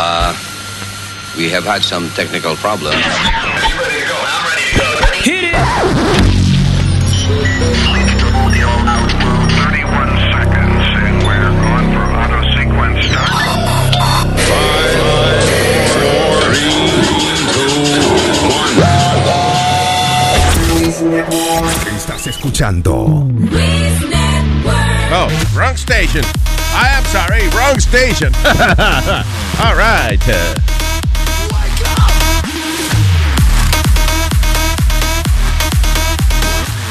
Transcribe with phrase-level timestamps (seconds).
[0.00, 0.32] Uh,
[1.36, 3.02] we have had some technical problems.
[5.24, 5.54] Hit it!
[21.96, 23.26] Estás escuchando.
[25.10, 26.22] Oh, wrong station.
[26.80, 28.32] I am sorry, wrong station.
[29.58, 30.22] All right.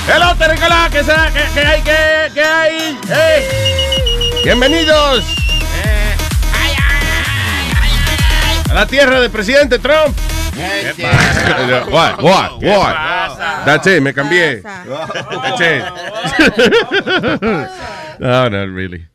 [0.03, 1.31] Hello, Terricola, ¿qué, será?
[1.31, 1.81] ¿Qué, qué hay?
[1.83, 2.99] ¿Qué, qué hay?
[3.07, 3.47] ¡Hey!
[4.43, 5.23] Bienvenidos
[8.69, 10.17] a la tierra del presidente Trump.
[11.89, 12.21] What?
[12.21, 12.61] What?
[12.61, 12.95] What?
[13.65, 14.61] That's it, me cambié.
[14.63, 15.83] That's it.
[18.19, 19.07] no, not really.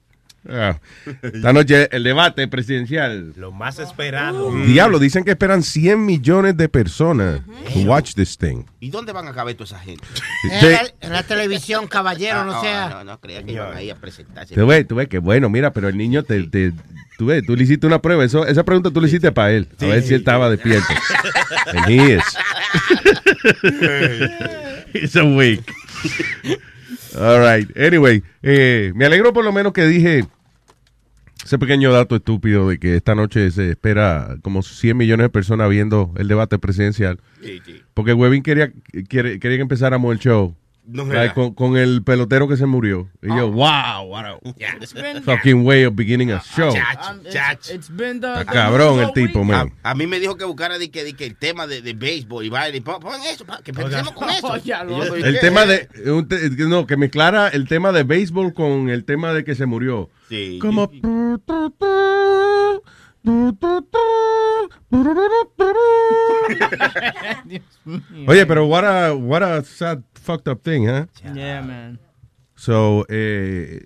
[0.48, 0.78] Ah.
[1.23, 3.33] Esta noche el debate presidencial.
[3.37, 4.52] Lo más esperado.
[4.66, 7.41] Diablo, dicen que esperan 100 millones de personas
[7.72, 8.64] to watch this thing.
[8.80, 10.05] ¿Y dónde van a caber toda esa gente?
[10.14, 10.48] Sí.
[10.52, 12.89] En la, en la televisión, caballero, no Ah, sea.
[12.91, 14.55] No, no, creía que iban ahí a presentarse.
[14.55, 16.72] Tú ves, tú ves que bueno, mira, pero el niño te, te-
[17.19, 19.69] tú ves, tú le hiciste una prueba, eso, esa pregunta tú le hiciste para él,
[19.80, 20.92] a ver si él estaba despierto.
[21.72, 22.24] And he is.
[24.92, 25.62] He's awake.
[27.18, 27.77] All right.
[27.77, 30.24] Anyway, eh, me alegro por lo menos que dije
[31.44, 35.68] ese pequeño dato estúpido de que esta noche se espera como 100 millones de personas
[35.68, 37.18] viendo el debate presidencial.
[37.94, 38.72] Porque Webin quería,
[39.08, 40.55] quiere- quería que empezáramos el show.
[40.84, 41.34] No, like, relaja.
[41.34, 43.08] con, con el pelotero que se murió.
[43.22, 44.38] Y yo, wow, what a
[44.80, 46.72] It's been, fucking way of beginning a show.
[46.72, 47.74] Chacho, it's, chacho.
[47.74, 49.72] it's been the, Está cabrón el tipo, man.
[49.84, 51.92] A, a mí me dijo que buscara de que, de que el tema de, de
[51.94, 52.83] béisbol y baile.
[52.83, 54.48] Pon, pon eso, pa, que empecemos con eso.
[54.48, 55.89] Oh, ya, Y lo- yo, ¿pero El tema de.
[56.11, 59.67] un te- no, que mezclara el tema de béisbol con el tema de que se
[59.67, 60.11] murió.
[60.28, 60.58] Sí.
[60.61, 60.91] Como.
[68.29, 71.07] Oye, pero what a, what a sad, fucked up thing, huh?
[71.35, 71.98] Yeah, man.
[72.57, 73.80] So, eh.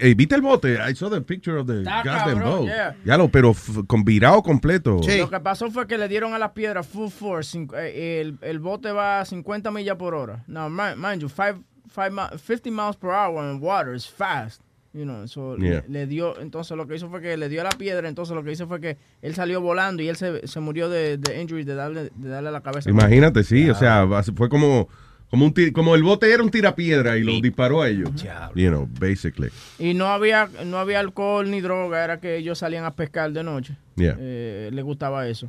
[0.00, 0.78] eh, ¿Viste el bote?
[0.80, 2.66] I saw the picture of the Está goddamn cabrón, boat.
[2.68, 2.96] yeah.
[3.04, 5.00] Ya lo, pero f- con virado completo.
[5.02, 5.18] Sí.
[5.18, 7.56] Lo que pasó fue que le dieron a las piedras full force.
[7.76, 10.44] eh, El, el bote va a 50 millas por hora.
[10.48, 11.58] Now, mind, mind you, five,
[11.88, 14.60] five mi- 50 miles per hour in water is fast.
[14.92, 15.84] You know, so Yeah.
[15.86, 18.34] le, le dio, entonces lo que hizo fue que le dio a la piedra, entonces
[18.34, 21.40] lo que hizo fue que él salió volando y él se, se murió de, de
[21.40, 22.90] injury, de darle, de darle a la cabeza.
[22.90, 24.88] Imagínate, sí, o sea, fue como,
[25.30, 28.10] como, un como el bote era un tirapiedra y lo disparó a ellos.
[28.56, 29.50] You know, basically.
[29.78, 33.44] Y no había, no había alcohol ni droga, era que ellos salían a pescar de
[33.44, 33.76] noche.
[33.94, 34.16] Yeah.
[34.18, 35.48] Eh, le gustaba eso.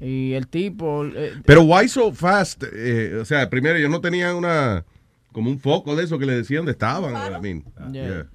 [0.00, 1.04] Y el tipo...
[1.06, 2.62] eh, Pero why so fast?
[2.72, 4.84] Eh, o sea, primero ellos no tenían una
[5.32, 7.14] como un foco de eso que le decían dónde estaban.
[7.14, 8.26] I mean, yeah, yeah.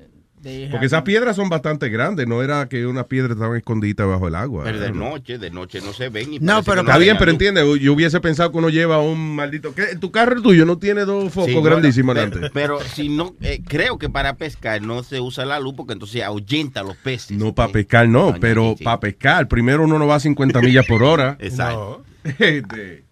[0.72, 4.36] Porque esas piedras son bastante grandes, no era que unas piedras estaban escondidas bajo el
[4.36, 4.64] agua.
[4.64, 6.34] Pero de noche, de noche no se ven.
[6.34, 7.34] Y No, pero Está bien, pero luz.
[7.34, 9.76] entiende, yo hubiese pensado que uno lleva un maldito...
[9.76, 9.96] ¿Qué?
[10.00, 13.62] Tu carro tuyo no tiene dos focos Sí, grandísimos no, pero, pero si no, eh,
[13.68, 17.38] creo que para pescar no se usa la luz porque entonces ahuyenta a los peces.
[17.38, 20.62] No, para pescar no, no, pero sí, para pescar, primero uno no va a 50
[20.62, 21.38] millas por hora.
[21.40, 22.04] Exacto.
[22.24, 23.04] Este,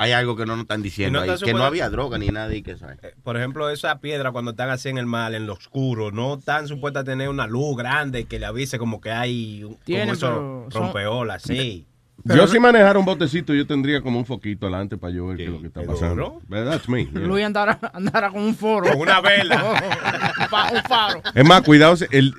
[0.00, 2.54] Hay algo que no nos están diciendo no ahí, que no había droga ni nada
[2.54, 2.98] y que sabe.
[3.02, 6.34] Eh, Por ejemplo, esa piedra cuando están así en el mar, en lo oscuro, no
[6.34, 10.06] están supuestas a tener una luz grande que le avise como que hay un- Tienen,
[10.06, 10.92] como eso son-
[11.40, 11.84] sí.
[12.24, 15.44] yo si manejara un botecito, yo tendría como un foquito adelante para yo ver qué
[15.46, 16.40] es lo que está pasando.
[16.48, 17.06] That's me.
[17.06, 17.20] yeah.
[17.20, 18.88] Luis andara, andara con un foro.
[18.92, 19.62] Con una vela.
[20.40, 21.22] un fa- un faro.
[21.34, 22.34] Es más, cuidado, el,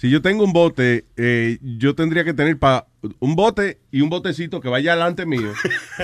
[0.00, 2.86] si yo tengo un bote, eh, yo tendría que tener pa,
[3.18, 5.52] un bote y un botecito que vaya adelante mío,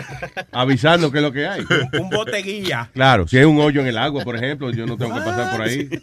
[0.53, 1.65] avisando qué es lo que hay.
[1.99, 2.91] un bote guía.
[2.93, 5.51] Claro, si hay un hoyo en el agua, por ejemplo, yo no tengo que pasar
[5.51, 5.89] por ahí.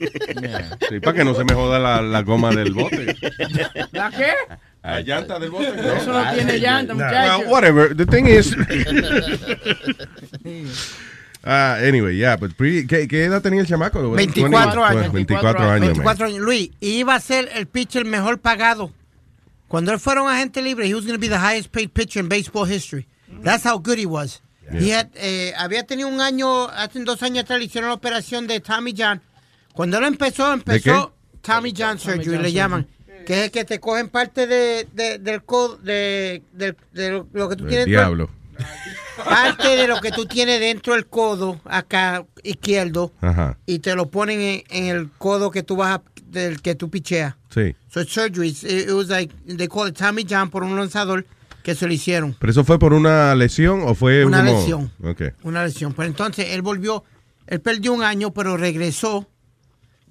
[0.90, 3.16] Sí, para que no se me joda la, la goma del bote.
[3.92, 4.32] ¿La qué?
[4.82, 5.72] La llanta del bote.
[5.98, 7.40] Eso no tiene llanta, muchacho.
[7.42, 7.96] Well, whatever.
[7.96, 8.56] The thing is.
[11.46, 14.00] Ah, anyway, yeah, but pre- ¿qué, qué edad tenía el chamaco?
[14.12, 15.12] 24 años.
[15.12, 15.82] 24 años, man.
[15.82, 16.40] 24 años.
[16.40, 18.92] Luis, iba a ser el pitcher mejor pagado.
[19.68, 22.20] Cuando él fuera un agente libre, he was going to be the highest paid pitcher
[22.22, 23.08] in baseball history.
[23.44, 24.42] That's how good he was.
[24.72, 28.48] He had, eh, había tenido un año, hace dos años atrás le hicieron la operación
[28.48, 29.22] de Tommy John.
[29.74, 32.54] Cuando él empezó, empezó Tommy John surgery, John le surgery.
[32.54, 32.88] llaman.
[33.26, 37.50] Que es el que te cogen parte de, de- del codo, de, de- de lo,
[37.50, 37.86] que tú El tienes.
[37.88, 38.30] diablo.
[39.18, 44.10] Parte de lo que tú tienes dentro del codo, acá izquierdo, Ajá, y te lo
[44.10, 47.36] ponen en, en el codo que tú vas a, del que tú picheas.
[47.50, 47.76] sí.
[47.90, 48.50] So it's surgery.
[48.50, 51.26] It, it was like they call it Tommy John por un lanzador
[51.62, 52.36] que se lo hicieron.
[52.40, 54.92] ¿Pero eso fue por una lesión o fue Una como- lesión.
[55.44, 55.94] Una lesión.
[55.94, 57.04] Pero entonces él volvió,
[57.46, 59.30] él perdió un año, pero regresó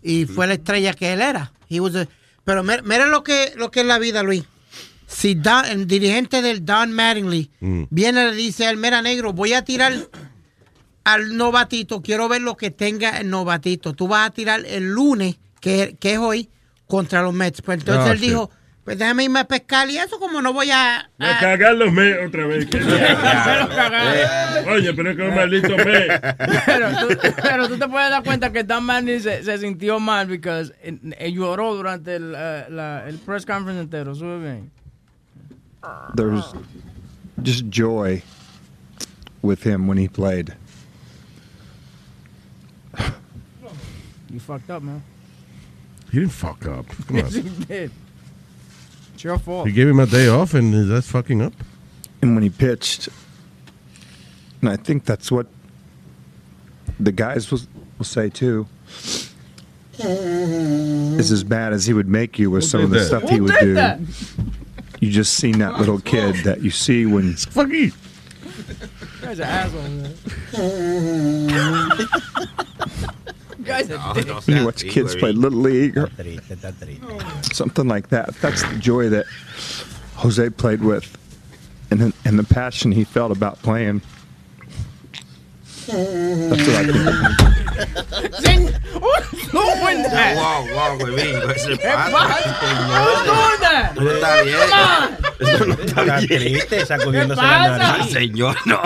[0.00, 1.52] y fue la estrella que él era.
[1.68, 2.06] He was a-
[2.44, 4.44] pero mira, mira lo que lo que es la vida, Luis.
[5.14, 7.82] Si Don- el dirigente del Don Mattingly Mm.
[7.90, 9.92] viene y le dice al mera negro, voy a tirar
[11.04, 13.92] al novatito, quiero ver lo que tenga el novatito.
[13.92, 16.48] Tú vas a tirar el lunes, que, que es hoy,
[16.86, 17.60] contra los Mets.
[17.62, 18.28] Pues entonces Ah, él shit.
[18.28, 18.50] dijo,
[18.84, 20.96] pues déjame irme a pescar y eso como no voy a...
[20.98, 22.66] A a- cagar los me otra vez.
[22.70, 24.68] Cagaron.
[24.68, 26.06] Oye, pero es que un maldito me.
[26.66, 27.08] Pero tú,
[27.42, 30.70] pero tú te puedes dar cuenta que Dan Manning se, se sintió mal porque
[31.32, 34.14] lloró durante el, eh, la- el press conference entero.
[34.14, 34.70] Sube bien.
[36.14, 36.44] There's
[37.42, 38.22] just joy
[39.40, 40.54] with him when he played.
[44.30, 45.02] You fucked up, man.
[46.10, 46.86] He didn't fuck up.
[47.06, 47.90] Come Yes, he did.
[49.14, 49.66] It's your fault.
[49.66, 51.52] He gave him a day off and that's fucking up.
[52.22, 53.08] And when he pitched,
[54.60, 55.46] and I think that's what
[57.00, 57.60] the guys will,
[57.98, 58.66] will say too,
[59.98, 63.06] is as bad as he would make you with Who some of did the that?
[63.08, 63.74] stuff Who he would did do.
[63.74, 63.98] that?
[65.02, 67.90] You just seen that little kid that you see when Fuck you.
[67.90, 67.92] You
[69.20, 69.88] guys are assholes,
[70.52, 71.98] man.
[73.58, 74.46] You guys are dicks.
[74.46, 77.54] when you watch kids play little league or Está triste, está triste.
[77.54, 78.34] something like that.
[78.40, 79.26] That's the joy that
[80.16, 81.16] Jose played with,
[81.90, 84.02] and and the passion he felt about playing.
[85.92, 86.64] Who's
[89.52, 90.36] doing that?
[90.36, 92.40] Wow, wow, huevín, ¿qué se ¿Qué pasa?
[93.94, 94.56] No está bien.
[95.40, 96.26] Eso no está bien.
[96.28, 98.12] triste, sacudiéndose ¿Qué la nariz.
[98.12, 98.80] Señor, no.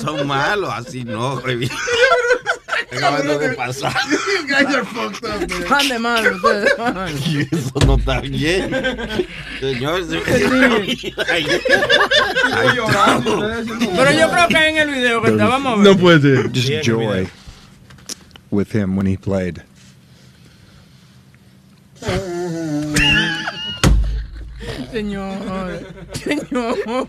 [0.00, 1.70] Son malos, así no, huevín.
[2.92, 3.94] Acabando de pasar.
[5.68, 6.78] Van de mano ustedes.
[6.78, 7.08] man.
[7.50, 8.70] Eso no está bien.
[9.60, 10.64] Señor, se me
[11.28, 11.46] Ay,
[12.56, 12.68] ay,
[13.96, 16.50] Pero yo creo que en el video que estábamos No puede ser.
[16.52, 17.28] Just joy
[18.50, 19.62] with him when he played.
[24.92, 25.80] Señor.
[26.14, 26.76] Señor.
[26.86, 27.06] no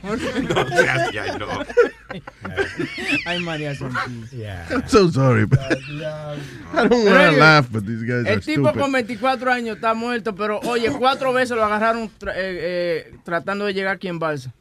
[1.12, 1.66] ya, no.
[3.26, 4.28] Ay, María Santísima.
[4.32, 4.68] Yeah.
[4.72, 5.46] I'm so sorry.
[5.46, 8.82] But I don't want to laugh, but these guys are El tipo stupid.
[8.82, 13.66] con 24 años está muerto, pero oye, cuatro veces lo agarraron tra- eh, eh, tratando
[13.66, 14.54] de llegar aquí en Balsa.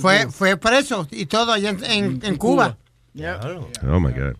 [0.00, 0.30] Fue, Cuba.
[0.32, 2.76] fue preso y todo allá en, en- en Cuba.
[3.86, 4.36] Oh my God.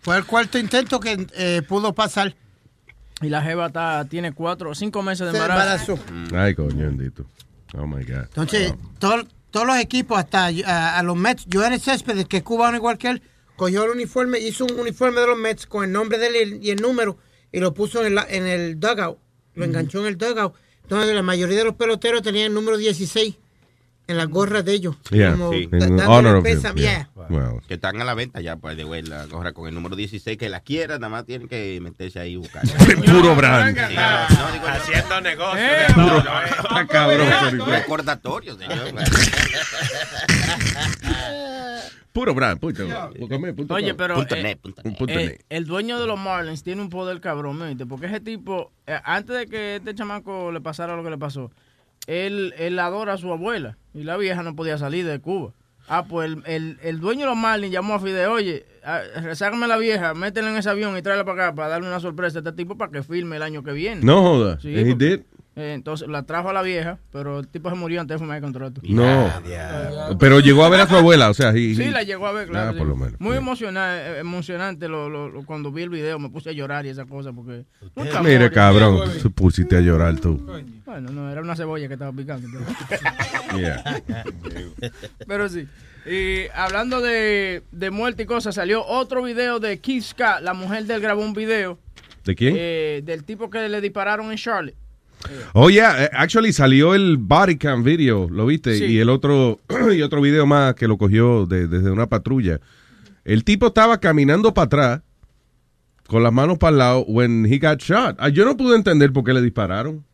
[0.00, 2.34] Fue el cuarto intento que eh, pudo pasar.
[3.22, 5.98] Y la jeva está, tiene cuatro, cinco meses de embarazo.
[6.34, 7.24] Ay, coño, bendito.
[7.74, 8.24] Oh my God.
[8.26, 9.24] Entonces, todo-
[9.56, 13.08] todos los equipos, hasta a, a los Mets, Joel Céspedes, que es cubano igual que
[13.08, 13.22] él,
[13.56, 16.70] cogió el uniforme, hizo un uniforme de los Mets con el nombre de él y
[16.70, 17.16] el número
[17.50, 19.16] y lo puso en, la- en el dugout.
[19.54, 20.54] Lo enganchó en el dugout.
[20.82, 23.34] Entonces, la mayoría de los peloteros tenían el número 16
[24.08, 24.96] en las gorras de ellos.
[25.10, 25.68] Yeah, Como sí.
[26.06, 26.54] honor of him.
[26.54, 27.08] pésame, Yeah.
[27.16, 27.26] yeah.
[27.28, 29.96] Well, Que están a la venta ya, pues, de güey, la gorra con el número
[29.96, 30.38] 16.
[30.38, 32.62] Que la quiera, nada más tienen que meterse ahí y buscar.
[33.04, 33.76] puro brand.
[33.76, 35.58] Sí, no, digo, Haciendo negocio.
[35.58, 36.42] Eh, de todo, puro- ¿no?
[36.44, 37.66] Está cabrón.
[37.66, 38.94] recordatorio, señor.
[42.12, 42.58] Puro brand.
[42.58, 42.82] Punto.
[43.74, 44.86] Oye, pero Punto eh, net, punto net.
[44.92, 45.40] Un punto eh, net.
[45.50, 47.84] el dueño de los Marlins tiene un poder cabrón, ¿me viste?
[47.84, 51.50] Porque ese tipo, eh, antes de que este chamaco le pasara lo que le pasó,
[52.06, 55.52] él, él adora a su abuela y la vieja no podía salir de Cuba.
[55.88, 58.66] Ah, pues el, el, el dueño de los Marlins llamó a Fidel, oye,
[59.22, 62.00] rezágame a la vieja, métela en ese avión y tráela para acá para darle una
[62.00, 64.00] sorpresa a este tipo para que filme el año que viene.
[64.02, 64.58] No joda.
[64.60, 65.20] Sí, he did?
[65.58, 68.36] Eh, entonces la trajo a la vieja, pero el tipo se murió antes de firmar
[68.36, 68.82] el contrato.
[68.86, 69.32] No.
[70.20, 72.48] Pero llegó a ver a su abuela, o sea, he- Sí, la llegó a ver,
[72.48, 72.68] claro.
[72.68, 72.78] Ah, sí.
[72.78, 73.18] por lo menos.
[73.18, 76.90] Muy eh, emocionante lo, lo- lo- cuando vi el video, me puse a llorar y
[76.90, 77.64] esa cosa porque...
[77.94, 78.52] Mira, amor.
[78.52, 80.36] cabrón, te pusiste a llorar tú.
[80.84, 82.48] Bueno, no, era una cebolla que estaba picando.
[82.88, 83.82] pero- Yeah.
[85.26, 85.66] Pero sí.
[86.04, 90.94] Y hablando de, de muerte y cosas, salió otro video de Scott, la mujer de
[90.94, 91.78] él grabó un video
[92.24, 92.54] ¿De quién?
[92.58, 94.74] eh, del tipo que le dispararon en Charlotte.
[95.54, 98.76] Oh, yeah, eh, actually salió el body cam video, ¿lo viste?
[98.78, 98.84] Sí.
[98.84, 99.60] Y el otro,
[99.94, 102.60] y otro video más que lo cogió de- desde una patrulla.
[103.24, 105.02] El tipo estaba caminando para atrás,
[106.06, 108.16] con las manos para el lado, when he got shot.
[108.18, 110.04] Ah, yo no pude entender por qué le dispararon.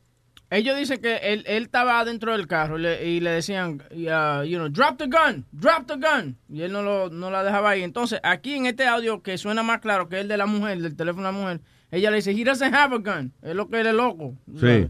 [0.49, 4.43] Ellos dicen que él, él estaba dentro del carro y le, y le decían, uh,
[4.45, 6.37] you know, drop the gun, drop the gun.
[6.51, 7.83] Y él no, lo, no la dejaba ahí.
[7.83, 10.95] Entonces, aquí en este audio que suena más claro que el de la mujer, del
[10.95, 11.61] teléfono de la mujer,
[11.93, 13.33] ella le dice, he doesn't have a gun.
[13.43, 14.35] Es lo que él es loco.
[14.59, 14.89] Sí.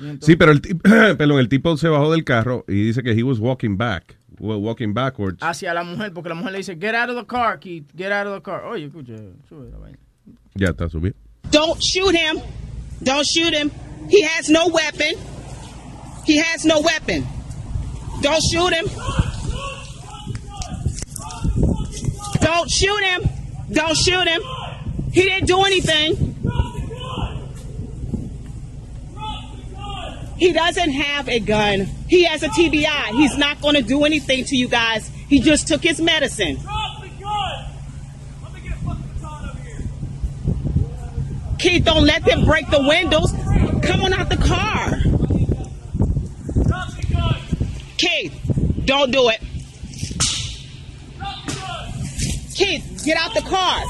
[0.00, 0.60] entonces- Sí, pero el,
[1.16, 4.94] perdón, el tipo se bajó del carro y dice que he was walking back, walking
[4.94, 5.38] backwards.
[5.42, 8.10] hacia la mujer, porque la mujer le dice, get out of the car, Keith, get
[8.12, 8.64] out of the car.
[8.64, 9.14] Oye, escucha,
[9.48, 9.98] sube la vaina.
[10.54, 11.14] Ya está subido.
[11.50, 12.38] Don't shoot him.
[13.02, 13.70] Don't shoot him.
[14.08, 15.14] He has no weapon.
[16.26, 17.24] He has no weapon.
[18.22, 18.86] Don't shoot him.
[22.40, 23.22] Don't shoot him.
[23.72, 24.42] Don't shoot him.
[25.12, 26.34] He didn't do anything.
[30.38, 31.88] He doesn't have a gun.
[32.08, 33.16] He has a TBI.
[33.16, 35.08] He's not going to do anything to you guys.
[35.28, 36.58] He just took his medicine.
[41.58, 43.32] Keith, don't let them break the windows.
[43.82, 44.94] Come on out the car.
[47.96, 49.40] Keith, don't do it.
[52.54, 53.82] Keith, get out the car.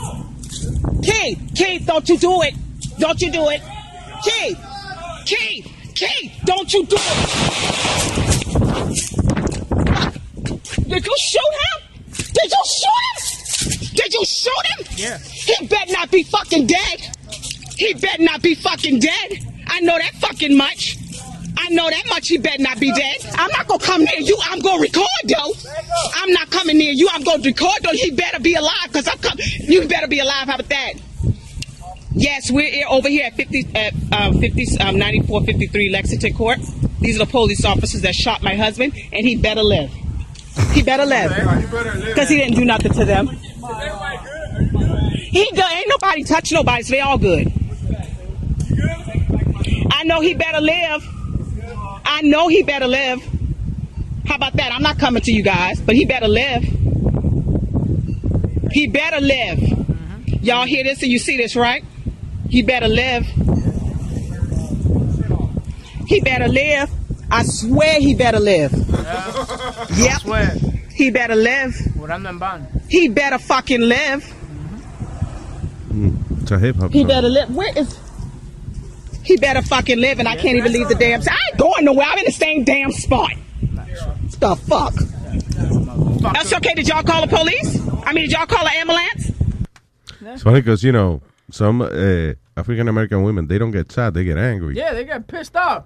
[1.03, 2.55] Keith, Keith, don't you do it.
[2.99, 3.61] Don't you do it.
[4.25, 4.59] Keith,
[5.27, 5.68] Keith,
[5.99, 7.03] Keith, don't you do it.
[10.87, 11.79] Did you shoot him?
[12.15, 13.19] Did you shoot him?
[13.97, 14.87] Did you shoot him?
[14.97, 15.19] Yeah.
[15.19, 17.01] He better not be fucking dead.
[17.77, 19.45] He better not be fucking dead.
[19.67, 20.99] I know that fucking much.
[21.57, 22.29] I know that much.
[22.29, 23.17] He better not be dead.
[23.35, 24.39] I'm not gonna come near you.
[24.45, 25.53] I'm gonna record though.
[26.15, 27.09] I'm not coming near you.
[27.13, 27.91] I'm gonna record though.
[27.91, 29.45] He better be alive because I'm coming.
[29.63, 30.47] You better be alive.
[30.47, 30.93] How about that?
[32.13, 36.59] Yes, we're here, over here at 50, at um, 50, um, 9453 Lexington Court.
[37.01, 39.93] These are the police officers that shot my husband, and he better live.
[40.73, 41.31] He better live
[42.07, 43.29] because he didn't do nothing to them.
[43.29, 43.37] He
[45.53, 47.53] do, ain't nobody touch nobody, so they all good.
[49.91, 51.07] I know he better live.
[52.05, 53.23] I know he better live.
[54.27, 54.73] How about that?
[54.73, 56.65] I'm not coming to you guys, but he better live.
[58.73, 59.61] He better live.
[60.43, 61.85] Y'all hear this and you see this, right?
[62.49, 63.27] He better live.
[66.07, 66.91] He better live.
[67.31, 68.73] I swear he better live.
[68.73, 69.87] Yeah.
[69.97, 70.21] Yep.
[70.21, 70.57] Swear.
[70.95, 71.75] He better live.
[71.97, 72.67] Jurando en van.
[72.89, 74.25] He better fucking live.
[75.93, 76.43] Mm-hmm.
[76.43, 77.09] It's a hip hop He song.
[77.09, 77.55] better live.
[77.55, 77.99] Where is?
[79.23, 81.21] He better fucking live, and I can't even leave the damn.
[81.21, 82.07] I ain't going nowhere.
[82.09, 83.33] I'm in the same damn spot.
[83.75, 84.95] What the fuck?
[86.33, 86.73] That's okay.
[86.75, 87.79] Did y'all call the police?
[88.07, 89.33] I mean, did y'all call an ambulance?
[90.23, 94.25] It's funny because, you know, some uh, African American women, they don't get sad, they
[94.25, 94.77] get angry.
[94.77, 95.85] Yeah, they get pissed off.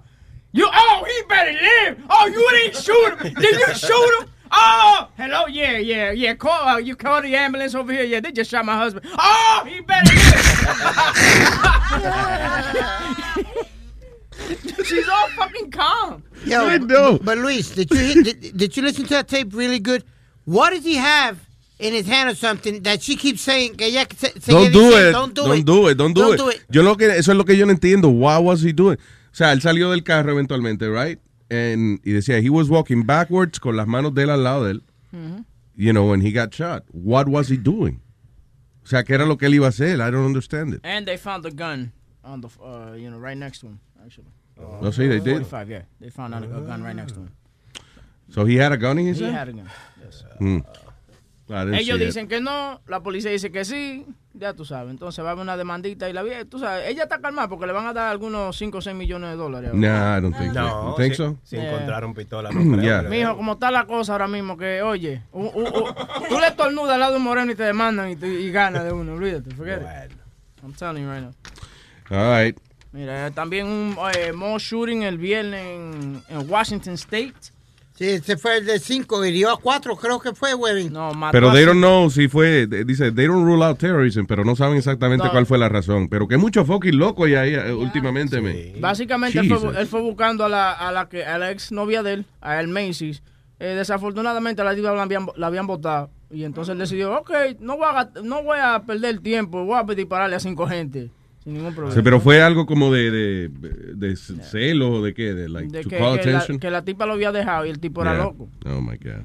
[0.51, 2.03] You, oh, he better live.
[2.09, 3.33] Oh, you didn't shoot him.
[3.33, 4.29] Did you shoot him?
[4.51, 6.35] Oh, hello, yeah, yeah, yeah.
[6.35, 8.03] Call, uh, you call the ambulance over here.
[8.03, 9.07] Yeah, they just shot my husband.
[9.17, 10.23] Oh, he better live.
[14.85, 16.23] She's all fucking calm.
[16.45, 17.17] Yo, I know.
[17.17, 20.03] But Luis, did you did, did you listen to that tape really good?
[20.45, 21.39] What does he have
[21.83, 23.75] in his hand or something that she keeps saying?
[23.75, 25.13] Que ella se- seguía Don't do diciendo, it.
[25.13, 25.65] Don't do don't it.
[25.65, 25.97] do it.
[25.97, 26.37] Don't do Don't it.
[26.37, 26.61] do it.
[26.69, 28.09] Yo lo que, eso es lo que yo no entiendo.
[28.09, 28.97] What was he doing?
[28.97, 31.19] O sea, él salió del carro eventualmente, right?
[31.49, 34.71] And, y decía, he was walking backwards con las manos de él al lado de
[34.71, 34.83] él.
[35.75, 36.83] You know, when he got shot.
[36.91, 37.99] What was he doing?
[38.83, 39.95] O sea, ¿qué era lo que él iba a hacer?
[40.01, 40.81] I don't understand it.
[40.83, 41.91] And they found the gun
[42.23, 44.27] on the, uh, you know, right next to him, actually.
[44.59, 45.45] Oh, sí, they did.
[45.45, 45.81] 45, yeah.
[45.99, 47.29] They found out a gun right next to him.
[48.29, 49.35] So he had a gun in his He hand?
[49.35, 49.69] had a gun.
[50.03, 50.23] Yes.
[50.39, 50.59] Hmm.
[51.73, 54.91] Ellos dicen que no, la policía dice que sí, ya tú sabes.
[54.91, 57.65] Entonces va a haber una demandita y la vieja, tú sabes, ella está calmada porque
[57.67, 59.71] le van a dar algunos 5 o 6 millones de dólares.
[59.73, 59.79] ahora.
[59.81, 60.61] Nah, I don't think so.
[60.61, 61.37] No, think si, so?
[61.43, 61.71] si Yeah.
[61.73, 62.81] encontraron pistola, no creo.
[62.81, 63.01] Yeah.
[63.09, 65.93] Mijo, como está la cosa ahora mismo, que oye, u- u- u-
[66.29, 68.91] tú le estornudas al lado de un moreno y te demandan y, y gana de
[68.93, 69.83] uno, olvídate, forget it.
[69.83, 70.15] Bueno.
[70.63, 71.33] I'm telling you right now.
[72.09, 72.57] All right.
[72.93, 77.33] Mira, también un eh, more shooting el viernes en, en Washington State.
[77.95, 80.91] Sí, ese fue el de 5, hirió a 4, creo que fue, Webin.
[80.91, 84.25] No, mató Pero they don't know si fue, de- dice, they don't rule out terrorism,
[84.25, 85.31] pero no saben exactamente No.
[85.31, 86.09] cuál fue la razón.
[86.09, 88.53] Pero que mucho fucking loco y ahí últimamente, me.
[88.53, 88.73] Sí.
[88.79, 89.75] Básicamente él fue, Jesus.
[89.77, 92.59] él fue buscando a la, a la que a la ex novia de él, a
[92.59, 93.21] el Macy's.
[93.59, 96.09] Eh, desafortunadamente la diva la habían, la habían votado.
[96.31, 99.83] Y entonces él decidió, ok, no voy, a, no voy a perder tiempo, voy a
[99.93, 101.11] dispararle a cinco gente.
[101.43, 101.95] Sin ningún problema.
[101.95, 103.49] Sí, pero fue algo como de, de,
[103.95, 106.83] de celos o de qué, de like De to que, call que la, que la
[106.85, 108.23] tipa lo había dejado y el tipo era Yeah.
[108.23, 108.49] loco.
[108.65, 109.23] Oh my God.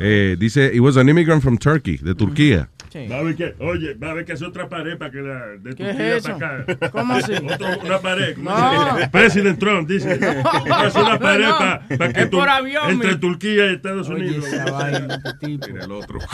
[0.00, 2.68] Eh, dice, he was an immigrant from Turkey, de Turquía.
[2.92, 3.06] Sí.
[3.06, 5.46] Va a ver que, oye, va a ver que es otra pared para que la
[5.58, 6.38] de ¿Qué Turquía es eso?
[6.38, 6.90] para acá.
[6.90, 7.32] ¿Cómo así?
[7.54, 8.34] Otro- una pared.
[8.34, 8.96] ¿cómo No.
[9.12, 10.12] President Trump dice.
[10.86, 11.58] es una pared No.
[11.98, 14.46] para que Es por avión, entre mi- Turquía y Estados Oye, Unidos.
[14.46, 15.48] este.
[15.70, 16.18] Mira el otro.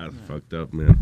[0.00, 0.96] That's fucked up, man.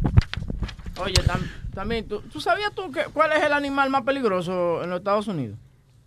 [1.00, 4.90] Oye, tam- también, ¿tú, ¿tú sabías tú que, cuál es el animal más peligroso en
[4.90, 5.57] los Estados Unidos?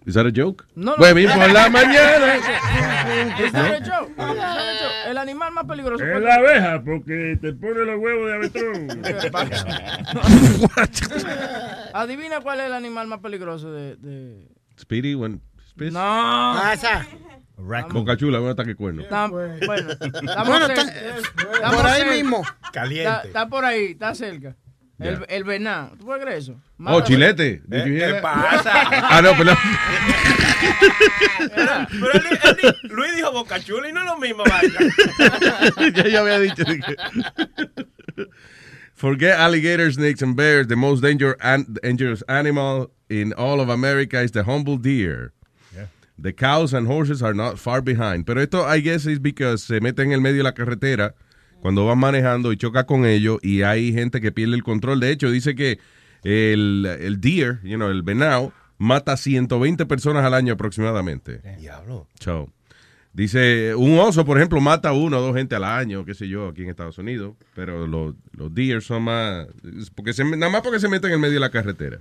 [0.05, 0.65] Is that a joke?
[0.75, 1.03] No, no.
[1.03, 2.35] Huevín por la mañana.
[3.39, 4.11] ¿Es that a joke?
[4.17, 5.07] ¿Es?
[5.07, 6.03] El animal más peligroso.
[6.03, 8.87] Es ¿cuál la abeja, porque te pone los huevos de abetrón.
[11.93, 13.95] Adivina cuál es el animal más peligroso de...
[13.97, 14.47] de...
[14.77, 15.93] Speedy, when Spitz.
[15.93, 15.99] No.
[16.01, 17.05] Ah, esa.
[17.93, 19.01] Boca chula, un ataque cuerno.
[19.03, 22.13] Está, bueno, está- Estamos por ahí cerca.
[22.15, 22.41] mismo.
[22.41, 23.27] Está, Caliente.
[23.27, 24.55] está por ahí, está cerca.
[24.99, 25.95] El, el venado.
[25.97, 26.55] ¿Tú puedes creer eso?
[26.85, 27.61] Oh, chilete.
[27.65, 28.71] You ¿Qué pasa?
[29.09, 29.57] Ah, no, perdón.
[31.49, 35.91] Pero él- Luis dijo Boca Chula y no es lo mismo, vaya.
[35.95, 36.63] ya yo había dicho.
[36.65, 38.27] que-
[38.93, 40.67] Forget alligators, snakes, and bears.
[40.67, 45.33] The most danger an- dangerous animal in all of America is the humble deer.
[46.21, 48.25] The cows and horses are not far behind.
[48.25, 51.15] Pero esto, I guess, is because se mete en el medio de la carretera
[51.61, 54.99] cuando van manejando y choca con ellos y hay gente que pierde el control.
[54.99, 55.79] De hecho, dice que
[56.23, 61.41] el, el deer, you know, el venado, mata 120 personas al año aproximadamente.
[61.59, 62.07] Diablo.
[62.19, 62.49] So,
[63.13, 66.49] dice, un oso, por ejemplo, mata uno o dos gente al año, qué sé yo,
[66.49, 67.35] aquí en Estados Unidos.
[67.55, 69.47] Pero los, los deer son más,
[69.95, 71.99] porque se, nada más porque se meten en el medio de la carretera.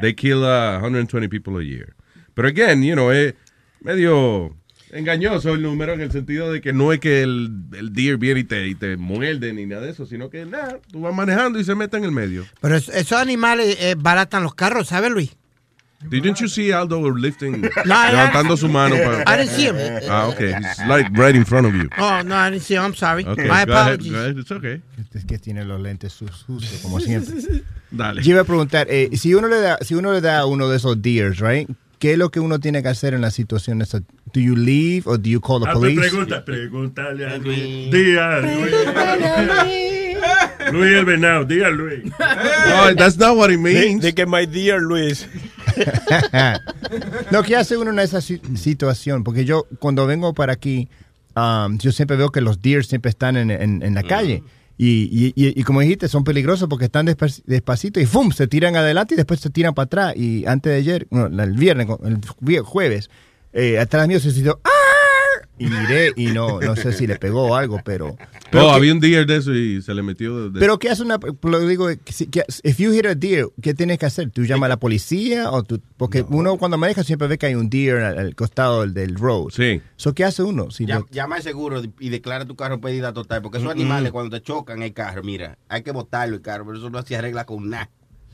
[0.00, 1.94] They kill uh, 120 people a year.
[2.36, 3.34] Pero again, you know, es
[3.80, 4.54] medio
[4.92, 8.40] engañoso el número en el sentido de que no es que el, el deer viene
[8.40, 11.58] y te, y te muerde ni nada de eso, sino que nada, tú vas manejando
[11.58, 12.44] y se mete en el medio.
[12.60, 15.36] Pero es- esos animales eh, baratan los carros, ¿sabes, Luis?
[16.10, 18.96] Didn't you see Aldo lifting, No, I- levantando su mano?
[18.96, 19.76] Para, I didn't see him.
[20.08, 20.52] Ah, okay.
[20.54, 21.88] He's like right in front of you.
[21.98, 22.82] Oh, no, I didn't see him.
[22.84, 23.24] I'm sorry.
[23.26, 24.12] Okay, My go ahead, apologies.
[24.12, 24.36] go ahead.
[24.38, 24.82] It's okay.
[25.14, 27.34] Es que tiene los lentes sus- justos, como siempre.
[27.90, 28.22] Dale.
[28.22, 30.68] Yo iba a preguntar, eh, si uno le da, si uno le da a uno
[30.68, 31.68] de esos deers, right?
[31.98, 34.00] ¿Qué es lo que uno tiene que hacer en la situación esa?
[34.00, 36.10] Do you leave or do you call the Ah, pues police?
[36.10, 37.90] pregunta, pregúntale a Luis.
[37.90, 38.74] Día, Luis.
[40.72, 42.04] Luis el venado, día Luis.
[42.04, 44.02] No, that's not what it means.
[44.02, 45.26] De, que my dear Luis.
[47.30, 49.24] no, ¿qué hace uno en esa si- situación?
[49.24, 50.88] Porque yo, cuando vengo para aquí,
[51.36, 54.42] um, yo siempre veo que los deer siempre están en, en- en la calle.
[54.78, 58.30] Y, y- y- y como dijiste, son peligrosos porque están despac- despacito y ¡fum!
[58.32, 60.16] se tiran adelante y después se tiran para atrás.
[60.16, 62.20] Y antes de ayer, bueno, el viernes, el
[62.62, 63.08] jueves,
[63.52, 64.70] eh, atrás mío se sintió ¡ah!
[65.58, 68.14] Y miré y no, no sé si le pegó o algo, pero...
[68.50, 70.50] pero oh, que- había un deer de eso y se le metió.
[70.50, 71.18] De, pero ¿qué hace una...
[71.42, 74.30] Lo digo, que si- que- if you hit a deer, ¿qué tienes que hacer?
[74.30, 75.50] ¿Tú llamas a la policía?
[75.50, 78.82] o tú, Porque uno cuando maneja siempre ve que hay un deer al, al costado
[78.82, 79.48] del, del road.
[79.50, 79.80] Sí.
[79.96, 80.70] So, ¿Qué hace uno?
[80.70, 83.40] Si Llama, lo- llama al seguro y declara tu carro pérdida total.
[83.40, 86.76] Porque esos animales, cuando te chocan el carro, mira, hay que botarlo el carro, pero
[86.76, 87.88] eso no se arregla con nada.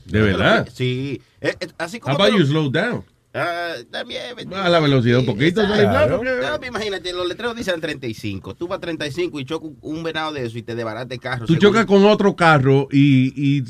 [0.05, 0.67] ¿De verdad?
[0.73, 1.21] Sí.
[1.39, 2.15] Eh, eh, así How como.
[2.15, 3.03] about te lo- you slow down?
[3.33, 4.21] Ah, también.
[4.53, 5.65] A la velocidad un poquito.
[5.65, 8.53] Claro, No, imagínate, los letreros dicen 35.
[8.55, 11.19] Tú vas a 35 y choca un- un venado de eso y te desbarata el
[11.19, 11.45] carro.
[11.47, 13.63] Tú chocas con otro carro y, y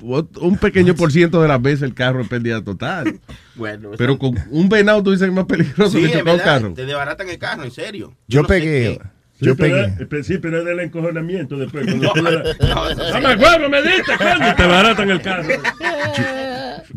[0.00, 3.18] un pequeño por ciento de las veces el carro es pérdida total.
[3.54, 6.40] Bueno, Pero con un venado tú dices que es más peligroso Sí, que chocar un
[6.40, 6.74] carro.
[6.74, 8.14] Te desbaratan el carro, en serio.
[8.28, 9.00] Yo no pegué.
[9.34, 10.20] Sí, Yo pero, pegué.
[10.20, 11.84] es- sí, pero es del encojonamiento después.
[11.84, 13.12] Cuando No, no, eso sí.
[13.12, 14.54] ¡Dame el huevo, me diste, coño!
[14.56, 15.48] Te baratan el carro.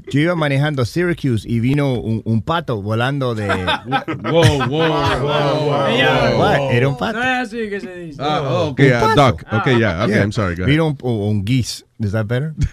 [0.09, 3.47] Yo iba manejando Syracuse y vino un, un pato volando de...
[3.47, 6.39] Wow, wow, wow.
[6.39, 6.71] What?
[6.71, 7.19] Era un pato.
[7.19, 8.21] No es así que se dice.
[8.21, 9.25] Ah, oh, ok, Un a pato.
[9.25, 9.43] duck.
[9.53, 10.21] Ok, yeah, okay, Yeah.
[10.23, 10.55] I'm sorry.
[10.55, 10.71] Go ahead.
[10.71, 11.85] Vino un, un, un geese.
[11.99, 12.53] Is that better?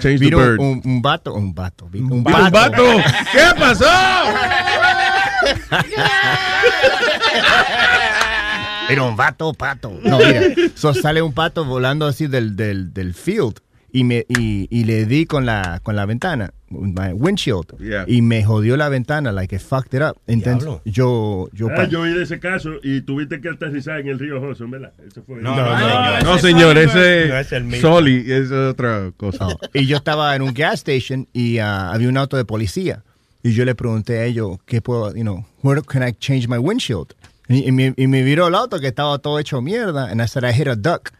[0.00, 0.58] Change the Vino bird.
[0.60, 2.50] un, un vato, un vato, un ¡Un pato.
[2.50, 2.84] vato!
[3.32, 3.84] ¿Qué pasó?
[8.88, 9.92] Era un vato pato.
[10.02, 10.42] No, mira,
[10.74, 13.60] so sale un pato volando así del, del, del field
[13.92, 18.04] y me y, y le di con la con la ventana, my windshield, Yeah.
[18.06, 20.16] y me jodió la ventana, like it fucked it up.
[20.26, 24.18] Entonces yo yo Ah, yo oí de ese caso y tuviste que aterrizar en el
[24.18, 24.92] río Hudson, ¿verdad?
[25.06, 25.42] Eso fue.
[25.42, 26.20] No, no, no.
[26.22, 27.88] No, señor, ese No es el mismo.
[27.88, 29.48] Soli es otra cosa.
[29.74, 33.04] Y yo estaba en un gas station y ah, había un auto de policía
[33.42, 36.58] y yo le pregunté a ellos qué puedo, you know, where can I change my
[36.58, 37.12] windshield?
[37.48, 40.26] Y, y me, y me viró el auto que estaba todo hecho mierda and I
[40.28, 41.10] said I hit a duck.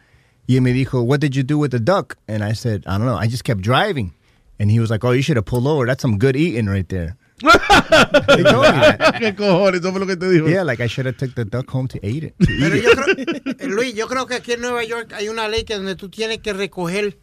[0.49, 2.17] Y me dijo, what did you do with the duck?
[2.29, 4.13] And I said, I don't know, I just kept driving.
[4.59, 5.87] And he was like, oh, you should have pulled over.
[5.87, 7.17] That's some good eating right there.
[7.43, 9.81] ¿Qué cojones?
[9.81, 10.49] Eso fue lo que te dijo.
[10.49, 12.35] Yeah, like I should have took the duck home to eat it.
[12.39, 12.83] to eat Pero it.
[12.85, 15.75] yo creo, eh, Luis, yo creo que aquí en Nueva York hay una ley que
[15.77, 17.19] donde tú tienes que recoger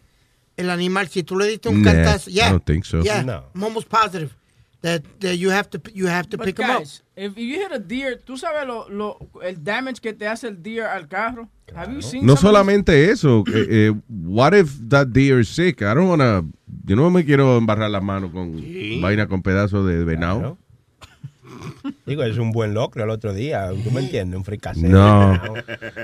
[0.57, 1.07] el animal.
[1.07, 3.01] Si tú le diste un Nah, cantazo, I yeah, don't think so.
[3.01, 3.43] yeah, No.
[3.55, 4.35] I'm almost positive
[4.81, 6.79] that, that you have to you have to But pick them up.
[6.79, 10.47] guys, if you hit a deer, ¿tú sabes lo, lo, el damage que te hace
[10.47, 11.49] el deer al carro?
[11.75, 13.43] Have you seen No solamente eso.
[13.47, 15.81] eh, eh, what if that deer is sick?
[15.81, 16.43] I don't wanna.
[16.85, 18.55] Yo no me quiero embarrar las manos con
[19.01, 20.39] vaina con pedazos de venado.
[20.39, 20.57] Claro.
[22.05, 23.69] Digo, es un buen locro el otro día.
[23.83, 24.37] ¿Tú me entiendes?
[24.37, 24.87] Un fricasé.
[24.87, 25.39] No.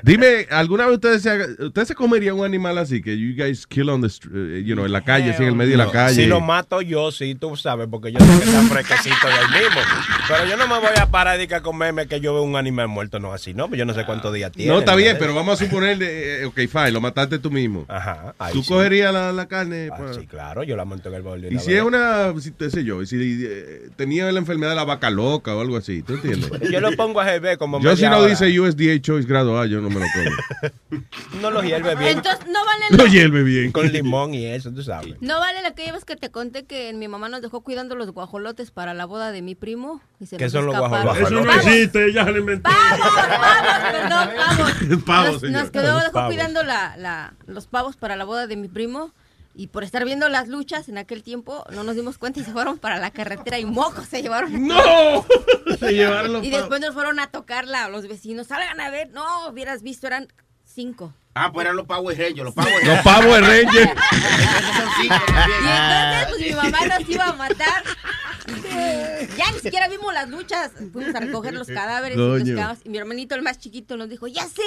[0.03, 3.89] Dime, ¿alguna vez ustedes se, ustedes se comerían un animal así que you guys kill
[3.89, 6.15] on the, eh, you know, en la calle, así en el medio de la calle?
[6.15, 9.63] Si lo mato yo, sí, tú sabes, porque yo sé que está fresquecito de ahí
[9.63, 9.81] mismo.
[10.27, 12.55] Pero yo no me voy a parar y que a comerme que yo veo un
[12.55, 13.67] animal muerto, no así, ¿no?
[13.67, 14.71] Pues yo no sé cuántos días tiene.
[14.71, 15.19] no, está bien, ¿verdad?
[15.21, 17.85] pero vamos a suponer, de, eh, ok, fine, lo mataste tú mismo.
[17.87, 18.35] Ajá.
[18.39, 18.69] ahí ¿Tú sí.
[18.69, 19.89] cogerías la, la carne?
[19.91, 21.41] Ah, sí, claro, yo la monto en el bol.
[21.41, 21.77] de Y una si vez.
[21.79, 25.09] es una, si, qué sé yo, y si eh, tenía la enfermedad de la vaca
[25.09, 26.49] loca o algo así, ¿tú entiendes?
[26.71, 28.27] Yo lo pongo a hervir como Yo si no hora.
[28.29, 31.03] dice USDA Choice grado A, yo no me lo como.
[31.41, 32.17] No lo hierve bien.
[32.17, 33.71] Entonces, no vale Lo la- hierve bien.
[33.73, 35.15] Con limón y eso, tú sabes.
[35.21, 38.11] No vale la que llevas que te conté que mi mamá nos dejó cuidando los
[38.11, 40.01] guajolotes para la boda de mi primo.
[40.19, 41.05] Y se ¿Qué nos son los escaparon.
[41.05, 41.31] guajolotes?
[41.37, 42.69] Eso no existe, ya se lo inventó.
[43.91, 45.03] Perdón, pavos.
[45.05, 45.61] Pavos, nos, señor.
[45.61, 46.33] nos quedó dejó pavos.
[46.33, 49.11] cuidando la, la- los pavos para la boda de mi primo.
[49.57, 52.51] Y por estar viendo las luchas en aquel tiempo, no nos dimos cuenta y se
[52.51, 54.67] fueron para la carretera y mocos se llevaron.
[54.67, 55.25] ¡No!
[55.79, 58.47] Se llevaron los Y después nos fueron a tocarla los vecinos.
[58.47, 59.11] Salgan a ver.
[59.11, 60.27] No, hubieras visto, eran
[60.65, 61.13] cinco.
[61.35, 63.89] Ah, pues eran los Power Rangers, los Power Los pavos de Reyes.
[65.01, 67.83] Y entonces, pues mi mamá nos iba a matar.
[69.37, 70.71] Ya ni siquiera vimos las luchas.
[70.91, 72.51] Fuimos a recoger los cadáveres y,
[72.85, 74.61] y mi hermanito, el más chiquito, nos dijo: Ya sé,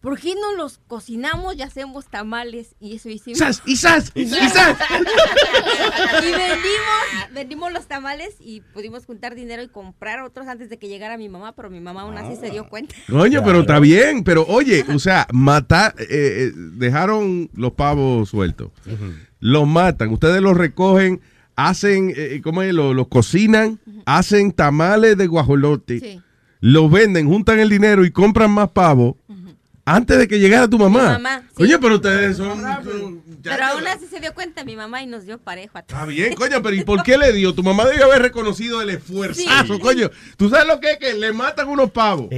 [0.00, 2.74] ¿por qué no los cocinamos y hacemos tamales?
[2.78, 3.38] Y eso hicimos.
[3.38, 3.62] ¡Sas!
[3.64, 4.12] ¡Y sas!
[4.14, 4.78] ¡Y sas!
[6.22, 10.88] y vendimos, vendimos los tamales y pudimos juntar dinero y comprar otros antes de que
[10.88, 12.94] llegara mi mamá, pero mi mamá aún así se dio cuenta.
[13.08, 14.24] Coño, pero está bien.
[14.24, 18.70] Pero oye, o sea, matar, eh, eh, dejaron los pavos sueltos.
[19.40, 21.20] Los matan, ustedes los recogen,
[21.56, 22.72] hacen, eh, ¿cómo es?
[22.74, 26.20] Los, los cocinan, hacen tamales de guajolote, Sí.
[26.60, 29.14] los venden, juntan el dinero y compran más pavos
[29.86, 31.02] antes de que llegara tu mamá.
[31.02, 31.54] Mi mamá, sí.
[31.56, 32.58] Coño, pero ustedes son...
[32.62, 36.00] son- Pero aún así se dio cuenta mi mamá y nos dio parejo a todos.
[36.00, 37.54] Está bien, coño, pero ¿y por qué le dio?
[37.54, 39.78] Tu mamá debió haber reconocido el esfuerzo, Sí.
[39.80, 40.10] coño.
[40.38, 40.98] ¿Tú sabes lo que es?
[40.98, 42.28] Que le matan unos pavos.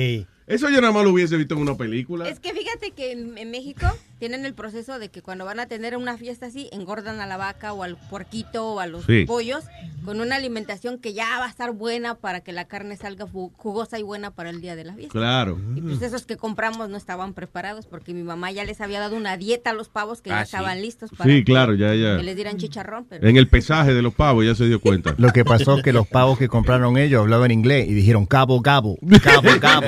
[0.49, 2.29] Eso yo nada más lo hubiese visto en una película.
[2.29, 3.87] Es que fíjate que en, en México
[4.19, 7.37] tienen el proceso de que cuando van a tener una fiesta así, engordan a la
[7.37, 9.25] vaca o al puerquito o a los Sí.
[9.27, 9.65] pollos
[10.05, 13.99] con una alimentación que ya va a estar buena para que la carne salga jugosa
[13.99, 15.13] y buena para el día de la fiesta.
[15.13, 15.59] Claro.
[15.75, 19.17] Y pues esos que compramos no estaban preparados porque mi mamá ya les había dado
[19.17, 20.57] una dieta a los pavos que ya Ah, sí.
[20.57, 22.17] estaban listos para Sí, claro, ya, ya.
[22.17, 23.05] que les dieran chicharrón.
[23.07, 23.27] Pero...
[23.29, 25.15] En el pesaje de los pavos ya se dio cuenta.
[25.19, 28.97] Lo que pasó que los pavos que compraron ellos hablaban inglés y dijeron cabo, cabo,
[29.23, 29.87] cabo, cabo.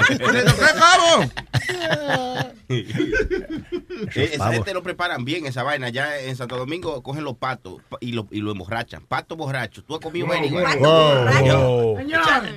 [4.22, 4.54] Eh, esa pavos.
[4.57, 5.88] gente lo preparan bien, esa vaina.
[5.88, 9.02] Ya en Santo Domingo cogen los patos pa- y lo, y lo emborrachan.
[9.07, 9.83] Pato borracho.
[9.85, 10.78] ¿Tú has comido Wow, wow.
[10.78, 11.98] Wow.
[11.98, 11.98] Wow.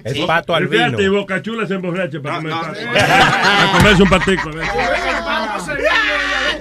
[0.04, 0.24] Es Sí.
[0.26, 1.02] pato al Y fíjate, vino.
[1.04, 2.62] y Boca Chula se emborracha para No, comer no.
[2.62, 2.80] pato.
[2.94, 4.50] Para comerse un patico.
[4.50, 4.66] a ver.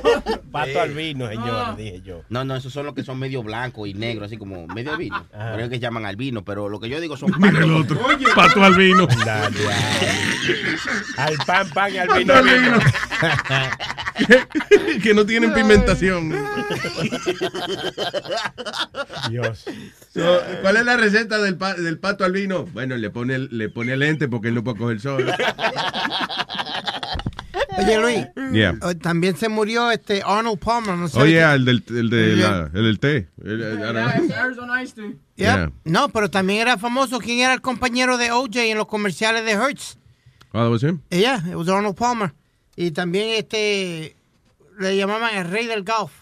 [0.53, 2.23] Pato al vino, señor, dije yo.
[2.29, 4.91] No, no, esos son los que son medio blancos y negros, así como medio.
[4.97, 7.99] Por eso que llaman al vino, pero lo que yo digo son Mira el otro.
[8.35, 9.07] Pato al vino.
[9.25, 9.57] Dale,
[11.17, 12.35] Al pan, pan y al Pato vino.
[12.35, 12.79] al vino.
[15.03, 16.31] que no tienen pigmentación.
[19.31, 19.65] Dios.
[20.13, 22.65] So, ¿Cuál es la receta del, pa- del pato al vino?
[22.67, 25.33] Bueno, le pone, le pone lente porque él no puede coger sol.
[27.87, 28.53] Oye, Luis.
[28.53, 28.75] Yeah.
[28.83, 30.97] oh, También se murió este Arnold Palmer.
[30.97, 32.51] No sé Oye, qué- el del, el de Yeah.
[32.51, 33.29] la- el del té.
[33.45, 35.05] El- el- Arizona Ice Tea.
[35.07, 35.17] Yep.
[35.37, 35.73] Yeah.
[35.85, 37.19] No, pero también era famoso.
[37.19, 39.97] ¿Quién era el compañero de OJ en los comerciales de Hertz?
[40.53, 41.01] Ah, that was him?
[41.11, 42.33] Ella, it was Arnold Palmer.
[42.77, 44.17] Y también este
[44.79, 46.13] le llamaban el rey del golf.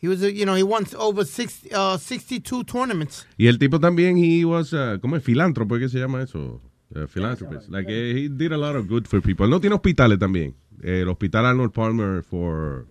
[0.00, 3.26] He was, a- you know, he won over 60, uh, 62 tournaments.
[3.36, 5.24] Y el tipo también, he was, uh, ¿cómo es?
[5.24, 6.60] Filántropo, ¿qué se llama eso?
[6.94, 7.68] Uh, philanthropist.
[7.68, 9.46] Like, eh, he did a lot of good for people.
[9.46, 10.54] No tiene hospitales también.
[10.82, 12.86] Eh, el hospital Arnold Palmer for,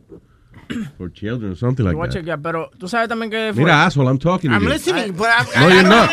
[0.97, 2.09] for children, something Te like that.
[2.19, 3.63] chequear, pero tú sabes también que fue.
[3.63, 4.69] Mira, asshole, I'm talking to I'm you.
[4.69, 6.09] listening, but I'm, No, you're not.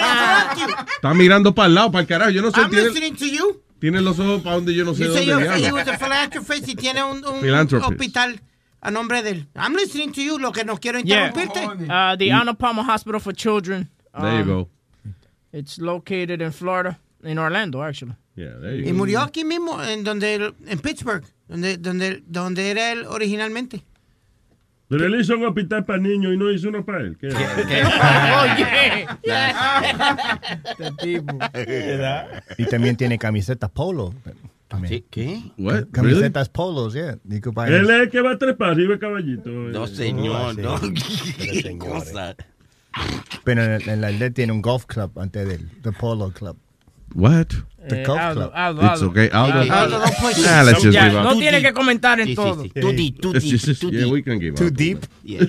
[0.97, 2.31] Está mirando para el lado, para el carajo.
[2.31, 3.61] Yo no sé, I'm tiene, listening to you.
[3.81, 6.67] tiene los ojos para donde yo no sé You dónde you're- he was a philanthropist
[6.69, 8.41] y tiene un, un hospital
[8.81, 9.47] a nombre de él.
[9.57, 11.29] I'm listening to you, lo que no quiero Yeah.
[11.35, 11.85] interrumpirte.
[11.91, 13.91] Uh, the Arnold Palmer Hospital for Children.
[14.19, 14.69] There you Um, go.
[15.53, 18.15] It's located in Florida, in Orlando, actually.
[18.37, 18.97] Yeah, there you Y go.
[18.99, 23.85] murió aquí mismo, en donde él- en Pittsburgh, donde, donde, donde era él originalmente.
[24.89, 27.17] Pero él hizo un hospital para niños y no hizo uno para él.
[27.19, 27.29] ¿Qué?
[27.33, 29.07] Oye.
[30.65, 31.39] Este tipo.
[32.59, 34.15] Y también tiene camisetas polo.
[34.69, 35.05] También.
[35.11, 35.41] ¿Qué?
[35.59, 35.85] What?
[35.93, 37.17] Camisetas polos, yeah.
[37.29, 39.49] Él es el que va a trepar arriba de caballito.
[39.51, 40.81] No, señor, no.
[41.39, 42.35] ¿Qué cosa?
[43.45, 46.57] Pero en, en la aldea tiene un golf club antes del the polo club.
[47.15, 47.49] What?
[47.87, 48.53] The Eh, Aldo, club.
[48.55, 49.07] Aldo, It's Aldo.
[49.11, 49.29] okay.
[49.31, 49.59] Aldo.
[49.73, 50.45] Aldo, don't push it.
[50.47, 52.63] Nah, let's just leave no tiene que comentar en Sí, sí, todo.
[52.63, 52.69] sí.
[52.71, 54.13] Too deep, too deep, just- too yeah, deep.
[54.13, 54.73] we can give Too up.
[54.75, 54.99] deep.
[55.23, 55.41] Yeah.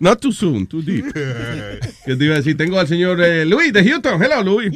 [0.00, 1.06] Not too soon, too deep.
[2.04, 4.22] que te iba a decir, tengo al señor eh, Luis de Houston.
[4.22, 4.70] Hello, Luis.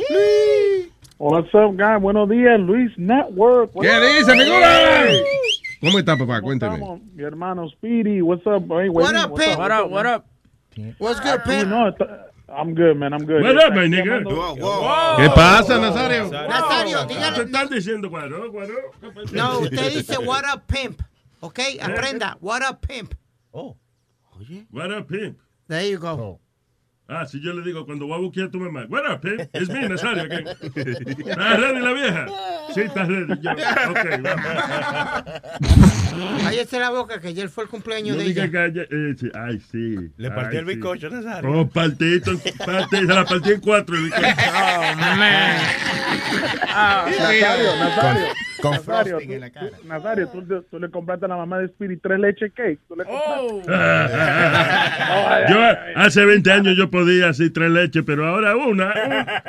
[1.19, 2.01] What's up, guys?
[2.01, 3.71] Buenos días, Luis Network.
[3.81, 5.07] ¿Qué dice, figura?
[5.81, 6.37] ¿Cómo está, papá?
[6.41, 6.75] ¿Cómo Cuénteme.
[6.75, 7.01] estamos?
[7.15, 8.65] Mi hermano Speedy, what's up?
[8.71, 9.57] Hey, What up, what's?
[9.57, 10.25] What up, what up?
[10.99, 13.13] What's good, no, está- I'm good, man.
[13.13, 13.43] I'm good.
[13.43, 14.19] What up, my Está nigga?
[14.23, 15.17] llamando- Wow, wow.
[15.19, 16.31] ¿Qué pasa, Nazario?
[16.31, 17.45] Nazario, ¿Qué dígale.
[17.45, 18.51] están diciendo, cuadro?
[18.53, 18.77] cuadro?
[19.33, 21.01] No, usted dice what up, pimp.
[21.41, 21.59] ¿Ok?
[21.81, 22.37] Aprenda.
[22.41, 23.15] What up, pimp.
[23.53, 23.77] Oh.
[24.39, 24.67] Oye.
[24.71, 25.39] What up, pimp?
[25.69, 26.11] There you go.
[26.13, 26.41] Oh.
[27.07, 28.87] Ah, si yo le digo cuando voy a buquear a tu mamá.
[28.89, 29.39] What up, Pip?
[29.53, 30.23] Es mi Nazario.
[30.23, 30.37] aquí.
[31.29, 32.27] ¿Estás ready la vieja?
[32.75, 33.41] Sí, estás ready.
[33.43, 34.47] Yo, ok, vamos.
[36.45, 38.45] Cállese la boca que ayer fue el cumpleaños No de ella.
[38.91, 40.11] eh, sí, Ay, sí.
[40.17, 40.75] Le partió Ay, el sí.
[40.77, 41.51] bizcocho, Nazario.
[41.61, 42.33] Oh, partito,
[42.65, 43.97] partí, se la partí en cuatro.
[43.97, 44.27] el bizcocho.
[46.67, 48.27] Nazario, Nazario.
[48.63, 49.69] Con Nazario, frosting tú, en la cara.
[49.69, 50.29] tú- Nazario,
[50.71, 52.79] tú, le compraste a la mamá de Spirit tres leche cake.
[52.89, 53.63] Tú le compraste.
[55.53, 55.59] Yo
[55.97, 58.93] hace 20 años yo podía así tres leches, pero ahora una,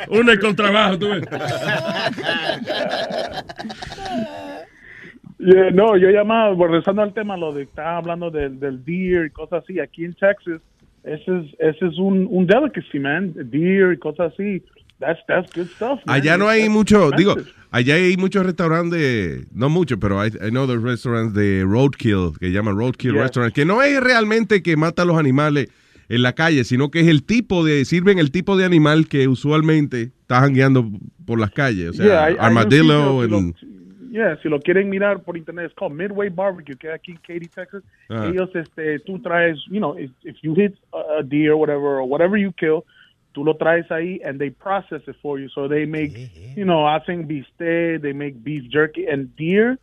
[0.09, 1.23] un- una y con trabajo, tú ves.
[5.37, 9.29] Yeah, no, yo llamaba, regresando al tema, lo de estaba hablando del, del deer y
[9.31, 9.79] cosas así.
[9.81, 10.61] Aquí en Texas,
[11.03, 13.33] ese es, ese es un, un delicacy, man.
[13.35, 14.63] Deer y cosas así.
[14.99, 15.99] That's, that's good stuff.
[16.05, 16.15] man.
[16.15, 17.35] Allá no hay That's mucho, digo,
[17.69, 22.51] allá hay muchos restaurantes, no mucho, pero I, I know the restaurants de roadkill, que
[22.53, 23.21] llaman roadkill Yes.
[23.23, 25.67] restaurant, que no es realmente que mata a los animales
[26.09, 29.27] en la calle, sino que es el tipo de, sirven el tipo de animal que
[29.27, 30.89] usualmente está jangueando
[31.25, 34.89] por las calles, o sea, Yeah, hay- armadillo, sitio, si lo- yeah, si lo quieren
[34.89, 37.83] mirar por internet, es called Midway Barbecue, que aquí en Katy, Texas.
[38.09, 38.27] Ah.
[38.31, 42.03] Ellos, este, tú traes, you know, if, if you hit a, deer or whatever, or
[42.07, 42.83] whatever you kill,
[43.33, 45.49] tú lo traes ahí and they process it for you.
[45.49, 46.13] So they make,
[46.55, 49.77] you know, hacen bistec, they make beef jerky, and deer,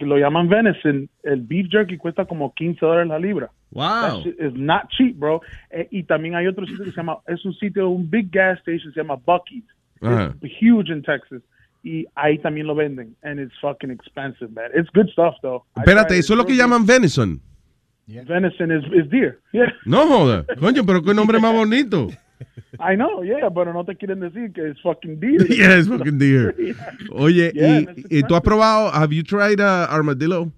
[0.00, 3.50] lo llaman venison, el beef jerky cuesta como 15 dólares la libra.
[3.70, 4.24] Wow.
[4.26, 5.40] Is not cheap, bro.
[5.70, 8.58] Eh, y también hay otro sitio que se llama, es un sitio, un big gas
[8.60, 9.64] station, se llama Bucky's.
[10.40, 11.42] It's huge in Texas.
[11.82, 13.16] Y ahí también lo venden.
[13.22, 14.70] And it's fucking expensive, man.
[14.74, 15.64] It's good stuff, though.
[15.76, 17.40] Espérate, eso es lo que llaman venison.
[18.06, 19.40] Venison is, is deer.
[19.52, 19.72] Yeah.
[19.84, 22.08] No joda, coño, pero qué nombre más bonito.
[22.78, 25.46] I know, yeah, pero no te quieren decir que es fucking deer.
[25.50, 26.54] Yeah, it's fucking deer.
[27.12, 30.50] Oye, Yeah, y, y tú has probado, have you tried uh, armadillo?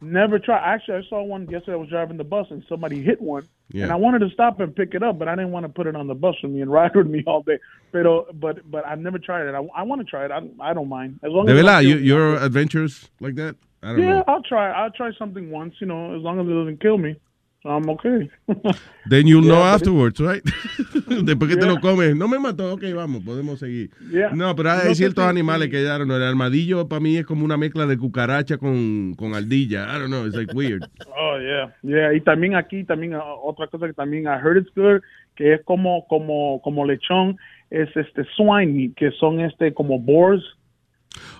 [0.00, 0.62] Never tried.
[0.64, 1.74] Actually, I saw one yesterday.
[1.74, 3.84] I was driving the bus and somebody hit one, Yeah.
[3.84, 5.86] and I wanted to stop and pick it up, but I didn't want to put
[5.86, 7.58] it on the bus with me and ride with me all day.
[7.92, 9.54] Pero, but, but I've never tried it.
[9.54, 10.32] I, I want to try it.
[10.32, 13.54] I, I don't mind as long De as it you, your adventures like that?
[13.82, 14.24] I don't Yeah, know.
[14.26, 14.70] I'll try.
[14.72, 15.74] I'll try something once.
[15.80, 17.14] You know, as long as it doesn't kill me,
[17.64, 18.28] I'm okay.
[19.08, 20.42] Then you'll know Yeah, it- afterwards, right?
[21.24, 23.90] Después que te lo comes, no me mató, ok, vamos, podemos seguir.
[24.10, 24.30] Yeah.
[24.34, 27.44] No, pero hay No ciertos animales que ya, no, el armadillo para mí es como
[27.44, 29.84] una mezcla de cucaracha con, con ardilla.
[29.94, 30.82] I don't know, it's like weird.
[31.16, 32.12] Oh yeah, yeah.
[32.12, 35.00] Y también aquí también uh, otra cosa que también I heard it's good
[35.34, 37.36] que es como como como lechón
[37.70, 40.42] es este swine meat que son este como boars.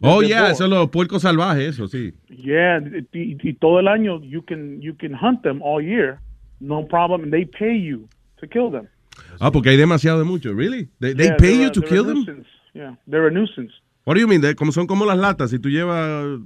[0.03, 2.13] Oh, yeah, eso es los puercos salvajes, eso sí.
[2.29, 2.81] Yeah,
[3.13, 6.19] y, y todo el año you can you can hunt them all year,
[6.61, 7.23] no problem.
[7.25, 8.09] And they pay you
[8.41, 8.89] to kill them.
[9.41, 10.89] Ah, porque hay demasiado de mucho, really?
[11.01, 12.45] They, they Yeah, pay you to kill them?
[12.75, 13.73] Yeah, they're a nuisance.
[14.05, 14.41] What do you mean?
[14.41, 16.41] De- como son como las latas, si tú llevas,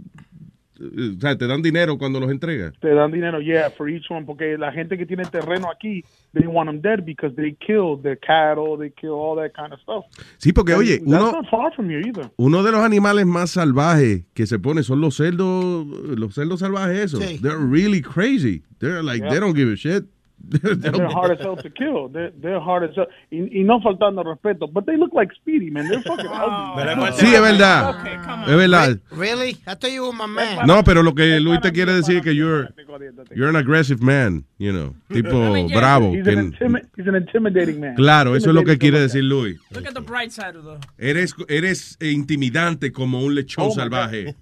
[0.78, 2.72] o sea, te dan dinero cuando los entregas.
[2.80, 6.46] Te dan dinero, yeah, for each one, porque la gente que tiene terreno aquí, they
[6.46, 10.04] want them dead because they kill their cattle, they kill all that kind of stuff.
[10.38, 11.32] Sí, porque And oye, uno,
[12.36, 16.98] uno de los animales más salvajes que se pone son los cerdos, los cerdos salvajes
[16.98, 17.24] esos.
[17.24, 17.38] Sí.
[17.40, 18.62] They're really crazy.
[18.78, 19.30] They're like, Yeah.
[19.30, 20.04] they don't give a shit.
[20.48, 22.08] They're hard as hell to kill.
[22.08, 23.06] They're, they're hard as hell.
[23.32, 25.88] Y, y no faltando respeto, but they look like Speedy, man.
[25.88, 27.12] They're fucking ugly.
[27.18, 28.46] Sí, es verdad.
[28.48, 29.00] Es verdad.
[29.10, 29.56] Really?
[29.66, 30.66] I thought you were my man.
[30.66, 32.68] No, pero lo que Luis te quiere decir es que you're,
[33.34, 35.30] you're an aggressive man, you know, tipo
[35.74, 36.12] bravo.
[36.12, 36.54] He's que- an,
[36.96, 37.96] he's an intimidating man.
[37.96, 39.58] claro, eso es lo que quiere decir Luis.
[39.72, 40.78] Look at the bright side of the.
[40.98, 44.36] Eres, eres intimidante como un lechón Oh, salvaje.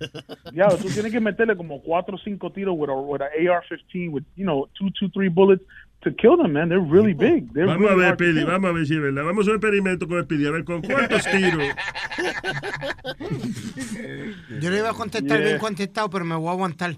[0.52, 4.10] Ya, tú tienes que meterle como cuatro o cinco tiros with a, with a AR-15
[4.10, 5.62] with, you know, two, two, three bullets
[6.04, 6.68] to kill them, man.
[6.68, 7.52] They're really big.
[7.52, 9.24] They're Vamos a really ver, hard to Pidi, vamos a ver si es verdad.
[9.24, 11.62] Vamos a un experimento con el Pidi, a ver con cuántos tiros.
[14.60, 15.46] Yo le iba a contestar Yeah.
[15.48, 16.96] bien contestado, pero me voy a aguantar.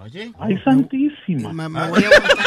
[0.00, 0.32] Oye.
[0.38, 1.52] Ay, santísima.
[1.52, 2.36] Me, me voy a aguantar.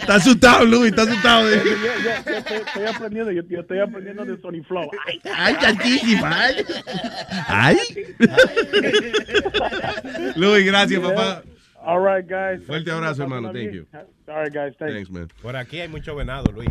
[0.00, 1.48] Está asustado, Luis, está asustado.
[1.50, 4.88] Yo, yo- yo- yo estoy, estoy aprendiendo, yo, yo estoy aprendiendo de Sony Flow.
[5.06, 6.64] Ay, Ay, chantísima, ay.
[7.48, 7.76] Ay.
[10.36, 11.14] Luis, gracias, Yeah.
[11.14, 11.42] papá.
[11.84, 12.64] All right, guys.
[12.64, 13.52] Fuerte abrazo, hermano.
[13.52, 13.86] Thank you.
[14.28, 14.76] All right, guys.
[14.78, 14.94] Thanks.
[14.94, 15.28] Thanks, man.
[15.40, 16.70] Por aquí hay mucho venado, Luis.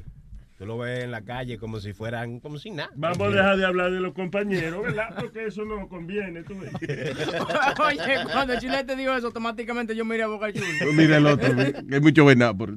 [0.62, 2.92] Tú lo ves en la calle como si fueran, como si nada.
[2.96, 5.08] Vamos a dejar de hablar de los compañeros, ¿verdad?
[5.20, 6.72] Porque eso no conviene, tú ves.
[7.80, 10.68] Oye, cuando Chile te dijo eso, automáticamente yo miré a Boca Chula.
[10.94, 11.52] Mira el otro,
[11.92, 12.56] hay mucho venado.
[12.56, 12.76] Por...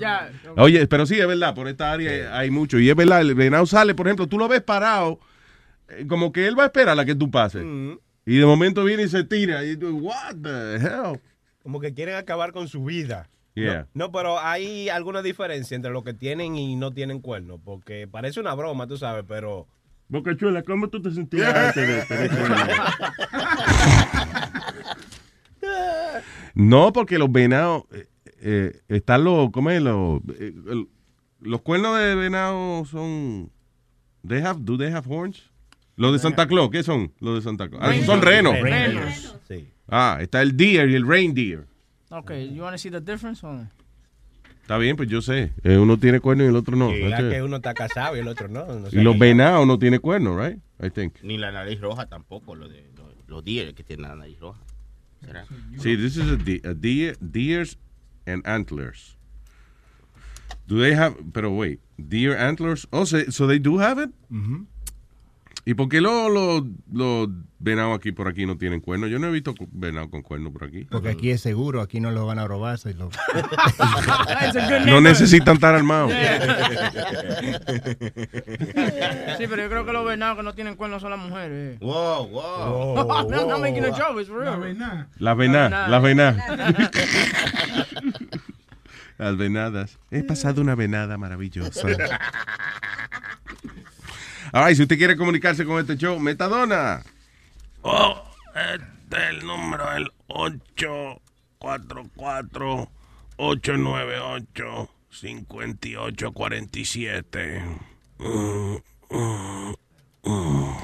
[0.00, 0.32] Ya.
[0.56, 2.76] Oye, pero sí, es verdad, por esta área hay mucho.
[2.80, 5.20] Y es verdad, el venado sale, por ejemplo, tú lo ves parado,
[5.88, 7.64] eh, como que él va a esperar a que tú pases.
[8.24, 9.64] Y de momento viene y se tira.
[9.64, 11.20] Y tú, what the hell?
[11.66, 13.28] Como que quieren acabar con su vida.
[13.56, 13.88] Yeah.
[13.92, 18.38] No, pero hay alguna diferencia entre lo que tienen y no tienen cuernos, porque parece
[18.38, 19.66] una broma, tú sabes, pero...
[20.06, 22.68] Boca Chula, ¿cómo tú te sentías antes de tener cuernos?
[26.54, 28.06] No, porque los venados, eh,
[28.40, 29.82] eh, están los, ¿cómo es?
[29.82, 30.88] Los, eh, el-
[31.40, 33.50] los cuernos de venado son.
[34.26, 35.50] They have, do they have horns?
[35.96, 37.12] Los de Santa Claus, ¿qué son?
[37.18, 37.82] Los de Santa Claus.
[37.84, 38.06] Ah, Renos.
[38.06, 38.60] son renos.
[38.60, 39.36] Renos.
[39.48, 39.68] Sí.
[39.88, 41.66] Ah, está el deer y el reindeer.
[42.10, 43.68] Okay, you want to see the difference or?
[44.62, 45.52] Está bien, pues yo sé.
[45.62, 46.88] Eh, uno tiene cuerno y el otro no.
[46.88, 47.30] That's it.
[47.30, 48.66] que uno está casado y el otro no.
[48.66, 50.58] no sé Y los venados no tienen cuerno, right?
[50.82, 51.14] I think.
[51.22, 54.60] Ni la nariz roja tampoco, lo de, lo- los deer que tienen la nariz roja.
[55.24, 55.44] ¿Será?
[55.78, 57.78] See, this is a, de- a deer, deers
[58.26, 59.16] and antlers.
[60.66, 62.86] Do they have, pero wait, deer antlers?
[62.90, 64.10] Oh, so, so they do have it?
[65.68, 69.08] ¿Y por qué los los los venados aquí por aquí no tienen cuerno?
[69.08, 70.84] Yo no he visto venado con cuerno por aquí.
[70.84, 72.78] Porque aquí es seguro, aquí no lo van a robar.
[72.78, 73.10] si lo-
[74.86, 76.12] No necesitan estar armados.
[79.38, 81.80] Sí, pero yo creo que los venados que no tienen cuernos son las mujeres.
[81.80, 82.96] Wow, wow.
[83.32, 84.44] I'm not making a joke, it's real.
[85.18, 85.88] La vena, Nada.
[85.88, 86.36] la vena.
[89.18, 89.98] Las venadas.
[90.10, 91.88] He pasado una venada maravillosa.
[94.58, 97.02] Ay, si usted quiere comunicarse con este show, Metadona.
[97.82, 98.22] Oh,
[98.54, 100.10] este es el número, el
[106.16, 107.62] 844-898-5847.
[108.18, 108.76] Mm,
[109.10, 109.74] mm,
[110.24, 110.76] mm.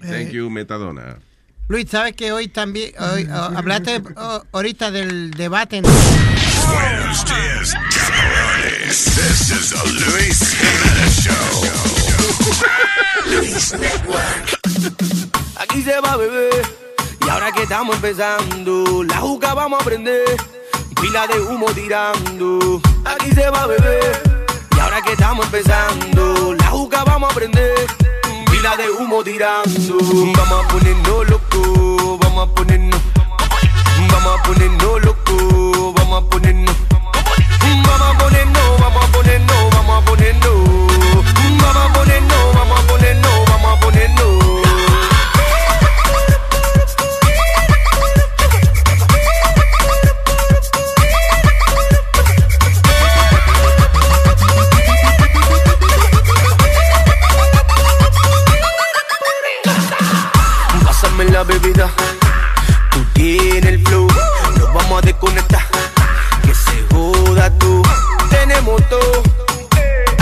[0.00, 1.18] Thank you, Metadona.
[1.68, 5.78] Luis, ¿sabes que hoy también, hoy, oh, hablaste oh, ahorita del debate?
[5.78, 9.04] en- Buenos días, cabrones.
[9.16, 12.11] This is the Luis Jimenez Show.
[15.56, 16.62] Aquí se va a beber
[17.24, 20.24] y ahora que estamos empezando, la juca vamos a prender,
[21.00, 22.80] pila de humo tirando.
[23.04, 24.22] Aquí se va a beber
[24.76, 27.86] y ahora que estamos empezando, la juca vamos a prender,
[28.50, 29.98] pila de humo tirando.
[30.36, 33.00] Vamos a ponernos loco, vamos a ponernos,
[34.10, 36.91] vamos a ponernos loco, vamos a ponernos.
[37.74, 40.52] Vamos a ponernos, vamos a ponernos, vamos a ponernos.
[43.44, 44.41] Vamos a ponernos,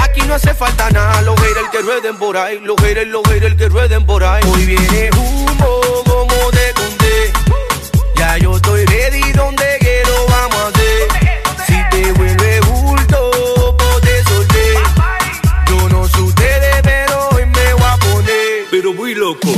[0.03, 3.55] Aquí no hace falta nada, los haters que rueden por ahí, los haters, los haters
[3.57, 4.43] que rueden por ahí.
[4.49, 7.33] Hoy viene humo, como te conté,
[8.17, 11.09] ya yo estoy ready, donde quiero vamos a hacer.
[11.67, 14.75] Si te vuelve bulto, pues te solté.
[15.67, 18.67] Yo no sé ustedes, pero hoy me voy a poner.
[18.71, 19.49] Pero muy loco.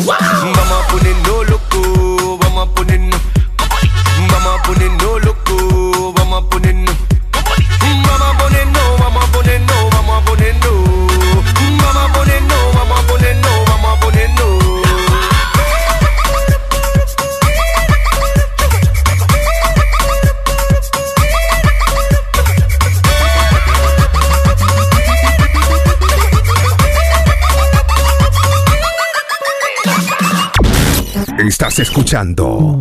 [31.62, 32.81] Estás escuchando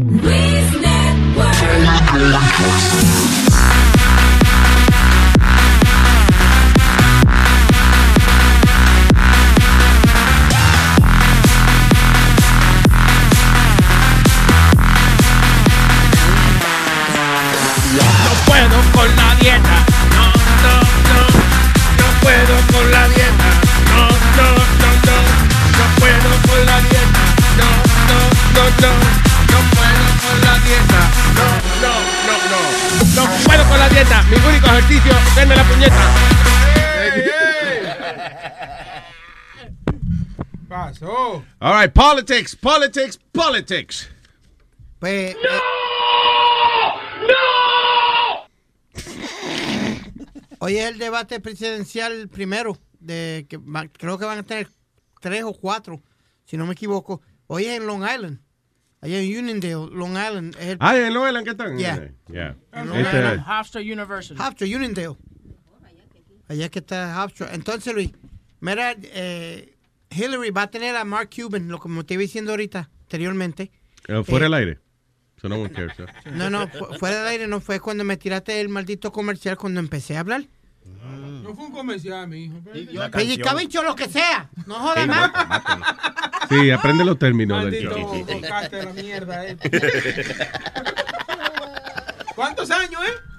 [35.89, 37.52] puñeta.
[40.67, 41.44] Pasó.
[41.60, 44.10] All right, politics, politics, politics.
[45.00, 45.36] Pues,
[50.60, 53.60] Hoy es el debate presidencial primero, de que
[53.98, 54.67] creo que van a tener
[55.20, 56.02] tres o cuatro,
[56.46, 57.22] si no me equivoco.
[57.48, 58.39] Hoy es en Long Island,
[59.02, 60.56] allá en Uniondale, Long Island.
[60.60, 61.78] Es el, Ah, en Long Island, ¿qué tal?
[61.78, 62.12] Yeah.
[62.32, 62.56] Yeah.
[62.74, 63.44] Long Este- Island.
[63.48, 64.39] Hofstra University.
[64.39, 65.17] Hofstra, Uniondale.
[66.52, 67.54] Allá que está Hofstra.
[67.54, 68.12] Entonces, Luis,
[68.60, 69.74] mira, eh,
[70.10, 73.72] Hillary va a tener a Mark Cuban, lo como te iba diciendo ahorita, anteriormente.
[74.08, 74.80] Eh, fuera Eh, del aire.
[75.41, 75.93] So no one cares.
[75.97, 76.06] huh?
[76.34, 79.80] No, no, fu- fuera del aire no fue cuando me tiraste el maldito comercial cuando
[79.80, 80.43] empecé a hablar.
[81.43, 82.60] No fue un comercial, mi hijo.
[83.12, 84.49] Pellizca bicho, lo que sea.
[84.68, 85.32] No jodas más.
[86.49, 88.26] Sí, aprende los términos del Maldito show.
[88.41, 89.58] bocarte de la mierda, eh.
[92.36, 93.30] ¿Cuántos años, eh?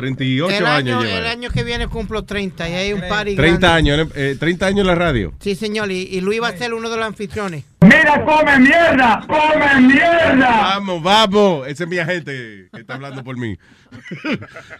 [0.00, 1.18] 38 el años año, lleva.
[1.18, 3.90] el año que viene cumplo 30 y hay un party 30 grande.
[3.92, 5.32] años, eh, 30 años en la radio.
[5.40, 7.64] Sí, señor, y, y Luis va a ser uno de los anfitriones.
[7.82, 9.24] ¡Mira, come mierda!
[9.26, 10.50] ¡Come mierda!
[10.78, 11.66] Vamos, vamos.
[11.66, 13.56] Ese es mi agente que está hablando por mí.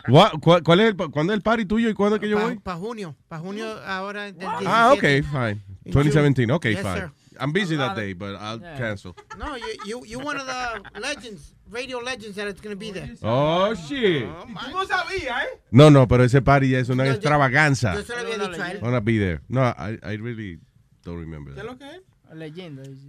[0.09, 2.59] ¿Cuál es el, ¿Cuándo es el party tuyo y cuándo es que yo voy?
[2.59, 4.65] Para junio, para junio ahora del 17.
[4.67, 5.61] Ah, ok, fine.
[5.85, 6.95] 2017, ok, Yes, fine.
[6.95, 7.11] sir.
[7.43, 9.15] I'm busy that day, but I'll cancel.
[9.39, 12.91] No, you, you, you're one of the legends, radio legends that it's going to be
[12.91, 13.11] there.
[13.23, 14.25] Oh, shit.
[14.27, 15.59] Tú no sabías, ¿eh?
[15.71, 17.95] No, no, pero ese party es una extravaganza.
[17.95, 18.79] Yo se lo había dicho a él.
[18.83, 19.41] Wanna be there.
[19.49, 20.59] No, I, I really
[21.05, 21.65] don't remember that.
[21.65, 22.01] lo que es?
[22.35, 22.83] Leyenda.
[22.83, 23.09] dice.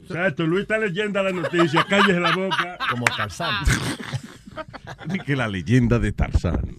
[0.00, 2.78] Exacto, Luis está leyendo la noticia, cállese la boca.
[2.90, 3.64] Como Tarzán.
[5.08, 6.78] Ni que la leyenda de Tarzán.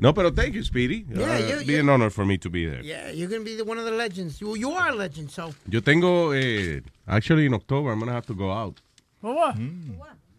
[0.00, 1.04] No, pero thank you, Speedy.
[1.08, 2.82] Yeah, Uh, you- be you- an honor for me to be there.
[2.82, 4.40] Yeah, you're going to be the, one of the legends.
[4.40, 5.54] You, you are a legend, so.
[5.68, 8.80] Yo tengo, eh, actually in October, I'm going to have to go out.
[9.24, 9.56] What?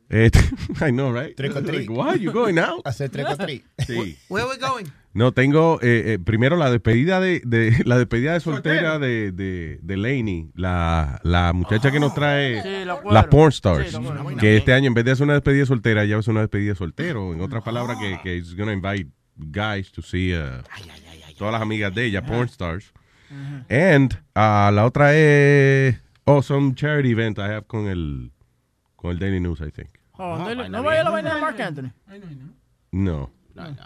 [0.10, 0.30] Eh,
[0.82, 1.36] I know, right?
[1.36, 1.90] Trick or treat.
[1.90, 2.82] Like, why you going out?
[2.86, 3.64] Hacer trick or treat.
[3.80, 4.16] Sí.
[4.30, 4.86] Where we going?
[5.14, 9.80] No, tengo eh, eh, primero la despedida de, de- la despedida de soltera de, de,
[9.82, 13.92] de Lainey, la, la muchacha que nos trae Sí, la las porn stars.
[13.92, 16.42] Sí, la que este año en vez de hacer una despedida soltera, ya hacer una
[16.42, 17.34] despedida soltero.
[17.34, 20.62] En otras palabras, que, que is gonna invite guys to see uh,
[21.40, 22.92] todas las amigas de ella, porn stars.
[23.70, 28.32] And uh, la otra es oh, some charity event I have con el
[29.06, 29.90] con el Daily News, I think.
[30.18, 31.92] Oh, no, no vaya a la vaina de Mark Anthony.
[32.92, 33.30] No.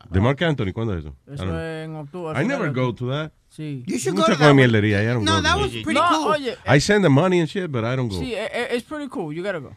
[0.09, 0.71] ¿De Mark Anthony?
[0.73, 1.15] ¿Cuándo es eso?
[1.27, 2.41] I Eso es en octubre.
[2.41, 3.31] I never go to that.
[3.49, 3.83] Sí.
[3.87, 5.01] You should go to that come mierdería.
[5.01, 6.27] I don't No, go that was pretty No, cool.
[6.33, 8.19] oye, I send the money and shit, but I don't go.
[8.19, 9.33] Sí, eh, eh, it's pretty cool.
[9.33, 9.75] You gotta go.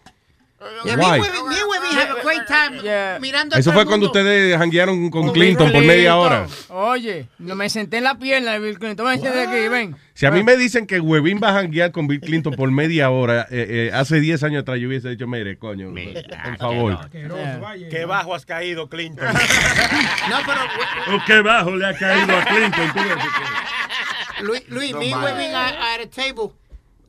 [0.85, 1.21] Yeah, Why?
[1.21, 5.27] me, me and Webby have a great time mirando Eso fue cuando ustedes janguearon con
[5.27, 6.47] Con Clinton por media hora.
[6.69, 9.07] Oye, no me senté en la pierna de Bill Clinton.
[9.07, 9.97] Ven, siéntate aquí, ven.
[10.15, 13.11] Si a mí me dicen que Webin va a janguear con Bill Clinton por media
[13.11, 15.93] hora, eh, eh, hace 10 años atrás yo hubiese dicho, mire, coño,
[16.45, 17.11] por favor.
[17.11, 19.27] Qué bajo has caído, Clinton.
[20.29, 20.61] No, pero
[21.17, 22.93] ¿O qué bajo le ha caído a Clinton?
[24.43, 26.53] Luis, Luis, No me are, are at a table.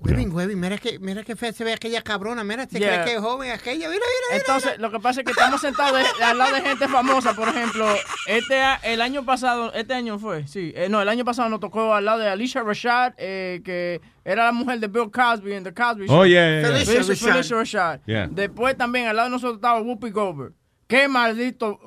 [0.03, 2.43] Webby, Webby, mira que, mira que fea se ve aquella cabrona.
[2.43, 3.03] Mira, se Yeah.
[3.03, 3.87] cree que es joven aquella.
[3.89, 6.87] Mira, mira, Entonces, lo que pasa es que estamos sentados de- al lado de gente
[6.87, 7.33] famosa.
[7.35, 7.85] Por ejemplo,
[8.27, 10.73] este a- el año pasado, este año fue, sí.
[10.75, 14.45] eh, no, el año pasado nos tocó al lado de Alicia Rashad, eh, que era
[14.45, 16.19] la mujer de Bill Cosby en The Cosby Show.
[16.21, 16.67] Oh, yeah, yeah, yeah.
[16.71, 17.33] Felicia, Felicia Rashad.
[17.33, 17.99] Felicia Rashad.
[18.05, 18.27] Yeah.
[18.31, 20.53] Después también al lado de nosotros estaba Whoopi Goldberg.
[20.87, 21.79] Qué maldito,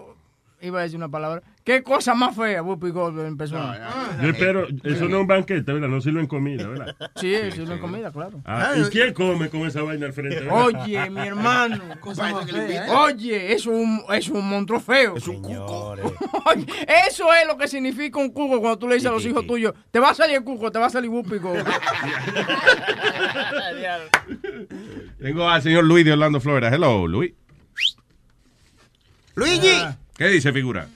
[0.60, 3.90] iba a decir una palabra, qué cosa más fea Whoopi Goldberg en persona.
[4.22, 5.88] Yo espero, eso no es un banquete, ¿verdad?
[5.88, 6.94] No sirven comida, ¿verdad?
[7.16, 8.40] Sí, sí, una comida, claro.
[8.44, 10.44] Ah, ¿Y quién come con esa vaina al frente?
[10.44, 10.64] verdad?
[10.64, 11.82] Oye, mi hermano.
[13.04, 15.16] Oye, es un, es un monstruo feo.
[15.16, 15.90] Es un cuco.
[16.46, 16.66] Oye,
[17.08, 19.74] eso es lo que significa un cuco cuando tú le dices a los hijos tuyos,
[19.90, 21.66] te va a salir el cuco, te va a salir Whoopi Goldberg.
[25.18, 26.72] Tengo al señor Luis de Orlando, Florida.
[26.72, 27.32] Hello, Luis.
[29.34, 29.82] Luigi.
[30.16, 30.86] ¿Qué dice, figura?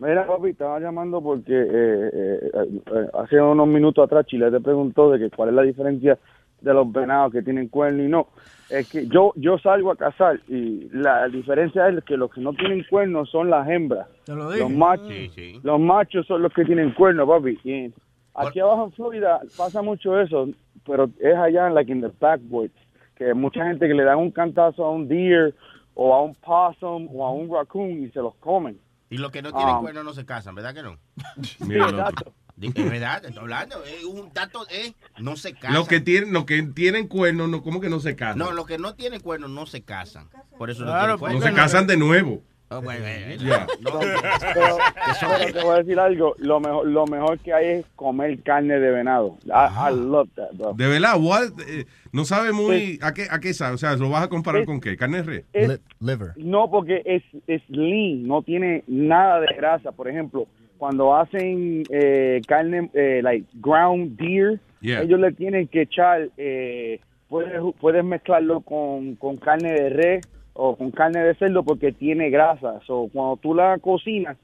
[0.00, 5.10] Mira, papi, estaba llamando porque eh, eh, eh, hace unos minutos atrás Chile te preguntó
[5.10, 6.16] de que cuál es la diferencia
[6.60, 8.28] de los venados que tienen cuerno y no.
[8.70, 12.52] Es que yo yo salgo a cazar y la diferencia es que los que no
[12.52, 14.06] tienen cuernos son las hembras.
[14.24, 17.58] Te lo Los machos, los machos son los que tienen cuernos, papi.
[17.64, 17.92] Y
[18.34, 20.48] aquí abajo en Florida pasa mucho eso,
[20.86, 22.74] pero es allá en like in the backwoods,
[23.16, 25.54] que mucha gente que le dan un cantazo a un deer
[25.94, 28.78] o a un possum o a un raccoon y se los comen.
[29.10, 29.78] Y los que no tienen Ah.
[29.80, 30.98] cuernos no se casan, ¿verdad que no?
[31.60, 32.10] Mira.
[32.56, 33.84] Di- Es verdad, te estoy hablando.
[33.84, 35.74] Es un dato, eh, no se casan.
[35.74, 38.38] Los que tienen, los que tienen cuernos, no, ¿cómo que no se casan?
[38.38, 40.28] No, los que no tienen cuernos no se casan.
[40.58, 41.44] Por eso Claro, no tienen no cuernos.
[41.44, 42.42] se casan de nuevo.
[42.70, 43.66] Ah, bueno, eh, Ya.
[43.80, 44.76] no, pero,
[45.24, 48.78] pero te voy a decir algo, lo mejor, lo mejor que hay es comer carne
[48.78, 49.38] de venado.
[49.46, 49.50] I,
[49.90, 50.74] I love that, bro.
[50.74, 51.44] De verdad, what?
[51.66, 52.98] Eh, no sabe muy.
[53.00, 53.74] ¿a, qué, ¿A qué sabe?
[53.74, 54.96] O sea, ¿lo vas a comparar con qué?
[54.98, 55.44] ¿Carne de res?
[55.54, 56.32] Es- liver.
[56.36, 59.92] No, porque es, es lean, no tiene nada de grasa.
[59.92, 60.46] Por ejemplo,
[60.76, 65.00] cuando hacen eh, carne, eh, like ground deer, Yeah.
[65.02, 67.50] ellos le tienen que echar, eh, puedes,
[67.80, 70.28] puedes mezclarlo con, con carne de res
[70.60, 72.80] o con carne de cerdo porque tiene grasa.
[72.84, 74.36] So, cuando tú la cocinas,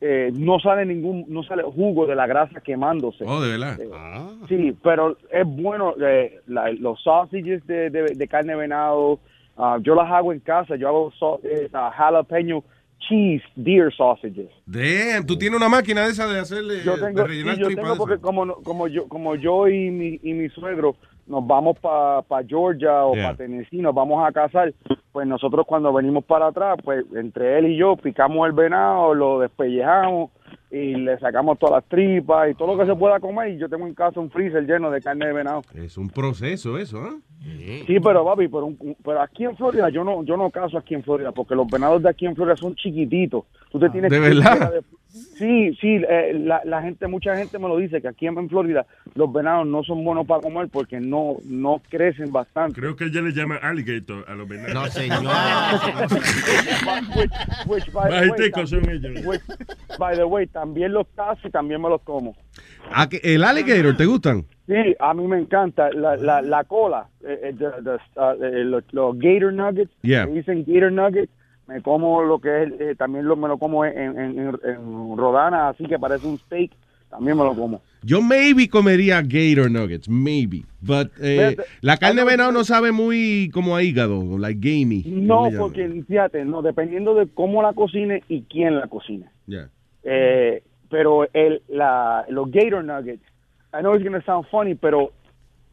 [0.00, 3.24] eh, no sale ningún, no sale jugo de la grasa quemándose.
[3.26, 3.78] Oh, de verdad.
[3.80, 3.88] Eh,
[4.48, 9.18] Sí, pero es bueno eh, la- los sausages de, de- de carne de venado.
[9.56, 10.76] ah, yo las hago en casa.
[10.76, 11.40] Yo hago so-
[11.74, 12.62] ah, jalapeno
[13.00, 14.48] cheese deer sausages.
[14.66, 16.82] Damn, tú tienes una máquina de esa de hacerle.
[16.84, 18.24] Yo de tengo, rellenar sí, yo tripas tengo de porque esas?
[18.24, 20.94] como no- como yo como yo y mi y mi suegro
[21.30, 23.24] nos vamos para Georgia o Yeah.
[23.26, 24.74] para Tennessee, nos vamos a casar,
[25.12, 29.38] pues nosotros cuando venimos para atrás, pues entre él y yo picamos el venado, lo
[29.40, 30.30] despellejamos
[30.70, 33.50] y le sacamos todas las tripas y todo lo que se pueda comer.
[33.50, 35.62] Y yo tengo en casa un freezer lleno de carne de venado.
[35.74, 37.82] Es un proceso eso, ¿eh?
[37.86, 40.94] Sí, pero papi, pero, un- pero aquí en Florida yo no yo no caso aquí
[40.94, 43.44] en Florida porque los venados de aquí en Florida son chiquititos.
[43.72, 44.72] Tú te tienes ¿de que verdad?
[44.74, 48.48] de- Sí, sí, eh, la, la gente, mucha gente me lo dice que aquí en,
[48.48, 52.80] Florida los venados no son buenos para comer porque no no crecen bastante.
[52.80, 54.74] Creo que ella le llama alligator a los venados.
[54.74, 55.18] No, señor.
[57.16, 57.30] which,
[57.66, 59.26] which, by, the way, también- ellos.
[59.26, 59.42] which,
[59.98, 62.36] by the way, también los caso y también me los como.
[62.92, 64.44] ¿A que- ¿El alligator te gustan?
[64.66, 68.64] Sí, a mí me encanta la, la, la cola, eh, eh, the- the- uh, eh,
[68.64, 70.26] los, los gator nuggets, Yeah.
[70.26, 71.32] dicen gator nuggets,
[71.70, 75.16] me como lo que es, eh, también lo, me lo como en, en, en, en
[75.16, 76.72] rodanas, así que parece un steak,
[77.08, 77.80] también me lo como.
[78.02, 80.64] Yo maybe comería gator nuggets, maybe.
[80.80, 85.04] But eh, la carne de venado no sabe muy como a hígado, like gamey.
[85.06, 89.26] No, porque fíjate, no, dependiendo de cómo la cocine y quién la cocine.
[89.46, 89.68] Yeah.
[90.02, 93.22] Eh, pero el, la, los Gator Nuggets,
[93.74, 95.12] I know it's going to sound funny, pero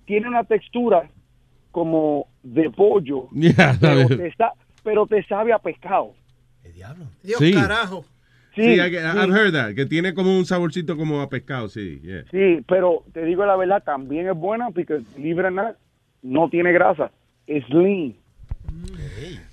[0.06, 1.10] tiene una textura
[1.72, 4.54] como de pollo, Yeah, pero, sa-
[4.88, 6.14] pero te sabe a pescado.
[7.22, 7.54] Dios Sí.
[7.54, 8.06] carajo.
[8.56, 9.32] Sí, Sí, I- I've sí.
[9.32, 12.00] heard that, que tiene como un saborcito como a pescado, sí.
[12.02, 12.24] Yeah.
[12.32, 15.76] Sí, pero te digo la verdad, también es buena porque libre nada,
[16.24, 17.12] no tiene grasa,
[17.48, 18.16] es lean.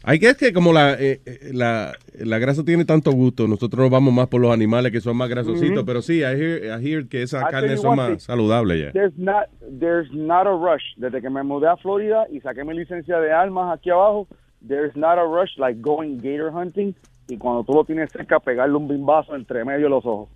[0.04, 3.82] Hay que es que como la, eh, eh, la, la grasa tiene tanto gusto, nosotros
[3.82, 5.86] nos vamos más por los animales que son más grasositos, Ujú.
[5.86, 8.18] pero sí, I hear, I hear que esas carnes son más thing.
[8.18, 8.92] saludables ya.
[8.92, 9.48] There's not,
[9.80, 10.82] there's not a rush.
[10.96, 14.28] Desde que me mudé a Florida y saqué mi licencia de armas aquí abajo,
[14.66, 16.94] there's not a rush like going gator hunting
[17.28, 20.28] y cuando tú lo tienes cerca pegarle un bimbazo entre medio de los ojos.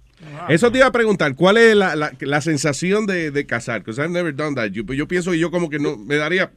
[0.48, 3.80] Eso te iba a preguntar, ¿cuál es la, la, la sensación de, de cazar?
[3.80, 4.70] Because I've never done that.
[4.72, 6.50] Yo, yo pienso que yo como que no, me daría,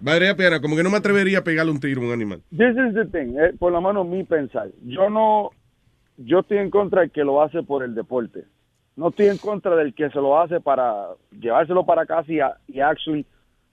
[0.00, 2.40] me daría pena, como que no me atrevería a pegarle un tiro a un animal.
[2.50, 4.68] This is the thing, eh, por lo menos mi pensar.
[4.84, 5.50] Yo no,
[6.16, 8.44] yo estoy en contra del que lo hace por el deporte.
[8.96, 11.06] No estoy en contra del que se lo hace para
[11.40, 13.24] llevárselo para casa y, a- y actually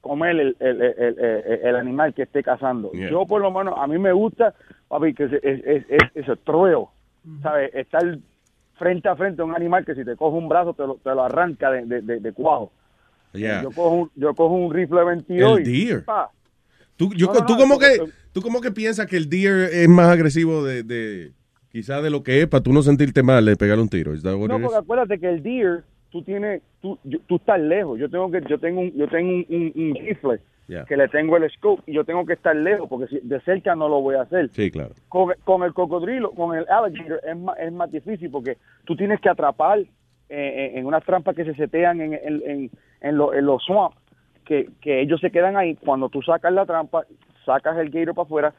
[0.05, 2.91] comer el, el, el, el- el animal que esté cazando.
[2.91, 3.09] Yeah.
[3.09, 4.53] Yo por lo menos, a mí me gusta,
[4.87, 6.91] papi, que es, es, es, es- ese trueo,
[7.41, 7.73] ¿sabes?
[7.73, 8.19] Estar
[8.77, 11.09] frente a frente a un animal que si te coge un brazo te lo, te
[11.09, 12.71] lo arranca de, de, de- de cuajo.
[13.33, 13.63] Yeah.
[13.63, 15.85] Yo, cojo un, yo cojo un rifle 22 El y...
[15.85, 16.05] deer.
[16.05, 16.29] pa,
[16.97, 17.97] Tú, yo- No, no, tú no, como que,
[18.31, 21.31] tú como que piensas que el deer es más agresivo de, de
[21.69, 24.13] quizás de lo que es para tú no sentirte mal de pegarle un tiro.
[24.13, 25.83] ¿Es that what No, porque acuérdate que el deer,
[26.15, 27.99] tú tienes, tú, yo- tú estás lejos.
[27.99, 30.83] Yo tengo que, yo tengo un, yo tengo un, un- un rifle Yeah.
[30.85, 33.75] que le tengo el scope y yo tengo que estar lejos porque si, de cerca
[33.75, 34.49] no lo voy a hacer.
[34.53, 34.91] Sí, claro.
[35.09, 39.19] Con, con el cocodrilo, con el alligator es más, es más difícil porque tú tienes
[39.19, 39.79] que atrapar
[40.29, 43.61] eh, en, en unas trampas que se setean en, en, en, en lo- en los
[43.63, 43.95] swamps,
[44.45, 45.75] que, que ellos se quedan ahí.
[45.75, 47.03] Cuando tú sacas la trampa,
[47.45, 48.53] sacas el gator para afuera,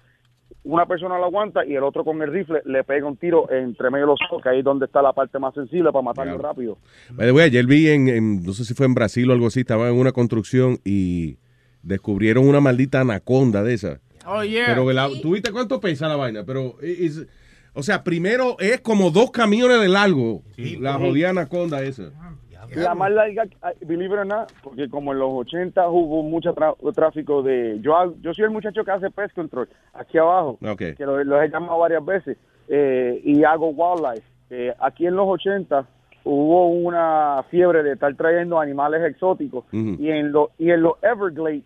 [0.67, 3.91] una persona lo aguanta y el otro con el rifle le pega un tiro entre
[3.91, 6.33] medio de los ojos, que ahí es donde está la parte más sensible para matarlo
[6.39, 6.79] rápido.
[7.13, 9.47] By the way, ayer vi en, en- no sé si fue en Brasil o algo
[9.47, 11.39] así, estaba en una construcción y
[11.83, 14.01] descubrieron una maldita anaconda de esa.
[14.27, 14.67] Oh, yeah.
[14.67, 16.45] Pero la- ¿tú viste cuánto pesa la vaina?
[16.45, 17.27] Pero, is-
[17.75, 20.43] o sea, primero es como dos camiones de largo,
[20.81, 22.11] la jodida anaconda esa.
[22.75, 23.45] La más larga,
[23.83, 26.55] believe it or not, porque como en los 80 hubo mucho
[26.95, 27.79] tráfico de...
[27.81, 30.59] Yo hago- yo soy el muchacho que hace pest control aquí abajo,
[30.97, 32.37] que lo, lo he llamado varias veces,
[32.69, 34.27] eh, y hago wildlife.
[34.51, 35.87] Eh, aquí en los 80
[36.25, 39.65] hubo una fiebre de estar trayendo animales exóticos
[40.01, 41.63] y en lo, y en los Everglades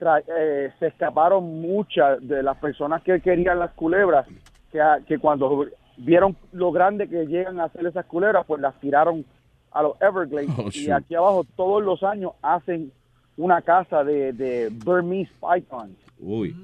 [0.00, 4.26] tra- eh, se escaparon muchas de las personas que querían las culebras,
[4.72, 5.66] que, que cuando
[5.98, 9.24] vieron lo grande que llegan a hacer esas culebras, pues las tiraron
[9.72, 10.50] a los Everglades.
[10.58, 12.92] Oh, y aquí abajo todos los años hacen
[13.36, 15.96] una casa de, de Burmese pythons.
[16.18, 16.54] Uy.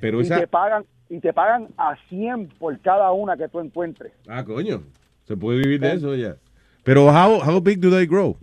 [0.00, 0.38] Pero y esa.
[0.40, 4.12] te pagan y te pagan a 100 por cada una que tú encuentres.
[4.28, 4.82] Ah, coño.
[5.24, 6.36] Se puede vivir de eso ya.
[6.84, 8.36] Pero, how, how big do they grow?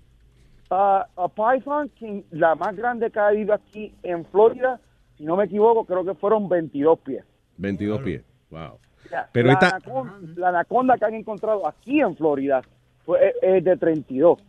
[0.70, 1.89] Ah, a python,
[2.32, 4.80] la más grande que ha habido aquí en Florida,
[5.18, 7.24] si no me equivoco, creo que fueron 22 pies.
[7.57, 8.24] 22 pies.
[8.49, 8.78] Wow.
[9.32, 12.61] Pero la, esta- anaconda, la anaconda que han encontrado aquí en Florida
[13.06, 14.39] fue, es, es de 32.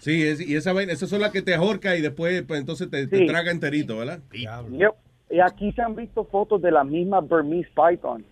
[0.00, 2.90] Sí, es- y esa vaina, esas son las que te ahorca y después, pues, entonces
[2.90, 3.26] te, te Sí.
[3.26, 4.20] traga enterito, ¿verdad?
[4.32, 4.92] Yep.
[5.30, 8.24] Y aquí se han visto fotos de la misma Burmese python,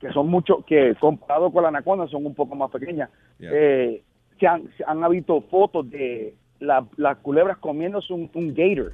[0.00, 3.08] que son mucho, que comparado con la anaconda son un poco más pequeñas.
[3.40, 4.02] Eh,
[4.38, 8.92] se, han, se han visto fotos de la- las culebras comiéndose un, un gator.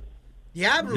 [0.55, 0.95] Diablo.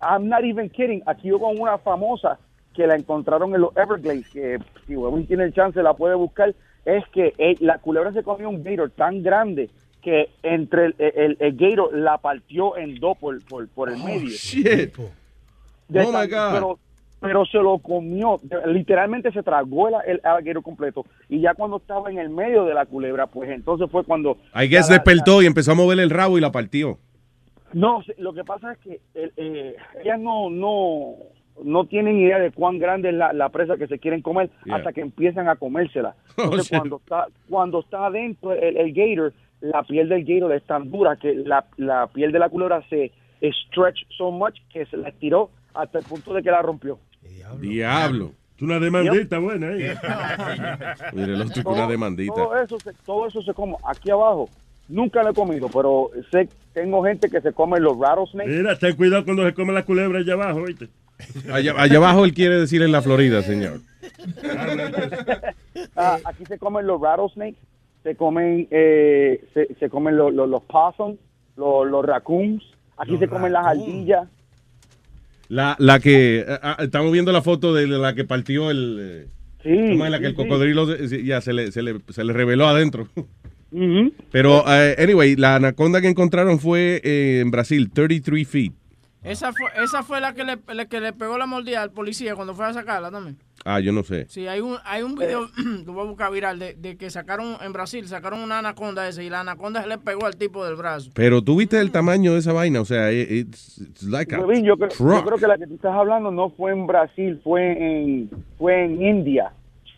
[0.00, 1.02] I'm not even kidding.
[1.06, 2.38] Aquí hubo una famosa
[2.74, 6.54] que la encontraron en los Everglades, que si Webin tiene el chance la puede buscar,
[6.86, 9.68] es que eh, la culebra se comió un gator tan grande
[10.02, 14.28] que entre el, el- el gator la partió en dos por, por, por el medio.
[14.28, 14.96] Shit.
[15.88, 16.52] De Oh, my God.
[16.52, 16.78] Pero,
[17.20, 21.04] pero se lo comió, literalmente se tragó el, el completo.
[21.28, 24.36] Y ya cuando estaba en el medio de la culebra, pues entonces fue cuando...
[24.54, 26.98] Guess ya la- despertó y empezó a mover el rabo y la partió.
[27.72, 31.14] no, se- lo que pasa es que el- eh, ellas no, no,
[31.64, 34.76] no tienen idea de cuán grande es la, la presa que se quieren comer Yeah.
[34.76, 36.14] hasta que empiezan a comérsela.
[36.36, 40.62] Entonces, Oh, cuando está cuando está adentro el, el gator, la piel del gator es
[40.64, 43.10] tan dura que la, la piel de la culebra se
[43.42, 46.98] stretch so much que se la estiró hasta el punto de que la rompió.
[47.60, 48.32] Diablo.
[48.56, 49.84] Es una demandita buena ahí.
[51.12, 52.34] Mire, otro con una demandita.
[52.34, 54.48] Todo eso, se, todo eso se come aquí abajo.
[54.88, 58.50] Nunca lo he comido, pero sé tengo gente que se come los rattlesnakes.
[58.50, 60.88] Mira, ten cuidado cuando se come la culebra allá abajo, ¿viste?
[61.50, 63.80] Allá, allá abajo él quiere decir en la Florida, señor.
[65.96, 67.58] Ah, aquí se comen los rattlesnakes,
[68.02, 71.18] se comen, eh, se, se comen los, los, los possums,
[71.56, 72.62] los, los raccoons,
[72.98, 74.28] aquí se comen las ardillas.
[75.48, 79.26] La, la que ah, ah, estamos viendo la foto de la que partió el eh,
[79.62, 82.24] Sí, ¿cómo es la que sí, el cocodrilo se- ya se le, se le, se
[82.24, 83.08] le reveló adentro.
[84.30, 88.72] Pero eh, anyway, la anaconda que encontraron fue eh, en Brasil, 33 feet.
[89.26, 92.34] Esa fue, esa fue la que le, la que le pegó la mordida al policía
[92.36, 93.36] cuando fue a sacarla también.
[93.64, 94.26] Ah, yo no sé.
[94.28, 95.48] Sí, hay un, hay un video,
[95.86, 99.24] lo voy a buscar viral, de, de que sacaron en Brasil, sacaron una anaconda esa
[99.24, 101.10] y la anaconda se le pegó al tipo del brazo.
[101.14, 104.38] Pero tú viste el tamaño de esa vaina, o sea, it- it's, it's like a
[104.38, 104.46] yo,
[104.76, 108.30] creo, yo creo que la que tú estás hablando no fue en Brasil, fue en,
[108.58, 109.52] fue en India,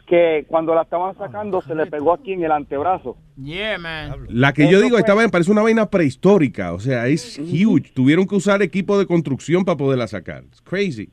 [0.09, 3.16] que cuando la estaban sacando se le pegó aquí en el antebrazo.
[3.36, 4.26] Yeah, man.
[4.30, 7.92] La que yo digo, esta vaina parece una vaina prehistórica, o sea, es huge.
[7.94, 10.44] Tuvieron que usar equipo de construcción para poderla sacar.
[10.44, 11.11] It's crazy.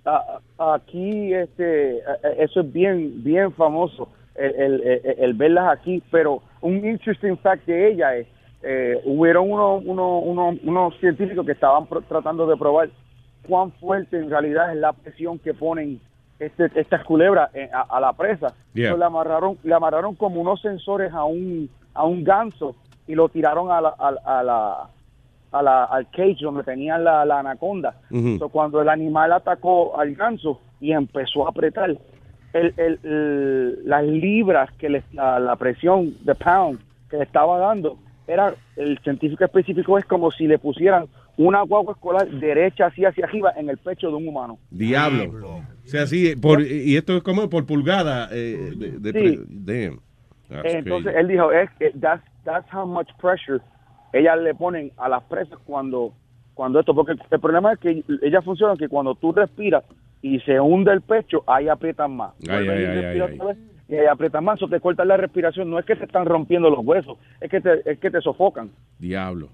[0.58, 1.98] Aquí este
[2.40, 7.66] eso es bien bien famoso el, el, el- el verlas aquí pero un interesting fact
[7.68, 8.28] de ella es
[8.64, 12.90] eh, hubieron unos uno, uno, unos científicos que estaban pro- tratando de probar
[13.48, 16.00] cuán fuerte en realidad es la presión que ponen
[16.40, 18.96] este, estas culebras eh, a, a la presa Yeah.
[18.98, 22.76] Le amarraron le amarraron como unos sensores a un a un ganso
[23.08, 24.90] y lo tiraron a la, a, a la
[25.54, 27.96] a la, al cage donde tenían la, la anaconda.
[28.40, 34.04] So, cuando el animal atacó al ganso y empezó a apretar, el, el- el- las
[34.04, 36.80] libras que le, la, la presión de pound
[37.10, 41.06] que le estaba dando, era el científico específico es como si le pusieran
[41.38, 44.58] una guagua escolar derecha así hacia arriba en el pecho de un humano.
[44.72, 45.58] Diablo.
[45.58, 48.30] O sea, sí, por, y esto es como por pulgada.
[48.32, 49.40] Eh, de, de Sí.
[49.50, 50.00] damn.
[50.50, 51.20] That's Entonces crazy.
[51.20, 53.60] él dijo, es que that's, that's how much pressure
[54.14, 56.14] ellas le ponen a las presas cuando,
[56.54, 59.84] cuando esto, porque el problema es que ellas funcionan que cuando tú respiras
[60.22, 62.34] y se hunde el pecho, ahí aprietan más.
[62.48, 63.58] Ay, ay, y ay, vez,
[63.90, 65.70] Y ahí aprietan más, o te cortan la respiración.
[65.70, 68.70] No es que te están rompiendo los huesos, es que te, es que te sofocan.
[69.00, 69.50] Diablo.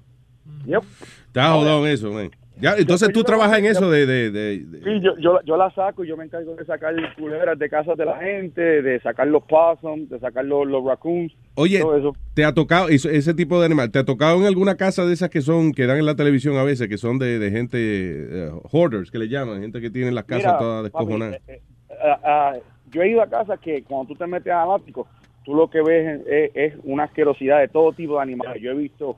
[0.65, 0.83] Yep.
[1.27, 2.29] Está jodón eso, man.
[2.59, 4.05] Ya, entonces Yo- tú yo- trabajas en eso de...
[4.05, 6.93] de, de- de- Sí, yo, yo, yo la saco y yo me encargo de sacar
[7.17, 11.33] culebras de casas de la gente, de sacar los possums, de sacar los, los raccoons,
[11.55, 12.15] Oye, todo eso.
[12.35, 13.89] ¿te ha tocado ese tipo de animal?
[13.89, 16.55] ¿Te ha tocado en alguna casa de esas que son, que dan en la televisión
[16.57, 20.11] a veces, que son de, de gente, eh, hoarders, que le llaman, gente que tiene
[20.11, 21.35] las casas Mira, todas papi, descojonadas?
[21.47, 21.61] eh, eh,
[22.03, 22.53] ah, ah,
[22.91, 25.07] yo he ido a casas que cuando tú te metes al ático,
[25.51, 28.61] tú lo que ves es, es una asquerosidad de todo tipo de animales.
[28.61, 29.17] Yo he visto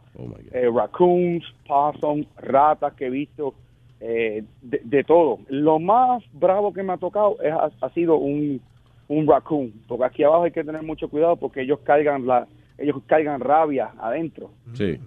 [0.51, 3.53] eh, raccoons, possums, ratas que he visto,
[3.99, 5.39] eh, de, de todo.
[5.47, 8.59] Lo más bravo que me ha tocado es, ha, ha sido un,
[9.07, 12.47] un raccoon, porque aquí abajo hay que tener mucho cuidado porque ellos cargan la
[12.79, 14.97] ellos cargan rabia adentro, Sí.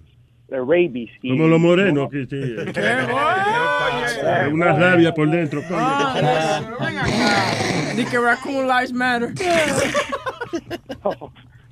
[0.49, 1.09] The rabies.
[1.21, 2.35] y- Como los morenos que sí.
[4.53, 5.61] Una rabia por dentro.
[5.63, 5.79] coño.
[7.95, 9.29] Di que Raccoon Lives Matter.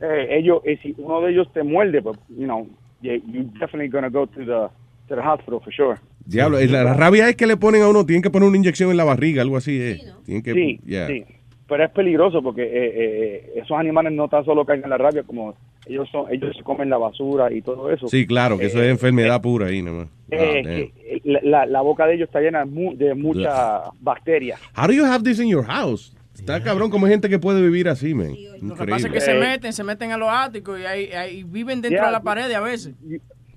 [0.01, 2.67] eh, ellos, eh, si uno de ellos te muerde, pues, you know,
[3.01, 4.67] you, you definitely gonna go to the,
[5.07, 5.97] to the hospital for sure.
[6.25, 8.89] Diablo, la, la rabia es que le ponen a uno, tienen que poner una inyección
[8.89, 10.01] en la barriga, algo así, eh.
[10.25, 11.07] Tienen que, Sí, yeah.
[11.07, 11.23] sí.
[11.67, 15.23] Pero es peligroso porque eh, eh, esos animales no tan solo caen en la rabia
[15.23, 15.55] como
[15.87, 18.07] ellos son, ellos se comen la basura y todo eso.
[18.07, 20.07] Sí, claro, que eso es Eh, enfermedad pura ahí nomás.
[20.29, 24.59] eh, que la, la- boca de ellos está llena de, mu- de muchas bacterias.
[24.77, 26.15] How do you have this in your house?
[26.35, 28.33] Está cabrón como hay gente que puede vivir así, man.
[28.61, 31.43] Lo que pasa es que se meten, se meten a los áticos y ahí, ahí
[31.43, 32.07] viven dentro Yeah.
[32.07, 32.93] de la pared a veces.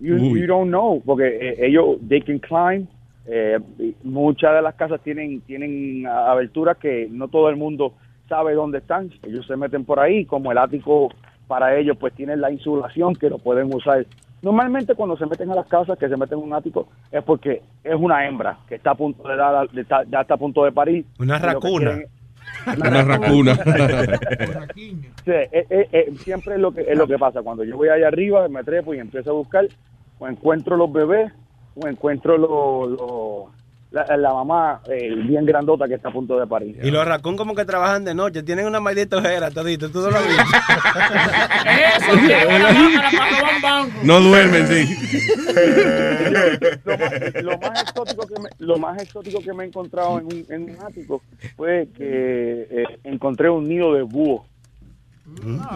[0.01, 0.41] You, Uy.
[0.41, 2.87] you don't know, porque eh, ellos, they can climb.
[3.31, 3.59] Eh,
[4.05, 7.93] muchas de las casas tienen, tienen aberturas que no todo el mundo
[8.29, 9.11] sabe dónde están.
[9.22, 11.11] Ellos se meten por ahí, como el ático
[11.47, 14.05] para ellos, pues tienen la insulación que lo pueden usar.
[14.43, 17.62] Normalmente cuando se meten a las casas, que se meten en un ático, es porque
[17.83, 20.72] es una hembra que está a punto de dar, de ya está a punto de
[20.72, 21.05] parir.
[21.18, 21.91] Una racuna.
[21.95, 22.09] quieren-
[22.79, 23.53] Una racuna.
[24.74, 27.89] Sí, eh, eh, eh, siempre es lo que es lo que pasa cuando yo voy
[27.89, 29.66] allá arriba me trepo y empiezo a buscar
[30.18, 31.33] o encuentro los bebés
[31.87, 33.53] encuentro los
[33.91, 36.79] la, la mamá eh, bien grandota que está a punto de parir.
[36.83, 40.11] Y los raccoon como que trabajan de noche, tienen una maldita ojera todito, tú no
[40.11, 40.43] lo has visto.
[41.97, 42.12] Eso.
[44.03, 44.97] No duermen, sí.
[47.43, 50.26] lo, más, lo más exótico que me, lo más exótico que me he encontrado en
[50.26, 51.22] un, en un ático
[51.57, 54.47] fue que eh, encontré un nido de búho.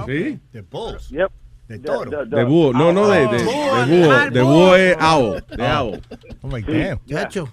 [0.07, 0.38] ¿Sí?
[0.53, 1.11] De bulls.
[1.11, 1.30] Yep.
[1.72, 2.10] De The- toro.
[2.10, 2.72] the- the- De búho.
[2.72, 4.30] No, no, de, de, de búho.
[4.30, 5.44] De búho es owl.
[5.56, 5.80] De Oh.
[5.80, 6.02] owl.
[6.42, 6.98] Oh my damn.
[7.06, 7.48] Chacho,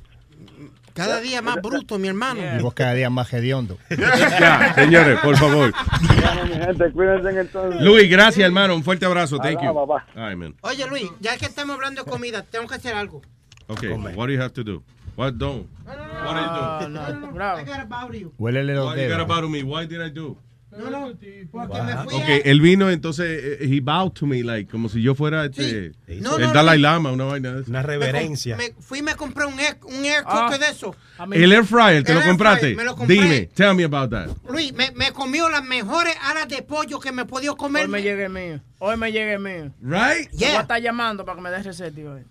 [0.93, 2.41] cada día más bruto, mi hermano.
[2.57, 3.77] Y vos cada día más hediondo.
[3.89, 5.71] Ya, señores, por favor.
[6.01, 7.81] Bueno, mi gente, cuídense entonces.
[7.81, 8.75] Luis, gracias, hermano.
[8.75, 9.37] Un fuerte abrazo.
[9.37, 9.87] Thank you.
[10.15, 10.55] Right.
[10.61, 13.21] Oye, Luis, ya que estamos hablando de comida, tengo que hacer algo.
[13.67, 14.83] Okay, what do you have to do?
[15.15, 15.67] What don't?
[15.85, 16.89] What do?
[16.89, 17.59] No, no, bravo.
[17.59, 18.33] I got about you.
[18.37, 19.63] Huélele los What you got about me?
[19.63, 20.37] What did I do?
[20.71, 21.13] No, no,
[21.51, 25.01] porque me fui Okay, él vino entonces, eh, he bowed to me, like, como si
[25.01, 26.83] yo fuera este, No, el no, Dalai no.
[26.83, 27.69] Lama, una vaina de esa.
[27.71, 27.83] Una a...
[27.83, 28.55] reverencia.
[28.55, 30.43] Me fui y me compré un air, un air Ah.
[30.43, 30.95] cooker de eso.
[31.17, 32.59] A El air fryer, ¿te El lo compraste?
[32.61, 33.15] fryer, me lo compré.
[33.15, 34.27] Dime, tell me about that.
[34.47, 37.85] Luis, me, me comió las mejores alas de pollo que me he podido comer.
[37.85, 38.61] Hoy me llegue el mío.
[38.77, 39.71] Hoy me llegue el mío.
[39.81, 40.29] Right?
[40.31, 40.61] Voy a Yeah.
[40.61, 42.21] estar llamando para que me des receta hoy.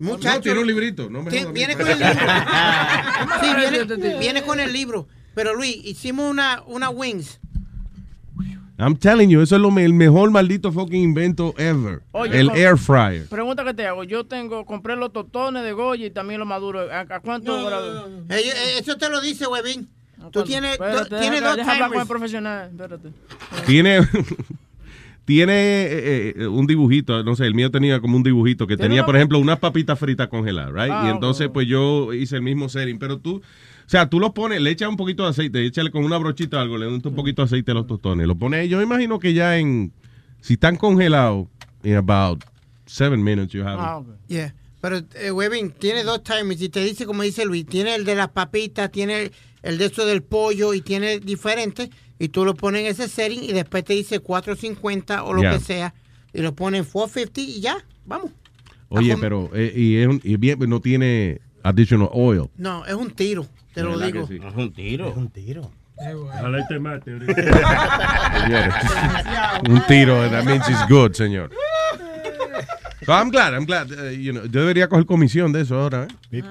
[0.00, 2.14] Muchacho, No, tiene un librito, no me a viene con el libro.
[3.40, 5.08] sí, viene, viene con el libro.
[5.34, 7.40] Pero Luis, hicimos una, una wings.
[8.76, 12.02] I'm telling you, eso es lo, el mejor maldito fucking invento ever.
[12.12, 13.26] Oye, el air fryer.
[13.28, 14.02] Pregunta que te hago.
[14.04, 16.90] Yo tengo, compré los totones de Goya y también los maduros.
[16.90, 18.10] ¿A, a cuánto grados?
[18.30, 19.88] Eh, eh, Eso te lo dice, Webin.
[20.32, 22.08] Tú tienes, Espérate, do- tienes deja- dos deja con el timers.
[22.08, 22.70] profesional.
[22.70, 23.08] Espérate.
[23.66, 24.00] Tiene,
[25.24, 29.00] tiene eh, eh, un dibujito, no sé, el mío tenía como un dibujito que tenía,
[29.00, 30.92] una- por ejemplo, unas papitas fritas congeladas, right?
[30.94, 31.52] Ah, y entonces, ok.
[31.54, 33.42] pues yo hice el mismo setting, pero tú, o
[33.88, 36.60] sea, tú los pones, le echas un poquito de aceite, échale con una brochita o
[36.60, 39.32] algo, le das un poquito de aceite a los tostones, lo pones, yo imagino que
[39.32, 39.92] ya en,
[40.40, 41.46] si están congelados,
[41.82, 42.42] in about
[42.86, 44.06] seven minutes you have Ah, it.
[44.08, 44.16] ok.
[44.28, 44.54] Yeah.
[44.82, 48.14] Pero, eh, Webin, tiene dos timers y te dice, como dice Luis, tiene el de
[48.14, 49.30] las papitas, tiene
[49.62, 51.88] el de eso del pollo y tiene diferentes.
[52.18, 55.52] Y tú lo pones en ese setting y después te dice 450 o lo Yeah.
[55.52, 55.94] que sea.
[56.32, 58.30] Y lo pones en 450 y ya, vamos.
[58.88, 62.48] Oye, pero, eh, y, es un- y bien, no tiene additional oil.
[62.56, 64.26] No, es un tiro, te lo digo.
[64.28, 64.38] sí.
[64.46, 65.12] Es un tiro.
[65.14, 65.70] Un tiro.
[65.96, 67.14] Ojalá te mate
[69.68, 71.50] un tiro, that means it's good, señor.
[73.04, 73.90] So I'm glad, I'm glad.
[73.92, 76.42] uh, you know, yo debería coger comisión de eso ahora, ¿eh?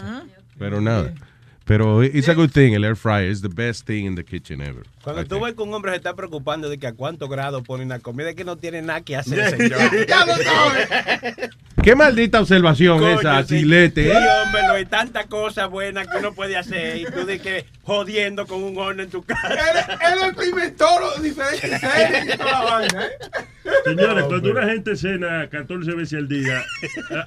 [0.59, 1.11] Pero nada.
[1.65, 4.59] Pero it's a good thing, el air fryer is the best thing in the kitchen
[4.61, 4.83] ever.
[5.01, 5.45] Cuando I tú think.
[5.45, 8.29] ves que un hombre se está preocupando de que a cuántos grados pone una comida,
[8.31, 10.05] es que no tiene nada que hacer, señor.
[10.07, 11.49] Ya lo sabes.
[11.83, 13.59] Qué maldita observación Coño, esa, sí.
[13.59, 14.05] chilete.
[14.05, 14.27] Sí, ¿eh?
[14.45, 18.47] hombre, no hay tantas cosas buenas que uno puede hacer y tú de que jodiendo
[18.47, 19.49] con un horno en tu casa.
[19.49, 23.09] Él, él experimentó los diferentes series y toda la vaina, ¿eh?
[23.83, 26.63] Señores, cuando una gente cena 14 veces al día,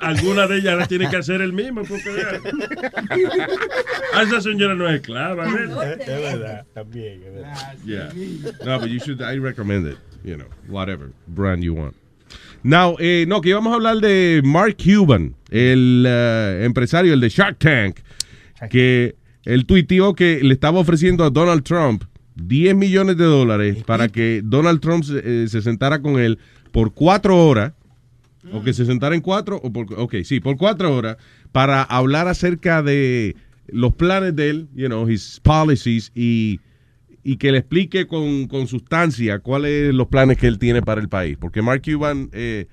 [0.01, 1.83] alguna de ellas la tiene que hacer el mismo.
[1.83, 2.11] Porque
[4.15, 5.45] a esa señora no es esclava.
[5.45, 5.99] ¿ves?
[6.01, 7.75] Es verdad, también, es verdad.
[7.85, 8.09] Yeah.
[8.65, 9.99] No, but you should, I recommend it.
[10.25, 11.95] You know, whatever brand you want.
[12.67, 17.29] Now, eh, no, que íbamos a hablar de Mark Cuban, el eh, empresario, el de
[17.29, 17.99] Shark Tank,
[18.71, 19.15] que
[19.45, 22.03] él tuiteó que le estaba ofreciendo a Donald Trump
[22.35, 26.41] 10 millones de dólares para que Donald Trump se, eh, se sentara con él
[26.73, 27.73] por cuatro horas,
[28.51, 31.19] o que se sentara en cuatro, o por, ok, sí, por cuatro horas,
[31.53, 33.37] para hablar acerca de
[33.69, 36.59] los planes de él, you know, his policies y
[37.29, 41.01] y que le explique con, con sustancia cuáles son los planes que él tiene para
[41.01, 41.37] el país.
[41.41, 42.67] Porque Mark Cuban, eh,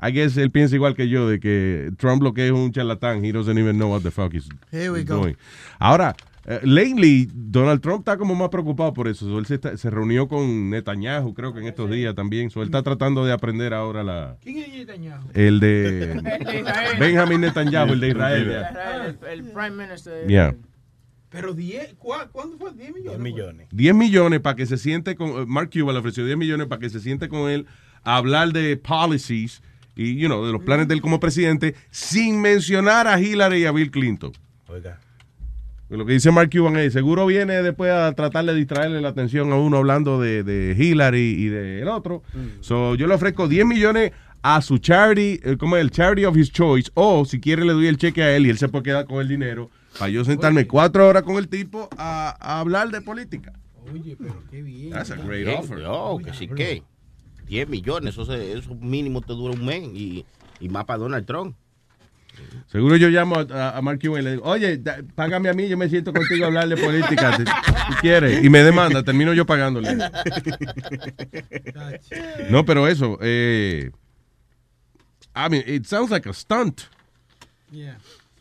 [0.00, 3.24] I guess él piensa igual que yo, de que Trump lo que es un charlatán.
[3.24, 5.16] He doesn't even know what the fuck he's, Here we he's go.
[5.22, 5.36] doing.
[5.80, 6.14] Ahora,
[6.46, 9.26] eh, lately, Donald Trump está como más preocupado por eso.
[9.28, 12.48] So, él se, está- se reunió con Netanyahu, creo que en estos días también.
[12.50, 15.26] So, él está tratando de aprender ahora la, ¿Quién es Netanyahu?
[15.34, 16.96] el de El de Israel.
[17.00, 18.50] Benjamin Netanyahu, el de Israel.
[18.50, 20.26] El, el- el prime minister.
[20.28, 20.54] Yeah.
[21.30, 22.72] Pero 10, ¿cuá- ¿cuándo fue?
[22.72, 23.18] 10 millones.
[23.18, 23.66] 10 millones.
[23.70, 26.80] 10 millones para que se siente con eh, Mark Cuban le ofreció 10 millones para
[26.80, 27.66] que se siente con él
[28.04, 29.62] a hablar de policies
[29.94, 33.64] y you know, de los planes de él como presidente sin mencionar a Hillary y
[33.66, 34.32] a Bill Clinton.
[34.68, 35.00] Oiga.
[35.90, 39.50] Lo que dice Mark Cuban es, seguro viene después a tratar de distraerle la atención
[39.52, 42.22] a uno hablando de, de Hillary y del otro.
[42.60, 44.12] So, yo le ofrezco 10 millones
[44.42, 47.86] a su charity, eh, como el charity of his choice, o si quiere le doy
[47.86, 50.66] el cheque a él y él se puede quedar con el dinero para yo sentarme
[50.66, 53.52] cuatro horas con el tipo a, a hablar de política.
[53.92, 54.90] Oye, pero qué bien.
[54.90, 55.78] That's a great Bien, offer.
[55.78, 56.82] No, que sí que.
[57.46, 60.26] 10 millones, eso, se- eso mínimo te dura un mes y,
[60.60, 61.56] y más para Donald Trump.
[62.66, 65.66] Seguro yo llamo a, a Mark Cuban y le digo, oye, da- págame a mí,
[65.66, 68.44] yo me siento contigo a hablar de política, si, si quieres.
[68.44, 69.96] Y me demanda, termino yo pagándole.
[72.50, 73.90] No, pero eso, eh,
[75.34, 76.82] I mean, it sounds like a stunt.
[77.70, 77.98] Yeah.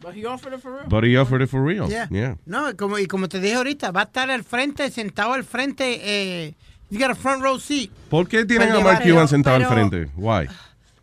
[0.08, 0.88] But he offered it for real.
[0.88, 1.90] But he offered it for real.
[1.90, 2.08] Yeah.
[2.10, 2.36] Yeah.
[2.46, 6.00] No, como, y como te dije ahorita, va a estar al frente, sentado al frente.
[6.02, 6.56] Eh,
[6.90, 7.90] he's got a front row seat.
[8.10, 10.12] ¿Por qué tienen Pues a Mark Cuban sentado al pero- frente?
[10.16, 10.48] Why?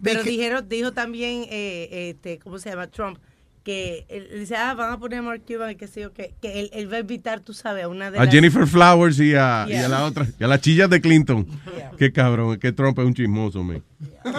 [0.02, 2.86] Pero dijeron, dijo también, eh, este, ¿cómo se llama?
[2.88, 3.18] Trump,
[3.62, 4.06] que
[4.38, 6.70] dice, ah, van a poner a Mark Cuban, y qué sé yo, que, que él,
[6.74, 8.34] él va a invitar, tú sabes, a una de A las...
[8.34, 9.88] Jennifer Flowers y a, y a Yeah.
[9.88, 11.46] la otra, y a las chillas de Clinton.
[11.98, 13.82] Qué cabrón, que Trump es un chismoso, man.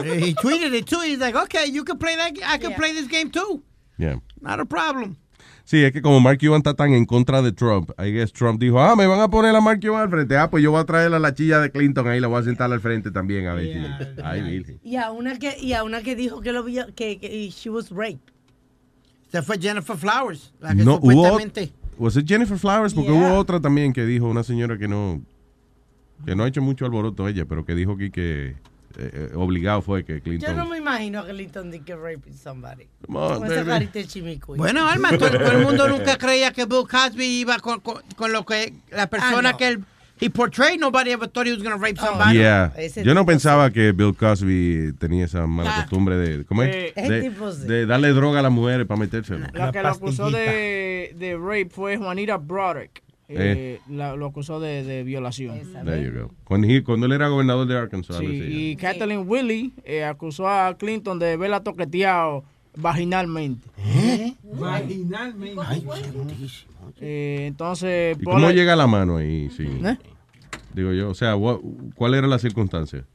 [0.04, 1.02] he tweeted it too.
[1.02, 2.34] He's like, okay, you can play that.
[2.44, 3.64] I can play this game too.
[3.98, 4.20] Yeah.
[4.42, 5.16] Not a problem.
[5.64, 8.60] Sí, es que como Mark Cuban está tan en contra de Trump, I guess Trump
[8.60, 10.38] dijo, ah, me van a poner a Mark Cuban al frente.
[10.38, 12.44] Ah, pues yo voy a traer a la chilla de Clinton ahí, la voy a
[12.44, 14.22] sentar al frente también, a ver si...
[14.24, 14.80] Ay, virgen.
[14.84, 17.70] Y a una que, y a una que dijo que lo vio, que, que she
[17.72, 18.20] was raped.
[19.32, 21.12] Se fue Jennifer Flowers, la que No, hubo...
[21.12, 21.74] supuestamente.
[21.98, 22.94] ¿Was it Jennifer Flowers?
[22.94, 23.20] Porque Yeah.
[23.32, 25.22] hubo otra también que dijo, una señora que no...
[26.26, 28.56] Que no ha hecho mucho alboroto ella, pero que dijo aquí que...
[28.98, 30.56] eh, obligado fue que Yo Clinton...
[30.58, 32.88] no me imagino a Clinton de que raping somebody.
[33.06, 34.40] Come on, Con esa carita de.
[34.58, 38.32] Bueno, Alma, todo, todo el mundo nunca creía que Bill Cosby iba con, con, con
[38.32, 39.58] lo que la persona Ah, no.
[39.58, 39.84] que él
[40.22, 40.80] he portrayed.
[40.80, 42.38] Nobody ever thought he was going to rape somebody.
[42.38, 42.72] Yeah.
[42.78, 45.82] Ese Yo no pensaba que Bill Cosby tenía esa mala Ah.
[45.82, 46.94] costumbre de, ¿cómo es?
[46.96, 47.32] Eh,
[47.68, 49.48] de, darle droga a las mujeres para metérselo.
[49.54, 53.05] La que lo acusó de, de rape fue Juanita Broderick.
[53.28, 55.60] Eh, la- lo acusó de, de violación.
[55.84, 56.32] There you go.
[56.44, 58.18] Cuando, he- cuando él era gobernador de Arkansas.
[58.18, 58.26] Sí,
[58.72, 62.44] y Kathleen Willie eh, acusó a Clinton de haberla toqueteado
[62.78, 63.68] vaginalmente.
[64.44, 65.62] Vaginalmente.
[67.02, 69.50] Eh, entonces, ¿Y cómo llega la mano ahí?
[69.56, 69.66] Sí.
[69.84, 69.98] ¿Eh?
[70.74, 71.60] Digo yo, o sea, what-
[71.96, 73.06] ¿cuál era la circunstancia?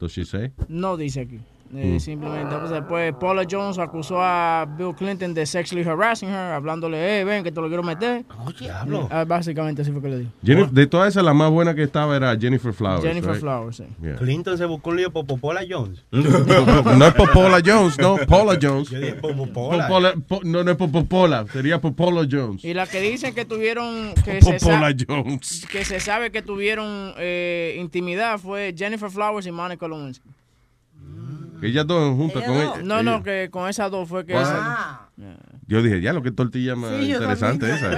[0.00, 0.50] Does she say?
[0.68, 1.38] No dice aquí.
[1.76, 2.00] Eh, Mm.
[2.00, 7.24] Simplemente, pues, después Paula Jones acusó a Bill Clinton de sexually harassing her, hablándole, eh,
[7.24, 8.24] ven, que te lo quiero meter.
[8.60, 9.08] diablo.
[9.10, 10.30] Ah, básicamente así fue que le dijo.
[10.44, 13.02] Jennifer- de todas esas, la más buena que estaba era Jennifer Flowers.
[13.02, 13.40] Jennifer right?
[13.40, 13.84] Flowers, sí.
[14.02, 14.16] Yeah.
[14.16, 16.04] Clinton se buscó un lío por Popola Jones.
[16.10, 18.90] no es Popola Jones, no, Paula Jones.
[18.90, 19.88] Yo dije Popola.
[19.88, 22.64] Popola- po- no, no es Popola, sería Popola Jones.
[22.64, 25.66] Y la que dicen que tuvieron, que, se, Popola sa- Jones.
[25.70, 30.28] que se sabe que tuvieron eh, intimidad fue Jennifer Flowers y Monica Lewinsky.
[31.62, 32.74] Ellas dos juntas con ella.
[32.82, 34.32] No, no, que con esas dos fue que...
[34.34, 35.08] Esa-
[35.66, 37.90] Yo dije, ya lo que tortilla más Sí, interesante esa.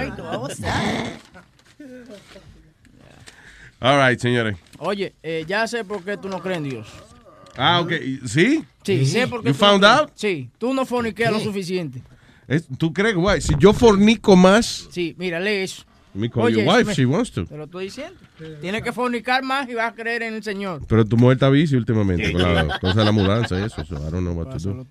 [3.79, 4.57] All right, señores.
[4.79, 6.87] Oye, eh, ya sé por qué tú no crees en Dios.
[7.55, 7.91] Ah, ok.
[8.25, 8.63] ¿Sí?
[8.83, 10.09] Sí, sé por qué You tú no found crees- out?
[10.15, 12.01] Sí, tú no forniqueas lo suficiente.
[12.77, 13.41] ¿Tú crees, guay?
[13.41, 15.83] Si yo fornico más, Sí, mira, lee eso.
[16.17, 17.45] Me call your wife, she wants to.
[17.45, 18.19] Te lo estoy diciendo.
[18.61, 20.81] Tienes que fornicar más y vas a creer en el Señor.
[20.87, 23.83] Pero tu mujer está bici últimamente con la cosa de la mudanza y eso.
[23.85, 24.85] So I don't know what to do.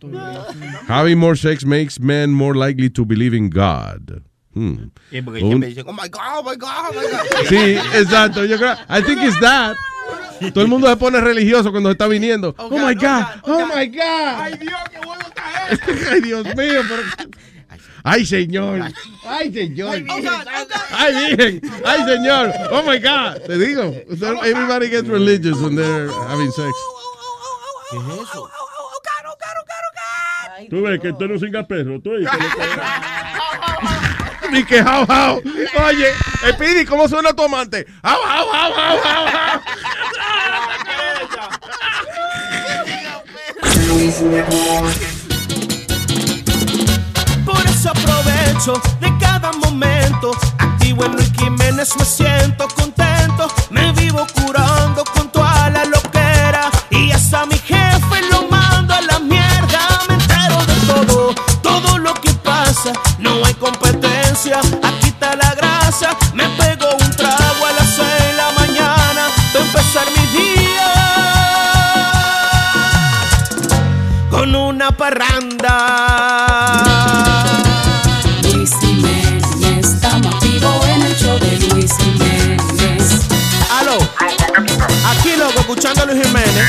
[0.88, 4.22] Having more sex makes men more likely to believe in God.
[4.54, 4.90] Hmm.
[5.10, 7.46] Sí, porque Un- siempre dicen, oh my God, oh my God, oh my God.
[7.48, 8.44] Sí, exacto.
[8.46, 9.76] Yo creo, I think it's that.
[10.52, 12.54] Todo el mundo se pone religioso cuando está viniendo.
[12.58, 14.40] Oh, my God, oh, my God.
[14.40, 15.92] Ay, Dios, qué bueno está esto.
[16.10, 17.02] Ay, Dios mío, pero...
[18.08, 18.82] Ay, señor.
[19.26, 19.96] Ay, señor.
[20.92, 21.60] Ay, virgen.
[21.84, 22.52] Ay, señor.
[22.70, 23.40] Oh, my God.
[23.46, 23.92] Te digo,
[24.44, 26.70] everybody gets religious when they're having sex.
[27.90, 28.48] ¿Qué es eso?
[30.70, 31.98] Tú ves que esto no singa perro.
[32.00, 32.26] Tú que-
[34.52, 35.42] Ni que jau, jau.
[35.84, 36.12] Oye,
[36.52, 37.86] Speedy, ¿cómo suena tu amante?
[38.04, 39.60] Jau, jau, jau, jau, jau, jau.
[44.46, 45.15] Por
[48.56, 50.30] de cada momento.
[50.56, 53.48] Activo en Luis Jiménez, me siento contento.
[53.68, 56.70] Me vivo curando con toda la loquera.
[56.88, 60.00] Y hasta mi jefe lo mando a la mierda.
[60.08, 62.92] Me entero de todo, todo lo que pasa.
[63.18, 66.16] No hay competencia, aquí está la grasa.
[66.32, 69.28] Me pego un trago a las seis de la mañana.
[69.52, 70.94] para empezar mi día
[74.30, 76.45] con una parranda.
[85.76, 86.64] Escuchando a Luis Jiménez.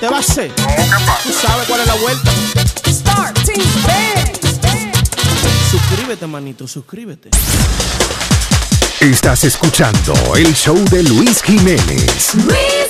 [0.00, 0.52] ¿Te va a hacer?
[0.52, 2.30] ¿Tú sabes cuál es la vuelta?
[3.44, 3.60] Team
[5.70, 7.30] Suscríbete, manito, suscríbete.
[8.98, 12.34] Estás escuchando el show de Luis Jiménez.
[12.34, 12.89] Luis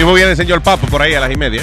[0.00, 1.62] mismo viene el señor Papo por ahí a las y media.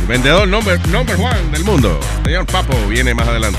[0.00, 2.00] El vendedor number, number one del mundo.
[2.24, 3.58] Señor Papo viene más adelante.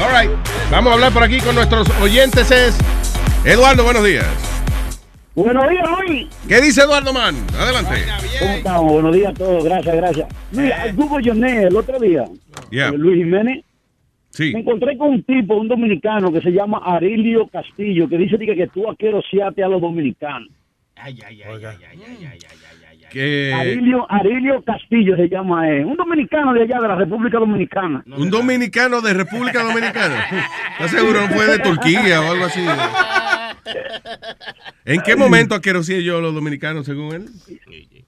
[0.00, 0.30] All right.
[0.72, 2.50] Vamos a hablar por aquí con nuestros oyentes.
[2.50, 2.76] Es
[3.44, 4.26] Eduardo, buenos días.
[5.36, 6.26] Buenos días, Luis.
[6.48, 7.36] ¿Qué dice Eduardo Man?
[7.60, 7.94] Adelante.
[8.40, 8.92] ¿Cómo estamos?
[8.92, 9.64] Buenos días a todos.
[9.64, 10.28] Gracias, gracias.
[10.50, 12.24] Luis, al Google Yoné el otro día,
[12.70, 12.88] Yeah.
[12.88, 13.64] eh, Luis Jiménez,
[14.30, 14.52] Sí.
[14.52, 18.56] me encontré con un tipo, un dominicano que se llama Arilio Castillo, que dice que,
[18.56, 20.48] que tú asquerosiate a los dominicanos.
[23.10, 28.02] Que Arilio, Arilio Castillo se llama él, un dominicano de allá de la República Dominicana.
[28.16, 30.24] un dominicano de República Dominicana.
[30.72, 32.60] ¿Estás seguro no fue de Turquía o algo así?
[34.84, 37.26] ¿En qué momento asquerosí yo los dominicanos, según él?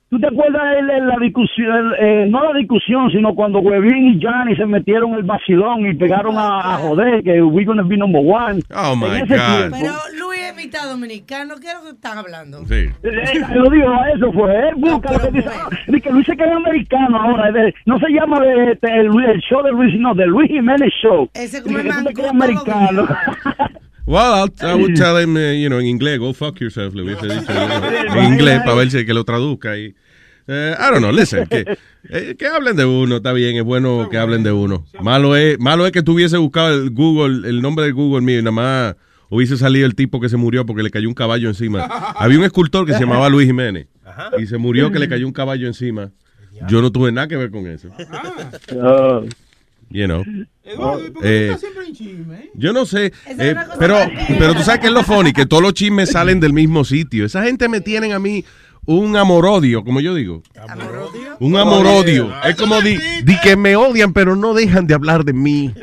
[0.09, 4.21] ¿Tú te acuerdas de la, discusión, el, eh, no la discusión, sino cuando Webin y
[4.21, 8.23] Gianni se metieron el vacilón y pegaron a, a joder que we gonna be number
[8.25, 8.61] one?
[8.73, 9.27] Oh, my God.
[9.27, 12.65] tiempo- Pero Luis es mitad dominicano, ¿qué es lo que están hablando?
[12.67, 12.75] Sí.
[12.75, 14.69] Eh, eh, lo digo, eso fue.
[14.69, 15.51] Él busca lo que dice.
[15.89, 17.51] dice que Luis se queda americano ahora.
[17.51, 20.49] de- no se llama de, de- el, Luis- el show de Luis, sino de Luis
[20.49, 21.29] Jiménez Show.
[21.35, 21.69] Ese te
[22.15, 23.09] quedas americano.
[24.07, 27.03] Well, I'll, I would tell him, uh, you know, en inglés, go fuck yourself, le
[27.03, 27.53] hubiese dicho
[28.19, 29.77] en inglés para ver si que lo traduzca.
[29.77, 29.97] Y,
[30.47, 31.77] eh, I don't know, listen, que,
[32.09, 34.85] eh, que hablen de uno, está bien, es bueno que hablen de uno.
[35.01, 38.39] Malo es, malo es que tú hubiese buscado el Google, el nombre de Google mío
[38.39, 38.97] y nada más
[39.29, 41.83] hubiese salido el tipo que se murió porque le cayó un caballo encima.
[42.17, 43.89] Había un escultor que se llamaba Luis Jiménez
[44.39, 46.13] y se murió que le cayó un caballo encima.
[46.69, 47.89] Yo no tuve nada que ver con eso.
[49.91, 50.25] You know.
[51.23, 51.57] Eh,
[52.55, 53.97] yo no sé, eh, pero,
[54.39, 57.25] pero tú sabes que es lo funny, que todos los chismes salen del mismo sitio.
[57.25, 58.45] Esa gente me tienen a mí
[58.87, 60.43] un amor-odio, como yo digo.
[61.41, 62.33] Un amor-odio.
[62.45, 65.73] Es como di, di que me odian, pero no dejan de hablar de mí.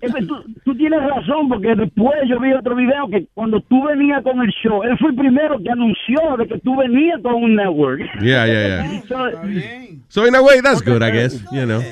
[0.00, 4.22] Eh, tú, tú tienes razón, porque después yo vi otro video que cuando tú venías
[4.22, 7.56] con el show, él fue el primero que anunció de que tú venías con un
[7.56, 8.00] network.
[8.20, 9.02] Yeah, yeah, yeah.
[9.08, 9.16] So,
[10.08, 11.42] So in a way, that's good, I guess.
[11.52, 11.82] You know.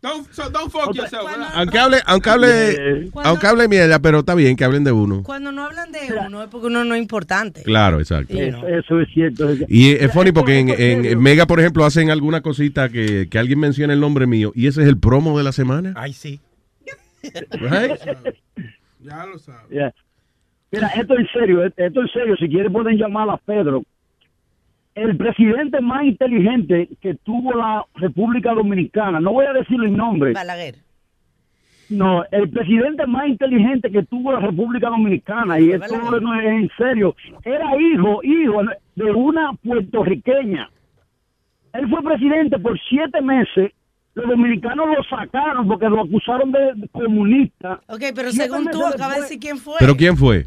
[0.00, 1.28] Don't, so don't fuck yourself.
[1.28, 1.48] ¿verdad?
[1.54, 5.24] Aunque hable, aunque hable, aunque hable mierda, pero está bien que hablen de uno.
[5.24, 7.62] Cuando no hablan de uno es porque uno no es importante.
[7.64, 8.32] Claro, exacto.
[8.38, 9.48] Eso, eso es cierto.
[9.66, 13.38] Y es funny porque en, en- en Mega, por ejemplo, hacen alguna cosita que, que
[13.40, 15.94] alguien menciona el nombre mío y ese es el promo de la semana.
[15.96, 16.40] Ay, sí.
[17.52, 17.98] Right?
[19.00, 19.68] Ya lo sabes.
[19.70, 19.92] Yeah.
[20.70, 22.36] Mira, esto en serio, esto en serio.
[22.36, 23.82] Si quieren pueden llamar a Pedro.
[24.98, 30.32] El presidente más inteligente que tuvo la República Dominicana, no voy a decir el nombre.
[30.32, 30.74] Balaguer.
[31.88, 36.70] No, el presidente más inteligente que tuvo la República Dominicana, y esto no es en
[36.76, 38.60] serio, era hijo, hijo
[38.96, 40.68] de una puertorriqueña.
[41.74, 43.72] Él fue presidente por siete meses.
[44.14, 47.80] Los dominicanos lo sacaron porque lo acusaron de comunista.
[47.86, 49.76] Ok, pero Siete según tú acabas de decir quién fue.
[49.78, 50.46] ¿Pero quién fue?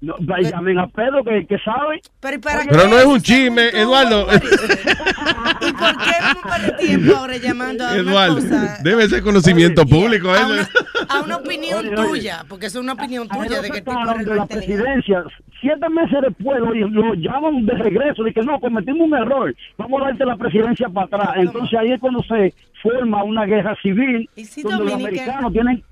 [0.00, 2.00] No, llamen a Pedro que, que sabe.
[2.20, 4.28] Pero, para Pero no es un chisme, Eduardo.
[4.32, 9.22] ¿Y por qué vamos a perder tiempo ahora llamando a una Eduardo, cosa, debe ser
[9.24, 10.30] conocimiento público.
[10.30, 10.46] a eso.
[10.52, 10.68] una,
[11.08, 12.44] a una opinión Oye, tuya?
[12.48, 15.24] Porque es una opinión tuya de que era de la presidencia.
[15.60, 18.22] Siete meses después lo, lo llaman de regreso.
[18.22, 19.52] Dicen, no, cometimos un error.
[19.78, 21.30] Vamos a darte la presidencia para atrás.
[21.38, 24.30] Entonces ahí es cuando se forma una guerra civil.
[24.36, 25.82] si donde los americanos tienen...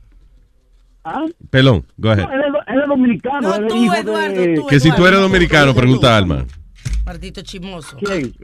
[1.04, 1.24] ¿Ah?
[1.50, 2.26] Pelón, go ahead.
[2.26, 2.55] No,
[2.86, 3.54] dominicano.
[3.54, 4.54] es tú, hijo Eduardo, de...
[4.56, 6.46] tú, Que si tú eres dominicano, pregunta Alma.
[7.04, 7.96] Maldito chismoso.
[7.98, 8.34] ¿Quién?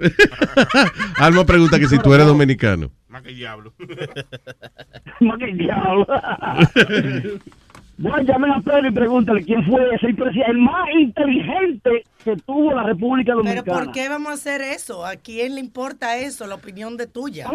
[1.19, 2.91] Alma pregunta que si tú eres dominicano.
[3.09, 3.75] Más que diablo.
[5.21, 6.07] Más que el diablo.
[7.99, 12.85] Bueno, llamen a Pedro y pregúntale quién fue ese el más inteligente que tuvo la
[12.85, 13.79] República Pero Dominicana.
[13.85, 15.05] ¿por qué vamos a hacer eso?
[15.05, 16.47] ¿A quién le importa eso?
[16.47, 17.47] La opinión de tuya.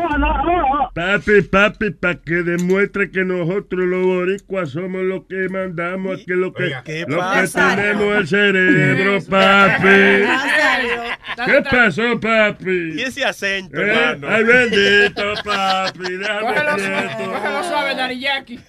[0.93, 6.53] Papi, papi, para que demuestre que nosotros los boricuas somos los que mandamos, que lo
[6.53, 10.23] que, Oiga, ¿qué lo que tenemos el cerebro, papi.
[11.45, 12.93] ¿Qué pasó, papi?
[12.95, 14.27] Y ese acento, Eh, hermano.
[14.29, 17.31] Ay, bendito, papi, déjame Cógelo, quieto.
[17.31, 18.59] cógelo suave, Daddy Yankee.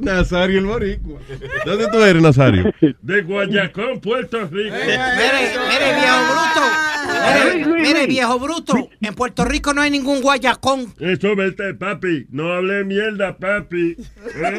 [0.00, 1.20] Nazario el boricua.
[1.64, 2.72] ¿Dónde tú eres, Nazario?
[3.02, 4.74] De Guayacón, Puerto Rico.
[4.74, 7.64] Mire, mire, viejo bruto.
[7.66, 8.88] Mire, mire, viejo bruto.
[9.00, 10.94] En Puerto Rico no hay ningún guayacón.
[10.98, 12.26] Eso, vete, papi.
[12.30, 13.96] No hable mierda, papi.
[13.98, 14.58] ¿Eh?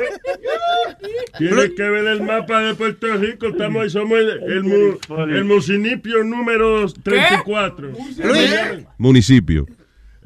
[1.38, 3.48] Tienes que ver el mapa de Puerto Rico.
[3.48, 4.98] Estamos ahí, somos el, el, mu-
[5.30, 7.92] el municipio número 34.
[8.98, 9.66] Municipio.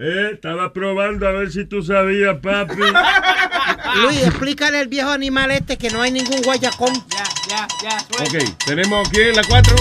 [0.01, 2.73] Eh, estaba probando a ver si tú sabías, papi.
[4.01, 6.93] Luis, explícale al viejo animal este que no hay ningún guayacón.
[7.09, 7.97] Ya, ya, ya.
[8.23, 9.75] Ok, tenemos aquí en la 4.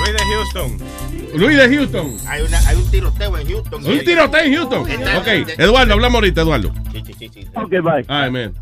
[0.00, 1.38] Luis de Houston.
[1.38, 2.16] Luis de Houston.
[2.26, 3.86] Hay, una, hay un tiroteo en Houston.
[3.86, 4.82] Un tiroteo en Houston.
[4.82, 6.72] Ok, Eduardo, hablamos ahorita, Eduardo.
[6.90, 7.46] Sí, sí, sí, sí.
[7.54, 8.04] Ok, bye.
[8.08, 8.52] Ay, man.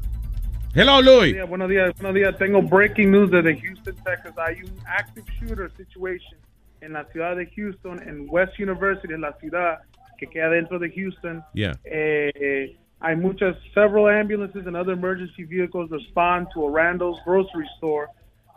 [0.75, 1.35] Hello, Luis.
[1.35, 2.37] Buenos días, buenos días, buenos días.
[2.37, 4.35] Tengo breaking news desde Houston, Texas.
[4.47, 6.39] Hay un active shooter situation
[6.83, 9.79] en la ciudad de Houston, en West University, en la ciudad
[10.19, 11.43] que queda dentro de Houston.
[11.55, 11.75] Yeah.
[11.85, 18.09] Eh, hay muchas, several ambulances and other emergency vehicles respond to a Randall's grocery store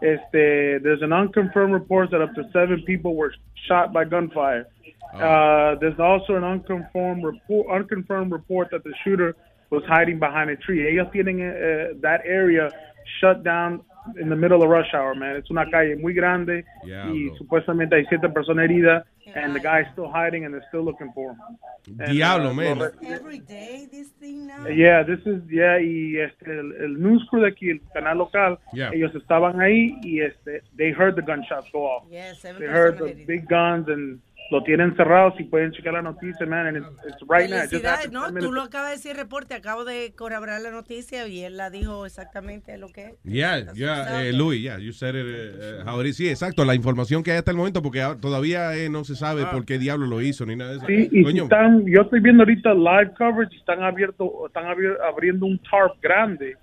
[0.01, 3.33] este, there's an unconfirmed report that up to seven people were
[3.67, 4.67] shot by gunfire.
[5.13, 9.35] Uh, there's also an unconfirmed report, unconfirmed report that the shooter
[9.69, 10.87] was hiding behind a tree.
[10.87, 12.71] Ellos tienen uh, that area
[13.19, 13.81] shut down
[14.19, 15.35] in the middle of rush hour, man.
[15.35, 19.85] Es una calle muy grande yeah, y supuestamente hay siete personas heridas, and the guy's
[19.93, 21.37] still hiding and they're still looking for him.
[21.99, 22.81] And, Diablo, uh, man.
[23.03, 24.67] Every day, this thing now.
[24.67, 28.57] Yeah, this is, yeah, y este, el, el news crew de aquí, el canal local,
[28.73, 28.91] Yeah.
[28.93, 32.03] ellos estaban ahí y este, they heard the gunshots go off.
[32.09, 34.19] Yeah, They heard the big guns and
[34.51, 37.61] lo tienen cerrado, si pueden checar la noticia, man, and it's, it's right now.
[37.61, 38.29] Just ¿no?
[38.29, 39.53] 10 Tú lo acabas de decir, reporte.
[39.53, 43.13] Acabo de corroborar la noticia y él la dijo exactamente lo que es.
[43.23, 46.17] Yeah, yeah, eh, Louis, yeah, you said it, eh, how it is.
[46.17, 49.15] Sí, exacto, la información que hay hasta el momento, porque ahora todavía eh, no se
[49.15, 50.85] sabe por qué diablo lo hizo ni nada de eso.
[50.85, 54.97] Sí, y si Coño, están, yo estoy viendo ahorita live coverage, están abierto, están abier-
[55.09, 56.57] abriendo un tarp grande.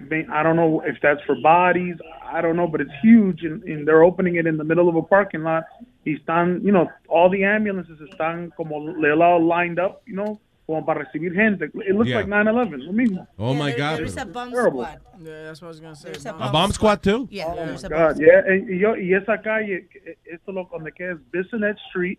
[0.00, 3.86] I don't know if that's for bodies, I don't know, but it's huge, and, and
[3.86, 5.62] they're opening it in the middle of a parking lot.
[6.04, 10.84] Y están, you know, all the ambulances están como lado lined up, you know, como
[10.84, 11.66] para recibir gente.
[11.66, 12.18] It looks Yeah.
[12.20, 13.26] like 9/11, lo mismo.
[13.36, 14.00] Oh my God.
[14.18, 14.84] A bomb Terrible.
[14.84, 14.98] squad.
[15.20, 16.10] Yeah, that's what I was gonna say.
[16.12, 17.26] There's a a bomb squad too?
[17.30, 18.54] Yeah, Oh there's my a God, bomb yeah.
[18.54, 22.18] Y, y yo, y esa calle, eh, esto lo donde queda es Bissonnet Street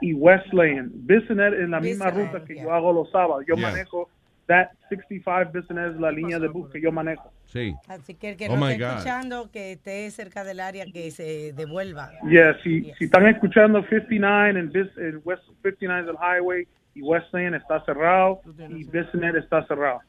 [0.00, 0.88] y West Lane.
[0.92, 3.44] Bissonnet en la misma Bissonnet, ruta que yo hago los sábados.
[3.46, 3.70] Yo Yeah.
[3.70, 4.08] manejo
[4.46, 7.32] that 65 Bissonnet es la línea de bus que yo manejo.
[7.46, 7.74] Sí.
[7.88, 8.90] Así que el que Oh no my esté God.
[8.92, 12.10] escuchando, que esté cerca del área, que se devuelva.
[12.28, 17.56] Yeah, si, si están escuchando 59 en, West 59 es el highway y West Lane
[17.56, 20.00] está cerrado y Bissonnet está cerrado.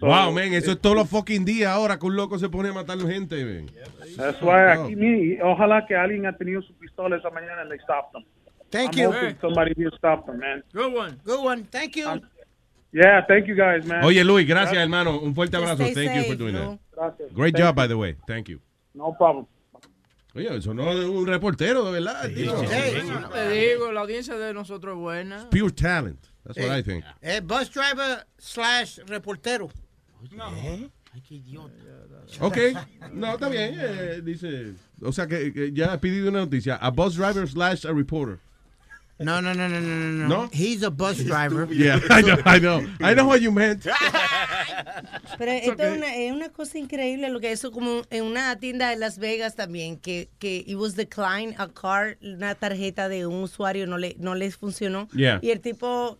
[0.00, 2.68] So, Wow, man, eso es todos los fucking días ahora que un loco se pone
[2.70, 3.66] a matar gente, man.
[4.16, 4.84] That's why Oh.
[4.84, 8.12] aquí, mi- y ojalá que alguien ha tenido su pistola esa mañana and they stopped
[8.12, 8.24] them.
[8.70, 9.12] Thank I'm you.
[9.12, 10.62] hoping somebody here stopped them, man.
[10.72, 11.16] Good one.
[11.24, 11.64] Good one.
[11.70, 12.06] Thank you.
[12.92, 14.02] Yeah, thank you guys, man.
[14.04, 15.18] Oye, Luis, gracias, hermano.
[15.20, 15.84] Un fuerte abrazo.
[15.84, 16.60] Stay Thank you for safe, doing Lou.
[16.60, 16.78] that.
[16.94, 17.32] Gracias.
[17.34, 17.82] Great Thank job, you.
[17.82, 18.16] by the way.
[18.26, 18.60] Thank you.
[18.94, 19.46] No problem.
[20.34, 22.28] Oye, eso no es un reportero, de verdad.
[22.34, 22.54] tío.
[23.32, 25.50] Te digo, la audiencia de nosotros es buena.
[25.50, 26.18] Pure talent.
[26.44, 26.78] That's what Hey.
[26.78, 27.04] I think.
[27.20, 29.68] Eh, bus driver slash reportero.
[32.40, 32.56] Ok,
[33.12, 33.74] no, está bien.
[33.78, 36.76] eh, dice, o sea que, que ya ha pedido una noticia.
[36.76, 38.38] A bus driver slash a reporter.
[39.18, 40.50] No, no, no, no, no, no, no.
[40.52, 41.66] He's a bus driver.
[41.72, 42.86] Yeah, I know, I know.
[43.00, 43.84] I know what you meant.
[45.38, 48.90] Pero esto es, una, es una cosa increíble lo que eso como en una tienda
[48.90, 53.42] de Las Vegas también que que it was declined a card una tarjeta de un
[53.42, 55.40] usuario no le no les funcionó Yeah.
[55.42, 56.18] y el tipo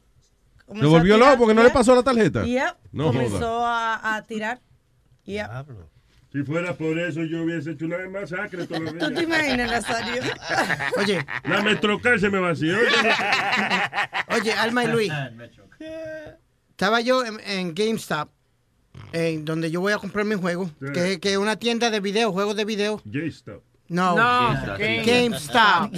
[0.69, 2.45] a volvió loco porque no le pasó la tarjeta.
[2.45, 2.77] Yep.
[2.93, 4.61] No comenzó a tirar
[5.25, 5.47] Yep.
[6.31, 8.69] Si fuera por eso, yo hubiese hecho una masacre los
[8.99, 10.23] ¿Tú te imaginas, Nazario?
[10.99, 12.77] Oye, La Metrocar se me vació.
[14.37, 15.13] oye, Alma y Luis.
[16.71, 18.29] Estaba yo en, en GameStop,
[19.13, 22.31] en donde yo voy a comprar mi juego, que, que es una tienda de video,
[22.31, 23.01] juegos de video.
[23.07, 23.63] Gay-stop.
[23.89, 25.93] No, No, GameStop.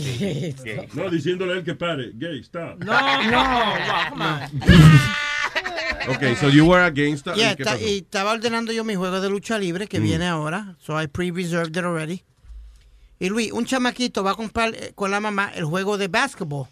[0.95, 2.13] No, diciéndole a él que pare.
[2.15, 2.85] Gay, stop.
[2.85, 2.93] No,
[3.31, 3.43] no,
[4.15, 4.51] on.
[6.09, 7.35] Ok, so you were against it.
[7.35, 10.03] Yeah, y estaba ordenando yo mi juego de lucha libre que Mm.
[10.03, 10.77] viene ahora.
[10.81, 12.25] So I pre-reserved it already.
[13.19, 16.67] Y Luis, un chamaquito va a comprar eh, con la mamá el juego de basketball.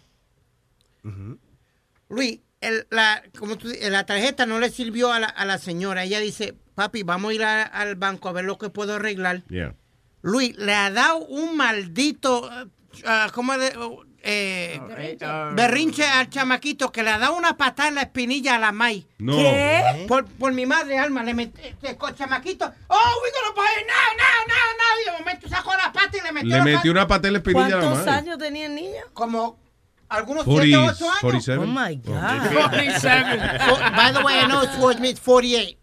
[2.09, 5.57] Luis, el- la, como tú di- la tarjeta no le sirvió a la, a la
[5.57, 6.03] señora.
[6.03, 9.43] Ella dice, papi, vamos a ir a- al banco a ver lo que puedo arreglar.
[9.47, 9.75] Yeah.
[10.21, 13.71] Luis, le ha dado un maldito, eh, ¿cómo de,
[14.23, 14.79] eh,
[15.53, 19.07] berrinche al chamaquito que le ha dado una patada en la espinilla a la May.
[19.17, 19.35] No.
[19.37, 20.05] ¿Qué?
[20.07, 23.87] Por, por mi madre, Alma, le metí, este co- chamaquito, oh, we gonna buy it
[23.87, 25.01] now, now, now, now.
[25.01, 27.39] Y de momento sacó la pata y le metió Le metió una patada en la
[27.39, 28.11] espinilla a la ¿Cuántos madre.
[28.19, 29.01] años tenía el niño?
[29.13, 29.57] Como
[30.09, 31.21] algunos 40, 7 8 años.
[31.21, 31.59] 47.
[31.63, 32.51] Oh my God.
[32.53, 33.59] 47.
[33.59, 35.77] For- by the way, I know it's towards me, it's 48.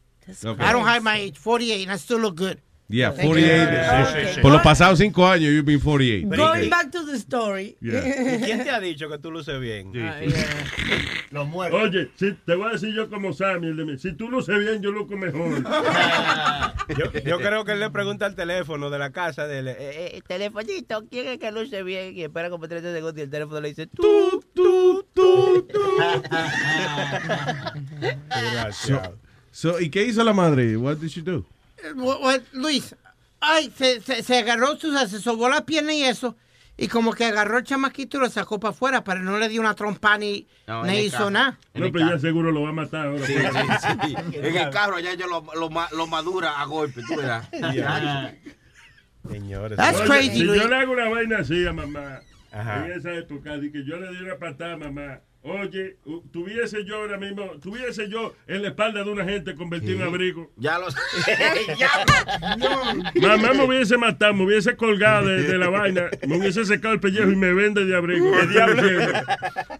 [0.45, 0.64] Okay.
[0.64, 2.61] I don't hide my age, 48, and I still look good.
[2.89, 3.49] Yeah, Thank 48.
[3.49, 4.30] you.
[4.30, 4.43] Okay.
[4.43, 6.28] Por los pasados cinco años, you've been 48.
[6.28, 7.76] Going back to the story.
[7.80, 9.93] ¿Y quién te ha dicho que tú luces bien?
[11.32, 11.82] Los muertos.
[11.82, 13.99] Oye, si, te voy a decir yo como Sammy, el de mí.
[13.99, 15.64] Si tú luces bien, yo luco mejor.
[16.97, 19.77] Yo, yo creo que él le pregunta al teléfono de la casa de él, eh,
[19.78, 22.16] eh, telefonito, ¿quién es que luce bien?
[22.16, 25.81] Y espera como 30 segundos y el teléfono le dice, tú, tú, tú, tú.
[28.70, 29.02] So,
[29.51, 30.77] so, ¿Y qué hizo la madre?
[30.77, 31.44] What did she do?
[31.85, 32.94] Eh, Luis,
[33.40, 36.36] ay, se, se, se agarró, su- se sobó la pierna y eso,
[36.77, 39.61] y como que agarró el chamaquito y lo sacó para afuera, pero no le dio
[39.61, 41.31] una trompa ni, No, ni hizo carro.
[41.31, 41.59] nada.
[41.74, 43.27] No, pero ya seguro lo va a matar ahora.
[43.27, 44.16] Sí, sí, sí.
[44.39, 47.48] En el carro ya yo lo, lo, lo madura a golpe, tú verás.
[49.31, 49.77] Señores.
[49.77, 50.62] That's Oye, crazy, Si Luis.
[50.62, 52.20] yo le hago una vaina así a mamá,
[52.53, 52.86] Ajá.
[52.86, 55.97] en esa época, de que yo le di una patada a mamá, Oye,
[56.33, 60.51] tuviese yo ahora mismo, tuviese yo en la espalda de una gente convertido en abrigo.
[60.57, 60.99] Ya lo sé.
[63.21, 67.01] Mamá me hubiese matado, me hubiese colgado de, de la vaina, me hubiese secado el
[67.01, 68.31] pellejo y me vende de abrigo.
[68.41, 68.83] ¿Qué diablo?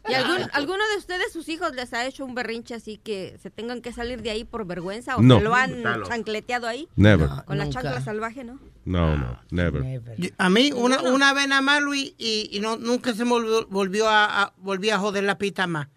[0.09, 3.51] ¿Y algún, alguno de ustedes, sus hijos, les ha hecho un berrinche así que se
[3.51, 5.16] tengan que salir de ahí por vergüenza?
[5.16, 5.39] ¿O No.
[5.39, 6.89] se lo han chancleteado ahí?
[6.97, 7.28] Never.
[7.45, 8.59] Con la chancla salvaje, ¿no?
[8.86, 9.82] No, no, never.
[10.16, 13.30] Yo- A mí, una, una vez nada más, Luis, y, y no, nunca se me
[13.32, 15.88] volvió, volvió a, a- volví a joder la pita más.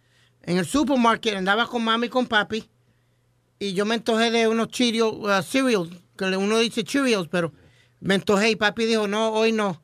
[0.42, 2.68] En el supermarket andaba con mami y con papi,
[3.60, 7.54] y yo me antojé de unos Cheerios, uh, cereals, que uno dice Cheerios, pero
[8.00, 9.82] me antojé y papi dijo, no, hoy no.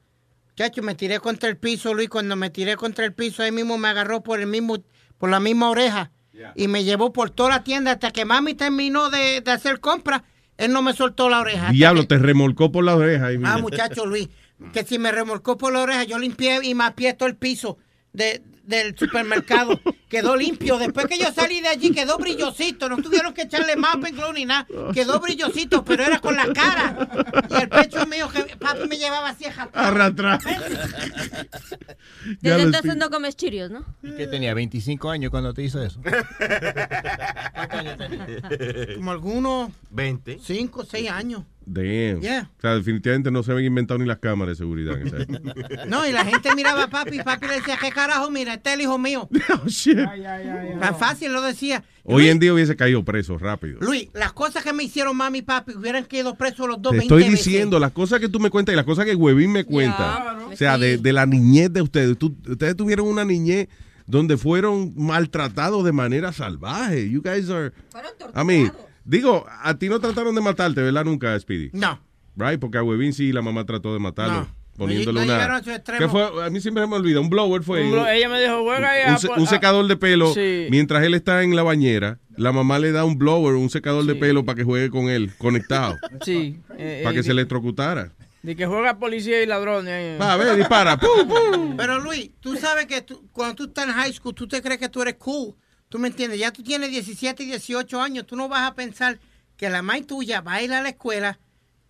[0.55, 3.77] Chacho, me tiré contra el piso, Luis, cuando me tiré contra el piso, ahí mismo
[3.77, 4.77] me agarró por el mismo,
[5.17, 6.11] por la misma oreja,
[6.55, 10.23] y me llevó por toda la tienda hasta que mami terminó de, de hacer compras,
[10.57, 11.71] él no me soltó la oreja.
[11.71, 13.27] Diablo, te remolcó por la oreja.
[13.27, 13.37] ahí.
[13.43, 14.29] Ah, muchacho Luis,
[14.73, 17.77] que si me remolcó por la oreja, yo limpié y mapié todo el piso
[18.15, 19.79] de, del supermercado.
[20.09, 20.77] Quedó limpio.
[20.77, 22.87] Después que yo salí de allí, quedó brillosito.
[22.87, 24.65] No tuvieron que echarle mapa en ni nada.
[24.93, 27.07] Quedó brillosito, pero era con la cara.
[27.49, 30.39] Y el pecho mío, que papi me llevaba así a Arrastrar.
[32.39, 33.83] Desde entonces no comes chirios, ¿no?
[34.01, 34.53] ¿Qué tenía?
[34.53, 35.99] ¿25 años cuando te hizo eso?
[38.95, 40.39] Como algunos 20.
[40.41, 41.43] 5, 6 años.
[41.67, 42.21] Damn.
[42.21, 42.51] Yeah.
[42.57, 44.99] O sea, definitivamente no se habían inventado ni las cámaras de seguridad.
[45.01, 45.53] en esa época.
[45.87, 48.29] No, y la gente miraba a papi y papi le decía, ¿qué carajo?
[48.31, 49.27] Mira, este es el hijo mío.
[50.79, 51.83] Tan fácil lo decía.
[52.03, 53.79] Hoy en día hubiese caído preso rápido.
[53.81, 56.99] Luis, las cosas que me hicieron mami y papi hubieran quedado presos los dos Te
[56.99, 57.45] 20 estoy veces.
[57.45, 60.37] diciendo las cosas que tú me cuentas y las cosas que Huevín me cuenta.
[60.51, 62.17] O sea, de, de la niñez de ustedes.
[62.17, 63.67] Tú- ustedes tuvieron una niñez
[64.05, 67.09] donde fueron maltratados de manera salvaje.
[67.09, 67.71] You guys are.
[68.39, 68.71] I mean,
[69.05, 71.05] digo, a ti no trataron de matarte, ¿verdad?
[71.05, 71.69] Nunca, Speedy.
[71.73, 71.99] No.
[72.35, 74.41] Right, porque a Huevín sí la mamá trató de matarlo.
[74.41, 74.65] No.
[74.77, 75.71] Poniéndole No llegaron una.
[75.73, 75.99] a extremo.
[75.99, 76.45] ¿Qué fue?
[76.45, 77.21] A mí siempre me olvida.
[77.21, 77.85] Un blower fue.
[77.85, 80.33] Un blo- ella me dijo, juega un, un a- secador de pelo.
[80.33, 80.67] Sí.
[80.69, 84.15] Mientras él está en la bañera, la mamá le da un blower, un secador de
[84.15, 85.95] pelo para que juegue con él, conectado.
[86.25, 86.59] Sí.
[86.77, 88.11] eh, para eh, que se electrocutara.
[88.43, 89.93] De que juega policía y ladrones.
[89.93, 90.17] ahí.
[90.19, 90.97] Va, a ver, dispara.
[90.99, 91.77] ¡Pum, pum!
[91.77, 94.77] Pero Luis, tú sabes que tú- cuando tú estás en high school, tú te crees
[94.81, 95.55] que tú eres cool.
[95.89, 96.39] ¿Tú me entiendes?
[96.39, 98.25] Ya tú tienes 17 y 18 años.
[98.25, 99.19] Tú no vas a pensar
[99.57, 101.39] que la madre tuya va a ir a la escuela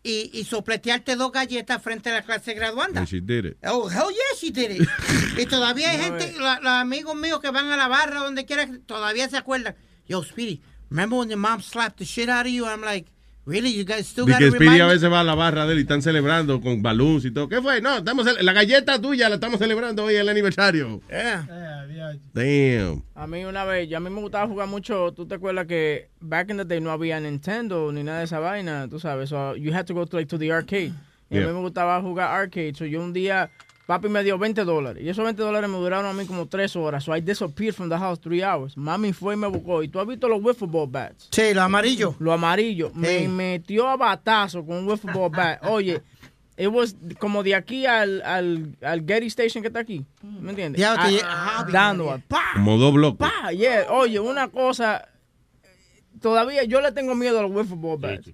[0.04, 3.00] y, y sopletearte dos galletas frente a la clase graduanda.
[3.02, 3.58] And she did it.
[3.66, 4.88] Oh, hell yeah, she did it.
[5.38, 8.68] y todavía hay gente, la- los amigos míos que van a la barra, donde quiera,
[8.86, 9.76] todavía se acuerdan.
[10.08, 10.62] Yo, Speedy,
[10.92, 12.68] remember when your mom slapped the shit out of you?
[12.68, 13.08] I'm like,
[13.46, 13.72] really?
[13.74, 15.74] You guys still Y got que to Speedy a veces va a la barra de
[15.74, 17.48] él y están celebrando con balloons y todo.
[17.48, 17.82] ¿Qué fue?
[17.82, 21.02] No, estamos la galleta tuya la estamos celebrando hoy el aniversario.
[22.34, 23.04] Damn.
[23.16, 26.10] A mí una vez, yo a mí me gustaba jugar mucho, tú te acuerdas que
[26.20, 29.56] back in the day no había Nintendo ni nada de esa vaina, tú sabes, so
[29.56, 30.92] you had to go to, like, to the arcade.
[31.30, 31.48] Y a Yeah.
[31.48, 33.50] mí me gustaba jugar arcade, so yo un día,
[33.86, 36.76] papi me dio 20 dólares, y esos 20 dólares me duraron a mí como 3
[36.76, 38.76] horas, so I disappeared from the house 3 hours.
[38.78, 41.28] Mami fue y me buscó, y tú has visto los wiffle ball bats.
[41.32, 42.16] Sí, los amarillos.
[42.20, 42.94] Los amarillos.
[42.96, 45.64] Me metió a batazo con un wiffle ball bat.
[45.66, 46.02] Oye,
[46.58, 50.04] it was como de aquí al, al, al Getty Station que está aquí.
[50.24, 50.80] ¿Me entiendes?
[50.80, 53.28] Ya, Ah, que- ah, dando, pa, Como dos bloques.
[53.30, 53.86] pa, yeah.
[53.92, 55.08] Oye, una cosa,
[56.22, 58.32] todavía yo le tengo miedo a los wiffle ball bats.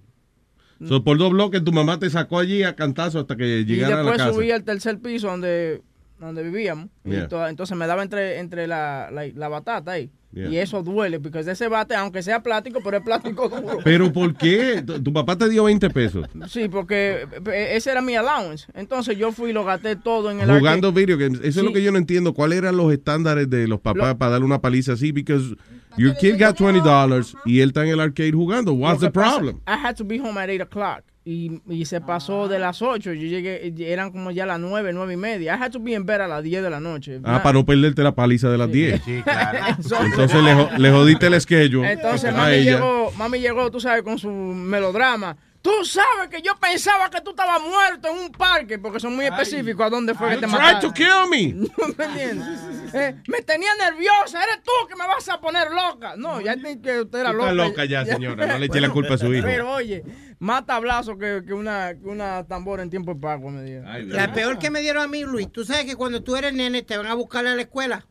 [0.87, 3.95] So, por dos bloques tu mamá te sacó allí a cantazo hasta que Y llegara
[3.95, 4.33] a la después casa.
[4.33, 5.81] subí al tercer piso donde,
[6.19, 6.87] donde vivíamos.
[7.05, 7.49] Y Yeah.
[7.49, 10.09] entonces me daba entre, entre la, la, la batata ahí.
[10.33, 10.49] Yeah.
[10.49, 13.79] Y eso duele, porque ese bate, aunque sea plástico, pero es plástico duro.
[13.83, 14.81] Pero ¿por qué?
[15.03, 16.25] Tu papá te dio 20 pesos.
[16.47, 18.65] Sí, porque eh, ese era mi allowance.
[18.73, 21.05] Entonces yo fui y lo gasté todo en el Jugando arcade.
[21.05, 21.39] video games.
[21.43, 22.33] Eso es lo que yo no entiendo.
[22.33, 25.11] ¿Cuáles eran los estándares de los papás Lo- para darle una paliza así?
[25.11, 25.55] Because
[25.97, 28.71] your kid got $20 y él está en el arcade jugando.
[28.73, 29.57] What's the que pasa, problem?
[29.67, 31.03] I had to be home at 8 o'clock.
[31.23, 33.13] Y, y se pasó de las 8.
[33.13, 35.55] Yo llegué, eran como ya las 9, 9 y media.
[35.55, 37.19] I had to be in bed a las 10 de la noche.
[37.23, 39.01] Ah, para no perderte la paliza de las 10.
[39.03, 39.59] Sí, claro.
[40.05, 44.31] Entonces le, le jodiste el schedule Entonces mami llegó, mami llegó, tú sabes, con su
[44.31, 45.37] melodrama.
[45.61, 49.25] Tú sabes que yo pensaba que tú estabas muerto en un parque, porque son muy
[49.25, 50.81] específicos a dónde fue que te mataron.
[50.81, 51.53] to kill me.
[51.53, 51.67] ¿No
[51.97, 52.59] me entiendes?
[52.93, 56.15] Eh, me tenía nerviosa, eres tú que me vas a poner loca.
[56.17, 57.51] No, ya ni que usted era Tú loca.
[57.51, 59.45] estás loca ya, señora, no le eche la culpa a su hijo.
[59.45, 60.03] Pero oye,
[60.39, 63.83] más tablazo que, que una, que una tambora en tiempo de pago, me dio.
[64.07, 66.81] La peor que me dieron a mí, Luis, tú sabes que cuando tú eres nene
[66.81, 68.07] te van a buscar a la escuela.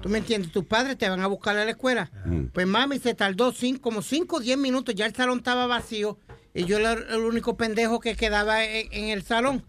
[0.00, 0.50] ¿Tú me entiendes?
[0.50, 2.10] Tus padres te van a buscar a la escuela.
[2.54, 6.18] Pues mami se tardó cinco, como 5 o 10 minutos, ya el salón estaba vacío
[6.54, 9.64] y yo era el único pendejo que quedaba en, en el salón.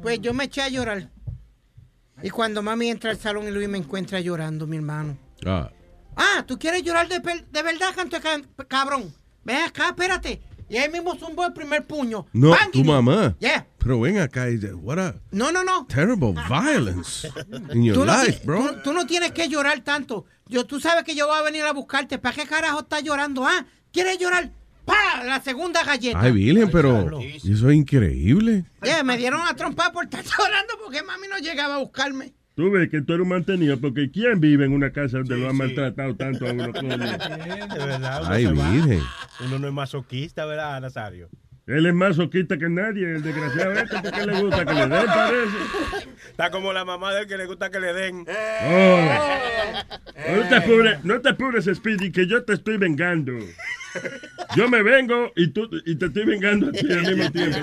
[0.00, 1.10] Pues yo me eché a llorar.
[2.22, 5.16] Y cuando mami entra al salón y Luis me encuentra llorando, mi hermano.
[5.44, 5.70] Ah.
[6.16, 9.14] Ah, ¿tú quieres llorar de, de verdad, canto de cabrón?
[9.44, 10.40] Ven acá, espérate.
[10.68, 12.26] Y ahí mismo zumbó el primer puño.
[12.32, 12.72] No, ¡Bang!
[12.72, 13.36] tu mamá.
[13.38, 13.66] Yeah.
[13.78, 15.86] Pero ven acá y what a No, no, no.
[15.86, 17.28] terrible violence
[17.72, 18.66] in your no, life, bro.
[18.74, 20.24] tú- tú no tienes que llorar tanto.
[20.46, 22.18] Yo, tú sabes que yo voy a venir a buscarte.
[22.18, 23.46] ¿Para qué carajo estás llorando?
[23.46, 23.64] ¿Ah?
[23.92, 24.50] ¿Quieres llorar?
[24.86, 25.22] ¡Pa!
[25.24, 26.18] La segunda galleta.
[26.20, 28.64] Ay, Virgen, pero eso es increíble.
[28.82, 32.32] Yeah, me dieron a trompar por estar llorando porque mami no llegaba a buscarme.
[32.54, 35.50] Tú ves que tú eres un mantenido, porque ¿quién vive en una casa donde lo
[35.50, 36.72] han maltratado tanto a uno?
[36.72, 36.88] coño?
[36.96, 38.70] De verdad, uno Ay, se va.
[38.70, 39.02] virgen.
[39.44, 41.28] Uno no es masoquista, ¿verdad, Nazario?
[41.66, 45.06] Él es más soquista que nadie, el desgraciado este, porque le gusta que le den,
[45.06, 45.56] parece.
[46.30, 48.24] Está como la mamá del que le gusta que le den.
[48.64, 49.00] Oh.
[50.36, 53.32] No te apures, no te apures, Speedy, que yo te estoy vengando.
[54.54, 57.58] Yo me vengo y tú y te estoy vengando a ti al mismo tiempo.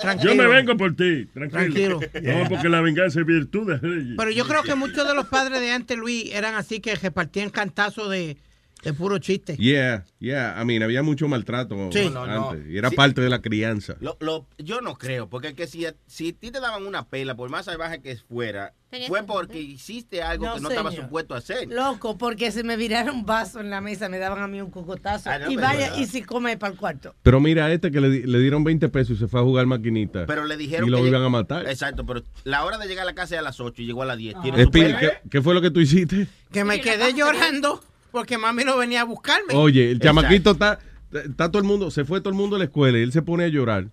[0.00, 0.22] tranquilo.
[0.22, 2.00] Yo me vengo por ti, tranquilo.
[2.00, 2.38] Tranquilo.
[2.38, 4.14] No, porque la venganza es virtud de.
[4.16, 7.50] Pero yo creo que muchos de los padres de antes, Luis, eran así que repartían
[7.50, 8.36] cantazos de,
[8.82, 9.56] de puro chiste.
[9.56, 10.56] Yeah, yeah.
[10.60, 12.10] I mean, había mucho maltrato Sí.
[12.12, 12.52] No, no.
[12.68, 12.96] Y era Sí.
[12.96, 13.96] parte de la crianza.
[14.00, 17.06] Lo, lo- yo no creo, porque es que si, si a ti te daban una
[17.08, 18.74] pela, por más salvaje que fuera,
[19.08, 21.04] fue que- porque hiciste algo No, que no estaba señor.
[21.06, 21.68] supuesto a hacer.
[21.68, 24.70] Loco, porque se me viraron un vaso en la mesa, me daban a mí un
[24.70, 25.30] cocotazo.
[25.30, 25.98] Ah, no, y vaya, verdad.
[25.98, 27.14] y si come para el cuarto.
[27.22, 29.66] Pero mira, a este que le, le dieron 20 pesos y se fue a jugar
[29.66, 30.26] maquinita.
[30.26, 31.66] Pero le dijeron Y lo que iban lleg- a matar.
[31.68, 34.02] Exacto, pero la hora de llegar a la casa es a las 8 y llegó
[34.02, 34.18] a las Ah.
[34.18, 34.40] 10.
[34.42, 35.00] ¿Tiene su Speedy, pela?
[35.00, 36.26] ¿qué, qué fue lo que tú hiciste?
[36.50, 37.82] Que me quedé llorando
[38.12, 39.54] porque mami no venía a buscarme.
[39.54, 40.78] Oye, el chamaquito está,
[41.12, 43.22] está todo el mundo, se fue todo el mundo a la escuela y él se
[43.22, 43.88] pone a llorar.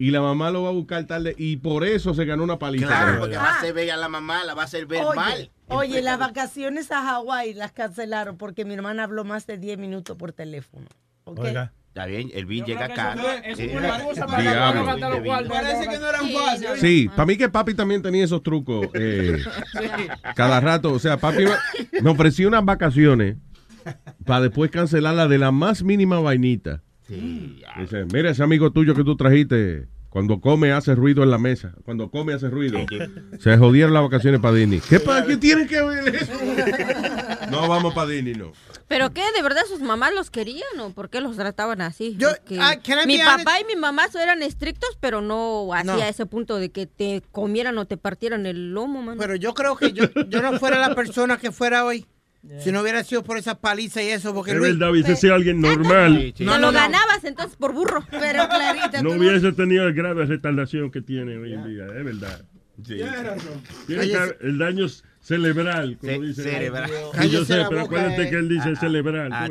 [0.00, 2.86] Y la mamá lo va a buscar tarde y por eso se ganó una paliza.
[2.86, 5.50] Claro, porque va a hacer ver a la mamá, la va a hacer ver mal.
[5.66, 9.76] Oye, oye, las vacaciones a Hawái las cancelaron porque mi hermana habló más de 10
[9.78, 10.86] minutos por teléfono.
[11.24, 11.40] ¿ok?
[11.40, 11.72] Oiga.
[11.98, 13.16] Está bien, el bill llega acá.
[13.44, 15.48] eso Eh, fue una excusa para los.
[15.48, 16.80] Parece que no eran fáciles.
[16.80, 18.86] Sí, para mí que papi también tenía esos trucos.
[18.94, 19.42] eh,
[20.36, 21.42] cada rato, o sea, papi
[22.00, 23.36] me, ofrecía unas vacaciones
[24.24, 26.82] para después cancelarla de la más mínima vainita.
[27.08, 31.72] Dice, mira ese amigo tuyo que tú trajiste, cuando come hace ruido en la mesa.
[31.84, 32.78] Cuando come hace ruido.
[33.40, 34.80] Se jodieron las vacaciones para Disney.
[34.88, 36.32] ¿Qué, pa- ¿Qué tiene que ver eso?
[37.50, 38.52] No vamos para Disney, no.
[38.88, 39.22] ¿Pero qué?
[39.36, 42.16] ¿De verdad sus mamás los querían o por qué los trataban así?
[42.18, 46.02] Can I mi papá y mi mamá eran estrictos, pero no hacia No.
[46.02, 49.20] ese punto de que te comieran o te partieran el lomo, mano.
[49.20, 52.06] Pero yo creo que yo, yo no fuera la persona que fuera hoy.
[52.60, 55.34] Si no hubiera sido por esa paliza y eso, porque Es Luis- verdad, hubiese sido
[55.34, 56.32] alguien normal.
[56.38, 58.06] no, lo ganabas entonces por burro.
[58.10, 62.04] Pero Clarita, No hubiese tenido el grado de retardación que tiene hoy en día, es
[62.04, 62.42] verdad.
[62.78, 63.62] Razón.
[63.86, 66.42] Tiene Oye, que- el daño es cerebral, como Ce- dice.
[66.42, 66.90] cerebral.
[67.30, 68.30] Yo sé, pero boca, acuérdate eh.
[68.30, 69.32] que él dice Ah, cerebral.
[69.32, 69.48] ah.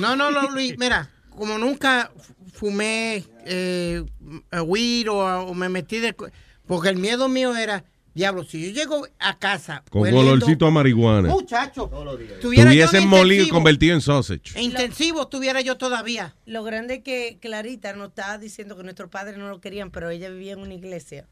[0.00, 4.02] No, no, no, Luis, mira, como nunca fu- fumé eh,
[4.64, 5.16] weed o,
[5.46, 6.14] o me metí de...
[6.66, 7.84] Porque el miedo mío era,
[8.14, 9.82] diablo, si yo llego a casa...
[9.90, 11.28] Con oliendo- olorcito a marihuana.
[11.28, 11.90] Muchacho,
[12.42, 14.52] de molido convertido en sausage.
[14.58, 16.34] E intensivo tuviera yo todavía.
[16.46, 20.08] Lo grande es que Clarita nos estaba diciendo que nuestros padres no lo querían, pero
[20.10, 21.26] ella vivía en una iglesia.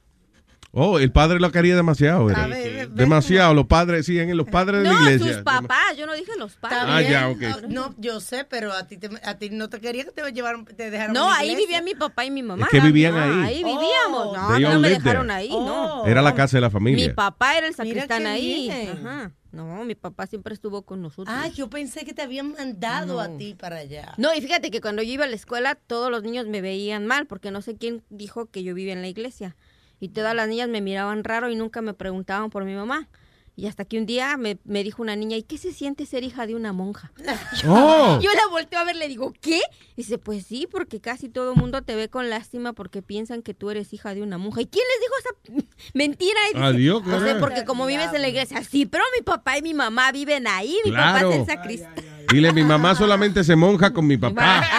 [0.72, 2.26] Oh, el padre lo quería demasiado.
[2.26, 3.55] ver, ve- ve Demasiado.
[3.55, 5.34] Los padres, sí, en los padres de no, la iglesia.
[5.34, 6.78] sus papás, yo no dije los padres.
[6.86, 7.40] Ah, ya, ok.
[7.40, 10.30] No, no, yo sé, pero a ti, te, a ti no te quería que te
[10.32, 12.66] llevaran, te dejaran No, ahí vivían mi papá y mi mamá.
[12.66, 13.55] Es que vivían Ah, ahí.
[13.56, 14.36] Ahí vivíamos.
[14.36, 15.38] No, They no all me dejaron there.
[15.40, 16.06] ahí, no.
[16.06, 17.14] Era la casa de la Mi familia.
[17.16, 18.68] papá era el sacristán ahí.
[18.70, 18.90] bien.
[19.06, 19.32] Ajá.
[19.51, 21.34] No, mi papá siempre estuvo con nosotros.
[21.36, 23.20] Ah, yo pensé que te habían mandado No.
[23.20, 24.14] a ti para allá.
[24.18, 27.06] No, y fíjate que cuando yo iba a la escuela, todos los niños me veían
[27.09, 29.56] mal, porque no sé quién dijo que yo vivía en la iglesia.
[30.01, 33.09] Y todas las niñas me miraban raro y nunca me preguntaban por mi mamá.
[33.56, 36.24] Y hasta que un día me, me dijo una niña, ¿y qué se siente ser
[36.24, 37.12] hija de una monja?
[37.68, 38.18] Oh.
[38.22, 39.60] Yo la volteo a ver, le digo, ¿qué?
[39.97, 43.52] Dice, pues sí, porque casi todo el mundo te ve con lástima porque piensan que
[43.52, 44.62] tú eres hija de una monja.
[44.62, 46.39] ¿Y quién les dijo esa mentira?
[46.51, 47.40] Y dice, Adiós, no sé, caray.
[47.40, 50.74] porque como vives en la iglesia, sí, pero mi papá y mi mamá viven ahí,
[50.85, 51.32] mi papá Claro.
[51.32, 51.94] es el sacristán.
[52.32, 54.65] Dile, mi mamá solamente se monja con mi papá.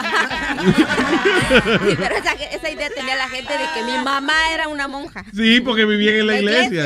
[0.61, 5.25] Sí, pero esa, esa idea tenía la gente de que mi mamá era una monja.
[5.33, 6.85] Sí, porque vivían en la iglesia.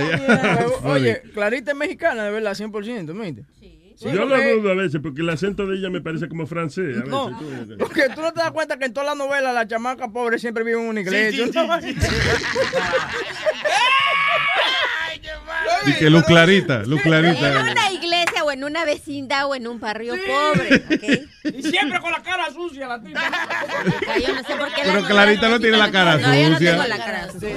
[0.84, 3.36] Oye, Clarita es mexicana, de verdad, 100%, ¿me
[3.98, 6.98] Sí, Yo lo dudo a veces porque el acento de ella me parece como francés.
[6.98, 7.38] A veces, No,
[7.80, 10.64] porque tú no te das cuenta que en todas las novelas la chamaca pobre siempre
[10.66, 11.46] vive en una iglesia.
[11.46, 11.60] sí, sí,
[15.88, 17.62] Y que luz clarita, luz En clarita.
[17.72, 21.54] una iglesia o en una vecindad o en un barrio pobre, ¿ok?
[21.56, 23.22] Y siempre con la cara sucia la tipa.
[24.26, 26.56] Yo no sé por qué Pero las Clarita no tiene la cara No, yo no
[26.58, 26.72] sucia.
[26.72, 27.52] tengo la cara sucia.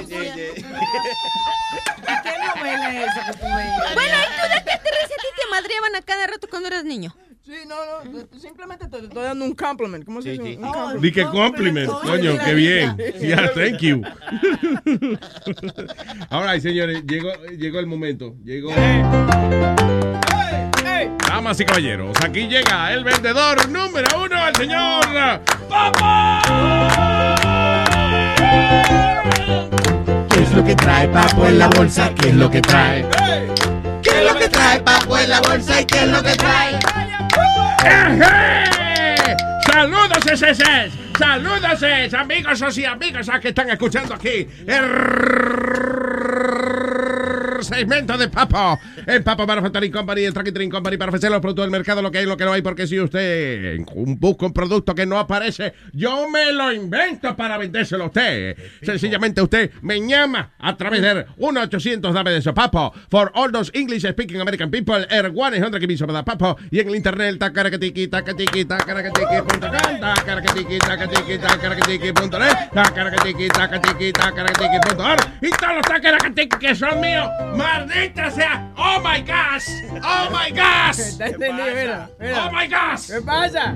[2.23, 3.93] ¿Qué novela es esa que tú veías?
[3.93, 5.05] Bueno, ¿y tú de qué te ríes?
[5.05, 7.15] ¿A ti te madreaban a cada rato cuando eras niño?
[7.49, 7.75] Sí, no,
[8.11, 10.05] no, simplemente te estoy dando un compliment.
[10.05, 10.59] ¿Cómo se dice?
[10.59, 11.01] Un compliment.
[11.01, 12.95] Di que compliment, coño, qué bien.
[13.19, 14.03] Yeah, thank you.
[16.29, 18.35] Ahora, señores, llegó, llegó el momento.
[18.43, 18.69] Llegó.
[21.27, 25.03] Damas y caballeros, aquí llega el vendedor número uno, el señor
[25.67, 26.43] Papa.
[30.75, 32.13] trae Papo en la bolsa?
[32.13, 33.07] ¿Qué es lo que trae?
[34.03, 37.08] ¿Qué es lo que trae Papo en la bolsa y qué es lo que trae?
[39.71, 44.47] Saludos, ese, saludos, amigos y amigas que están escuchando aquí
[47.59, 48.79] el segmento de Papo.
[49.05, 52.19] El Papo Manufacturing Company, el Tracking Company para ofrecer los productos del mercado, lo que
[52.19, 53.79] hay, lo que no hay, porque si usted
[54.17, 58.57] busca un producto que no aparece, yo me lo invento para vendérselo a usted.
[58.81, 62.93] Sencillamente usted me llama a través de 1-800 dame de eso, Papo.
[63.09, 66.57] For all those English speaking American people, er 100 que me hizo para Papo.
[66.71, 75.03] Y en el internet, tacaracatiqui, tacaracatiqui, punto com, tacaracatiqui, tacaracatiqui, punto net, tacaracatiqui, tacaracatiqui, punto
[75.03, 75.21] org.
[75.41, 78.71] Y todos los tacaracatiqui que son míos, maldita sea.
[78.77, 79.67] Oh my gosh,
[80.03, 81.17] oh my gosh.
[81.37, 82.45] Mira, mira.
[82.47, 83.09] Oh my gosh.
[83.11, 83.75] ¿Qué pasa?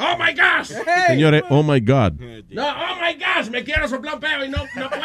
[0.00, 0.72] Oh my gosh.
[1.06, 2.18] Señores, oh my God.
[2.50, 5.02] No, oh my gosh, me quiero soplar un peo y no, no puedo.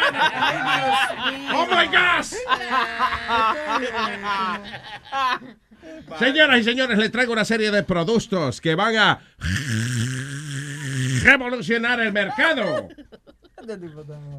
[1.52, 2.34] Oh my gosh.
[6.18, 9.20] Señoras y señores, les traigo una serie de productos que van a
[11.22, 12.88] revolucionar el mercado.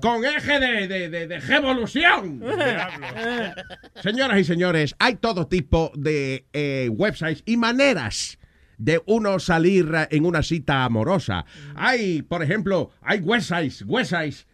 [0.01, 2.41] Con eje de, de, de, de revolución.
[4.01, 8.37] Señoras y señores, hay todo tipo de eh, websites y maneras
[8.77, 11.45] de uno salir en una cita amorosa.
[11.75, 14.47] Hay, por ejemplo, hay websites, websites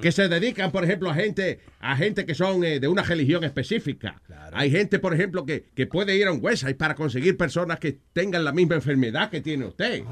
[0.00, 3.44] que se dedican, por ejemplo, a gente, a gente que son eh, de una religión
[3.44, 4.20] específica.
[4.52, 7.98] Hay gente, por ejemplo, que, que puede ir a un website para conseguir personas que
[8.12, 10.02] tengan la misma enfermedad que tiene usted.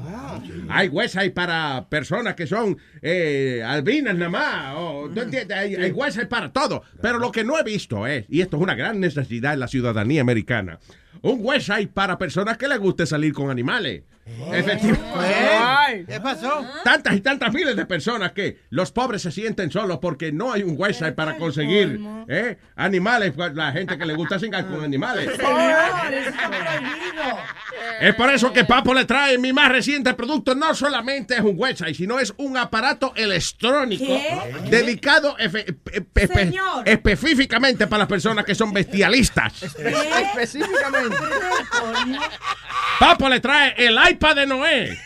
[0.69, 4.75] Hay websites para personas que son eh, albinas nada más.
[4.77, 5.57] o- ¿tú entiendes?
[5.57, 6.83] Hay, hay websites para todo.
[7.01, 9.67] Pero lo que no he visto es, y esto es una gran necesidad en la
[9.67, 10.79] ciudadanía americana,
[11.21, 14.03] un website para personas que les guste salir con animales.
[14.53, 16.05] Efectivamente.
[16.07, 16.65] ¿Qué pasó?
[16.83, 20.63] Tantas y tantas miles de personas que los pobres se sienten solos porque no hay
[20.63, 22.57] un website para conseguir ¿eh?
[22.75, 25.29] animales, pues, la gente que le gusta cingar con animales.
[27.99, 30.55] Es por eso que Papo le trae mi más reciente producto.
[30.55, 34.69] No solamente es un website, sino es un aparato electrónico ¿Qué?
[34.69, 35.75] dedicado efe-
[36.33, 36.83] Señor.
[36.87, 39.63] específicamente para las personas que son bestialistas.
[39.63, 41.15] Específicamente.
[42.99, 44.97] Papo le trae el iPad de Noé.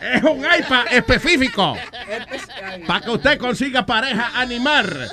[0.00, 1.76] Es un iPad específico
[2.86, 5.10] para que usted consiga pareja animal.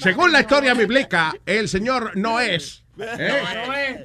[0.00, 2.84] Según la historia bíblica, el señor no es.
[2.98, 4.04] ¿eh?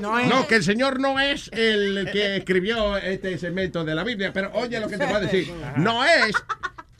[0.00, 4.50] No, que el señor no es el que escribió este segmento de la Biblia, pero
[4.52, 5.52] oye lo que te voy a decir.
[5.76, 6.36] No es.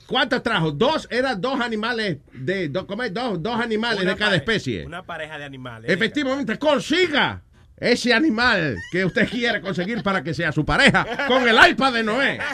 [0.07, 0.71] ¿Cuántos trajo?
[0.71, 3.13] Dos, eran dos animales de dos, ¿cómo es?
[3.13, 4.85] dos, dos animales Una de cada especie.
[4.85, 5.89] Una pareja de animales.
[5.89, 7.41] Efectivamente, consiga
[7.77, 12.03] ese animal que usted quiere conseguir para que sea su pareja con el iPad de
[12.03, 12.39] Noé.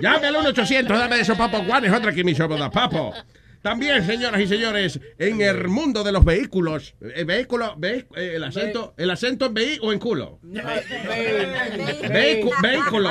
[0.00, 1.62] Llame al 1-800, dame de eso, papo.
[1.64, 3.14] Juan es otra que me da papo.
[3.64, 8.44] También, señoras y señores, en el mundo de los vehículos, eh, vehículo, ve- eh, el
[8.44, 10.38] acento, el acento en veí o en culo.
[10.44, 13.10] Vehicu- vehículo.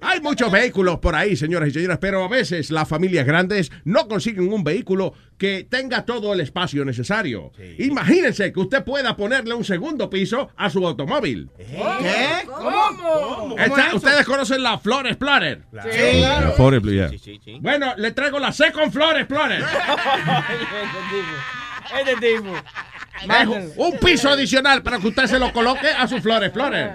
[0.00, 4.08] Hay muchos vehículos por ahí, señoras y señores, pero a veces las familias grandes no
[4.08, 7.52] consiguen un vehículo que tenga todo el espacio necesario.
[7.78, 11.48] Imagínense que usted pueda ponerle un segundo piso a su automóvil.
[11.56, 12.44] ¿Qué?
[12.46, 13.54] ¿Cómo?
[13.94, 15.62] Ustedes conocen la Flor Explorer.
[15.90, 16.52] Sí, claro.
[16.56, 17.10] Ford Explorer,
[17.60, 19.64] Bueno, le traigo la Second Floor Explorer.
[21.98, 22.54] Este tipo.
[23.52, 26.92] Un- un piso adicional para que usted se lo coloque a su Flor Explorer.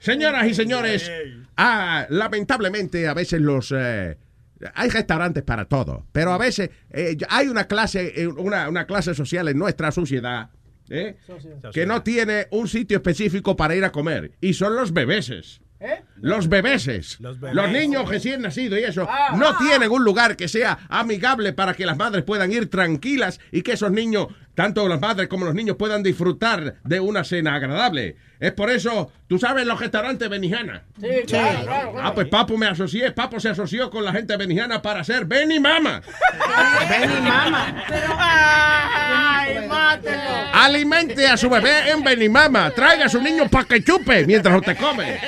[0.00, 1.10] Señoras y señores,
[1.56, 3.72] ah, lamentablemente a veces los...
[3.76, 4.16] eh,
[4.74, 9.14] hay restaurantes para todo, pero a veces eh, hay una clase, eh, una, una clase
[9.14, 10.50] social en nuestra sociedad
[10.90, 11.16] eh,
[11.72, 15.60] que no tiene un sitio específico para ir a comer, y son los bebeses.
[16.16, 17.70] Los bebeses, los, bebés.
[17.70, 19.34] niños recién nacidos y eso, Ah.
[19.36, 23.60] no tienen un lugar que sea amigable para que las madres puedan ir tranquilas y
[23.60, 28.16] que esos niños, tanto las madres como los niños, puedan disfrutar de una cena agradable.
[28.40, 30.84] Es por eso, tú sabes, los restaurantes Benihana.
[31.00, 32.08] Sí, claro, claro, claro.
[32.08, 35.26] Ah, pues Papo me asocié, Papo se asoció con la gente de Benihana para hacer
[35.26, 36.00] Beni Mama.
[36.88, 37.84] Beni Mama.
[38.18, 40.22] ¡Ay, mátelo!
[40.54, 42.70] Alimente a su bebé en Benimama.
[42.70, 45.18] Traiga a su niño para que chupe mientras usted come.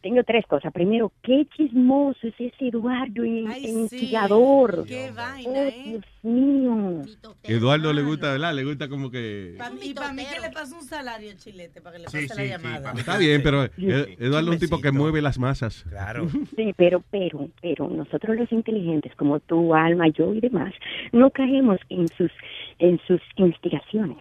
[0.04, 0.72] tengo tres cosas.
[0.72, 4.86] Primero, qué chismoso es ese Eduardo el instigador.
[4.86, 5.84] Qué vaina, oh, ¿eh?
[5.86, 7.02] Dios mío.
[7.44, 8.54] Eduardo le gusta, ¿verdad?
[8.54, 9.56] Le gusta como que...
[9.58, 12.44] Pa- y para mí que le pasa un salario Chilete para que le Sí, pase
[12.44, 12.94] sí, la sí, llamada.
[12.94, 15.84] Está bien, pero Eduardo es un tipo que mueve las masas.
[15.90, 16.28] Claro.
[16.56, 20.72] Sí, pero, pero, pero nosotros los inteligentes, como tú, Alma, yo y demás,
[21.12, 22.32] no caemos en sus,
[22.80, 24.18] en sus instigaciones.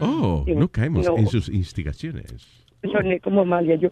[0.00, 0.54] Oh, Sí.
[0.54, 1.16] no caemos No.
[1.16, 2.59] en sus instigaciones.
[2.82, 3.90] Soné como Amalia yo.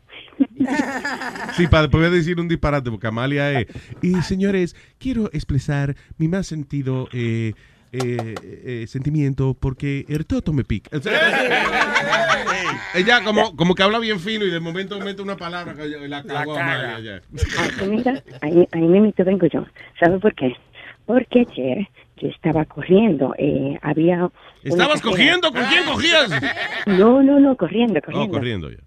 [1.52, 3.66] Sí, para poder decir un disparate, porque Amalia es.
[4.02, 7.52] Y señores, quiero expresar mi más sentido eh,
[7.92, 10.96] eh, eh, sentimiento porque el toto me pica.
[10.96, 11.18] O sea,
[12.94, 16.22] ella como, como que habla bien fino y de momento mete una palabra que la
[16.22, 16.96] cagó caga.
[16.96, 17.22] Amalia.
[17.32, 17.42] ya.
[17.58, 19.66] Ah, mira, ahí, ahí me vengo yo.
[19.98, 20.54] ¿Sabe por qué?
[21.06, 21.88] Porque ayer
[22.20, 23.34] yo estaba corriendo.
[23.38, 24.30] Eh, había.
[24.62, 25.52] ¿Estabas cogiendo?
[25.52, 26.30] ¿Con quién cogías?
[26.86, 28.28] No, no, no, corriendo, corriendo.
[28.28, 28.78] Oh, corriendo ya.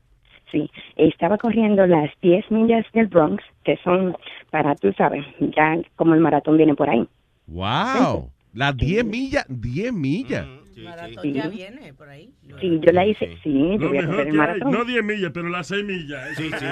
[0.51, 4.17] Sí, estaba corriendo las 10 millas del Bronx, que son
[4.49, 7.07] para, tú sabes, ya como el maratón viene por ahí.
[7.47, 8.29] ¡Wow!
[8.53, 10.45] Las 10 millas, 10 millas.
[10.77, 12.29] Maratón ya viene por ahí.
[12.59, 14.71] Sí, yo la hice, sí, yo voy a correr el que hay, maratón.
[14.71, 16.37] no 10 millas, pero las 6 millas.
[16.37, 16.65] Sí, sí.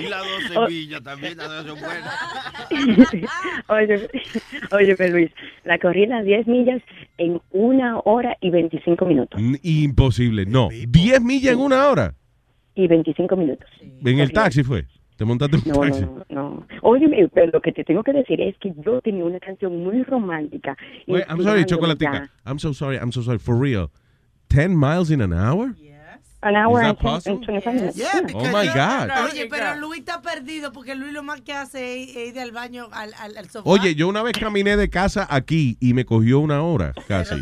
[0.00, 0.68] Y las 12 Oh.
[0.68, 2.14] millas también, las 12 son buenas.
[3.68, 4.08] oye,
[4.72, 5.30] oye, Luis,
[5.64, 6.82] la corrí las 10 millas
[7.18, 9.40] en una hora y 25 minutos.
[9.62, 10.68] Imposible, no.
[10.70, 12.14] 10 millas en una hora.
[12.74, 13.68] Y 25 minutos.
[14.04, 14.84] En el taxi fue.
[15.16, 16.00] Te montaste un No, taxi.
[16.02, 16.66] no, no.
[16.82, 20.02] Oye, pero lo que te tengo que decir es que yo tenía una canción muy
[20.02, 20.76] romántica.
[21.06, 22.12] Wait, I'm sorry, Chocolatica.
[22.12, 22.30] ya.
[22.50, 22.96] I'm so sorry.
[22.96, 23.38] I'm so sorry.
[23.38, 23.90] For real.
[24.48, 25.74] 10 miles in an hour?
[26.44, 27.36] An hour and, 10 possible?
[27.38, 27.96] and 25 minutes.
[27.96, 29.10] Yeah, Oh my God.
[29.32, 32.52] Oye, pero Luis está perdido porque Luis lo más que hace es, es ir al
[32.52, 33.68] baño, al, al, al sofá.
[33.68, 37.34] Oye, yo una vez caminé de casa aquí y me cogió una hora casi.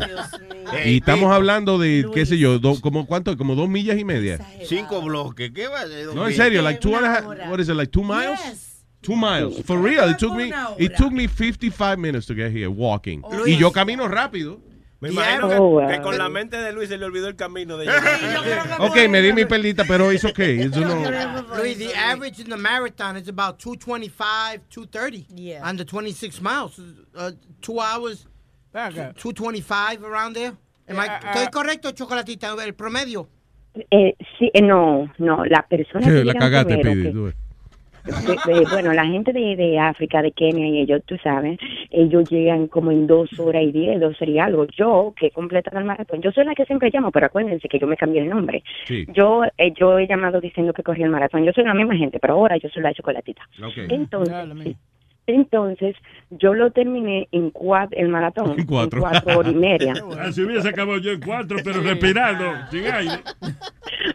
[0.85, 4.39] Y estamos hablando de, qué sé yo, do- como cuánto, como dos millas y media.
[4.65, 5.51] Cinco bloques.
[5.53, 5.81] ¿Qué va?
[6.15, 8.39] No, en serio, like two and a half, what is it, like two miles?
[9.01, 9.61] Two miles.
[9.65, 13.21] For real, it took me, it took me 55 minutes to get here walking.
[13.45, 14.61] Y yo camino rápido.
[15.03, 15.87] Me Oh, imagino que, wow.
[15.89, 17.89] que con la mente de Luis se le olvidó el camino de
[18.79, 20.69] Ok, me di mi pelita, pero it's okay.
[20.69, 25.27] No- Luis, the average in the marathon is about 225, 230.
[25.35, 25.67] Yeah.
[25.67, 26.79] On the 26 miles.
[27.15, 27.31] Uh,
[27.61, 28.25] two hours,
[28.73, 30.53] 225 around there.
[30.87, 32.55] Am I, Yeah, uh, ¿Estoy correcto, Chocolatita?
[32.63, 33.27] El promedio.
[33.91, 37.23] Eh, sí, eh, no, no, la persona que La cagaste, primero, Pidi.
[37.25, 37.35] ves.
[38.03, 41.57] De- de- bueno, la gente de, de África, de Kenia y ellos, tú sabes,
[41.89, 44.65] ellos llegan como en dos horas y diez, dos horas y algo.
[44.67, 47.87] Yo, que completan el maratón, yo soy la que siempre llamo, pero acuérdense que yo
[47.87, 48.63] me cambié el nombre.
[48.87, 49.05] Sí.
[49.13, 51.43] Yo, eh, yo he llamado diciendo que corrí el maratón.
[51.45, 53.43] Yo soy la misma gente, pero ahora yo soy la chocolatita.
[53.63, 53.73] Ok.
[53.89, 54.33] Entonces,
[55.27, 55.95] entonces,
[56.31, 58.99] yo lo terminé en cuatro, el maratón, En cuatro.
[59.01, 59.93] cuatro horas y media.
[60.19, 63.13] Así hubiese acabado yo en cuatro, pero respirando, sin aire.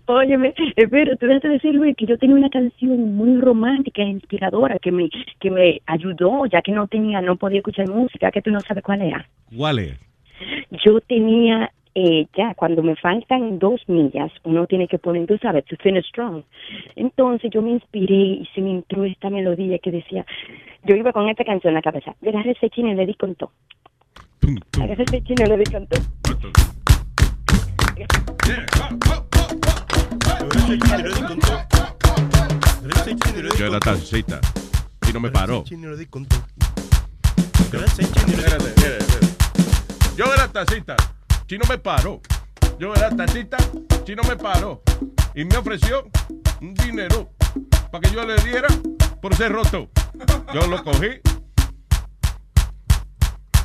[0.07, 4.07] Óyeme, espera, tú vas a decir, Luis, que yo tenía una canción muy romántica e
[4.07, 5.09] inspiradora que me,
[5.41, 8.83] que me ayudó, ya que no tenía, no podía escuchar música, que tú no sabes
[8.83, 9.29] cuál era.
[9.55, 9.99] ¿Cuál es?
[10.85, 15.65] Yo tenía, eh, ya, cuando me faltan dos millas, uno tiene que poner, tú sabes,
[15.67, 16.43] to finish strong.
[16.97, 20.25] Entonces yo me inspiré y se me entró esta melodía que decía,
[20.85, 23.15] yo iba con esta canción en la cabeza, yo agarré ese chino y le di
[23.15, 23.53] con todo.
[24.81, 26.01] Agarré ese chino y le di con todo.
[33.59, 34.41] Yo era taxista.
[35.09, 35.65] Y no me paró.
[35.65, 36.03] Espérate,
[38.03, 39.19] espérate, espérate.
[40.19, 40.97] Yo de la tacita,
[41.49, 42.21] Chino me paró.
[42.79, 43.57] Yo de la tacita,
[44.05, 44.83] Chino me paró.
[45.35, 46.07] Y me ofreció
[46.61, 47.31] un dinero
[47.91, 48.69] para que yo le diera
[49.23, 49.89] por ser roto.
[50.53, 51.09] Yo lo cogí.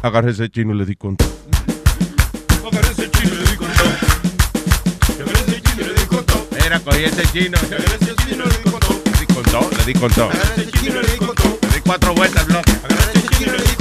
[0.01, 1.25] Agarré ese chino y le di conto.
[2.65, 3.83] Agarré ese chino y le di conto.
[5.19, 6.47] Agarré ese chino y le di conto.
[6.65, 7.57] Era, cogí ese chino.
[7.57, 9.01] Agarré ese chino y le di conto.
[9.03, 10.23] Le di conto, le di conto.
[10.29, 11.59] Agarré ese chino y le di conto.
[11.61, 12.71] Le di cuatro vueltas, bloque.
[12.81, 13.72] Agarré ese chino y le di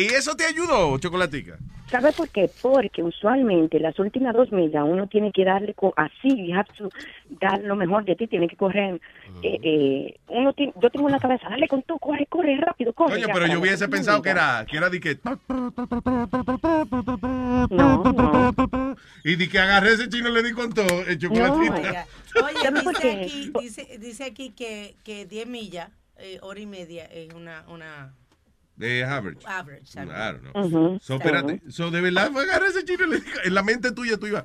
[0.00, 1.58] ¿Y eso te ayudó, Chocolatica?
[1.90, 2.50] ¿Sabe por qué?
[2.60, 6.90] Porque usualmente las últimas dos millas uno tiene que darle co- así, you have to
[7.40, 9.00] dar lo mejor de ti, tiene que correr.
[9.42, 12.92] eh, eh, uno tiene- yo tengo en la cabeza, dale con todo, corre, corre, rápido,
[12.92, 13.22] corre.
[13.22, 15.18] Coño, pero yo hubiese pensado que era, que era de que.
[15.24, 15.40] No,
[17.70, 18.96] no.
[19.24, 22.06] Y de que agarré ese chino y le di con todo el chocolatita.
[22.44, 26.66] Oye, ¿Sabe por dice aquí, dice, dice aquí que, que 10 millas, eh, hora y
[26.66, 28.12] media, es una, una
[28.78, 29.44] De average.
[29.46, 29.86] average.
[29.86, 30.08] ¿sabes?
[30.14, 30.64] don't know.
[30.64, 30.98] Ujú.
[31.00, 31.60] So, espérate.
[31.68, 34.26] So, de verdad fue agarrar ese chino y le di En la mente tuya tú
[34.28, 34.44] ibas.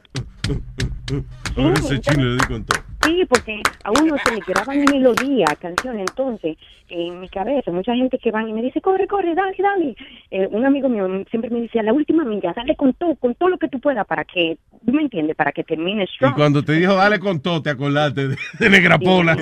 [1.56, 2.82] Agarré ese chino y le di con todo.
[3.06, 6.58] Sí, porque a uno se le graban melodía, canción, entonces
[6.88, 9.96] en mi cabeza, mucha gente que van y me dice, corre, corre, dale, dale.
[10.32, 13.36] Eh, un amigo mío siempre me dice, a la última milla, dale con todo, con
[13.36, 15.36] todo lo que tú puedas para que, ¿tú me entiendes?
[15.36, 16.36] Para que termine Y strong.
[16.36, 19.36] cuando te dijo dale con todo, te acordaste de, de Negra Pola.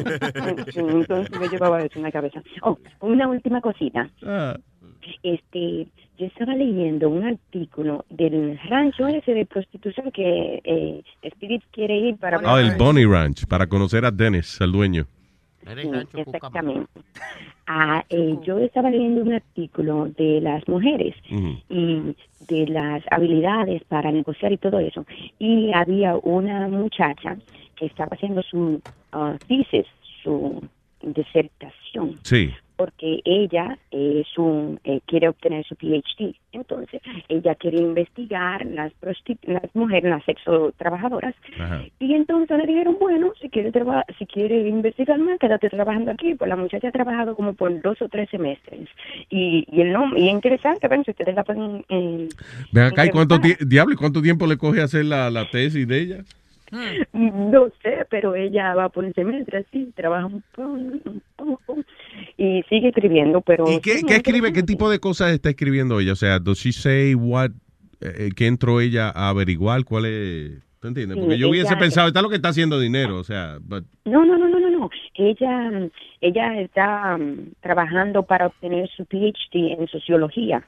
[0.72, 2.42] Sí, entonces yo llevaba eso en la cabeza.
[2.62, 4.10] Oh, una última cosita.
[4.24, 4.58] Ah.
[5.24, 5.88] Este,
[6.18, 12.18] yo estaba leyendo un artículo del rancho ese de prostitución que eh, Spirit quiere ir
[12.18, 12.40] para...
[12.44, 15.06] Ah, el Bonnie Ranch, para conocer a Dennis, al dueño.
[15.64, 16.90] Sí, exactamente.
[17.68, 21.16] Ah, eh, yo estaba leyendo un artículo de las mujeres
[21.70, 22.16] y
[22.48, 25.06] de las habilidades para negociar y todo eso.
[25.40, 27.38] Y había una muchacha
[27.76, 29.86] que estaba haciendo su ah, thesis,
[30.24, 30.62] su
[31.02, 32.52] disertación, Sí.
[32.86, 36.34] Porque ella es un, eh, quiere obtener su PhD.
[36.52, 38.92] Entonces, ella quiere investigar las,
[39.44, 41.84] las mujeres, las sexo trabajadoras, Ajá.
[42.00, 43.72] y entonces le dijeron, bueno, si quiere,
[44.18, 46.36] si quiere investigar más, quédate trabajando aquí.
[46.36, 48.90] Pues la muchacha ha trabajado como por dos o tres semestres.
[49.30, 51.86] Y, y el nombre, y es interesante, ven, si ustedes la pueden...
[51.90, 52.28] eh,
[52.72, 55.88] Ven acá, ¿y cuánto, ti- diablo, ¿y cuánto tiempo le coge hacer la, la tesis
[55.88, 56.18] de ella?
[57.14, 61.78] No sé, pero ella va por el semestre así, trabaja un poco,
[62.38, 63.66] y sigue escribiendo, pero...
[63.70, 64.54] ¿Y qué, sí, qué escribe?
[64.54, 66.14] ¿Qué tipo de cosas está escribiendo ella?
[66.14, 67.52] O sea, ¿does she say what,
[68.00, 69.84] eh, qué entró ella a averiguar?
[69.84, 70.52] ¿Cuál es?
[70.80, 71.16] ¿Tú entiendes?
[71.16, 73.86] Sí, Porque yo hubiese ella- pensado, está lo que está haciendo dinero, o sea, but-
[74.06, 74.90] No, no, no, no, no, no.
[75.16, 75.90] Ella,
[76.22, 80.64] ella está mm, trabajando para obtener su PhD en sociología.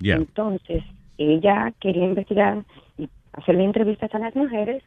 [0.00, 0.16] yeah.
[0.16, 0.82] Entonces,
[1.18, 2.64] ella quería investigar
[2.96, 4.82] y hacerle entrevistas a las mujeres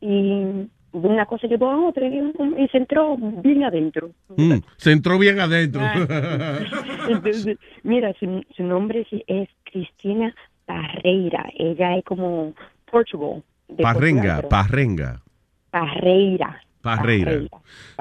[0.00, 2.18] y una cosa llevó a otra y,
[2.58, 4.10] y se entró bien adentro.
[4.36, 5.82] Mm, se entró bien adentro.
[7.08, 11.50] Entonces, mira, su, su nombre es Cristina Parreira.
[11.56, 12.54] Ella es como
[12.90, 13.42] Portugal.
[13.82, 15.22] Parrenga, Portugal, parrenga,
[15.70, 16.60] Parreira.
[16.82, 17.48] parreira.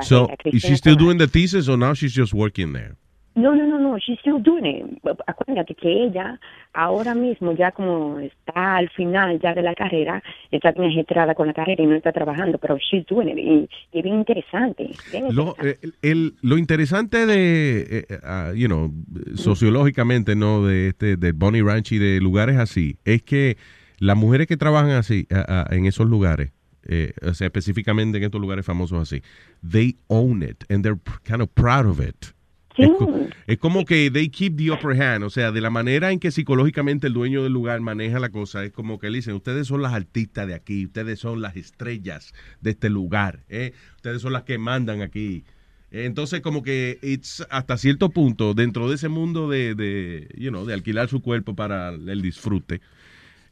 [0.01, 2.97] So, is she Cristina still doing the thesis or now she's just working there?
[3.35, 4.99] No, no, no, no, she's still doing it.
[5.27, 6.39] Acuérdate que ella
[6.73, 10.91] ahora mismo ya como está al final ya de la carrera, está bien
[11.35, 14.89] con la carrera y no está trabajando, pero she's doing it y, es bien interesante.
[15.11, 18.89] bien Lo, eh, el- el- lo interesante de, eh, ah, you know,
[19.35, 20.65] sociológicamente, ¿no?
[20.65, 23.57] De este, de Bonnie Ranch y de lugares así, es que
[23.99, 26.51] las mujeres que trabajan así, ah, en esos lugares,
[26.87, 29.21] eh, o sea, específicamente en estos lugares famosos así,
[29.69, 32.34] they own it and they're kind of proud of it.
[32.77, 36.11] Es, co- es como que they keep the upper hand, o sea, de la manera
[36.11, 39.33] en que psicológicamente el dueño del lugar maneja la cosa, es como que le dicen,
[39.35, 43.71] ustedes son las artistas de aquí, ustedes son las estrellas de este lugar, ¿eh?
[43.95, 45.43] ustedes son las que mandan aquí.
[45.91, 50.49] Eh, Entonces, como que it's, hasta cierto punto, dentro de ese mundo de, de, you
[50.49, 52.81] know, de alquilar su cuerpo para el disfrute,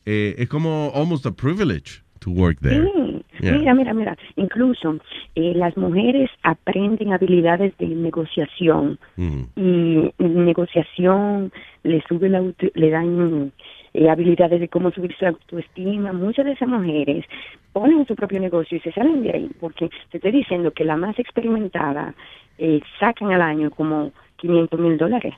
[0.06, 2.84] eh, es como almost a privilege to work there.
[2.84, 3.13] Sí,
[3.44, 3.58] Yeah.
[3.60, 4.18] mira, mira, mira.
[4.36, 4.98] Incluso
[5.36, 9.42] eh, las mujeres aprenden habilidades de negociación Mm.
[9.56, 11.52] y negociación
[11.84, 13.52] le sube la auto- le dan
[13.94, 16.14] eh, habilidades de cómo subir su autoestima.
[16.14, 17.26] Muchas de esas mujeres
[17.74, 20.96] ponen su propio negocio y se salen de ahí porque te estoy diciendo que la
[20.98, 22.14] más experimentada
[22.58, 25.34] eh, sacan al año como 500 mil dólares.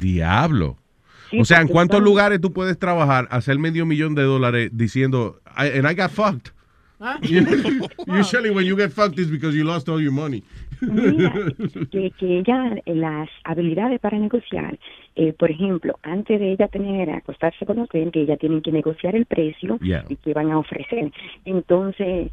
[0.00, 0.76] Diablo.
[1.30, 4.70] Sí, o sea, ¿en cuántos son- lugares tú puedes trabajar, hacer medio millón de dólares
[4.72, 6.52] diciendo, and I got fucked?
[8.06, 10.42] Usually when you get fucked is because you lost all your money.
[10.80, 11.32] Mira,
[11.90, 14.78] que, que ella, eh, las habilidades para negociar,
[15.14, 19.14] eh, por ejemplo, antes de ella tener, acostarse con los clientes, ella tiene que negociar
[19.14, 20.04] el precio Yeah.
[20.08, 21.12] y que van a ofrecer.
[21.44, 22.30] Entonces,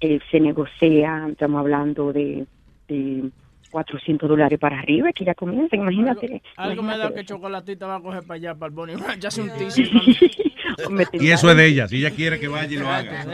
[0.00, 2.46] eh, se negocia, estamos hablando de,
[2.88, 3.30] de
[3.68, 6.42] 400 dólares para arriba, que ya comienza, imagínate.
[6.56, 9.42] Algo me da que Chocolatita va a coger para allá, para el Bonnie Ranch, hace
[9.42, 9.50] un.
[11.12, 11.88] Y eso es de ella.
[11.88, 13.26] Si ella quiere que vaya y lo haga.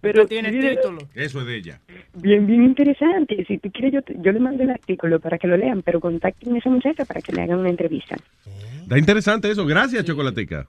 [0.00, 0.98] Pero tiene título.
[1.14, 1.80] Eso es de ella.
[2.14, 3.44] Bien, bien interesante.
[3.46, 6.00] Si tú quieres, yo, te- yo le mando el artículo para que lo lean, pero
[6.00, 8.16] contacten a esa muchacha para que le hagan una entrevista.
[8.82, 9.66] Está interesante eso.
[9.66, 10.66] Gracias, Chocolatica.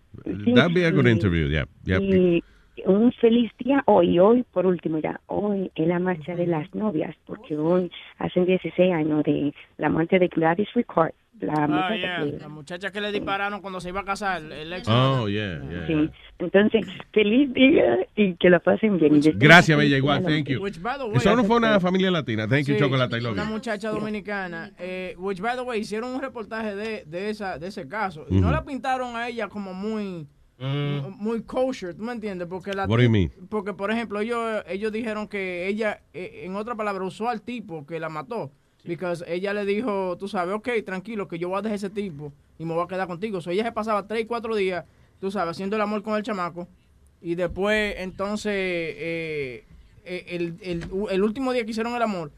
[0.56, 1.12] That'd be a good sí.
[1.12, 1.48] interview.
[1.48, 2.00] Yeah, yeah.
[2.02, 2.44] Y
[2.86, 7.16] un feliz día hoy, hoy, por último ya, hoy es la marcha de las novias,
[7.26, 12.20] porque hoy hacen 16 años de la marcha de Gladys Record, la Ah, muchacha yeah.
[12.20, 14.88] que- La muchacha que le dispararon cuando se iba a casar, el ex.
[14.88, 15.88] Oh, yeah, yeah.
[15.88, 16.10] Sí.
[16.38, 19.16] Entonces, feliz día y que la pasen bien.
[19.16, 19.98] Y después- Gracias, Bella.
[19.98, 20.62] Igual, thank you.
[20.62, 22.48] Which, by the way, Eso no fue una familia latina.
[22.48, 23.20] Thank you, Chocolate.
[23.22, 24.72] Love Una muchacha dominicana.
[24.78, 28.26] Eh, which, by the way, hicieron un reportaje de, de, esa, de ese caso.
[28.30, 30.28] Y no la pintaron a ella como muy.
[30.62, 32.48] Muy kosher, ¿tú me entiendes?
[32.48, 33.32] Porque la What do you mean?
[33.50, 37.86] porque por ejemplo ellos ellos dijeron que ella eh, en otra palabra usó al tipo
[37.86, 38.52] que la mató,
[38.84, 42.32] because ella le dijo, tú sabes, ok, tranquilo que yo voy a dejar ese tipo
[42.60, 43.42] y me voy a quedar contigo.
[43.42, 44.86] So ella se pasaba tres, cuatro días,
[45.20, 46.68] tú sabes, haciendo el amor con el chamaco
[47.22, 49.66] y después entonces eh,
[50.06, 52.32] eh, el, el, el último día que hicieron el amor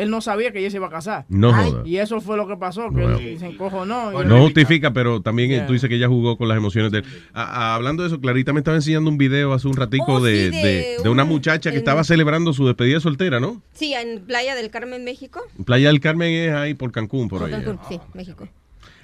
[0.00, 1.24] él no sabía que ella se iba a casar.
[1.28, 1.82] No joda.
[1.84, 4.22] Y eso fue lo que pasó, que él se encojonó.
[4.22, 5.66] y- No justifica, pero también Yeah.
[5.66, 7.04] tú dices que ella jugó con las emociones de él.
[7.32, 10.56] Hablando de eso, Clarita me estaba enseñando un video hace un ratico Oh, de, sí,
[10.56, 13.60] de de- de una un- muchacha que en- estaba celebrando su despedida soltera, ¿no?
[13.72, 15.40] Sí, en Playa del Carmen, México.
[15.64, 17.50] Playa del Carmen es ahí por Cancún, por O ahí.
[17.52, 18.48] Cancún, sí, México.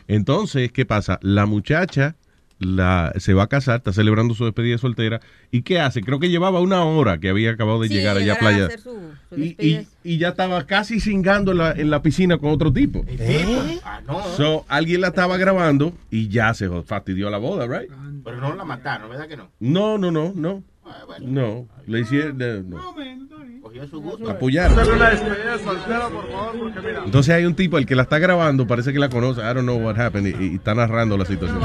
[0.08, 1.18] Entonces, ¿qué pasa?
[1.22, 2.16] La muchacha
[2.59, 5.20] la, se va a casar, está celebrando su despedida soltera.
[5.51, 6.01] ¿Y qué hace?
[6.02, 8.66] Creo que llevaba una hora que había acabado de Sí, llegar allá a Playa.
[8.66, 12.39] hacer su- su y, y- y ya estaba casi cingando en la, en la piscina
[12.39, 13.05] con otro tipo.
[13.85, 14.22] Ah, no.
[14.36, 17.90] So, alguien la estaba grabando y ya se fastidió la boda, right?
[18.24, 19.51] Pero no la mataron, ¿verdad que no?
[19.60, 20.62] No, no, no, no.
[21.20, 22.38] No, le hicieron.
[22.68, 22.94] no.
[23.62, 24.30] Cogió su gusto.
[24.30, 24.78] Apoyaron.
[27.06, 29.40] Entonces hay un tipo, el que la está grabando, parece que la conoce.
[29.40, 30.26] I don't know what happened.
[30.38, 31.60] Y, y está narrando la situación.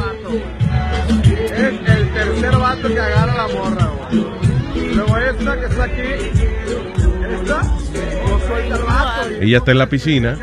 [1.34, 4.96] Es el tercer vato que agarra la morra, güey.
[4.96, 6.02] Luego esta que está aquí.
[6.02, 7.64] Esta.
[7.64, 9.30] No suelta el vato.
[9.42, 10.38] Ella está en la piscina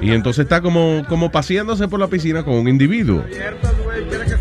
[0.00, 3.20] y entonces está como, como paseándose por la piscina con un individuo.
[3.20, 4.04] Abiertas, güey.
[4.08, 4.36] Quiere que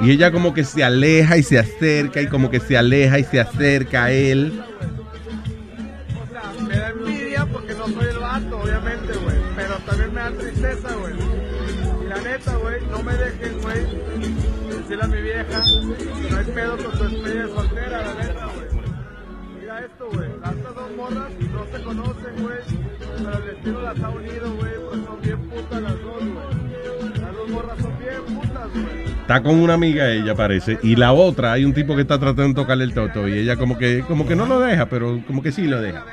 [0.00, 3.24] Y ella como que se aleja y se acerca y como que se aleja y
[3.24, 4.62] se acerca a él.
[6.66, 9.36] Me da envidia porque no soy el obviamente, güey.
[9.56, 11.14] Pero también me da tristeza, güey.
[11.14, 13.84] Y la neta, güey, no me dejen, güey,
[14.68, 15.64] decirle a mi vieja
[16.30, 18.80] no hay pedo con tu de soltera, la neta, güey.
[19.60, 20.08] Mira esto,
[23.82, 24.72] las ha unido, güey.
[24.88, 27.20] Pues son bien putas las dos, güey.
[27.20, 29.09] Las dos morras son bien putas, güey.
[29.30, 32.48] Está con una amiga ella parece y la otra hay un tipo que está tratando
[32.48, 35.40] de tocarle el toto y ella como que como que no lo deja, pero como
[35.40, 36.04] que sí lo deja.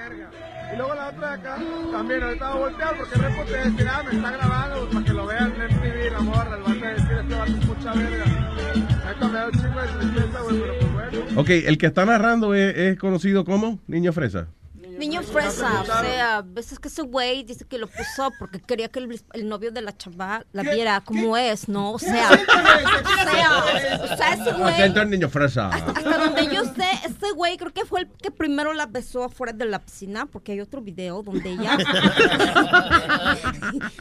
[0.72, 1.58] Y luego la otra de acá,
[1.92, 5.04] también ahorita va a voltear porque el repo te decir, ah, me está grabando para
[5.04, 7.94] que lo vean en MTV, la morra, el vato a decir, este vato es mucha
[7.94, 8.26] verga.
[9.08, 11.42] Ahorita me da un chingo de tristeza, güey, pero pues bueno.
[11.42, 14.50] Ok, el que está narrando es, es conocido como Niño Fresa.
[14.98, 18.90] Niño fresa, o sea, ves es que ese güey dice que lo puso porque quería
[18.90, 21.92] que el, el novio de la chava la viera como es, ¿no?
[21.92, 25.70] O sea, o sea, o sea, ese güey, Niño Fresa.
[25.70, 29.54] hasta donde yo sé, ese güey creo que fue el que primero la besó afuera
[29.54, 31.78] de la piscina, porque hay otro video donde ella,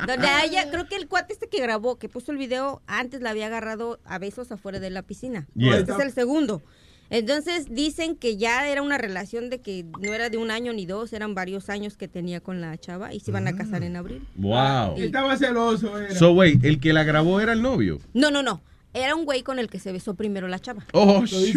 [0.06, 3.31] donde ella, creo que el cuate este que grabó, que puso el video, antes la
[3.31, 5.47] había agarrado a besos afuera de la piscina.
[5.55, 5.78] Yeah.
[5.78, 6.62] Este es el segundo.
[7.11, 10.87] Entonces dicen que ya era una relación de que no era de un año ni
[10.87, 13.97] dos, eran varios años que tenía con la chava y se iban a casar en
[13.97, 14.27] abril.
[14.37, 14.97] Wow.
[14.97, 16.15] Estaba celoso, era.
[16.15, 17.99] So, wait, el que la grabó era el novio.
[18.12, 18.61] No, no, no.
[18.97, 20.82] Era un güey con el que se besó primero la chava.
[20.93, 21.52] Oh, se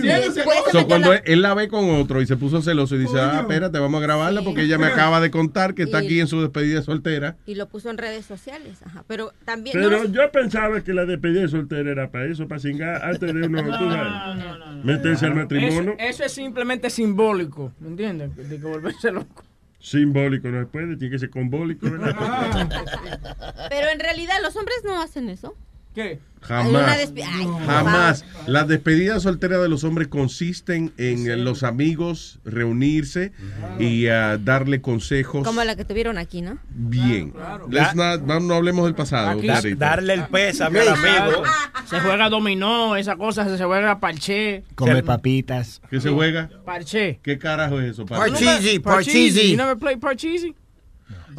[0.71, 3.39] So, cuando la- él, la ve con otro y se puso celoso y dice, ah,
[3.41, 6.27] espérate, vamos a grabarla porque ella me acaba de contar que está Y- aquí en
[6.27, 7.37] su despedida soltera.
[7.45, 8.79] y lo puso en redes sociales.
[8.85, 9.03] Ajá.
[9.07, 9.73] Pero también.
[9.73, 13.33] Pero no, yo pensaba que la despedida de soltera era para eso, para cingar antes
[13.33, 15.95] de uno, tú sabes, meterse al matrimonio.
[15.97, 18.35] Eso, eso es simplemente simbólico, ¿me entiendes?
[18.35, 19.43] De que volverse loco.
[19.79, 22.13] Simbólico no se puede, tiene que ser combólico, ¿verdad?
[23.69, 25.55] pero en realidad los hombres no hacen eso.
[25.95, 26.19] ¿Qué?
[26.41, 27.11] Jamás.
[27.15, 28.25] Ay, Jamás.
[28.47, 33.31] Las despedidas solteras de los hombres consisten en eh, los amigos reunirse
[33.79, 36.57] y ah, darle consejos Como la que tuvieron aquí, ¿no?
[36.69, 37.33] bien.
[37.69, 39.29] Let's not- no, no hablemos del pasado.
[39.39, 39.75] Aquí-.
[39.75, 41.43] Darle el pésame al amigo.
[41.89, 44.63] Se juega dominó, esa cosa, se juega parché.
[44.75, 45.81] Comer papitas.
[45.89, 46.49] ¿Qué se juega?
[46.63, 47.19] Parché.
[47.23, 48.05] ¿Qué carajo es eso?
[48.05, 48.79] Parcheesi, Parcheesi.
[48.79, 49.51] Parcheesi.
[49.51, 50.55] You never play Parcheesi?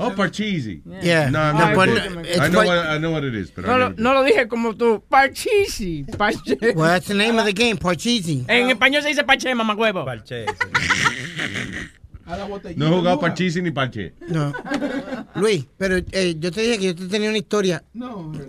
[0.00, 0.82] Oh, Parcheesi.
[1.02, 1.30] Yeah.
[1.30, 3.50] No, No, no, but I, know what, I know what it is.
[3.50, 5.02] Pero No, I lo- no dije como tú.
[5.08, 6.04] Parcheesi.
[6.16, 6.56] Parché.
[6.74, 8.44] Well, that's the name of the game, Parcheesi.
[8.48, 10.04] En español se dice parché, mamagüevo.
[10.04, 10.46] Parché.
[12.76, 14.14] No he jugado parchís ni parche.
[14.28, 14.52] No.
[15.34, 17.82] Luis, pero eh, yo te dije que yo te tenía una historia.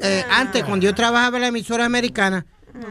[0.01, 2.45] Eh, antes, cuando yo trabajaba en la emisora americana,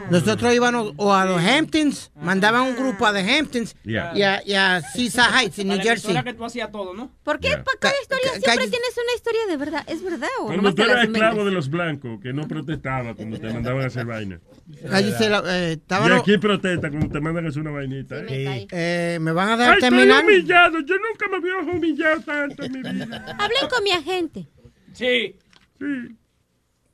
[0.09, 4.11] nosotros íbamos o a los Hamptons, mandaban un grupo a The Hamptons Yeah.
[4.15, 6.23] y, a, y a Heights en New la Jersey.
[6.23, 7.11] que tú hacías todo, ¿no?
[7.23, 9.83] ¿Por qué para cada historia ca- siempre tienes una historia de verdad?
[9.87, 13.51] ¿Es verdad o Cuando tú eras esclavo de los blancos, que no protestaba cuando te
[13.51, 14.39] mandaban a hacer vaina.
[14.83, 18.15] La- eh, Y los- aquí protesta cuando te mandan a hacer una vainita.
[18.27, 18.67] ¿eh?
[18.71, 20.23] eh, me van a dar Ay, estoy terminar.
[20.23, 20.79] humillado.
[20.81, 23.35] Yo nunca me había humillado tanto en mi vida.
[23.39, 24.47] Hablen con mi agente.
[24.93, 25.35] Sí.
[25.79, 26.15] Sí.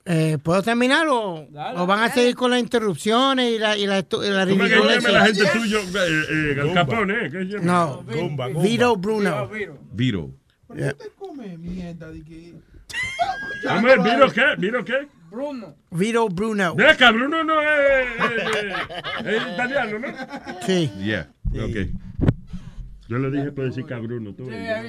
[0.09, 3.99] Eh, ¿Puedo terminar o, o van a seguir con las interrupciones y la, y la,
[3.99, 5.79] y la ¿Cómo que la gente tuyo?
[5.81, 7.29] Eh, eh, Capone, ¿eh?
[7.29, 7.65] ¿Qué se llama?
[7.65, 8.03] No,
[8.61, 9.49] Vito Bruno.
[9.91, 10.31] Viro.
[10.73, 10.95] Yeah.
[11.19, 11.59] ¿Cómo es?
[14.01, 14.45] ¿Viro qué?
[14.57, 15.07] ¿Viro qué?
[15.29, 15.75] Bruno.
[15.91, 16.73] Vito Bruno.
[16.89, 18.07] Acá, Bruno no es,
[19.25, 20.07] es italiano, ¿no?
[20.65, 20.89] Sí.
[21.03, 21.29] Yeah.
[21.51, 21.91] Okay.
[23.09, 24.33] Yo le dije por decir cabruno.
[24.33, 24.49] Tú.
[24.49, 24.83] Yeah,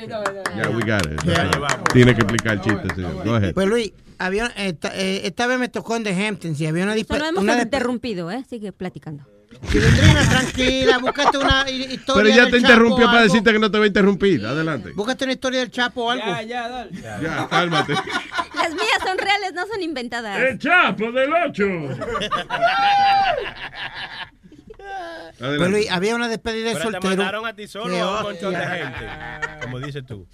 [0.71, 1.23] we got it.
[1.25, 1.51] Yeah.
[1.93, 3.25] Tiene que explicar el chiste, señor.
[3.25, 3.55] Go ahead.
[3.55, 6.95] Pues Luis, había, esta, eh, esta vez me tocó en The Hamptons y había una,
[6.95, 8.45] Eso no hemos una interrumpido, ¿eh?
[8.49, 9.25] Sigue platicando.
[9.73, 13.59] Chilindrina, tranquila, búscate una hi- historia Pero ya del te Chapo interrumpió para decirte que
[13.59, 14.45] no te va a interrumpir.
[14.45, 14.93] Adelante.
[14.95, 16.27] Búscate una historia del Chapo o algo.
[16.27, 16.91] Ya, ya, dale.
[17.01, 17.93] Ya, cálmate.
[18.55, 20.39] Las mías son reales, no son inventadas.
[20.39, 21.65] ¡El Chapo del 8!
[25.39, 27.09] Pues Luis, había una despedida de Pero te soltero.
[27.17, 29.07] mandaron a ti solo un montón de gente.
[29.63, 30.27] Como dices tú.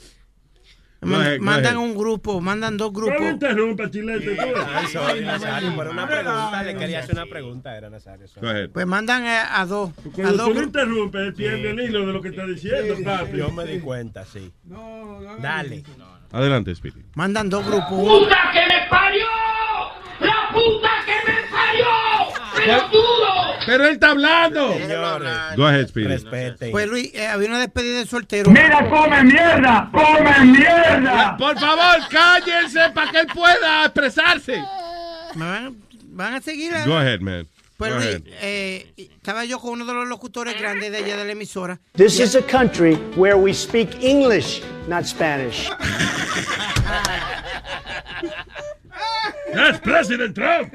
[1.05, 3.21] Man- ahead, mandan un grupo, mandan dos No grupos.
[3.21, 4.37] me interrumpa, chilete.
[5.25, 6.63] Nazario, por una pregunta.
[6.63, 8.27] Le quería hacer una pregunta, era Nazario.
[8.73, 9.91] Pues mandan a, a dos.
[9.91, 10.65] A Cuando dos tú lo grupos.
[10.67, 13.37] interrumpes, el hilo de lo que está diciendo, papi.
[13.39, 14.53] Yo me di cuenta, sí.
[15.41, 15.83] Dale.
[16.33, 17.03] Adelante, Speedy.
[17.15, 17.91] Mandan dos grupos.
[17.91, 19.27] ¡Puta que me parió!
[20.21, 20.89] ¡La puta
[23.67, 24.75] Pero él está hablando.
[25.57, 26.09] Go ahead, Speedy.
[26.09, 26.71] Respete.
[26.71, 28.51] Pues Luis, eh, había una despedida de soltero.
[28.51, 31.37] Mira, come mierda, come mierda.
[31.37, 34.63] Por favor, cállense para que él pueda expresarse.
[35.35, 36.73] Me van, van a seguir.
[36.75, 36.83] eh?
[36.87, 37.47] Go ahead, man.
[37.77, 38.23] Pues Go Luis, ahead.
[38.41, 41.81] eh, estaba yo con uno de los locutores grandes de allá de la emisora.
[41.97, 45.69] This is a country where we speak English, not Spanish.
[49.53, 50.73] That's President Trump.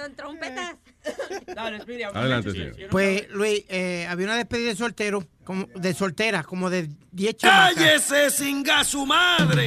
[0.00, 0.76] Don Trompetas.
[1.54, 2.72] Dale, Speedy, Adelante, señor.
[2.90, 7.74] Pues Luis, eh, había una despedida de soltero, como, de soltera, como de 10 chamacas.
[7.74, 9.66] ¡Cállese, singa su madre!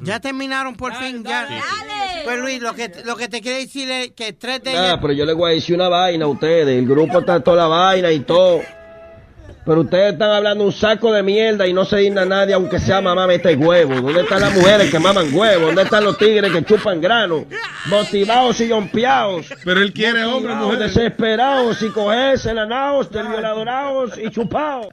[0.00, 1.48] Ya terminaron por fin, ya.
[2.24, 4.98] Pues Luis, lo que, lo que te quiero decir es que tres de Ah, ellas...
[5.00, 6.78] pero yo le voy a decir una vaina a ustedes.
[6.78, 8.60] El grupo está toda la vaina y todo.
[9.68, 13.02] Pero ustedes están hablando un saco de mierda y no se digna nadie, aunque sea
[13.02, 14.00] mamá mete huevo.
[14.00, 15.66] ¿Dónde están las mujeres que maman huevo?
[15.66, 17.44] ¿Dónde están los tigres que chupan grano?
[17.84, 19.44] Motivados y yompeados.
[19.62, 20.94] Pero él quiere hombres, mujeres.
[20.94, 24.86] Desesperados y cogerse lanados, violadorados y chupados.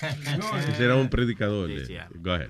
[0.70, 1.68] Ese era un predicador.
[1.68, 2.48] de- Go ahead.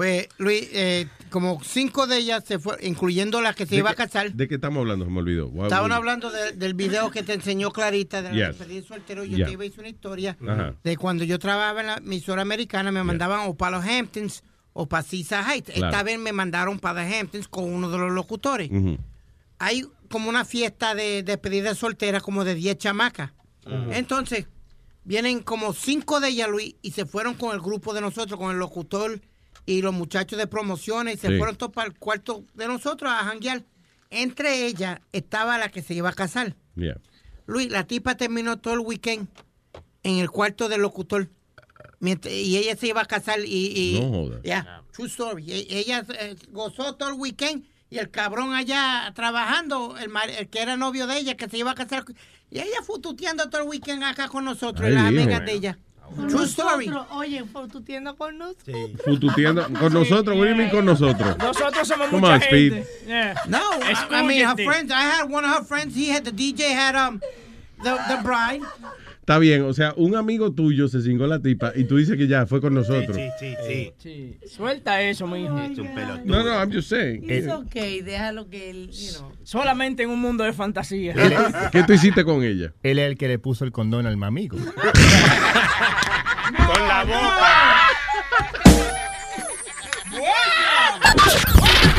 [0.00, 3.90] Pues Luis, eh, como cinco de ellas se fueron, incluyendo la que se ¿De iba
[3.90, 4.32] a casar.
[4.32, 5.04] ¿De qué estamos hablando?
[5.04, 5.52] Se me olvidó.
[5.64, 8.58] Estaban hablando de- del video que te enseñó Clarita de la Yes.
[8.58, 9.24] despedida de soltero.
[9.26, 9.46] Yo Yeah.
[9.48, 10.74] te iba a decir una historia Ajá.
[10.82, 14.88] de cuando yo trabajaba en la emisora americana, me mandaban o para los Hamptons o
[14.88, 15.70] para Seaside Heights.
[15.74, 15.88] Claro.
[15.92, 18.70] Esta vez me mandaron para The Hamptons con uno de los locutores.
[19.58, 23.32] Hay como una fiesta de despedida de soltera como de 10 chamacas.
[23.90, 24.46] Entonces,
[25.04, 28.50] vienen como cinco de ellas, Luis, y se fueron con el grupo de nosotros, con
[28.50, 29.20] el locutor
[29.70, 31.38] y los muchachos de promociones, y se Sí.
[31.38, 33.62] fueron todos para el cuarto de nosotros a janguear.
[34.10, 36.56] Entre ellas estaba la que se iba a casar.
[36.74, 36.98] Yeah.
[37.46, 39.28] Luis, la tipa terminó todo el weekend
[40.02, 41.28] en el cuarto del locutor.
[42.00, 43.96] Mientras- y ella se iba a casar y...
[43.96, 44.40] y No joda.
[44.42, 45.44] Ya, true story.
[45.52, 50.48] E- Ella eh, gozó todo el weekend y el cabrón allá trabajando, el, mar- el
[50.48, 52.04] que era novio de ella, que se iba a casar.
[52.50, 55.22] Y ella fue tuteando todo el weekend acá con nosotros Ay, y las hijo.
[55.22, 55.78] amigas de ella.
[56.28, 56.86] True story.
[56.88, 58.76] Nosotros, Oye, fue tu tienda con nosotros.
[59.04, 60.36] Fututeando con nosotros.
[60.36, 61.36] What do you mean con nosotros?
[61.38, 62.72] Nosotros somos Come mucha on, Speed.
[62.72, 62.88] gente.
[63.06, 63.34] Yeah.
[63.48, 64.90] No, I, I mean her friends.
[64.92, 65.94] I had one of her friends.
[65.94, 67.20] He had the DJ had um
[67.82, 68.62] the the bride.
[69.30, 72.26] Está bien, o sea, un amigo tuyo se cingó la tipa y tú dices que
[72.26, 73.16] ya fue con nosotros.
[73.38, 73.92] Sí, sí.
[73.96, 74.36] Sí.
[74.44, 75.56] Suelta eso, mi hijo.
[75.56, 76.24] Es un pelotudo.
[76.24, 77.30] No, no, I'm just saying.
[77.30, 79.30] It's okay, déjalo que él, you know.
[79.44, 81.14] Solamente en un mundo de fantasía.
[81.70, 82.72] ¿Qué tú hiciste con ella?
[82.82, 84.58] Él es el que le puso el condón al mamigo.
[86.56, 87.86] Con la boca.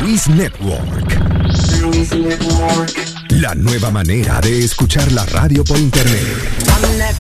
[0.01, 1.17] Luis Network.
[3.29, 7.20] La nueva manera de escuchar la radio por internet.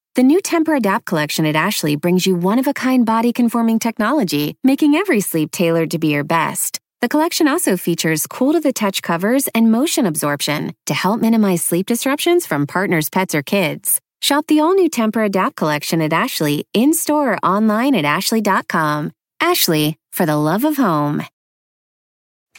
[0.15, 3.79] The new Temper Adapt collection at Ashley brings you one of a kind body conforming
[3.79, 6.81] technology, making every sleep tailored to be your best.
[6.99, 11.63] The collection also features cool to the touch covers and motion absorption to help minimize
[11.63, 14.01] sleep disruptions from partners, pets, or kids.
[14.21, 19.13] Shop the all new Temper Adapt collection at Ashley in store or online at ashley.com.
[19.39, 21.23] Ashley, for the love of home.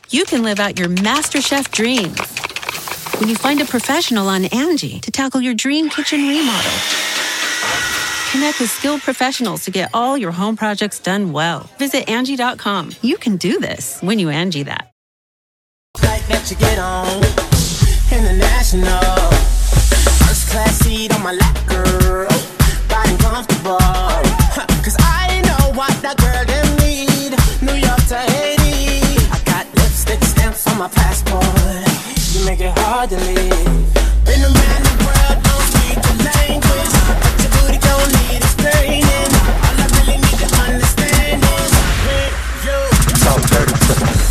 [0.08, 2.18] you can live out your MasterChef dreams
[3.20, 6.72] when you find a professional on Angie to tackle your dream kitchen remodel.
[8.32, 11.68] Connect with skilled professionals to get all your home projects done well.
[11.76, 12.92] Visit Angie.com.
[13.02, 14.90] You can do this when you Angie that.
[16.00, 17.20] That you get on
[18.10, 19.02] international.
[20.24, 22.26] First class seat on my lap, girl.
[22.88, 23.76] Riding comfortable.
[24.80, 27.36] Cause I know what that girl them need.
[27.60, 29.28] New York to Haiti.
[29.28, 31.44] I got lipstick stamps on my passport.
[32.32, 34.24] You make it hard to leave.
[34.24, 34.40] Been
[43.94, 44.21] Thank you.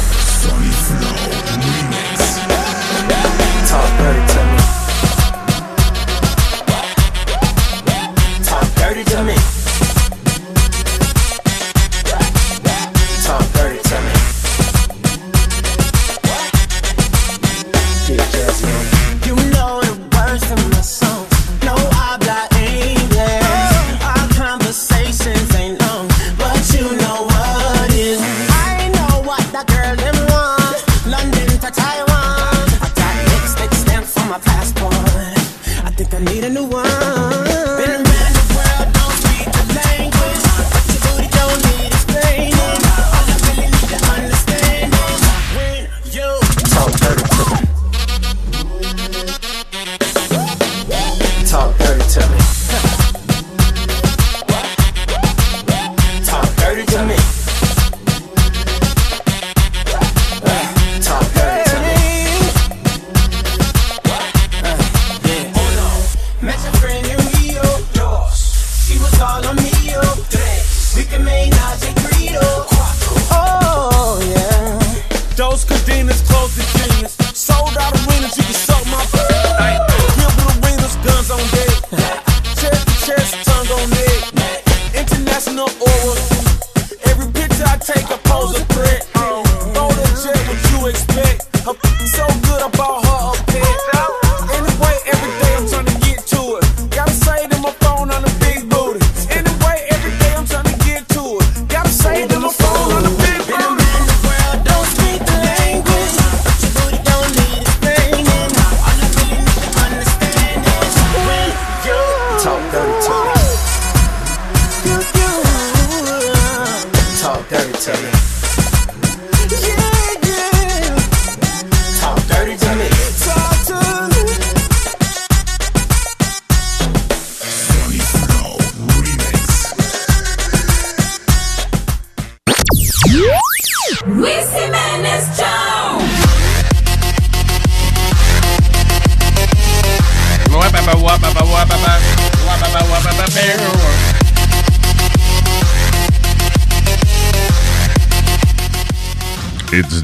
[91.71, 91.85] Expect?
[91.85, 92.40] Her so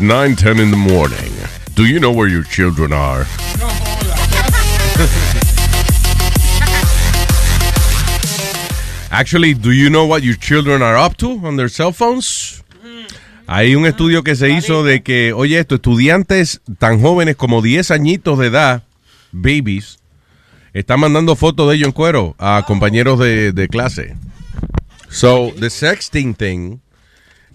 [0.02, 1.32] 9 10 in the morning.
[1.74, 3.26] Do you know where your children are?
[9.10, 12.64] Actually, do you know what your children are up to on their cell phones?
[13.48, 17.92] Hay un estudio que se hizo de que, oye, esto, estudiantes tan jóvenes como 10
[17.92, 18.84] añitos de edad,
[19.32, 20.00] babies,
[20.74, 24.16] están mandando fotos de ellos en cuero a compañeros de clase.
[25.10, 26.82] So, the sexting thing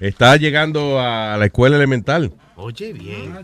[0.08, 2.32] está llegando a la escuela elemental.
[2.56, 3.38] Oye, bien.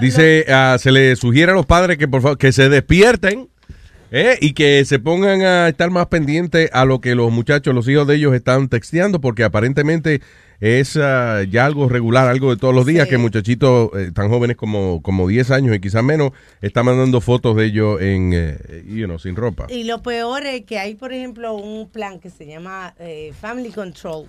[0.00, 3.48] Dice, ah, se le sugiere a los padres que por favor que se despierten
[4.14, 7.88] Eh, y que se pongan a estar más pendientes a lo que los muchachos, los
[7.88, 10.20] hijos de ellos están texteando, porque aparentemente
[10.60, 14.58] es ah, ya algo regular, algo de todos los días, que muchachitos eh, tan jóvenes
[14.58, 19.06] como, como 10 años y quizás menos, están mandando fotos de ellos en, eh, you
[19.06, 19.66] know, sin ropa.
[19.70, 23.70] Y lo peor es que hay, por ejemplo, un plan que se llama eh, Family
[23.70, 24.26] Control,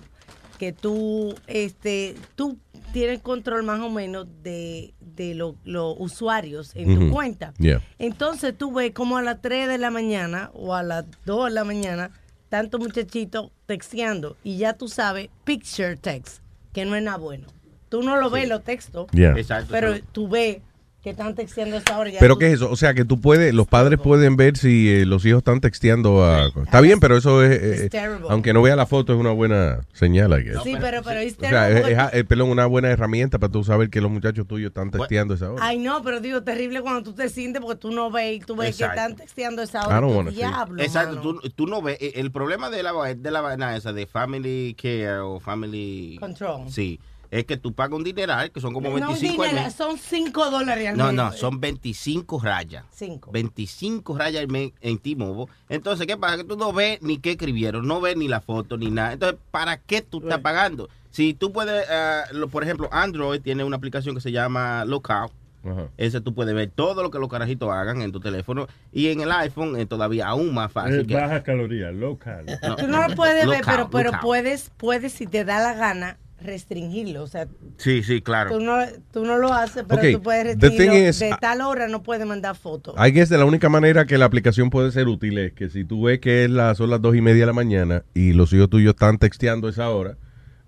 [0.58, 2.58] que tú, este, tú
[2.92, 7.52] tienes control más o menos de, de lo- los usuarios en tu cuenta.
[7.58, 7.80] Yeah.
[7.98, 11.50] Entonces tú ves como a las 3 de la mañana o a las 2 de
[11.52, 12.10] la mañana,
[12.48, 16.38] tantos muchachitos texteando y ya tú sabes, picture text,
[16.72, 17.46] que no es nada bueno.
[17.88, 19.36] Tú no lo ves los textos, Yeah.
[19.36, 20.58] Exacto, pero tú ves
[21.04, 22.08] que están texteando a esa hora.
[22.10, 22.70] ya Pero tú- ¿qué es eso?
[22.70, 26.24] O sea, que tú puedes, los padres pueden ver si eh, los hijos están texteando.
[26.24, 28.26] A, está bien, pero eso es, eh, terrible.
[28.30, 30.62] aunque no vea la foto, es una buena señal, I guess.
[30.64, 33.52] Sí, pero, pero it's O sea, terrible es, es- es, perdón, una buena herramienta para
[33.52, 35.64] tú saber que los muchachos tuyos están texteando a esa hora.
[35.64, 38.56] Ay, no, pero digo, terrible cuando tú te sientes porque tú no ves y tú
[38.56, 38.94] ves Exacto.
[38.94, 40.00] que están texteando a esa I hora.
[40.00, 40.34] don't Tú.
[40.34, 41.98] Diablo, Exacto, tú, tú no ves.
[42.00, 46.16] eh, El problema de la, va- de la vaina esa de Family Care o Family
[46.18, 46.70] Control.
[46.70, 46.98] Sí,
[47.38, 49.74] es que tú pagas un dineral, que son como No, 25 al mes.
[49.74, 51.14] son 5 dólares al No, mes.
[51.14, 52.84] no, son 25 rayas.
[52.92, 53.30] Cinco.
[53.32, 55.50] 25 rayas al mes en T-Mobile.
[55.68, 56.36] Entonces, ¿qué pasa?
[56.36, 59.14] Que tú no ves ni qué escribieron, no ves ni la foto ni nada.
[59.14, 60.88] Entonces, ¿para qué tú estás pagando?
[61.10, 61.86] Si tú puedes,
[62.32, 65.32] lo- por ejemplo, Android tiene una aplicación que se llama Lookout.
[65.64, 65.88] Ajá.
[65.96, 68.66] Ese tú puedes ver todo lo que los carajitos hagan en tu teléfono.
[68.92, 71.00] Y en el iPhone es todavía aún más fácil.
[71.00, 72.44] Es que- baja caloría, low cal.
[72.62, 72.76] No.
[72.76, 77.22] Tú no lo puedes ver, pero, pero puedes, puedes, si te da la gana, restringirlo.
[77.22, 78.50] O sea, Sí, sí, claro.
[78.50, 78.78] tú no,
[79.12, 81.08] tú no lo haces, pero Ok, tú puedes restringirlo.
[81.08, 82.94] is, de ah, tal hora no puedes mandar fotos.
[82.98, 85.84] I guess de la única manera que la aplicación puede ser útil es que si
[85.84, 88.52] tú ves que es la, son las dos y media de la mañana y los
[88.52, 90.16] hijos tuyos están texteando esa hora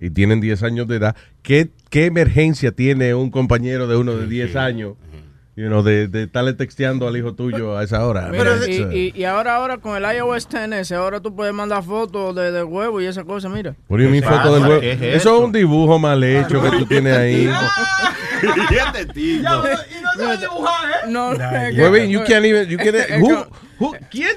[0.01, 4.27] y tienen 10 años de edad, ¿qué, qué emergencia tiene un compañero de uno de
[4.27, 4.95] 10 años
[5.57, 8.29] you know, de, de estarle texteando al hijo tuyo a esa hora?
[8.31, 11.55] Mira, It's, uh, y, y, y ahora, ahora con el iOS 10S, ahora tú puedes
[11.55, 13.75] mandar fotos de, de huevo y esa cosa, mira.
[13.89, 14.83] What do you mean, foto del huevo?
[14.83, 17.51] Eso es un dibujo mal hecho que tú tienes ahí.
[18.71, 19.49] y este tipo.
[19.49, 19.63] no
[20.17, 21.09] sabes dibujar, ¿eh?
[21.09, 21.39] No, es
[21.75, 23.51] que- Huevín, you can't even, you can't- es who- que-
[23.85, 24.37] who- ¿quién,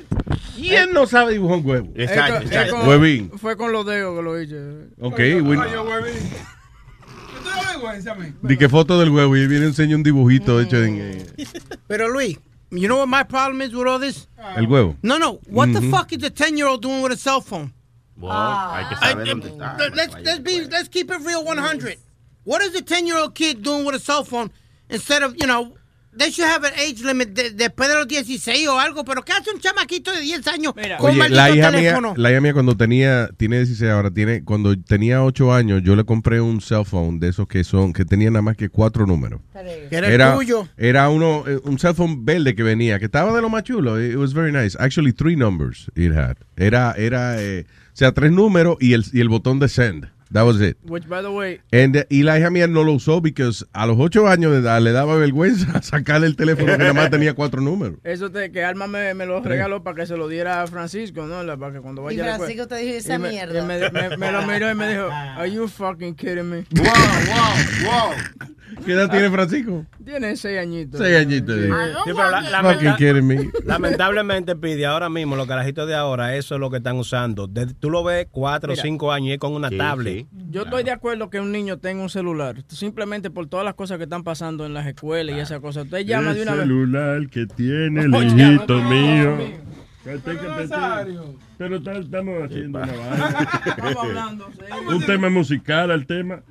[0.55, 1.87] ¿Quién no sabe dibujar un huevo?
[1.95, 3.31] es es con- Huevín.
[3.37, 4.55] Fue con los dedos que lo hice.
[4.99, 5.41] Ok, Oye,
[8.43, 11.25] Di que foto del huevo y viene a enseñar un dibujito hecho en eh,
[11.87, 12.37] Pero Luis,
[12.71, 14.27] you know what my problem is with all this?
[14.55, 14.95] el huevo.
[15.01, 15.39] No, no.
[15.49, 15.91] What the Mhm.
[15.91, 17.73] fuck is a 10-year-old doing with a cell phone?
[18.17, 19.77] Wow, hay que saber I- dónde está.
[19.77, 21.97] let- let's, let's, be, let's keep it real 100.
[22.43, 24.51] What is a 10-year-old kid doing with a cell phone
[24.89, 25.73] instead of, you know,
[26.17, 29.31] they should have an age limit de- después de los 16 o algo, pero ¿qué
[29.33, 32.13] hace un chamaquito de 10 años con un Oye, la hija, mía, teléfono?
[32.17, 36.03] la hija mía cuando tenía, tiene 16 ahora, tiene, cuando tenía 8 años, yo le
[36.03, 39.41] compré un cell phone de esos que son, que tenía nada más que cuatro números.
[39.89, 40.67] Que era tuyo.
[40.77, 44.01] Era uno, eh, un cell phone verde que venía, que estaba de lo más chulo.
[44.03, 44.77] It was very nice.
[44.79, 46.37] Actually, three numbers it had.
[46.57, 50.09] Era, era, eh, o sea, tres números y el, y el botón de send.
[50.31, 50.77] That was it.
[50.83, 53.85] Which, by the way, And, uh, y la hija mía no lo usó porque a
[53.87, 57.33] los 8 años de edad le daba vergüenza sacarle el teléfono que nada más tenía
[57.33, 57.97] cuatro números.
[58.03, 61.25] eso te, que Alma me, me lo regaló para que se lo diera a Francisco,
[61.25, 61.41] ¿no?
[61.43, 63.59] La- Para que cuando Y vaya a la Francisco te dijo esa y me- mierda.
[63.59, 66.57] y me, me- me lo miró y me dijo, are you fucking kidding me?
[66.75, 66.85] Wow,
[67.27, 68.13] wow, wow.
[68.85, 69.85] ¿Qué edad tiene Francisco?
[70.03, 70.99] Tiene seis añitos.
[70.99, 71.55] Seis añitos.
[71.55, 71.61] Sí.
[71.63, 71.75] digo.
[72.05, 73.49] Sí, pero la- Fucking lamenta- kidding me.
[73.65, 77.47] lamentablemente, pide ahora mismo, los carajitos de ahora, eso es lo que están usando.
[77.47, 80.27] De- tú lo ves cuatro o cinco años y es con una Sí, tablet.
[80.49, 83.97] Yo estoy de acuerdo que un niño tenga un celular, simplemente por todas las cosas
[83.97, 85.85] que están pasando en las escuelas y esas cosas.
[85.85, 86.61] Usted llama de una vez.
[86.61, 89.37] celular que tiene el hijito mío.
[90.05, 91.35] No, no.
[91.57, 92.87] Pero tal- estamos haciendo una
[93.65, 94.59] Estamos hablando, sí.
[94.95, 96.41] Un tema musical al tema.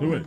[0.00, 0.22] ¿Tú ves?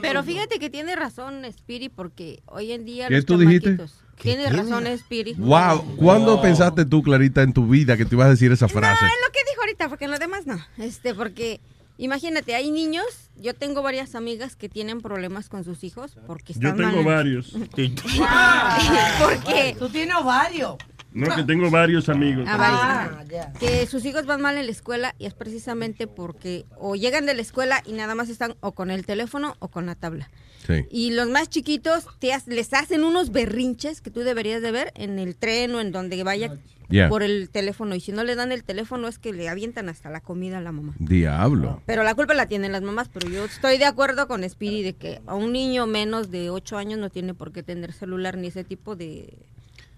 [0.00, 3.78] Pero fíjate que tiene razón Spiri porque hoy en día ¿Qué los tú dijiste?
[4.20, 5.34] Tiene razón Spiri.
[5.34, 9.00] Wow, ¿cuándo pensaste tú, Clarita, en tu vida que te ibas a decir esa frase?
[9.04, 10.58] No, es lo que dijo ahorita, porque en lo demás no.
[10.78, 11.60] Este, porque
[11.98, 13.04] imagínate, hay niños,
[13.36, 17.16] yo tengo varias amigas que tienen problemas con sus hijos porque Yo están tengo mal.
[17.16, 17.52] varios.
[19.18, 20.76] porque Tú tienes varios.
[21.14, 22.46] No, que tengo varios amigos.
[22.48, 23.18] Ah, varios.
[23.20, 23.52] Ah, ya.
[23.58, 27.34] que sus hijos van mal en la escuela y es precisamente porque o llegan de
[27.34, 30.30] la escuela y nada más están o con el teléfono o con la tabla.
[30.66, 30.86] Sí.
[30.90, 34.92] Y los más chiquitos te ha- les hacen unos berrinches que tú deberías de ver
[34.94, 36.54] en el tren o en donde vaya
[36.88, 37.08] Yeah.
[37.08, 37.94] por el teléfono.
[37.94, 40.60] Y si no le dan el teléfono es que le avientan hasta la comida a
[40.60, 40.92] la mamá.
[40.98, 41.80] Diablo.
[41.86, 44.92] Pero la culpa la tienen las mamás, pero yo estoy de acuerdo con Spiri de
[44.92, 48.48] que a un niño menos de 8 años no tiene por qué tener celular ni
[48.48, 49.32] ese tipo de,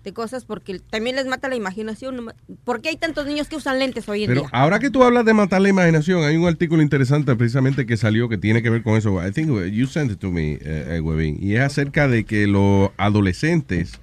[0.04, 2.32] de cosas porque también les mata la imaginación.
[2.64, 4.50] ¿Por qué hay tantos niños que usan lentes hoy en Pero día?
[4.52, 8.28] ahora que tú hablas de matar la imaginación, hay un artículo interesante precisamente que salió
[8.28, 9.26] que tiene que ver con eso.
[9.26, 11.38] I think you sent it to me, eh, eh, Webin.
[11.42, 13.98] Y es acerca de que los adolescentes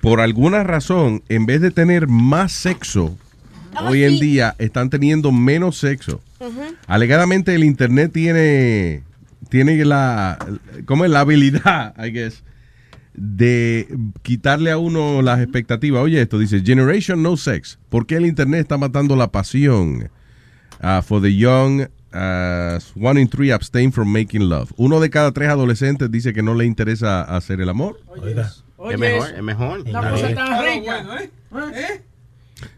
[0.00, 3.16] por alguna razón, en vez de tener más sexo,
[3.82, 6.22] hoy en día están teniendo menos sexo.
[6.86, 9.02] Alegadamente el internet tiene,
[9.50, 10.38] tiene la,
[10.86, 11.10] ¿cómo es?
[11.10, 12.42] La habilidad, I guess,
[13.14, 13.88] de
[14.22, 16.02] quitarle a uno las expectativas.
[16.02, 17.78] Oye, esto dice, Generation No Sex.
[17.88, 20.10] ¿Por qué el internet está matando la pasión?
[20.82, 21.82] Uh, for the young,
[22.14, 24.72] uh, one in three abstain from making love.
[24.76, 28.00] Uno de cada tres adolescentes dice que no le interesa hacer el amor.
[28.90, 29.80] Es mejor, es mejor.
[29.80, 31.06] Una cosa Claro, rica.
[31.20, 31.30] ¿eh?
[31.74, 32.02] ¿Eh?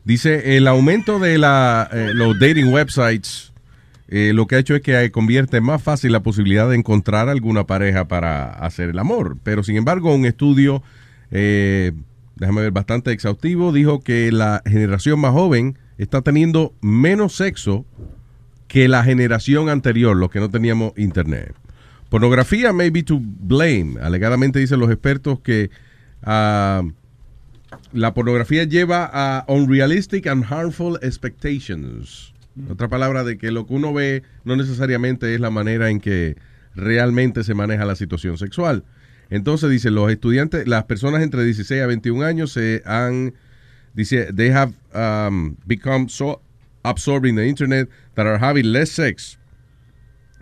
[0.04, 3.51] Dice, el aumento de la, eh, los dating websites
[4.14, 7.30] eh, lo que ha hecho es que eh, convierte más fácil la posibilidad de encontrar
[7.30, 9.38] alguna pareja para hacer el amor.
[9.42, 10.82] Pero sin embargo, un estudio,
[11.30, 11.92] eh,
[12.36, 17.86] déjame ver, bastante exhaustivo, dijo que la generación más joven está teniendo menos sexo
[18.68, 21.54] que la generación anterior, los que no teníamos internet.
[22.10, 23.98] Pornografía may be to blame.
[23.98, 25.70] Alegadamente dicen los expertos que
[26.22, 26.82] ah,
[27.94, 32.31] la pornografía lleva a unrealistic and harmful expectations.
[32.68, 36.36] Otra palabra de que lo que uno ve no necesariamente es la manera en que
[36.74, 38.84] realmente se maneja la situación sexual.
[39.30, 43.34] Entonces, dice, los estudiantes, las personas entre 16 a 21 años se han,
[43.94, 46.42] dice, they have um, become so
[46.84, 49.38] absorbed in the internet that are having less sex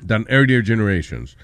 [0.05, 1.37] than earlier generations.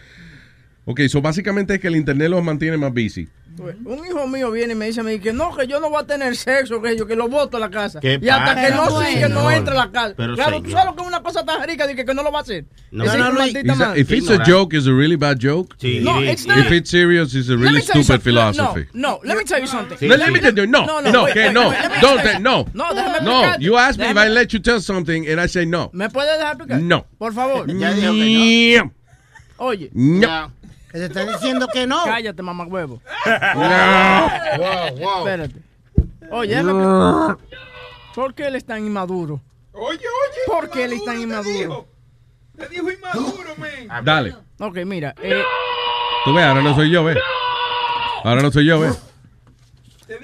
[0.87, 3.29] Ok, so básicamente es que el internet los mantiene más busy.
[3.59, 6.03] Un hijo mío viene y me dice a mí que no, que yo no voy
[6.03, 8.01] a tener sexo, que yo que lo voto a la casa.
[8.01, 10.15] ¿Qué y hasta que no sí, que no entre a la casa.
[10.17, 10.79] Pero, claro, tú señor.
[10.79, 12.43] sabes lo que es una cosa tan rica de que, que no lo va a
[12.43, 12.65] hacer.
[12.91, 13.05] No.
[13.05, 13.65] No, es no, Luis.
[13.65, 14.01] madre.
[14.01, 15.77] If it's a joke, it's a really bad joke.
[16.03, 16.59] No, it's not.
[16.59, 18.87] If it's serious, it's a really stupid philosophy.
[18.93, 19.97] No, no, let me tell you something.
[20.09, 22.67] No, let me tell you, no, No, no, no, wait, que no, wait, don't, no,
[22.75, 23.57] No, déjame no.
[23.59, 25.91] You ask me if I let you tell something and I say no.
[25.93, 26.81] ¿Me puedes dejar explicar?
[26.81, 27.07] No.
[27.19, 27.67] Por favor.
[27.67, 28.93] Ya dijo que no.
[29.59, 29.91] Oye.
[29.95, 30.53] No.
[30.97, 32.05] Que te están diciendo que no.
[32.05, 33.03] Cállate, mamá huevo.
[33.55, 34.31] No.
[34.59, 35.19] Wow, wow.
[35.19, 35.55] Espérate.
[36.31, 37.37] Oye, déjame explicar.
[38.15, 39.41] ¿Por qué él es tan inmaduro?
[39.73, 40.41] Oye, oye.
[40.47, 41.87] ¿Por qué él es tan inmaduro?
[42.57, 44.05] Te dijo inmaduro, man.
[44.05, 44.37] Dale.
[44.59, 45.15] Ok, mira.
[45.23, 45.43] Eh,
[46.25, 47.19] Tú ves, ahora no soy yo, ve.
[48.25, 48.91] Ahora no soy yo, ve.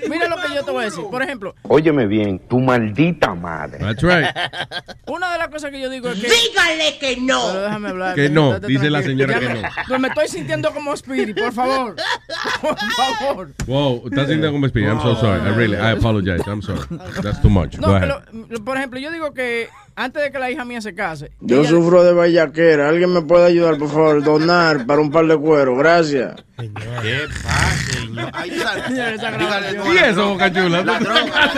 [0.08, 1.04] Mira lo que yo te voy a decir.
[1.10, 3.78] Por ejemplo, Óyeme bien, tu maldita madre.
[3.78, 4.26] That's right.
[5.06, 6.28] una de las cosas que yo digo es que.
[6.28, 7.40] Dígale que no.
[7.48, 8.14] Pero déjame hablar.
[8.14, 9.68] Que no, dice la señora Ya que me- no.
[9.88, 11.96] Pues me estoy sintiendo como Speedy, por favor.
[12.60, 13.48] Por favor.
[13.66, 14.84] Wow, estás sintiendo como speed.
[14.86, 15.40] I'm so sorry.
[15.46, 16.42] I really, I apologize.
[16.46, 16.80] I'm sorry.
[17.22, 17.76] That's too much.
[17.78, 18.08] No, Go ahead.
[18.48, 21.32] pero, por ejemplo, yo digo que antes de que la hija mía se case.
[21.40, 22.88] Yo ella- sufro de vallaquera.
[22.88, 24.22] ¿Alguien me puede ayudar, por favor?
[24.22, 25.76] Donar para un par de cuero.
[25.76, 26.42] Gracias.
[26.56, 30.28] ¿Qué pasa, ¿Y la eso, droga.
[30.28, 30.82] Boca Chula?
[30.84, 31.52] La droga.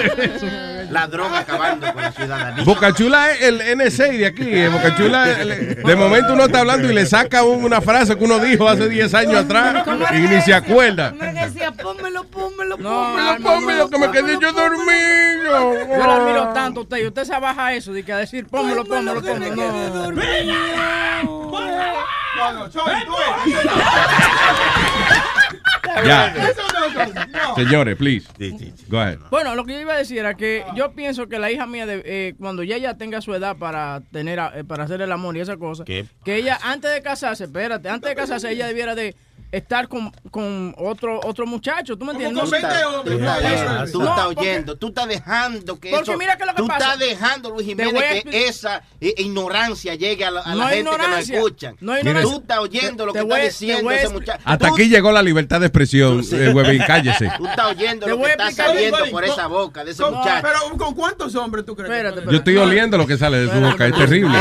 [0.91, 2.63] La droga acabando con la ciudadanía.
[2.63, 4.45] Bocachula es el NSA de aquí.
[4.47, 8.23] eh, Bocachula, el- de momento uno está hablando y le saca un- una frase que
[8.23, 9.83] uno dijo hace 10 años atrás
[10.13, 11.11] y ni se acuerda.
[11.13, 15.75] Me decía, pónmelo, pónmelo, No, pónmelo, Alma, Pónmelo, que me quedé yo dormido.
[15.89, 18.85] Yo la admiro tanto usted y usted se baja eso de que a decir, pónmelo,
[18.85, 19.57] pónmelo, pónmelo.
[19.57, 20.13] No.
[22.37, 22.69] No,
[26.05, 26.35] Ya.
[27.57, 28.27] Señores, please.
[28.89, 29.19] Go ahead.
[29.31, 31.87] Bueno, lo que yo iba a decir era que yo pienso que la hija mía,
[31.87, 35.13] de, eh, cuando ya ella tenga su edad para tener a- eh, para hacer el
[35.13, 35.85] amor y esa cosa,
[36.25, 39.15] que ella antes de casarse, espérate, antes de casarse ella debiera de
[39.57, 42.43] estar con, con otro otro muchacho, ¿tú me entiendes?
[42.45, 43.93] Tú No, estás, tú estás- Eso.
[43.93, 46.63] tú No, estás porque- oyendo, tú estás dejando que Porque eso, mira que lo que
[46.63, 50.69] tú pasa- estás dejando, Luis Jiménez, que esa eh, ignorancia llegue a la, a No
[50.69, 51.77] gente que nos escuchan.
[51.81, 52.35] no hay Mire, ignorancia.
[52.37, 54.41] Tú estás oyendo lo Te que está diciendo ese muchacho.
[54.45, 57.31] Hasta Tú- aquí llegó la libertad de expresión, eh, Huevín, cállese.
[57.37, 60.43] Tú estás oyendo Te lo que está saliendo por esa boca de ese Con- muchacho.
[60.47, 61.91] Pero, ¿con cuántos hombres tú crees?
[61.91, 64.39] Espérate, Yo estoy oliendo lo que sale de su boca, es terrible.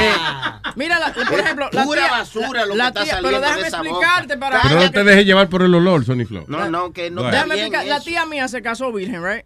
[0.75, 4.35] Mira, la- por ejemplo, la basura lo que está saliendo pero de déjame esa explicarte
[4.35, 4.39] boca.
[4.49, 6.45] para Pero no te dejes llevar por el olor, Sony Flow.
[6.47, 7.23] No, no, que no.
[7.23, 9.45] Déjame bien explicar, la tía mía se casó virgen, right?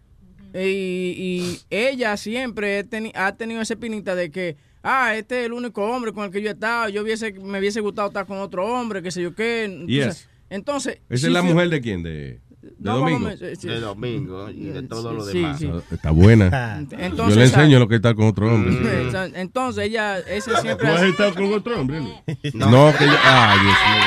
[0.54, 5.52] Y, y ella siempre teni- ha tenido ese pinita de que, ah, este es el
[5.52, 8.38] único hombre con el que yo he estado, yo hubiese, me hubiese gustado estar con
[8.38, 9.64] otro hombre, qué sé yo qué.
[9.64, 10.28] Entonces, Yes.
[10.48, 12.02] entonces ¿Esa sí es la mujer de quién?
[12.02, 12.40] ¿De, de
[12.78, 13.28] No, Domingo?
[13.58, 13.68] sí.
[13.68, 15.58] De domingo y de todo lo Sí, demás.
[15.58, 15.70] sí.
[15.90, 16.78] Está buena.
[16.78, 17.52] Entonces, Yo le ¿sabes?
[17.54, 18.72] enseño lo que está con otro hombre.
[18.72, 22.00] Sí, Entonces ella, ese siempre ¿Tú has estado con otro hombre?
[22.00, 22.54] Luis?
[22.54, 23.12] No, que yo.
[23.22, 24.02] Ay, Dios mío.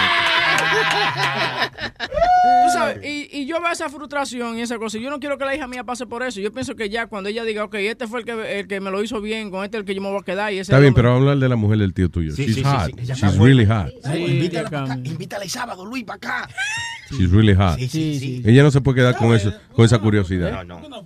[2.94, 4.98] Sabes, y, y yo veo esa frustración y esa cosa.
[4.98, 6.40] y Yo no quiero que la hija mía pase por eso.
[6.40, 8.91] Yo pienso que ya cuando ella diga, ok, este fue el que, el que me
[8.91, 10.52] lo hizo bien, con este es el que yo me voy a quedar.
[10.53, 12.32] Y ese Está bien, pero vamos a hablar de la mujer del tío tuyo.
[12.36, 12.91] Sí, She's sí, hot.
[12.99, 13.44] sí, She's buena.
[13.45, 13.90] really hot.
[14.03, 14.82] Sí, Sí, invítala, acá.
[14.82, 16.49] para acá, invítala el sábado, Luis, para acá.
[17.12, 17.78] She's really hot.
[17.78, 18.41] Sí, sí, sí.
[18.45, 20.64] Ella no se puede quedar con eso, con esa curiosidad.
[20.66, 21.03] No, no.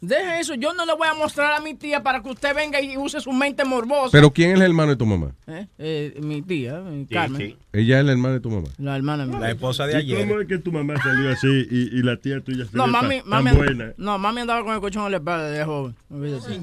[0.00, 2.80] Deje eso, yo no le voy a mostrar a mi tía para que usted venga
[2.80, 4.10] y use su mente morbosa.
[4.12, 5.32] Pero ¿quién es el hermano de tu mamá?
[5.46, 5.66] ¿Eh?
[5.78, 7.56] Eh, mi tía, eh, Carmen.
[7.72, 8.68] Ella es la hermana de tu mamá.
[8.78, 9.38] La hermana mía.
[9.38, 10.26] La esposa de ¿Y ayer.
[10.26, 13.20] cómo es que tu mamá salió así y, y la tía tuya se No, mami,
[13.20, 13.92] tan, mami, tan buena?
[13.96, 15.94] no, mami andaba con el colchón en la espalda de joven.
[16.10, 16.60] Sí.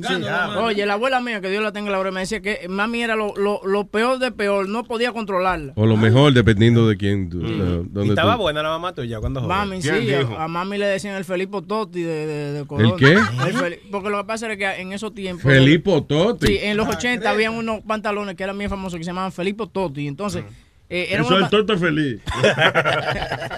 [0.60, 3.04] Oye, la abuela mía, que Dios la tenga en la hora, me decía que mami
[3.04, 5.74] era lo, lo, lo peor de peor, no podía controlarla.
[5.76, 7.30] O lo mejor, dependiendo de quién.
[7.30, 7.58] tú- ¿Y
[7.90, 9.56] dónde estaba tú- buena la mamá tuya cuando joven?
[9.56, 12.66] Mami, sí, a, a mami le decían el Felipe Totti de, de,
[12.98, 13.14] qué?
[13.14, 13.27] El Fel-
[13.92, 15.44] porque lo que pasa era que en esos tiempos...
[15.44, 16.48] Felipe Totti.
[16.48, 19.66] Sí, en los 80 habían unos pantalones que eran bien famosos que se llamaban Felipe
[19.72, 20.08] Totti.
[20.08, 20.44] Entonces,
[20.90, 22.22] eh, eran Eso es el toto feliz.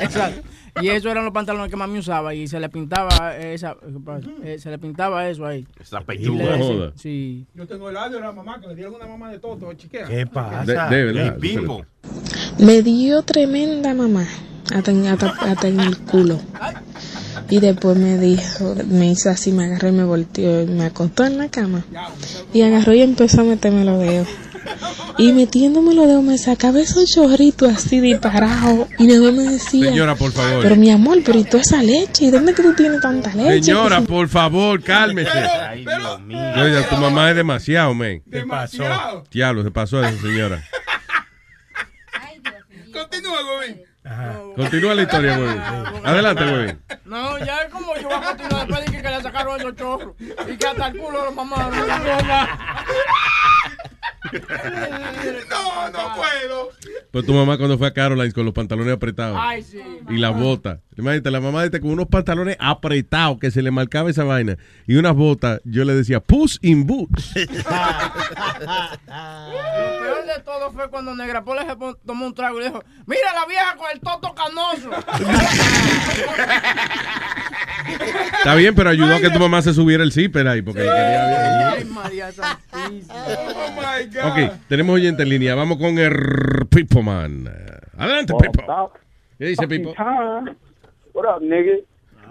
[0.01, 0.41] Exacto.
[0.81, 3.75] Y esos eran los pantalones que mami usaba y se le pintaba esa,
[4.43, 5.65] eh, se le pintaba eso ahí.
[5.79, 6.57] Esa pechuga.
[6.57, 6.93] joda.
[6.95, 7.45] Sí.
[7.53, 10.07] Yo tengo el audio de la mamá que le dieron una mamá de toto, chiquera.
[10.07, 10.87] ¿Qué pasa?
[10.89, 11.25] De, de verdad.
[11.25, 11.85] El Pipo.
[12.59, 14.25] Me dio tremenda mamá
[14.73, 16.39] hasta en, hasta- hasta en el culo.
[17.49, 21.25] Y después me dijo, me hizo así, me agarró y me volteó y me acostó
[21.25, 21.85] en la cama.
[22.53, 24.27] Y agarró y empezó a meterme los dedos.
[25.17, 28.87] Y metiéndome los dedos me sacaba esos chorritos así disparados.
[28.97, 30.61] Y nada me decía, Señora, por favor.
[30.61, 32.25] pero mi amor, pero ¿y toda esa leche?
[32.25, 33.63] ¿Y dónde es que tú tienes tanta leche?
[33.63, 35.29] Señora, por favor, cálmese.
[35.31, 36.39] Ay, Dios mío.
[36.57, 38.21] Oiga, tu mamá es demasiado, man.
[38.25, 39.23] Demasiado.
[39.31, 40.63] Diablo, se pasó eso, señora.
[42.93, 43.37] Continúa,
[44.55, 45.49] Continúa la historia, güey.
[46.03, 46.75] Adelante, güey.
[47.05, 49.75] No, ya es como yo voy a continuar después de que, que le sacaron esos
[49.75, 50.15] chorros.
[50.19, 51.69] Y que hasta el culo de los mamás.
[55.49, 56.69] No, no puedo.
[57.11, 59.37] Pues tu mamá cuando fue a Caroline con los pantalones apretados.
[59.39, 59.79] Ay, sí.
[60.09, 60.81] Y la bota.
[60.97, 64.57] Imagínate, la mamá de con unos pantalones apretados que se le marcaba esa vaina.
[64.87, 67.33] Y unas botas, yo le decía, puss in boots.
[70.39, 71.75] De todo fue cuando Negra Pola se
[72.05, 74.89] tomó un trago y dijo, mira la vieja con el toto canoso.
[78.37, 80.61] Está bien, pero ayudó a que tu mamá se subiera el zipper ahí.
[80.61, 83.15] Porque quería Ay, María Santísima.
[83.15, 84.31] Oh my God.
[84.31, 85.55] Ok, tenemos oyente en línea.
[85.55, 87.51] Vamos con el Pipo Man.
[87.97, 88.93] Adelante, Pipo.
[89.37, 89.93] ¿Qué dice Pipo?
[91.13, 91.79] What up, nigga?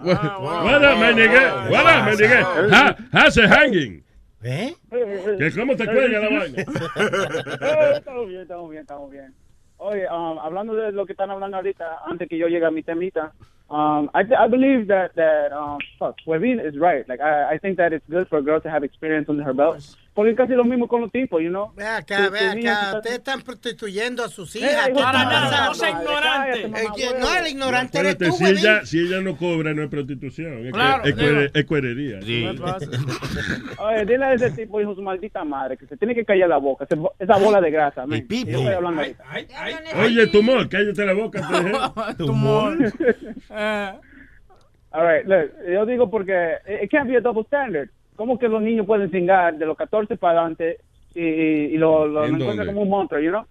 [0.01, 1.69] What up, my nigga?
[1.69, 2.97] What up, my nigga?
[3.11, 4.03] How's it hanging?
[4.43, 4.73] ¿Eh?
[4.89, 6.61] ¿Que ¿Cómo te cuelga la vaina?
[7.97, 9.33] Estamos bien, estamos bien, estamos bien.
[9.77, 12.83] Oye, um, hablando de lo que están hablando ahorita, antes que yo llegue a mi
[12.83, 13.33] temita,
[13.69, 17.07] um, I, I believe that, that um, fuck, Webin is right.
[17.07, 19.53] Like, I, I think that it's good for a girl to have experience under her
[19.53, 19.95] belt.
[20.19, 21.71] Porque es casi lo mismo con los tipos, you know?
[21.77, 22.57] Ve acá, ve acá.
[22.59, 24.87] están- Ustedes están prostituyendo a sus Eh, hijas.
[24.87, 25.65] ¿Qué hijo de está madre, pasando?
[25.69, 26.61] no sea ignorante.
[26.65, 29.89] Eh, no, el ignorante eres Espérate, tú, si ella, si ella no cobra, no es
[29.89, 30.65] prostitución.
[30.67, 31.29] Es, Claro, es, digo.
[31.29, 32.21] cuere- es cuerería.
[32.21, 32.45] Sí.
[33.79, 36.57] Oye, dile a ese tipo, hijo su maldita madre, que se tiene que callar la
[36.57, 36.85] boca.
[37.17, 38.21] esa bola de grasa, man.
[38.27, 38.51] Pipo.
[38.51, 39.23] Yo estoy hablando ahorita.
[39.29, 39.73] Ay, ay.
[40.03, 41.39] Oye, tumor, cállate la boca.
[42.17, 42.77] Tumor.
[43.51, 43.91] Eh,
[44.91, 47.89] All right, look, yo digo porque it can't be a double standard.
[48.19, 50.79] ¿Cómo que los niños pueden cingar de los 14 para adelante
[51.15, 53.45] y, y, lo, lo ¿En encuentran como un monstruo, you know?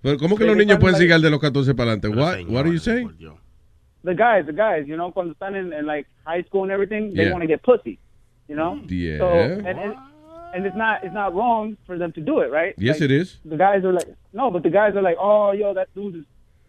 [0.00, 2.08] Pero ¿Cómo que los niños pueden seguir de los 14 para adelante?
[2.08, 3.10] What, what are you saying?
[4.04, 7.12] The guys, the guys, you know, cuando están en, en like high school and everything,
[7.12, 7.32] they Yeah.
[7.32, 7.98] want to get pussy,
[8.48, 8.80] you know?
[8.88, 9.18] Yeah.
[9.18, 9.94] So, and, and,
[10.54, 12.72] and it's not it's not wrong for them to do it, right?
[12.78, 13.38] Yes, Like, it is.
[13.44, 16.24] The guys are like, no, but the guys are like, oh, yo, that dude is,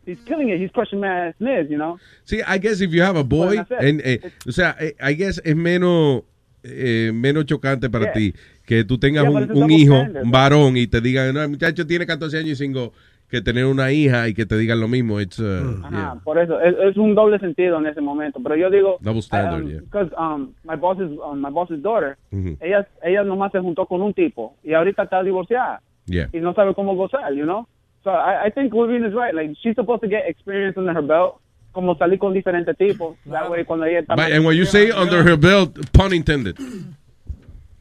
[0.06, 0.60] he's killing it.
[0.60, 2.00] He's crushing my ass you know?
[2.26, 5.40] Sí, I guess if you have a boy, and, eh, o sea, eh, I guess
[5.46, 6.24] es menos,
[6.72, 8.14] eh, menos chocante para Yeah.
[8.14, 8.34] ti
[8.66, 10.88] que tú tengas Yeah, un, but it's a un double hijo, standard, un varón, y
[10.88, 12.94] te digan, no, el muchacho tiene 14 años y cinco,
[13.30, 15.20] que tener una hija y que te digan lo mismo.
[15.20, 16.16] It's, uh, Ajá, yeah.
[16.24, 18.40] por eso es, es un doble sentido en ese momento.
[18.44, 19.80] Pero yo digo, Double standard, yeah.
[19.82, 22.58] because um, my boss's um, my boss's daughter, Ujú.
[22.60, 26.28] ella ella nomás se juntó con un tipo y ahorita está divorciada Yeah.
[26.34, 27.68] y no sabe cómo gozar, you know.
[28.04, 29.34] So I, I think Levine is right.
[29.36, 31.36] Like she's supposed to get experience under her belt,
[31.72, 33.18] como salir con diferentes tipos.
[33.30, 36.56] That way cuando ella está But- and when you say under her belt, pun intended.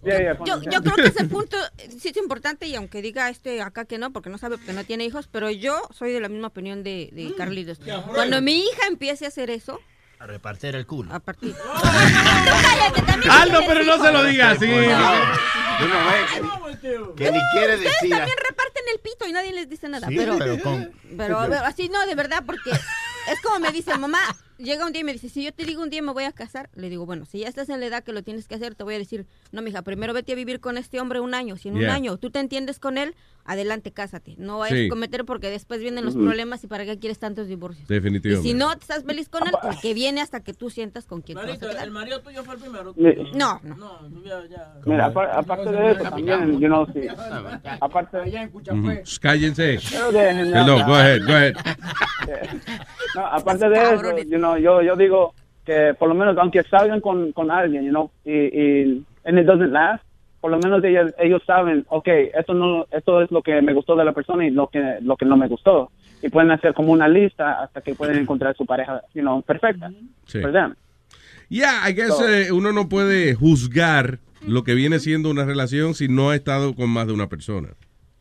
[0.01, 1.56] Yeah, yeah, Yo, yo creo que ese punto
[1.98, 4.85] sí es importante y aunque diga este acá que no, porque no sabe, porque no
[4.85, 7.81] tiene hijos, pero yo soy de la misma opinión de, de Carlitos.
[8.15, 9.81] Cuando mi hija empiece a hacer eso,
[10.20, 11.12] A repartir el culo.
[11.12, 11.52] a partir...
[13.28, 14.66] Aldo, pero no se lo diga así.
[17.16, 18.10] Que ni quiere Ustedes decir.
[18.10, 20.06] también reparten el pito y nadie les dice nada.
[20.09, 22.70] Sí, pero, pero con- pero, pero así no, de verdad, porque
[23.27, 24.20] es como me dice mamá.
[24.59, 26.33] Llega un día y me dice, si yo te digo un día me voy a
[26.33, 28.75] casar, le digo, bueno, si ya estás en la edad que lo tienes que hacer,
[28.75, 31.57] te voy a decir, no, mija, primero vete a vivir con este hombre un año.
[31.57, 33.15] Si en un año tú te entiendes con él,
[33.45, 34.35] adelante, cásate.
[34.37, 34.87] No vayas Sí.
[34.87, 36.25] a cometer porque después vienen los Ujú.
[36.25, 37.87] problemas y para qué quieres tantos divorcios.
[37.89, 38.49] Definitivamente.
[38.49, 41.07] Y si no te estás feliz con él, el que viene hasta que tú sientas
[41.07, 41.85] con quien te vas a quedar.
[41.85, 42.95] el marido tuyo fue el primero.
[43.35, 43.77] No, no.
[43.77, 44.75] No, ya, ya.
[44.85, 47.03] Mira, apar- aparte de eso también, you know, sí.
[47.81, 48.59] Aparte Allá en Ujú.
[48.59, 49.03] Cuchafé.
[49.21, 49.79] Cállense.
[49.91, 50.87] Pero déjenme hablar.
[50.87, 51.55] go ahead, go ahead.
[53.15, 55.35] No, aparte de eso, you know, yo, yo digo
[55.65, 59.45] que por lo menos, aunque salgan con, con alguien, you know, y, y and it
[59.45, 60.03] doesn't last,
[60.41, 62.09] por lo menos ellos, ellos saben, ok,
[62.39, 65.16] esto no, esto es lo que me gustó de la persona y lo que, lo
[65.16, 65.91] que no me gustó.
[66.23, 69.91] Y pueden hacer como una lista hasta que pueden encontrar su pareja, you know, perfecta.
[70.27, 70.41] Sí.
[71.49, 75.95] Yeah, I guess So- eh, uno no puede juzgar lo que viene siendo una relación
[75.95, 77.70] si no ha estado con más de una persona.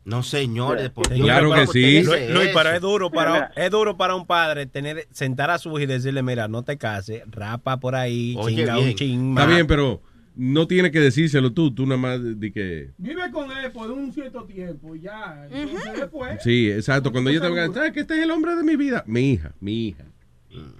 [0.08, 0.90] No, señores.
[0.90, 1.96] por Dios, Claro ¿cómo que sí.
[1.98, 2.14] eso?
[2.14, 6.22] es duro para es duro para un padre tener sentar a su hijo y decirle,
[6.22, 8.88] mira, no te cases, rapa por ahí, Oye, chinga bien.
[8.88, 10.00] un ching Está bien, pero
[10.34, 12.90] no tienes que decírselo tú, tú nada más de que...
[12.96, 15.46] Vive con él por un cierto tiempo y ya.
[15.50, 16.42] Entonces después.
[16.42, 17.10] Sí, exacto.
[17.12, 19.02] Cuando ella te diga, ¿sabes que este es el hombre de mi vida?
[19.06, 20.04] Mi hija, mi hija.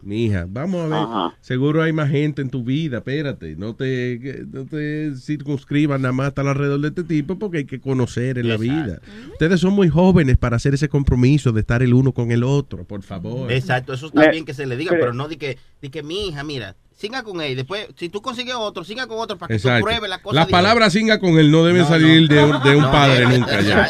[0.03, 0.95] Mi hija, vamos a ver.
[0.95, 1.37] Ajá.
[1.41, 3.55] Seguro hay más gente en tu vida, espérate.
[3.57, 7.79] No te, no te circunscribas nada más estar alrededor de este tipo porque hay que
[7.81, 9.01] conocer en la vida.
[9.33, 12.85] Ustedes son muy jóvenes para hacer ese compromiso de estar el uno con el otro,
[12.85, 13.53] por favor.
[13.53, 16.03] Exacto, eso está bien que se le diga, pero- pero no di que, di que
[16.03, 17.55] mi hija, mira, siga con él.
[17.55, 20.35] Después, si tú consigues otro, siga con otro para que tú pruebes la cosa.
[20.35, 22.35] Las de- palabras singa con él no deben No, salir no.
[22.35, 23.39] de un, de un No padre debe.
[23.39, 23.89] nunca ya.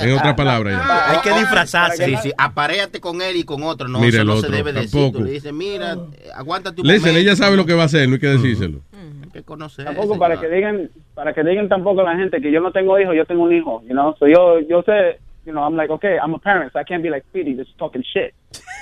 [0.00, 1.10] En otras palabras ya.
[1.10, 2.04] Hay que disfrazarse.
[2.06, 3.88] Sí, sí, aparéate con él y con otro.
[3.88, 4.90] No, Mira eso el no otro, se debe decir.
[4.92, 5.18] tampoco.
[5.18, 8.08] Tú le dices, mira, eh, aguántate un Listen, ella sabe lo que va a hacer,
[8.08, 8.80] no hay que decírselo.
[9.24, 9.84] Hay que conocer.
[9.84, 13.14] Tampoco para que digan, para que digan tampoco la gente que yo no tengo hijos,
[13.16, 14.14] yo tengo un hijo, you know.
[14.18, 15.18] So yo, yo sé,
[15.48, 17.70] you know, I'm like, okay, I'm a parent, so I can't be like Speedy just
[17.78, 18.34] talking shit,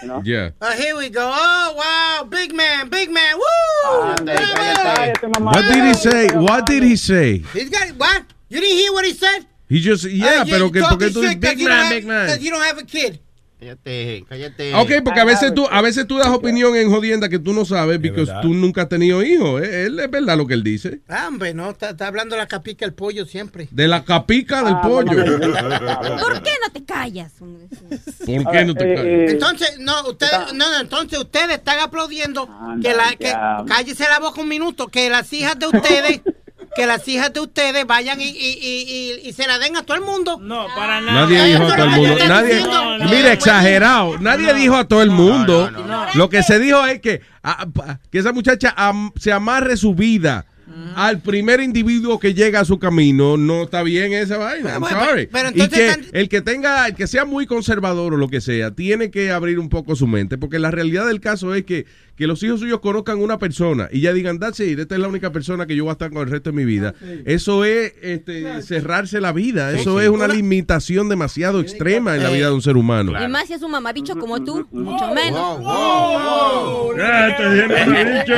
[0.02, 0.20] you know.
[0.32, 0.50] Yeah.
[0.60, 1.22] Oh, here we go.
[1.32, 2.24] Oh, wow.
[2.28, 3.36] Big man, big man.
[3.36, 3.92] Woo!
[4.02, 5.14] Ándale, cállate.
[5.20, 5.44] Cállate.
[5.44, 6.26] What did he say?
[6.36, 7.38] What did he say?
[7.54, 8.24] He's got what?
[8.48, 9.46] You didn't hear what he said?
[9.68, 11.84] He just, yeah, Uh, you- pero que porque tú shit 'cause big you don't man,
[11.84, 12.28] have- big man.
[12.28, 13.20] 'cause you don't have a kid.
[13.66, 14.74] Cállate, cállate.
[14.76, 17.64] Ok, porque a veces tú, a veces tú das opinión en jodienda que tú no
[17.64, 19.60] sabes porque tú nunca has tenido hijos.
[19.62, 21.00] Eh, Él es verdad lo que él dice.
[21.08, 23.66] Ah, hombre, no, está, está hablando la capica el pollo siempre.
[23.72, 25.16] De la capica del Ah, pollo.
[26.20, 27.32] ¿Por qué no te callas?
[27.38, 29.06] ¿Por qué no te Eh, callas?
[29.06, 32.48] eh, Entonces, no, ustedes, no, no, entonces ustedes están aplaudiendo
[32.80, 33.32] que la, que,
[33.66, 36.20] cállese la boca un minuto, que las hijas de ustedes,
[36.76, 38.30] que las hijas de ustedes vayan y, y,
[38.60, 40.38] y, y, y se la den a todo el mundo.
[40.40, 41.22] No, para nada.
[41.26, 42.16] Nadie dijo a todo el mundo.
[42.28, 43.28] Nadie, No, no, mira, no.
[43.28, 44.18] exagerado.
[44.18, 45.70] Nadie dijo a todo el mundo.
[45.70, 47.66] no, no, Lo que se dijo es que, ah,
[48.10, 50.46] que esa muchacha am- se amarre su vida
[50.94, 53.36] al primer individuo que llega a su camino.
[53.36, 54.70] No está bien esa vaina.
[54.78, 55.26] I'm sorry.
[55.30, 58.28] pero y entonces que están- el que tenga, el que sea muy conservador o lo
[58.28, 60.38] que sea, tiene que abrir un poco su mente.
[60.38, 61.86] Porque la realidad del caso es que,
[62.16, 65.08] que los hijos suyos conozcan una persona y ya digan, that's it, esta es la
[65.08, 66.94] única persona que yo voy a estar con el resto de mi vida.
[67.26, 69.72] Eso es este, cerrarse la vida.
[69.72, 73.12] Eso es una limitación demasiado extrema en la vida de un ser humano.
[73.22, 75.60] Y más si es un mamabicho como tú, mucho menos.
[76.96, 78.34] Ya, te dije, mamabicho.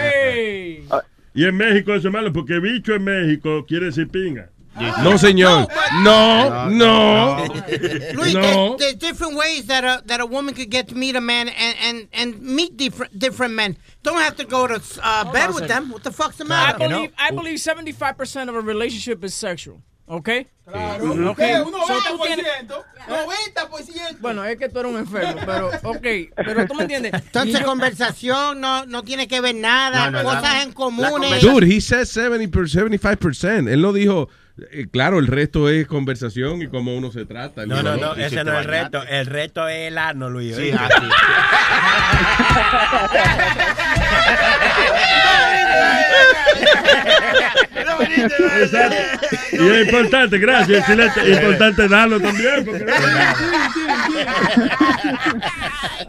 [0.00, 0.84] Hey.
[1.34, 4.50] Y en México eso es malo, porque bicho en México quiere decir pinga.
[5.02, 5.66] No, señor.
[6.04, 7.44] No, no.
[8.14, 8.76] Luis, No.
[8.76, 11.48] there's, there's different ways that a, that a woman could get to meet a man
[11.48, 13.76] and, and, and meet different different men.
[14.04, 15.90] Don't have to go to uh, bed with them.
[15.90, 16.78] What the fuck's the I matter?
[16.78, 19.82] believe, I believe 75% of a relationship is sexual.
[20.08, 20.28] ¿Ok?
[20.64, 21.30] Claro.
[21.30, 21.36] Ok.
[21.38, 21.60] ¿Qué?
[21.60, 22.84] Un So, tú tienes- 90%.
[23.08, 24.18] 90%.
[24.20, 26.06] Bueno, es que tú eres un enfermo, pero, ok,
[26.36, 27.12] pero tú me entiendes.
[27.14, 30.62] Entonces, yo- conversación no, no tiene que ver nada, No, no, cosas no.
[30.62, 31.40] en comunes.
[31.42, 33.68] Dude, he said 70 75%.
[33.68, 34.28] Él no dijo,
[34.72, 37.66] eh, claro, el resto es conversación y cómo uno se trata.
[37.66, 39.02] No, no, no, ese no es el reto.
[39.08, 40.56] El reto es el ano, Luis.
[40.56, 41.06] Sí, así.
[48.08, 48.96] Exacto.
[49.52, 51.20] Y es importante, gracias, excelente.
[51.32, 52.64] Es importante darlo también.
[52.64, 52.86] Porque...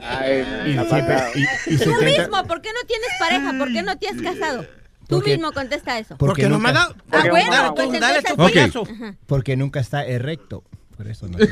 [0.07, 3.53] Ay, Y y- y Tú 70 mismo, ¿por qué no tienes pareja?
[3.57, 4.65] ¿Por qué no te has casado?
[5.09, 6.15] Tú Porque- mismo contesta eso.
[6.17, 6.95] porque Porque no me ha dado.
[7.11, 8.37] Ah, bueno, dale, pues tú, dale entonces tu Ok.
[8.53, 8.83] payaso.
[8.83, 9.15] Ajá.
[9.25, 10.63] Porque nunca está erecto.
[10.95, 11.37] Por eso no.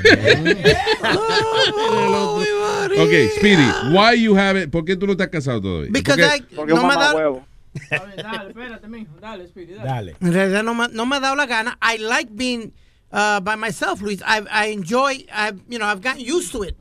[3.00, 4.70] Ok, Speedy, why you have it?
[4.70, 5.90] ¿Por qué tú no estás casado todavía?
[5.92, 7.48] Because Porque- I, Porque no me ha dado, huevo.
[7.92, 9.12] A ver, dale, espérate, mijo.
[9.20, 9.88] Dale, Speedy, dale.
[9.88, 10.16] Dale.
[10.20, 11.78] en realidad no me, no me ha dado la gana.
[11.82, 12.74] I like being
[13.12, 14.22] uh, by myself, Luis.
[14.26, 16.76] I, I enjoy, I, you know, I've gotten used to it.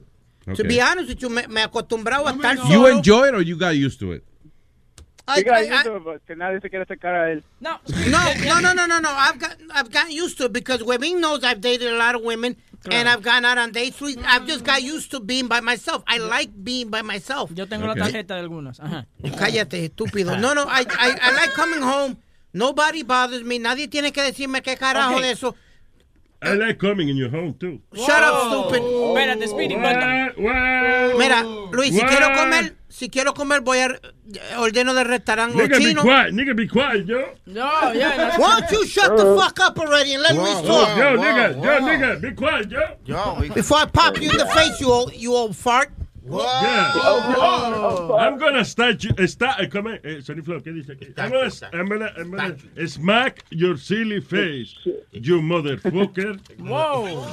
[0.46, 0.62] To Okay.
[0.68, 2.86] be honest with you, me, me acostumbrado a estar You solo.
[2.88, 4.24] enjoy it or you got used to it?
[5.28, 6.20] I- I- but
[7.04, 7.42] a él.
[7.60, 7.78] No,
[8.08, 9.10] No, no, no, no, no, no.
[9.10, 12.22] I've got, I've gotten used to it because Webin knows I've dated a lot of
[12.22, 12.56] women
[12.90, 14.00] and I've gone out on dates.
[14.00, 16.04] with- I've just got used to being by myself.
[16.06, 17.50] I like being by myself.
[17.56, 18.78] yo tengo la tarjeta de algunas.
[18.78, 19.06] Ajá.
[19.36, 20.36] Cállate, estúpido.
[20.38, 22.16] No, no, I, I, I like coming home.
[22.52, 23.58] Nobody bothers me.
[23.58, 25.22] Nadie tiene que decirme qué carajo Ok.
[25.22, 25.54] de eso.
[26.42, 27.80] I like coming in your home, too.
[27.94, 28.82] Shut up, stupid.
[28.82, 29.74] Espérate, Speedy?
[29.74, 31.16] What?
[31.18, 31.42] Mira,
[31.72, 34.00] Luis, si quiero comer, si quiero comer, voy a
[34.58, 36.02] ordeno del restaurante Nigga, be chino.
[36.02, 36.32] quiet.
[36.32, 37.34] Nigga, be quiet, yo.
[37.44, 40.96] No, yeah, Why don't you shut the fuck up already and let Luis talk?
[40.96, 42.80] Yo, nigga, yo, nigga, be quiet, yo.
[43.04, 45.90] Yo, Before I pop you in the face, you old, you old fart.
[46.28, 46.92] Yeah.
[46.96, 51.06] Oh, I'm gonna start you, sta- eh, come, eh, Sonny Flow, ¿qué dice aquí?
[51.16, 54.74] I'm gonna, I'm gonna, I'm gonna smack your silly face,
[55.12, 56.40] you motherfucker.
[56.58, 57.24] Wow.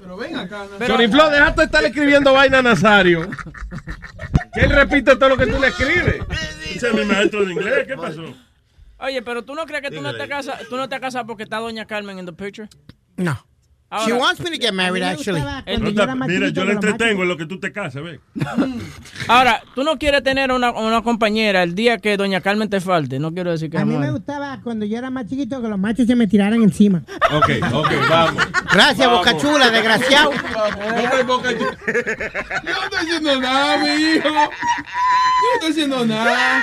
[0.00, 0.66] Pero ven acá.
[0.78, 0.86] ¿no?
[0.86, 3.28] Sonny Flow, deja de estar escribiendo vaina a Nazario.
[4.54, 6.22] Que él repite todo lo que tú le escribes.
[6.74, 8.24] Ese es mi maestro de inglés, ¿qué pasó?
[8.98, 11.44] Oye, pero tú no crees que tú no te casas, tú no te casas porque
[11.44, 12.68] está Doña Carmen en the picture.
[13.16, 13.46] No.
[13.92, 15.42] Ahora- She wants me to get married, actually.
[15.42, 18.20] No te- mira, yo le entretengo en lo que tú te casas, ve.
[19.28, 23.18] Ahora, tú no quieres tener una, una compañera el día que Doña Carmen te falte.
[23.18, 25.78] No quiero decir que A mí me gustaba cuando yo era más chiquito que los
[25.78, 27.02] machos se me tiraran encima.
[27.32, 28.44] Ok, ok, vamos.
[28.72, 30.30] Gracias, Boca Chula, desgraciado.
[30.96, 31.76] Hombre, Boca Chula.
[31.86, 34.28] Yo no estoy haciendo nada, mi hijo.
[34.28, 36.62] Yo no estoy haciendo nada.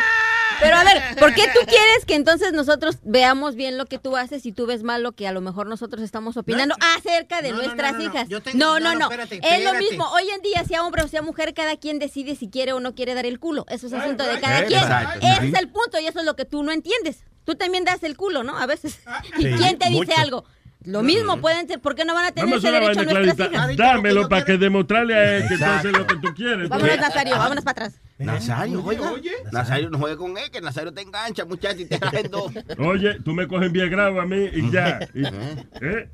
[0.61, 4.17] Pero a ver, ¿por qué tú quieres que entonces nosotros veamos bien lo que tú
[4.17, 7.51] haces y tú ves mal lo que a lo mejor nosotros estamos opinando acerca de
[7.51, 8.09] No, no, nuestras no, no, no.
[8.13, 8.29] hijas?
[8.29, 9.05] Yo tengo- no, no, no, no, no.
[9.05, 10.05] espérate, es lo mismo.
[10.11, 12.95] Hoy en día, sea hombre o sea mujer, cada quien decide si quiere o no
[12.95, 13.65] quiere dar el culo.
[13.69, 14.79] Eso es asunto de cada quien.
[15.21, 17.23] Ese es el punto y eso es lo que tú no entiendes.
[17.45, 18.57] Tú también das el culo, ¿no?
[18.57, 18.99] A veces.
[19.37, 20.13] ¿Y Sí, quién te dice mucho.
[20.17, 20.45] algo?
[20.85, 23.19] Lo mismo pueden ser, ¿por qué no van a tener Vamos ese a derecho vaina
[23.19, 23.75] nuestras hijas?
[23.77, 26.69] Dámelo para que demostrarle a él que tú haces lo que tú quieres.
[26.69, 27.99] Vámonos, Nazario, vámonos para atrás.
[28.19, 29.11] Nazario, oiga.
[29.51, 32.51] Nazario no juegue con él, que Nazario te engancha, muchacho, y te rajen dos.
[32.77, 34.99] Oye, tú me coges bien grave a mí y ya.
[35.13, 36.09] Y- ¿eh?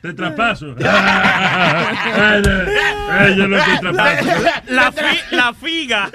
[0.00, 0.74] Te traspaso.
[0.78, 2.42] Ay,
[3.10, 4.28] ay, yo no te traspaso.
[4.68, 6.10] La, fi- la figa.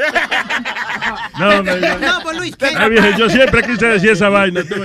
[1.39, 1.97] No, no, no.
[1.99, 2.67] No, pues Luis, ¿qué?
[2.77, 4.61] Ay, viejo, yo siempre quise decir esa vaina.
[4.63, 4.75] tú.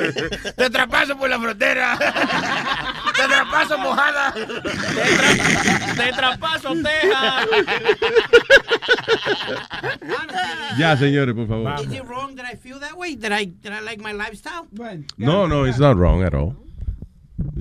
[0.57, 1.99] Te traspaso por la frontera.
[3.15, 4.35] Te traspaso mojada.
[5.97, 7.47] Te traspaso, teja.
[10.79, 11.81] Ya, señores, por favor.
[11.81, 13.17] Is it wrong that I feel that way?
[13.17, 14.67] That I, that I like my lifestyle?
[15.17, 16.57] No, no, it's not wrong at all.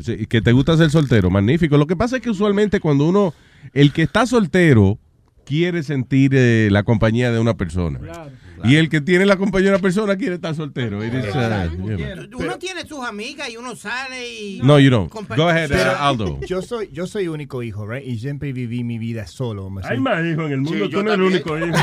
[0.01, 1.77] Sí, que te gusta ser soltero, magnífico.
[1.77, 3.33] Lo que pasa es que usualmente cuando uno,
[3.73, 4.97] el que está soltero,
[5.45, 7.99] quiere sentir eh, la compañía de una persona.
[8.63, 11.03] Y el que tiene la una persona quiere estar soltero.
[11.03, 12.37] Is, uh.
[12.37, 14.59] Uno tiene sus amigas y uno sale y...
[14.63, 15.11] No, you don't.
[15.11, 16.39] Go ahead, Pero uh, Aldo.
[16.47, 18.05] Yo soy, yo soy único hijo, right?
[18.05, 19.69] Y siempre viví mi vida solo.
[19.69, 21.77] ¿me Hay más hijos en el mundo, Sí, tú yo no eres el único hijo.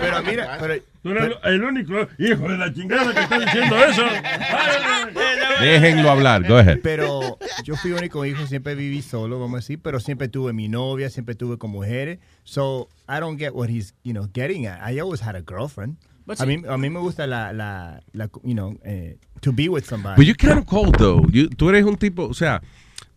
[0.00, 0.74] Pero mira, pero,
[1.06, 4.02] Tú eres el- el único hijo de la chingada que está diciendo eso.
[5.60, 6.46] Déjenlo hablar.
[6.48, 6.80] Go ahead.
[6.82, 10.68] Pero yo fui único hijo, siempre viví solo, vamos a decir, pero siempre tuve mi
[10.68, 12.18] novia, siempre tuve con mujeres.
[12.44, 14.80] So, I don't get what he's, you know, getting at.
[14.82, 15.96] I always had a girlfriend.
[16.26, 19.68] But a, mí, a mí me gusta la, la, la you know, eh, to be
[19.68, 20.16] with somebody.
[20.16, 21.24] But you're kind of cold, though.
[21.30, 22.60] You- tú eres un tipo, o sea,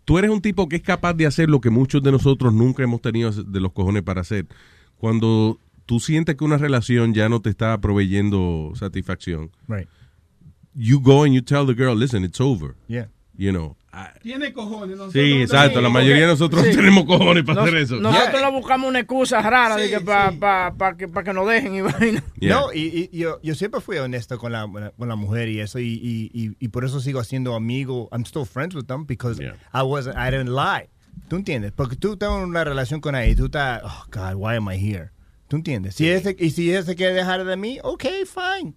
[0.05, 2.83] tú eres un tipo que es capaz de hacer lo que muchos de nosotros nunca
[2.83, 4.45] hemos tenido de los cojones para hacer.
[4.97, 5.59] Cuando
[5.89, 9.87] tú sientes que una relación ya no te está proveyendo satisfacción, Right.
[10.75, 12.75] you go and you tell the girl, listen, it's over.
[12.87, 13.07] Yeah.
[13.35, 13.75] You know.
[14.21, 14.97] Tiene cojones.
[14.97, 15.67] nosotros Sí, no exacto.
[15.81, 15.93] La tenemos.
[15.93, 16.71] mayoría de nosotros Sí.
[16.75, 17.95] tenemos cojones para Nos- hacer eso.
[17.95, 20.97] Nosotros le buscamos una excusa rara Sí, para sí.
[20.97, 22.23] que, pa que nos dejen y vaina.
[22.39, 22.53] Yeah.
[22.59, 25.79] No, y, y yo, yo siempre fui honesto con la, con la mujer y eso,
[25.79, 28.09] y, y, y, y por eso sigo siendo amigo.
[28.11, 29.55] I'm still friends with them because Yeah.
[29.73, 30.89] I wasn't, I didn't lie.
[31.29, 31.71] ¿Tú entiendes?
[31.71, 34.69] Porque tú estás en una relación con ella y tú estás, oh God, why am
[34.71, 35.09] I here?
[35.49, 35.95] ¿Tú entiendes?
[35.95, 38.73] Si ese, y si ese quiere dejar de mí, ok, fine.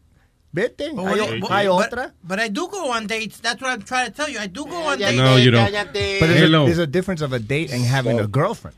[0.54, 2.14] Vete, Oh, hay, yeah, but- hay but- otra.
[2.22, 3.40] But I do go on dates.
[3.40, 4.38] That's what I'm trying to tell you.
[4.38, 5.16] I do go on dates.
[5.16, 5.70] No, you don't.
[5.72, 8.76] But there's a, there's a difference of a date and having a girlfriend.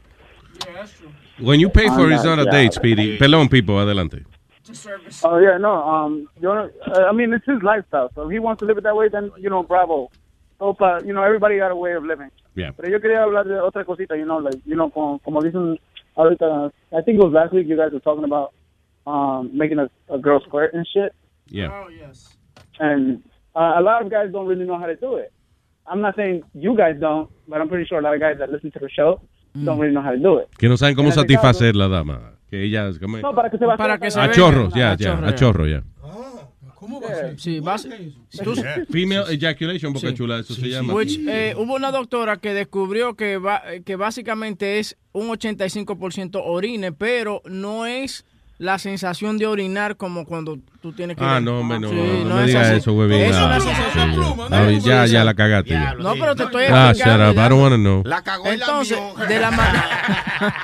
[1.40, 2.78] When you pay for it, it's not a date, yeah.
[2.78, 3.18] Speedy.
[3.18, 4.24] Pelón, Pipo, adelante.
[5.24, 5.72] Oh yeah, no.
[5.82, 8.10] Um, you know, uh, I mean, it's his lifestyle.
[8.14, 10.10] So if he wants to live it that way, then you know, bravo.
[10.60, 10.72] Uh,
[11.04, 12.30] you know, everybody got a way of living.
[12.54, 12.70] Yeah.
[12.76, 15.78] Pero yo quería hablar de otra cosita, you know, like, you know, como, como dicen
[16.16, 18.52] ahorita, I think it was last week you guys were talking about
[19.06, 21.12] um, making a, a girl squirt and shit.
[21.48, 21.70] Yeah.
[21.72, 22.36] Oh, yes.
[22.78, 23.22] And
[23.54, 25.32] uh, a lot of guys don't really know how to do it.
[25.86, 28.50] I'm not saying you guys don't, but I'm pretty sure a lot of guys that
[28.50, 29.20] listen to the show
[29.64, 30.48] don't really know how to do it.
[30.58, 32.32] Que no saben cómo En este satisfacer la dama.
[32.50, 33.18] Que ella, ¿cómo?
[33.18, 34.32] No, para que se va Para que se A vea.
[34.32, 35.34] chorro, ya, A ya, chorro, a ya.
[35.36, 35.82] chorro, ya.
[36.84, 37.40] ¿Cómo va a ser?
[37.40, 37.88] Sí, vas-
[38.44, 38.54] tú-
[38.90, 40.14] Female ejaculation, boca Sí.
[40.14, 40.92] chula, eso se llama.
[40.92, 46.92] Which, eh, hubo una doctora que descubrió que, va- que básicamente es un 85% orine,
[46.92, 48.26] pero no es
[48.58, 51.24] la sensación de orinar como cuando tú tienes que...
[51.24, 52.76] Ah, no, hombre, no, Sí, no, no me es digas así.
[52.76, 53.18] eso, huevín.
[53.18, 54.10] Es Ah, una sensación.
[54.12, 55.70] sí, No, Ah, no, ya, ya la cagaste.
[55.70, 55.94] ya.
[55.94, 57.24] No, pero te estoy Ah, explicando.
[57.28, 57.42] shut up.
[57.46, 58.02] I don't wanna know.
[58.04, 59.88] La cagó Entonces, de la manera...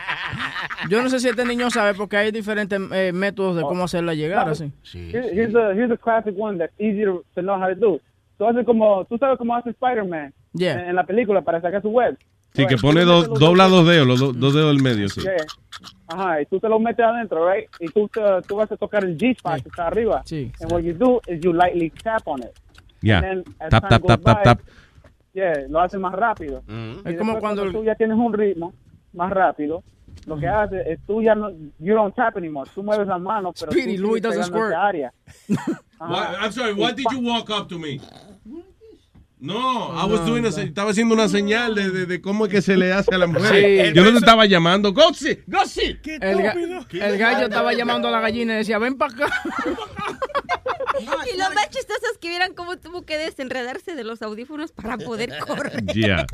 [0.88, 4.14] Yo no sé si este niño sabe porque hay diferentes eh, métodos de cómo hacerla
[4.14, 4.72] llegar así.
[4.84, 8.00] Here- Here's a here's a classic one that's easy to, to know how to do.
[8.38, 10.80] So hace como, tú sabes cómo hace Spider-Man Yeah.
[10.82, 12.16] en, en la película para sacar su web.
[12.54, 15.20] Sí, que pone Tú dos, dobla dos dedos, los do- dos dedos del medio, sí.
[15.20, 15.36] Yeah.
[16.08, 17.68] Ajá, y tú te lo metes adentro, right?
[17.78, 20.22] Y tú, te, tú vas a tocar el G-spot que está arriba.
[20.24, 20.50] Sí.
[20.60, 22.50] And what you do is you lightly tap on it.
[23.02, 23.18] Ya.
[23.18, 24.60] And then as Tap, time tap, goes tap, tap, by, tap.
[25.32, 26.64] Yeah, lo hace más rápido.
[26.68, 28.74] Y Es como cuando el- tú ya tienes un ritmo
[29.12, 29.84] más rápido,
[30.26, 32.70] lo que hace es tú ya no, you don't tap anymore.
[32.74, 34.74] Tú mueves las manos, pero Speedy, tú Louis doesn't squirt.
[34.74, 35.12] área.
[35.98, 38.00] What- I'm sorry, what did you walk up to me?
[39.42, 42.52] No, I No, was doing a- estaba haciendo una señal de, de- de cómo es
[42.52, 43.86] que se le hace a la mujer.
[43.88, 43.94] Sí.
[43.94, 44.92] Yo no te estaba llamando.
[44.92, 46.06] Go sit, go sit.
[46.06, 49.28] El, ga- el gallo estaba llamando a la gallina y decía, ven para acá.
[51.34, 54.98] Y lo más chistoso es que vieran cómo tuvo que desenredarse de los audífonos para
[54.98, 55.84] poder correr.
[55.86, 56.26] Yeah.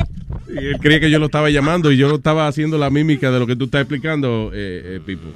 [0.48, 3.30] Y él creía que yo lo estaba llamando y yo no estaba haciendo la mímica
[3.30, 5.28] de lo que tú estás explicando, eh, eh, Pipo.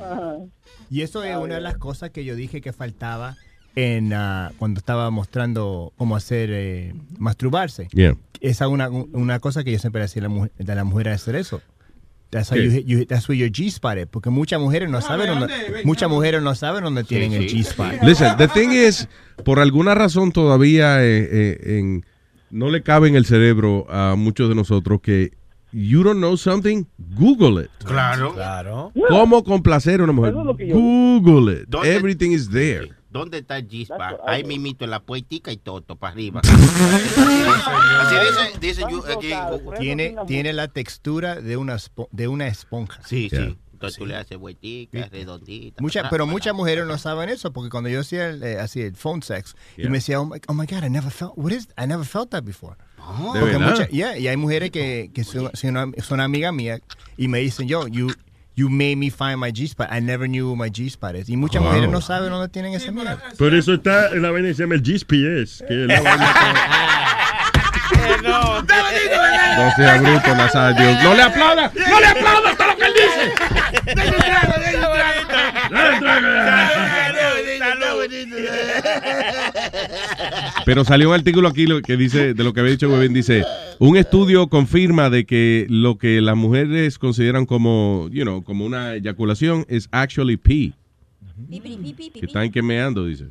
[0.90, 3.36] Y eso es una de las cosas que yo dije que faltaba
[3.76, 7.88] en ah, cuando estaba mostrando cómo hacer eh, masturbarse.
[7.92, 8.16] Yeah.
[8.40, 11.08] Esa es una, una cosa que yo siempre decía a la mujer, de la mujer
[11.08, 11.60] hacer eso.
[12.30, 14.06] That's, how you hit- you hit- that's where your G-spot is.
[14.06, 17.94] Porque muchas mujeres no saben dónde, muchas mujeres no saben dónde tienen el G-spot.
[18.04, 19.08] Listen, the thing is,
[19.44, 22.04] por alguna razón todavía eh, eh, en,
[22.50, 25.32] no le cabe en el cerebro a muchos de nosotros que
[25.72, 26.84] you don't know something,
[27.16, 27.70] Google it.
[27.84, 28.32] Claro.
[28.34, 28.92] Claro.
[29.08, 30.32] ¿Cómo complacer a una mujer?
[30.32, 31.68] Google it.
[31.68, 32.90] ¿Dónde- Everything is there.
[33.10, 34.20] ¿Dónde está el G-Spot?
[34.26, 36.40] Ahí mimito en la puertica y todo, para arriba.
[36.44, 39.32] Así dice, dice you- aquí.
[39.78, 41.76] Tiene, tiene la textura de una,
[42.12, 43.00] de una esponja.
[43.06, 43.56] Sí, sí.
[43.72, 45.80] Entonces tú le haces vuelticas, redonditas.
[45.80, 48.94] Mucha, pero muchas mujeres no saben eso porque cuando yo hacía el, eh, así el
[48.94, 49.90] phone sex y Yeah.
[49.90, 52.28] me decía oh my, oh my god I never felt what is I never felt
[52.32, 53.34] that before Oh.
[53.58, 56.82] Mucha- yeah, y hay mujeres que, que son, son, son amigas mías
[57.16, 58.08] y me dicen yo you
[58.60, 61.28] you made me find my G spot I never knew where my G spot is
[61.30, 61.70] y muchas Wow.
[61.70, 64.62] mujeres no saben dónde tienen esa mierda Por eso está en la vaina que se
[64.64, 65.64] llama el GPS.
[65.66, 66.00] Que es la
[68.22, 71.02] no, No sea bruto, Nazario.
[71.02, 71.70] No le aplauda.
[71.74, 73.32] No le aplauda todo lo que él dice.
[80.64, 83.44] Pero salió un artículo aquí que dice, de lo que había dicho Webin, dice,
[83.78, 88.94] un estudio confirma de que lo que las mujeres consideran como, you know, como una
[88.94, 90.74] eyaculación es actually pee.
[92.14, 93.26] Que están quemeando, dice.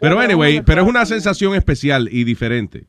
[0.00, 2.84] Pero anyway, pero es una sensación especial y diferente.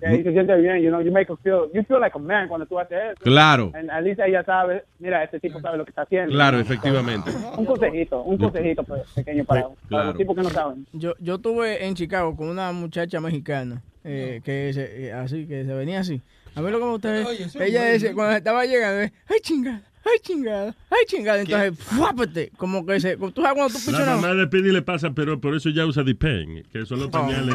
[0.00, 2.18] Yeah, y se siente bien, you know, you make her feel, you feel like a
[2.18, 3.22] man cuando tú haces eso.
[3.22, 3.70] Claro.
[3.74, 6.32] And at least ella sabe, mira, este tipo sabe lo que está haciendo.
[6.32, 7.30] Claro, efectivamente.
[7.56, 10.06] Un consejito, un consejito pues, pequeño para, para Claro.
[10.08, 10.86] los tipos que no saben.
[10.92, 15.64] Yo, yo estuve en Chicago con una muchacha mexicana eh, que se, eh, así, que
[15.64, 16.20] se venía así.
[16.54, 19.02] A ver lo que me gusta es- Oye, eso es ella decía, cuando estaba llegando,
[19.02, 21.40] eh, ay chingada, ay chingada, ay chingada.
[21.40, 24.82] Entonces, fuápate, como que se, tú sabes cuando tú pichas La mamá de Speedy le
[24.82, 27.54] pasa, pero por eso ya usa Dipen, que son los pañales.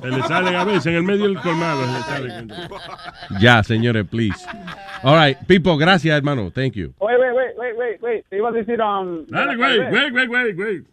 [0.00, 1.82] que le salen a veces en el medio del colmado.
[3.40, 4.46] Ya, señores, please.
[5.02, 6.50] All right, Pipo, gracias, hermano.
[6.50, 6.94] Thank you.
[7.00, 8.24] Wait, wait, wait, wait, wait, wait.
[8.30, 9.26] Te iba a decir, um...
[9.26, 10.84] Dale, güey, güey, güey, güey, güey.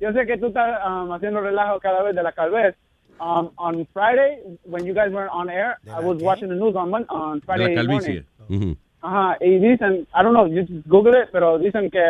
[0.00, 2.74] Yo sé que tú estás um, haciendo relajo cada vez de la Calvez.
[3.20, 6.90] Um, on Friday, when you guys weren't on air, I was watching the news on,
[7.10, 8.00] on De Friday la morning.
[8.00, 8.24] calvicie.
[8.48, 8.76] Ujú.
[9.02, 12.02] Ajá, y dicen, I don't know, you just Google it, pero dicen que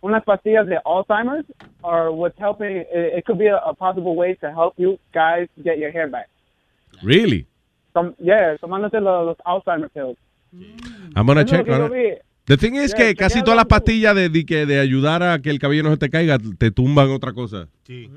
[0.00, 1.44] unas pastillas de Alzheimer's
[1.82, 2.86] are what's helping, it,
[3.18, 6.28] it could be a, a possible way to help you guys get your hair back.
[7.02, 7.46] Really?
[7.92, 10.16] Tom, yeah, tomándose los, los Alzheimer pills.
[11.14, 12.22] I'm gonna check que on it.
[12.46, 15.40] The thing is Yeah, que casi todas las pastillas de, de, que- de ayudar a
[15.40, 17.66] que el cabello no se te caiga te tumban otra cosa.
[17.88, 18.08] Eh,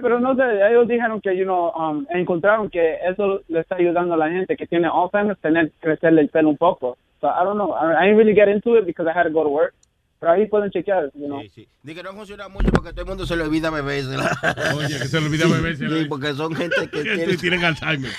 [0.00, 4.14] pero no sé, ellos dijeron que, you know, um, encontraron que eso le está ayudando
[4.14, 6.96] a la gente que tiene Alzheimer's tener crecerle el pelo un poco.
[7.20, 7.72] So, I don't know.
[7.72, 9.74] I, I didn't really get into it because I had to go to work.
[10.18, 11.40] Pero ahí pueden chequear, you know.
[11.42, 14.30] Dice que no funciona mucho porque todo el mundo se le olvida bebérsela.
[14.74, 15.98] Oye, que se le olvida bebérsela.
[15.98, 17.36] Sí, porque son gente que tiene...
[17.36, 18.10] tienen Alzheimer.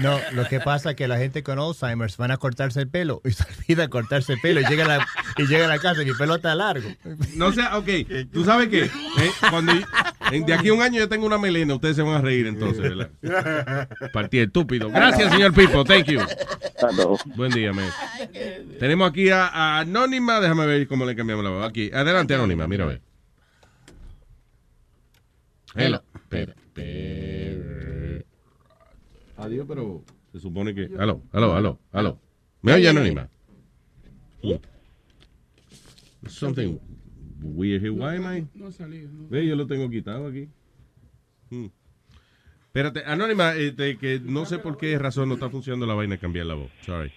[0.00, 3.20] no lo que pasa es que la gente con Alzheimer's van a cortarse el pelo
[3.24, 5.06] y se olvida cortarse el pelo y llega a la,
[5.36, 6.88] y llega a la casa y mi pelo está largo
[7.34, 8.88] No sé, ok, tú sabes que
[9.50, 9.72] cuando
[10.30, 12.46] en- de aquí a un año yo tengo una melena, ustedes se van a reír
[12.46, 13.88] entonces, ¿verdad?
[14.12, 14.88] Partí estúpido.
[14.90, 16.20] Gracias, señor Pipo, thank you.
[17.36, 17.88] Buen día, man.
[18.78, 21.68] Tenemos aquí a, a Anónima, déjame ver cómo le cambiamos la voz.
[21.68, 23.00] Aquí, adelante, Anónima, mira a ver.
[25.74, 26.02] Hello.
[26.28, 28.24] Pe- pe-
[29.38, 30.90] Adiós, pero se supone que.
[30.98, 32.20] Aló, aló, aló, aló.
[32.62, 33.28] ¿Me oye, Anónima?
[36.28, 36.78] Something
[37.42, 37.90] weird here.
[37.90, 38.46] Why am I?
[38.54, 39.28] No no.
[39.28, 40.48] Ve, yo lo tengo quitado aquí.
[41.50, 41.66] Hmm.
[42.66, 46.20] Espérate, Anónima, este, que no sé por qué razón no está funcionando la vaina de
[46.20, 46.70] cambiar la voz.
[46.84, 47.12] Sorry.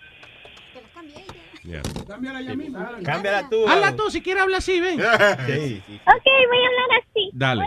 [1.67, 1.81] Yeah.
[2.07, 2.79] Cámbiala ya mismo.
[3.03, 3.67] Cámbiala tú.
[3.67, 4.97] Habla tú, si quieres habla así, ven.
[5.47, 5.83] Sí.
[6.05, 7.29] Ok, voy a hablar así.
[7.33, 7.65] Dale.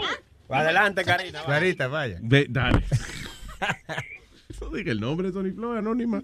[0.48, 1.42] Adelante, Karina.
[1.44, 2.82] Clarita vaya Ve, dale.
[4.60, 6.20] No diga el nombre de Tony Flow, Anónima.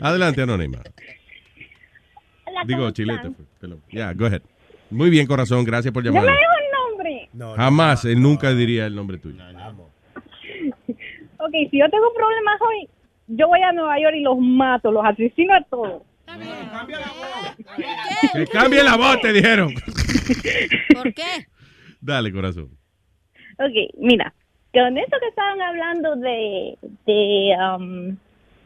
[0.00, 0.78] Adelante, Anónima.
[2.46, 4.42] Hola, Digo, fue, pero- Ya, go ahead.
[4.90, 6.34] Muy bien, corazón, gracias por Yo me llamar.
[6.34, 6.52] dejo
[7.32, 7.56] el nombre.
[7.56, 9.42] Jamás, él nunca diría el nombre tuyo.
[11.42, 12.86] Ok, si yo tengo problemas hoy,
[13.28, 16.02] yo voy a Nueva York y los mato, los asesino a todos.
[18.32, 19.74] Que cambie la voz, te dijeron.
[20.94, 21.46] ¿Por qué?
[22.00, 22.70] Dale, corazón.
[23.58, 24.32] Ok, mira,
[24.72, 28.16] con eso que estaban hablando de, de um,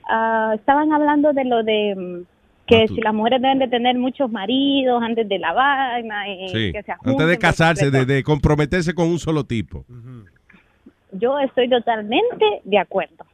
[0.08, 2.26] ah, estaban hablando de lo de mm,
[2.66, 6.72] que si las mujeres deben de tener muchos maridos antes de la vaina y Sí.
[6.72, 9.84] que se Antes de casarse, de, comprometerse con un solo tipo.
[11.12, 13.24] Yo estoy totalmente de acuerdo.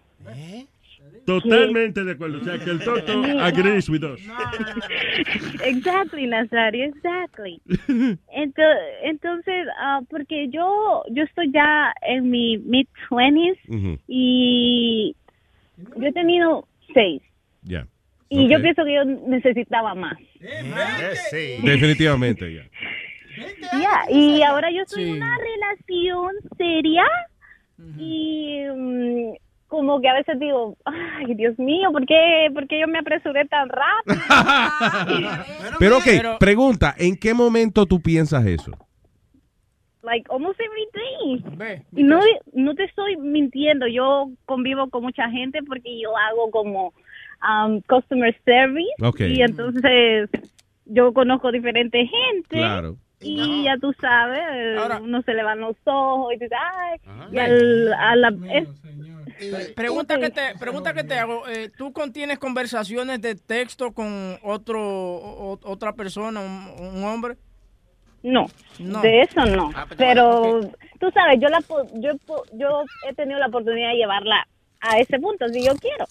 [1.26, 2.38] Totalmente de acuerdo.
[2.40, 4.20] O sea, que el Toto agrees with us.
[5.64, 7.60] Exactly, Nazario, exactly.
[7.68, 13.56] Ento- Entonces, ah, porque yo yo estoy ya en mi mid twenties
[14.08, 15.14] y
[15.96, 17.22] yo he tenido seis
[17.62, 17.86] Ya.
[18.28, 20.16] y yo pienso que yo necesitaba más.
[21.62, 22.62] Definitivamente, ya.
[23.72, 27.04] Ya, y ahora yo estoy en una relación seria
[27.96, 29.32] y mm,
[29.70, 33.46] como que a veces digo, ay, Dios mío, ¿por qué, por qué yo me apresuré
[33.46, 34.20] tan rápido?
[35.78, 38.72] Pero ok, pregunta, ¿en qué momento tú piensas eso?
[40.02, 41.84] like almost every day.
[41.94, 42.20] Y no,
[42.54, 46.94] no te estoy mintiendo, yo convivo con mucha gente porque yo hago como
[47.46, 48.88] um, customer service
[49.28, 50.30] y entonces
[50.86, 52.56] yo conozco diferente gente.
[52.56, 52.96] Claro.
[53.20, 54.40] Y ya tú sabes,
[55.02, 56.98] uno se le van los ojos y dice, ay,
[57.30, 58.68] y al- a la, es-
[59.74, 64.80] Pregunta que te, pregunta que te hago, eh, ¿tú contienes conversaciones de texto con otro,
[64.82, 67.36] o- otra persona, un, un hombre?
[68.22, 68.46] No,
[68.78, 69.00] No.
[69.00, 69.70] de eso no.
[69.74, 70.60] Ah, pero
[70.98, 72.12] tú sabes, yo la po- yo
[72.52, 74.46] yo he tenido la oportunidad de llevarla
[74.80, 76.04] a ese punto si yo quiero,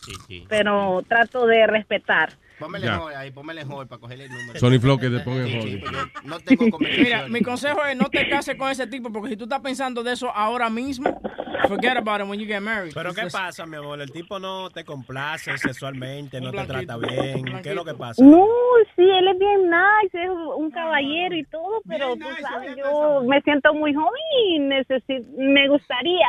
[0.48, 2.34] pero trato de respetar.
[2.60, 3.02] Póngale Ya.
[3.02, 4.60] hold ahí, póngale hold para cogerle el número.
[4.60, 5.82] Sony Flow que te ponga Sí, en sí, hold.
[6.14, 6.78] pues no tengo.
[6.80, 10.04] Mira, mi consejo es no te cases con ese tipo porque si tú estás pensando
[10.04, 11.20] de eso ahora mismo,
[11.68, 12.94] forget about it when you get married.
[12.94, 14.02] Pero ¿qué pasa, mi amor?
[14.02, 17.44] El tipo no te complace sexualmente, no te trata bien.
[17.64, 18.24] ¿Qué es lo que pasa?
[18.24, 18.46] No,
[18.96, 23.42] sí, él es bien nice, es un caballero y todo, pero tú sabes, yo me
[23.42, 26.28] siento muy joven y necesi- me gustaría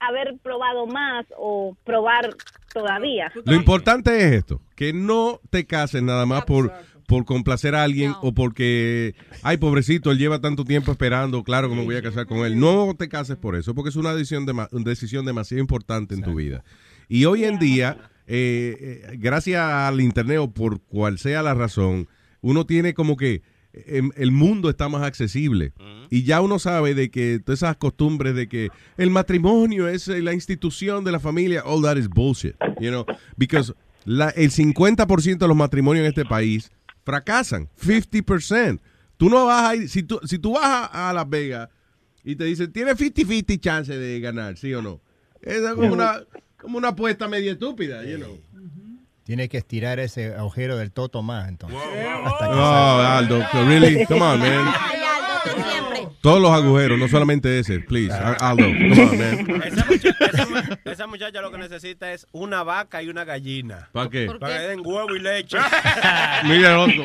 [0.00, 2.30] haber probado más o probar
[2.72, 3.32] todavía.
[3.44, 6.72] Lo importante es esto, que no te cases nada más por,
[7.06, 11.74] por complacer a alguien o porque, ay, pobrecito, él lleva tanto tiempo esperando, claro que
[11.74, 12.58] me voy a casar con él.
[12.58, 16.22] No te cases por eso, porque es una decisión, dema- una decisión demasiado importante en
[16.22, 16.64] tu vida.
[17.08, 18.76] Y hoy en día, eh,
[19.10, 22.08] eh, gracias al internet o por cual sea la razón,
[22.42, 25.72] uno tiene como que el mundo está más accesible
[26.10, 30.22] y ya uno sabe de que todas esas costumbres de que el matrimonio es eh,
[30.22, 33.04] la institución de la familia, all that is bullshit, you know,
[33.36, 33.74] because
[34.04, 36.70] la, el 50% de los matrimonios en este país
[37.04, 38.80] fracasan, 50%.
[39.16, 41.68] Tú no vas a ir, si tú, si tú vas a, Las Vegas
[42.24, 45.00] y te dicen, tiene 50-50 chance de ganar, ¿sí o no?
[45.42, 46.22] Es como una,
[46.56, 48.38] como una apuesta media estúpida, you know.
[49.28, 51.78] Tiene que estirar ese agujero del toto más, entonces.
[52.24, 53.18] Hasta que Oh, salga.
[53.18, 54.06] Aldo, really?
[54.06, 54.72] Come on, man.
[56.20, 58.12] Todos los agujeros, no solamente ese, please.
[58.12, 59.62] Aldo, come on, man.
[59.62, 63.88] Esa, mucha- esa mu- esa muchacha lo que necesita es una vaca y una gallina.
[63.92, 64.26] ¿Para qué?
[64.38, 65.56] Para que den huevo y leche.
[66.44, 67.04] Mira el otro.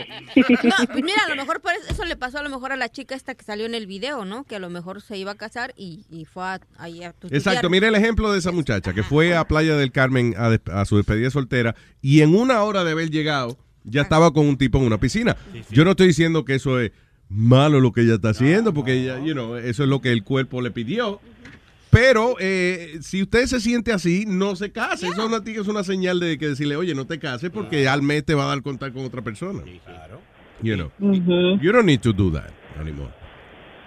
[0.64, 2.76] No, pues mira, a lo mejor por eso, eso le pasó a lo mejor a
[2.76, 4.44] la chica esta que salió en el video, ¿no?
[4.46, 7.14] Que a lo mejor se iba a casar y, y fue a, ahí a.
[7.30, 10.62] Exacto, mire el ejemplo de esa muchacha que fue a Playa del Carmen a, des-
[10.72, 14.58] a su despedida soltera y en una hora de haber llegado ya estaba con un
[14.58, 15.36] tipo en una piscina.
[15.70, 16.92] Yo no estoy diciendo que eso es
[17.30, 20.24] malo lo que ella está haciendo porque ella, you know, eso es lo que el
[20.24, 21.20] cuerpo le pidió.
[21.90, 25.08] Pero eh, si usted se siente así, no se case.
[25.08, 28.26] Eso no es una señal de que decirle, oye, no te cases porque al mes
[28.26, 29.62] te va a dar contar con otra persona.
[30.64, 30.92] You know.
[31.00, 33.12] You don't need to do that anymore.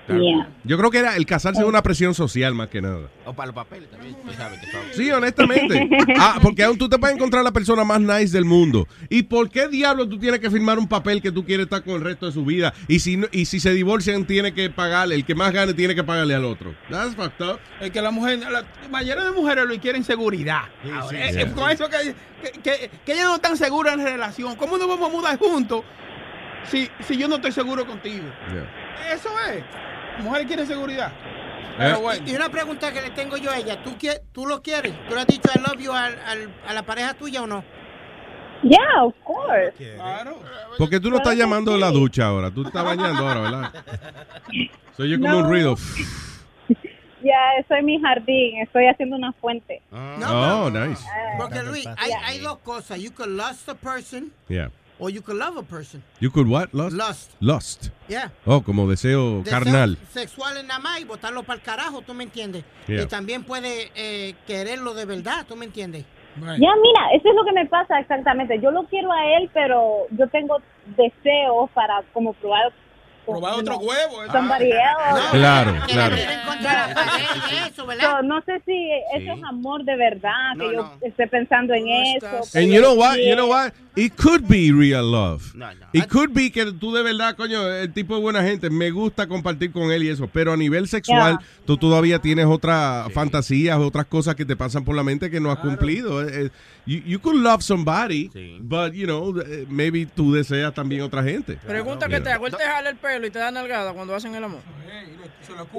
[0.09, 0.49] Yeah.
[0.65, 3.09] Yo creo que era el casarse es una presión social más que nada.
[3.25, 4.15] O para los papeles también.
[4.25, 5.89] tú sabes que son- Sí, honestamente.
[6.19, 8.87] Ah, porque aún tú te puedes encontrar la persona más nice del mundo.
[9.11, 11.95] ¿Y por qué diablo tú tienes que firmar un papel que tú quieres estar con
[11.95, 12.73] el resto de su vida?
[12.89, 15.15] Y si no- y si se divorcian, tiene que pagarle.
[15.17, 16.75] El que más gane tiene que pagarle al otro.
[16.89, 17.59] That's fucked up.
[17.81, 20.63] Es que la mujer, la mayoría de mujeres lo quieren seguridad.
[20.95, 21.47] Ahora, sí, sí.
[21.51, 24.55] con eso que, que, que- que ellas no están seguras en la relación.
[24.57, 25.83] ¿Cómo nos vamos a mudar juntos
[26.71, 28.25] si, si yo no estoy seguro contigo?
[29.13, 29.63] Eso es.
[30.21, 31.13] Mujeres quieren seguridad.
[31.79, 32.23] Pero bueno.
[32.27, 33.95] Y una pregunta que le tengo yo a ella, ¿tú,
[34.33, 34.95] tú lo quieres?
[35.09, 37.63] ¿Tú le has dicho I love you al- al- a la pareja tuya o no?
[38.63, 39.73] Yeah, of course.
[39.95, 40.41] Claro.
[40.79, 42.51] Porque tú no estás llamando en la ducha ahora.
[42.51, 43.73] Tú estás bañando ahora, ¿verdad?
[44.97, 45.39] Soy yo como No.
[45.41, 45.77] un ruido.
[47.23, 49.83] Ya, eso es mi jardín, estoy haciendo una fuente.
[49.91, 51.03] Oh, nice.
[51.39, 53.01] Porque Luis, hay, hay dos cosas.
[53.01, 54.71] You can lust a person Yeah.
[54.99, 56.03] Or you can love a person.
[56.21, 56.73] You could what?
[56.73, 56.97] Lust?
[56.97, 57.31] Lust.
[57.41, 57.91] Lust.
[58.09, 58.31] Yeah.
[58.47, 59.97] Oh, como deseo Deseo carnal.
[60.11, 62.65] Sexual en nada más y botarlo para el carajo, ¿tú me entiendes?
[62.87, 63.03] Yeah.
[63.03, 66.05] Y también puede eh, quererlo de verdad, ¿tú me entiendes?
[66.39, 66.45] Ya,
[66.83, 68.61] mira, eso es lo que me pasa exactamente.
[68.61, 70.59] Yo lo quiero a él, pero yo tengo
[70.97, 72.73] deseos para como probar.
[73.27, 74.33] Probar otro huevo.
[74.33, 75.31] Somebody else.
[75.33, 76.17] Claro, claro.
[77.75, 82.59] So, no sé si eso es amor de verdad, que yo esté pensando en eso.
[82.59, 83.17] And you know what?
[83.17, 83.73] You know what?
[83.97, 85.55] It could be real love.
[85.93, 89.27] It could be que tú de verdad, coño, el tipo de buena gente, me gusta
[89.27, 94.07] compartir con él y eso, pero a nivel sexual, tú todavía tienes otras fantasías, otras
[94.07, 96.23] cosas que te pasan por la mente que no has cumplido.
[96.23, 96.51] Eh, eh,
[96.87, 98.31] You, you could love somebody,
[98.61, 101.59] but, you know, eh, maybe tú deseas también otra gente.
[101.67, 104.35] Pregunta que te hago, él te jala el pelo y te da nalgada cuando hacen
[104.35, 104.61] el amor.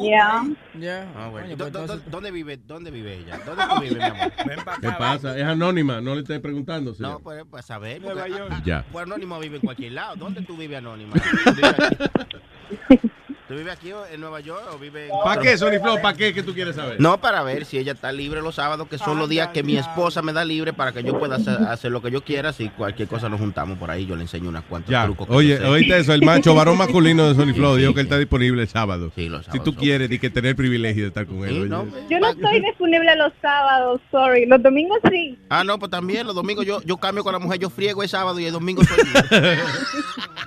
[0.02, 0.44] Ya.
[0.80, 1.08] Ya.
[1.16, 1.48] Ah, bueno.
[1.48, 3.38] Coño, ¿Dó- pues dó- ¿Dónde vive, ¿Dónde vive ella?
[3.46, 4.32] ¿Dónde tú vives, mi amor?
[4.48, 5.38] Ven para ¿Qué pasa?
[5.38, 6.92] Es anónima, no le estés preguntando.
[6.92, 7.22] No, señor.
[7.22, 8.02] pues para saber.
[8.02, 8.52] Nueva porque- York.
[8.54, 8.86] ah, Ya.
[8.92, 10.16] Pues Anónima vive en cualquier lado.
[10.16, 11.14] ¿Dónde tú vives, Anónima?
[11.44, 13.10] ¿Tú vives aquí,
[13.48, 16.02] ¿Tú vives aquí en Nueva York o vives en ¿Para qué, Sony Flow?
[16.02, 17.00] ¿Para qué que tú quieres saber?
[17.00, 19.78] No, para ver si ella está libre los sábados, que son los días que mi
[19.78, 22.52] esposa me da libre para que yo pueda hacer, hacer lo que yo quiera.
[22.52, 25.28] Si cualquier cosa nos juntamos por ahí, yo le enseño unos cuantos Ya, trucos.
[25.28, 28.18] que oye, oíste eso, el macho varón masculino de Sony Flow dijo que él está
[28.18, 29.14] disponible el sábado.
[29.16, 31.38] Sí, los Si sábados tú son- quieres, y que tener el privilegio de estar con
[31.46, 31.72] él.
[31.74, 31.92] oye.
[32.10, 34.46] Yo no estoy disponible los sábados, sorry.
[34.46, 35.40] Los domingos sí.
[35.50, 38.10] Ah, no, pues también los domingos yo, yo cambio con la mujer, yo friego el
[38.10, 39.58] sábado y el domingo soy libre.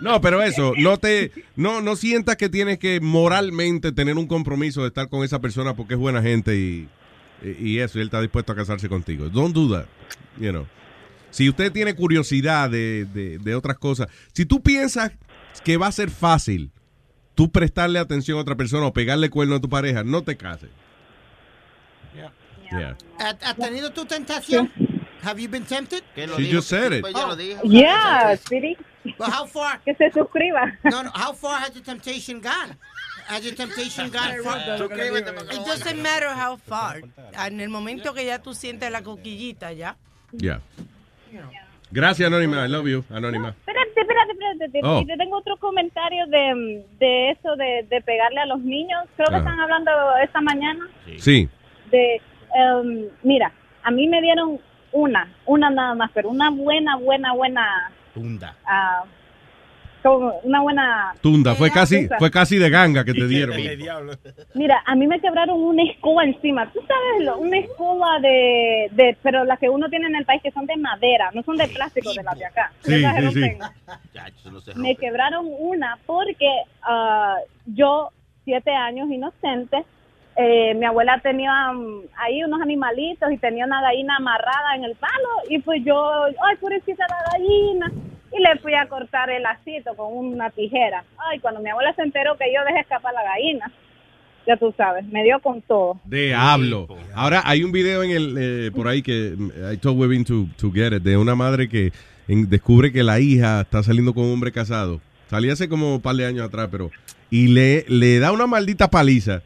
[0.01, 4.81] No, pero eso, no te, no, no sientas que tienes que moralmente tener un compromiso
[4.83, 6.89] de estar con esa persona porque es buena gente y,
[7.61, 9.29] y eso, y él está dispuesto a casarse contigo.
[9.29, 9.87] Don't do that,
[10.39, 10.67] you know.
[11.31, 15.13] Si usted tiene curiosidad de, de, de otras cosas, si tú piensas
[15.63, 16.73] que va a ser fácil
[17.35, 20.71] tú prestarle atención a otra persona o pegarle cuerno a tu pareja, no te cases.
[22.71, 22.97] Yeah.
[23.19, 24.71] ¿Has has tenido tu tentación?
[25.23, 26.03] Have you been tempted?
[26.37, 27.01] She just said it.
[27.01, 27.15] Pues
[27.65, 28.77] Yeah, Speedy.
[29.05, 29.81] But how far?
[29.85, 30.79] Que se suscriba.
[30.85, 31.11] No, no.
[31.15, 32.77] How far has the temptation gone?
[33.27, 34.59] Has your temptation gone far?
[34.59, 37.03] It doesn't matter how far.
[37.47, 39.97] En el momento que ya tú sientes la coquillita, ya.
[40.33, 40.61] Yeah.
[41.91, 42.65] Gracias, Anónima.
[42.65, 43.49] I love you, Anónima.
[43.51, 44.81] Espérate, espérate, espérate.
[44.85, 45.03] Oh.
[45.07, 49.05] Yo tengo otro comentario de, de eso de, de pegarle a los niños.
[49.17, 49.39] Creo que Ajá.
[49.39, 49.91] están hablando
[50.23, 50.89] esta mañana.
[51.19, 51.49] Sí.
[51.91, 52.21] de
[52.55, 54.61] em, mira a mí me dieron
[54.93, 58.55] una una nada más pero una buena buena buena Tunda.
[60.03, 62.17] como una buena Tunda, fue casi, esa.
[62.19, 63.55] fue casi de ganga que te dieron.
[64.55, 69.17] mira a mí me quebraron una escoba encima tú sabes lo- una escoba de, de
[69.23, 71.69] pero las que uno tiene en el país que son de madera no son de
[71.69, 74.73] plástico de las de acá Sí, sí, sí.
[74.77, 76.49] me quebraron una porque
[76.83, 78.09] ah, yo,
[78.47, 79.85] siete años inocente,
[80.37, 84.95] eh, mi abuela tenía mm, ahí unos animalitos y tenía una gallina amarrada en el
[84.97, 87.93] palo y pues yo, ay, pobrecita la gallina,
[88.33, 91.05] y le fui a cortar el lacito con una tijera.
[91.19, 93.71] Ay, cuando mi abuela se enteró que yo dejé escapar la gallina,
[94.47, 96.01] ya tú sabes, me dio con todo.
[96.05, 96.87] Diablo.
[97.15, 100.47] Ahora hay un video en el eh, por ahí que mm, I told Webin to,
[100.57, 101.93] to get it, de una madre que
[102.29, 105.01] en- descubre que la hija está saliendo con un hombre casado.
[105.29, 106.91] Salía hace como un par de años atrás, pero
[107.31, 109.43] y le, le da una maldita paliza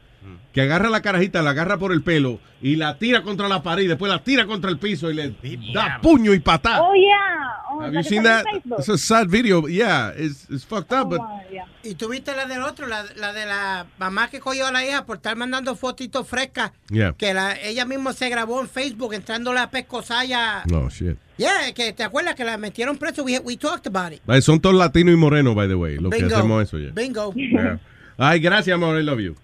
[0.55, 3.83] que agarra la carajita, la agarra por el pelo y la tira contra la pared
[3.83, 5.35] y después la tira contra el piso y le
[5.75, 6.81] da puño y patada.
[6.83, 7.51] Oh, yeah.
[7.71, 8.45] Oh, Have la you que seen that?
[8.79, 9.67] It's a sad video.
[9.67, 11.67] Yeah, it's, it's fucked up, but Oh, yeah.
[11.83, 15.05] ¿Y tuviste la del otro, la, la de la mamá que cogió a la hija
[15.05, 16.71] por estar mandando fotitos frescas?
[16.89, 17.15] Yeah.
[17.19, 20.63] Que la, ella misma se grabó en Facebook entrándole a pescosaya.
[20.71, 21.17] no shit.
[21.37, 23.25] Yeah, que te acuerdas que la metieron preso.
[23.25, 24.23] We, we talked about it.
[24.29, 26.37] Ay, Son todos latinos y morenos, by the way, lo que Bingo.
[26.37, 26.91] hacemos eso ya.
[26.93, 27.35] Bingo.
[27.35, 27.81] Yeah.
[28.17, 28.97] Ay, gracias, amor.
[29.01, 29.35] I love you.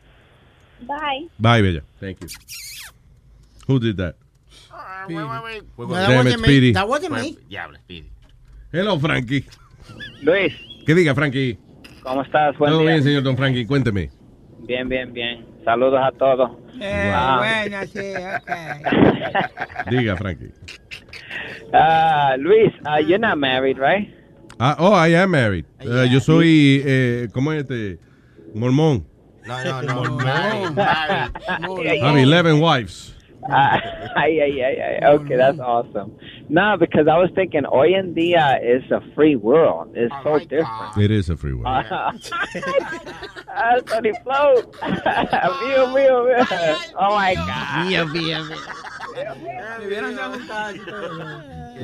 [0.86, 1.26] Bye.
[1.38, 1.80] Bye, Bella.
[2.00, 2.28] Thank you.
[3.66, 4.16] Who did that?
[5.08, 5.62] Wait, wait, wait.
[5.78, 6.46] No, that Damn it, wasn't me.
[6.48, 6.72] Speedy.
[6.72, 7.36] That wasn't me.
[7.48, 8.10] Diablo, Speedy.
[8.72, 9.44] Hello, Frankie.
[10.22, 10.52] Luis,
[10.86, 11.58] ¿Qué diga, Frankie?
[12.02, 12.56] ¿cómo estás?
[12.58, 12.90] Buen Todo día.
[12.92, 13.66] bien, señor Don Frankie.
[13.66, 14.10] Cuénteme.
[14.66, 15.44] Bien, bien, bien.
[15.64, 16.50] Saludos a todos.
[16.80, 17.38] Eh, Ah.
[17.38, 17.98] bueno, sí,
[19.84, 19.90] ok.
[19.90, 20.52] Diga, Frankie.
[21.72, 24.08] Ah, Luis, uh, you're not married, right?
[24.58, 25.64] Ah, oh, I am married.
[25.84, 27.98] Uh, yo soy, eh, ¿cómo es este?
[28.54, 29.04] Mormón.
[29.46, 30.16] No, no, no.
[30.16, 32.02] Married, married.
[32.02, 33.14] I have 11 wives.
[33.48, 33.80] Ah,
[34.16, 35.06] ay, ay, ay, ay.
[35.16, 36.12] Okay, that's awesome.
[36.50, 39.92] No, because I was thinking, hoy en día is a free world.
[39.94, 40.96] It's so different.
[40.98, 41.66] It is a free world.
[41.88, 42.12] Ah,
[43.86, 44.72] Tony Float.
[44.76, 46.44] mío, mío, mío.
[46.98, 47.86] Oh my God.
[47.86, 48.58] Mío, mío, mío.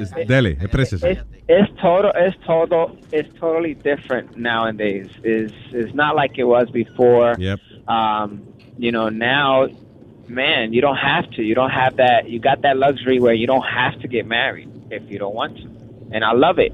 [0.02, 1.02] Es- Dele, exprésese.
[1.10, 2.12] It's, it's total.
[2.14, 2.96] It's total.
[3.12, 5.08] It's totally different nowadays.
[5.24, 7.34] Is is not like it was before.
[7.38, 7.58] Yep.
[7.88, 8.42] Um,
[8.78, 9.66] you know now,
[10.28, 11.42] man, you don't have to.
[11.42, 12.28] You don't have that.
[12.28, 15.56] You got that luxury where you don't have to get married if you don't want
[15.58, 15.68] to.
[16.12, 16.72] And I love it.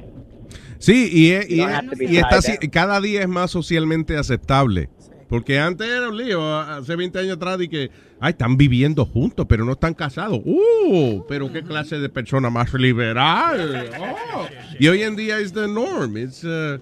[0.78, 3.50] Sí, y, y You don't es- have to be y está cada día es más
[3.52, 4.88] socialmente aceptable.
[5.32, 9.46] Porque antes era un lío, hace 20 años atrás, de que, ay, están viviendo juntos,
[9.48, 10.40] pero no están casados.
[10.44, 11.24] ¡Uh!
[11.26, 13.88] Pero qué clase de persona más liberal.
[13.98, 14.46] Oh.
[14.78, 16.18] Y hoy en día es the norm.
[16.18, 16.78] It's, uh,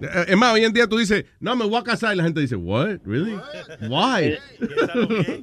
[0.00, 2.24] eh, es más, hoy en día tú dices, no, me voy a casar, y la
[2.24, 3.00] gente dice, what?
[3.04, 3.38] Really?
[3.82, 4.38] Why?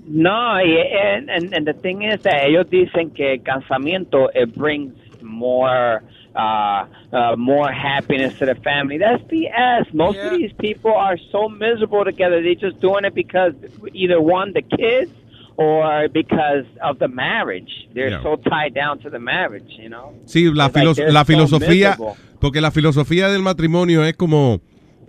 [0.07, 4.57] No, y, and, and, and the thing is that ellos dicen que el casamiento it
[4.57, 6.01] brings more
[6.38, 8.98] uh, uh, more happiness to the family.
[8.98, 9.93] That's BS.
[9.93, 12.41] Most of these people are so miserable together.
[12.43, 13.53] They're just doing it because
[13.93, 15.11] either one, the kids,
[15.57, 17.72] or because of the marriage.
[17.93, 18.22] They're Yeah.
[18.22, 20.14] so tied down to the marriage, you know.
[20.25, 22.16] Sí, la, It's like la filosofía, miserable.
[22.40, 24.61] porque la filosofía del matrimonio es como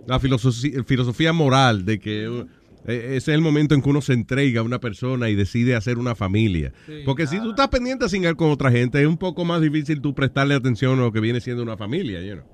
[0.07, 2.45] la filosofía, filosofía moral de que
[2.85, 5.97] ese es el momento en que uno se entrega a una persona y decide hacer
[5.97, 6.73] una familia.
[7.05, 10.01] Porque si tú estás pendiente a cingar con otra gente, es un poco más difícil
[10.01, 12.21] tú prestarle atención a lo que viene siendo una familia.
[12.21, 12.45] you know.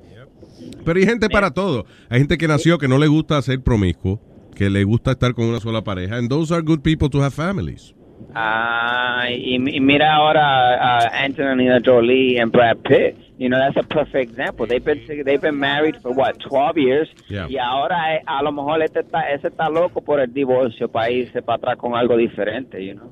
[0.83, 1.85] Pero hay gente para todo.
[2.09, 4.21] Hay gente que nació que no le gusta ser promiscuo,
[4.55, 6.17] que le gusta estar con una sola pareja.
[6.17, 7.93] And those are good people to have families.
[8.33, 13.15] Ah, y, y mira ahora uh, Angelina Jolie and Brad Pitt.
[13.37, 14.65] You know, that's a perfect example.
[14.65, 17.09] They've been they've been married for what, 12 years.
[17.27, 17.47] Yeah.
[17.47, 21.11] Y ahora eh, a lo mejor este está, ese está loco por el divorcio para
[21.11, 23.11] irse para atrás con algo diferente, you know.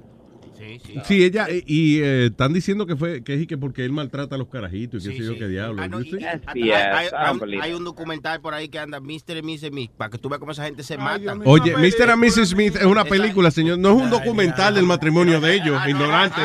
[1.05, 3.91] Sí, ella, y, y, eh, están diciendo que fue que es y que porque él
[3.91, 5.81] maltrata a los carajitos y qué sé yo qué diablo.
[5.81, 6.23] Ah, no, You y- think?
[6.47, 9.37] hay, hay- hay un, hay un documental por ahí que anda Mr.
[9.37, 9.67] y Mrs.
[9.69, 11.35] Smith para que tú veas cómo esa gente se mata.
[11.45, 12.11] Oye, Mr.
[12.11, 12.49] and Mrs.
[12.49, 13.77] Smith es una película, señor.
[13.79, 16.41] No es un documental del matrimonio de ellos, ignorante.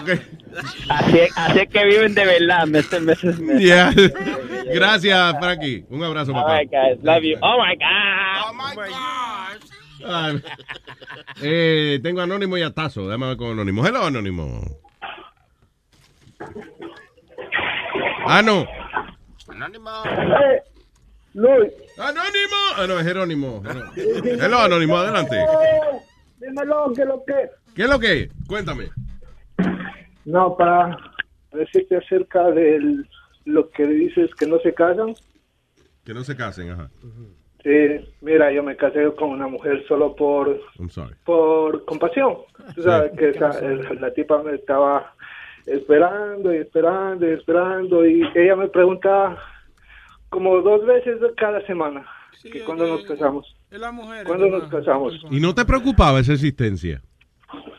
[0.00, 0.10] Ok.
[0.88, 3.00] Así, es- así es que viven de verdad, Mr.
[3.02, 3.36] Mrs.
[3.36, 3.58] Smith.
[3.58, 3.92] Yeah.
[4.72, 5.84] Gracias, Frankie.
[5.90, 6.58] Un abrazo, papá.
[6.58, 6.98] right, guys.
[7.02, 7.36] Love you.
[7.42, 8.50] Oh my God.
[8.50, 9.65] Oh my God.
[11.42, 13.06] Eh, tengo Anónimo y Atazo.
[13.06, 13.86] Déjame ver con Anónimo.
[13.86, 14.62] Hello, Anónimo.
[18.26, 18.66] Ah, no.
[21.34, 21.72] Luis.
[21.98, 22.56] Anónimo.
[22.76, 23.62] Ah, no, es Jerónimo.
[24.24, 25.36] Hello, Anónimo, adelante.
[26.38, 27.50] Dímelo, ¿qué es lo que?
[27.74, 28.30] ¿Qué es lo que?
[28.46, 28.90] Cuéntame.
[30.24, 30.96] No, para
[31.52, 33.04] decirte acerca de
[33.44, 35.14] lo que dices que no se casan.
[36.04, 36.90] Que no se casen, ajá.
[37.66, 41.14] Sí, mira, yo me casé con una mujer solo por I'm sorry.
[41.24, 42.36] por compasión.
[42.76, 45.12] Tú sabes que esa- el- la tipa me estaba
[45.66, 49.36] esperando y esperando y esperando y ella me preguntaba
[50.28, 52.06] como dos veces cada semana
[52.52, 53.56] que cuando nos casamos.
[53.68, 54.24] Es la mujer.
[54.26, 55.14] ¿Cuándo nos casamos?
[55.30, 57.02] ¿Y no te preocupaba esa existencia?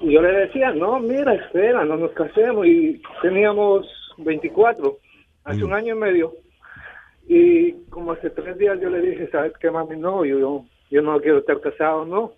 [0.02, 2.66] Y yo le decía, no, mira, espera, no nos casemos.
[2.68, 4.98] Y teníamos 24,
[5.46, 6.34] hace un año y medio.
[7.28, 9.98] Y como hace tres días yo le dije, ¿sabes qué, mami?
[9.98, 12.34] No, yo, yo, no quiero estar casado, no.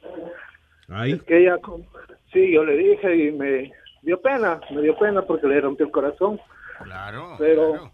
[1.06, 1.58] Es que ella,
[2.34, 5.92] sí, yo le dije y me dio pena, me dio pena porque le rompió el
[5.92, 6.40] corazón.
[6.84, 7.35] Claro.
[7.38, 7.92] Pero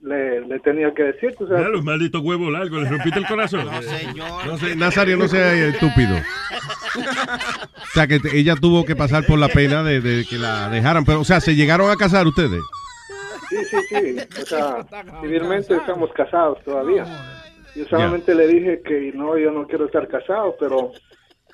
[0.00, 1.60] le, le tenía que decir, tú sabes.
[1.60, 3.66] Mira los malditos huevos largos, le rompiste el corazón.
[3.66, 4.46] No, señor.
[4.46, 6.16] No sé, Nazario, no sea estúpido.
[6.96, 11.04] O sea, que ella tuvo que pasar por la pena de, de que la dejaran.
[11.04, 12.62] Pero, o sea, ¿se llegaron a casar ustedes?
[13.48, 14.16] Sí, sí, sí.
[14.42, 14.86] O sea,
[15.22, 17.06] civilmente estamos casados todavía.
[17.74, 20.92] Yo solamente le dije que no, yo no quiero estar casado, pero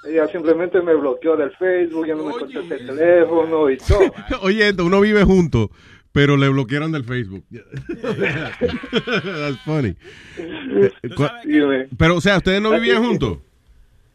[0.07, 4.13] ella simplemente me bloqueó del Facebook, ya no me contesta el teléfono y todo.
[4.43, 5.71] Oye, esto, uno vive junto,
[6.13, 7.45] pero le bloquearon del Facebook.
[8.03, 9.97] That's funny.
[10.39, 11.89] Eh.
[11.99, 13.39] Pero, o sea, ¿ustedes no vivían juntos?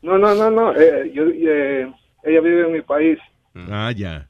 [0.01, 0.73] No, no, no, no.
[0.75, 1.91] eh, yo, eh,
[2.23, 3.19] ella vive en mi país.
[3.55, 4.28] Ah, ya.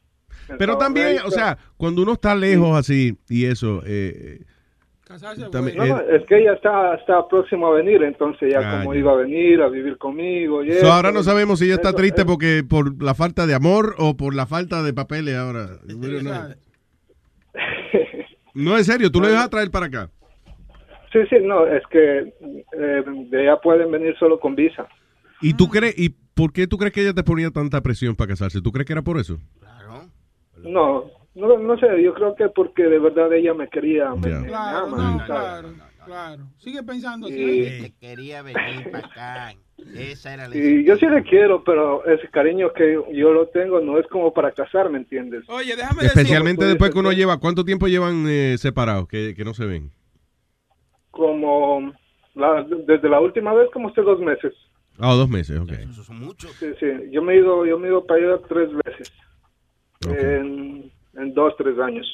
[0.57, 4.41] Pero también, o sea, cuando uno está lejos así y eso, eh,
[5.51, 8.79] también, No, no, eh, es que ella está, está próxima a venir, entonces ya Ah,
[8.79, 8.99] como ya.
[8.99, 10.63] iba a venir a vivir conmigo.
[10.63, 12.27] Y so, eso, ahora no sabemos si ella está eso, triste eso.
[12.29, 15.79] porque por la falta de amor o por la falta de papeles ahora.
[15.87, 16.53] Know.
[18.53, 20.09] No, en serio, tú le vas a traer para acá.
[21.11, 24.87] Sí, sí, no, es que eh, de ella pueden venir solo con visa.
[25.41, 28.29] ¿Y tú crees, y por qué tú crees que ella te ponía tanta presión para
[28.29, 28.61] casarse?
[28.61, 29.39] ¿Tú crees que era por eso?
[30.63, 31.05] No,
[31.35, 34.87] no, no sé, yo creo que porque de verdad ella me quería, me, me Claro,
[34.87, 35.27] ama, no, ¿sabes?
[35.27, 35.69] claro,
[36.05, 36.43] claro.
[36.57, 37.35] Sigue pensando así.
[37.41, 39.53] Y- Que quería venir para acá.
[39.95, 43.79] Esa era la Y yo sí le quiero, pero ese cariño que yo lo tengo
[43.79, 45.43] no es como para casar, ¿me entiendes?
[45.49, 49.43] Oye, déjame Especialmente decir- después que uno lleva, ¿cuánto tiempo llevan eh, separados que, que
[49.45, 49.89] no se ven?
[51.11, 51.91] Como
[52.35, 54.53] la- desde la última vez, como hace dos meses.
[54.99, 55.71] Ah, dos meses, ok.
[56.59, 59.07] Sí, sí, yo me he ido, yo me he ido para allá tres veces.
[60.07, 62.05] En, en dos, tres años.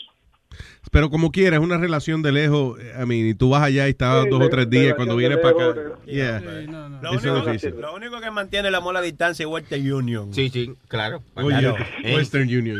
[0.91, 2.80] Pero como quiera, es una relación de lejos.
[2.80, 4.93] eh, I mean, y tú vas allá y estás Sí, dos o tres días.
[4.95, 5.73] Cuando vienes para acá.
[5.73, 6.39] de- Yeah.
[6.39, 7.81] Lo único, es que, difícil.
[7.81, 10.33] lo único que mantiene el amor a distancia es Western Union.
[10.33, 11.22] Sí, sí, claro.
[11.35, 11.75] Oye, Claro.
[12.15, 12.80] Western Union.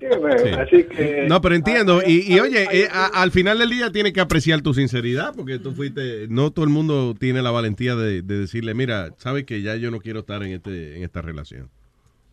[0.00, 0.48] Sí.
[0.50, 1.26] Así que...
[1.28, 2.02] No, pero entiendo.
[2.06, 5.58] Y, y oye, eh, a- al final del día tienes que apreciar tu sinceridad, porque
[5.58, 6.26] tú fuiste.
[6.28, 9.90] No todo el mundo tiene la valentía de, de decirle, mira, sabes que ya yo
[9.90, 11.70] no quiero estar en este en esta relación.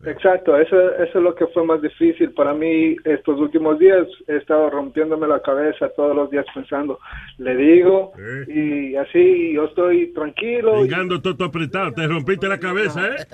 [0.05, 4.07] Exacto, eso, eso es lo que fue más difícil para mí estos últimos días.
[4.27, 6.99] He estado rompiéndome la cabeza todos los días pensando,
[7.37, 8.11] le digo,
[8.47, 10.79] y así yo estoy tranquilo.
[10.79, 13.25] y- Llegando todo apretado, te rompiste la cabeza, ¿eh?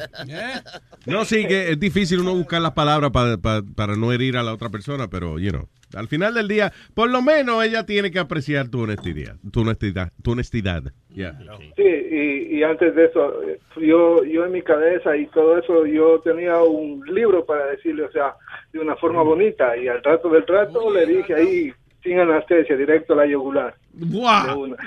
[1.06, 4.44] No, sí, que es difícil uno buscar las palabras pa- pa- para no herir a
[4.44, 8.12] la otra persona, pero, you know, al final del día, por lo menos ella tiene
[8.12, 9.36] que apreciar tu honestidad.
[9.52, 10.12] Tu honestidad.
[10.22, 10.84] Tu honestidad.
[11.14, 11.38] Yeah.
[11.76, 15.86] Sí, y, y antes de eso, eh, yo, yo en mi cabeza y todo eso,
[15.86, 18.36] yo tenía un libro para decirle, o sea,
[18.74, 23.14] de una forma bonita, y al rato del rato le dije ahí, sin anestesia, directo
[23.14, 23.76] a la yugular.
[24.00, 24.78] Una.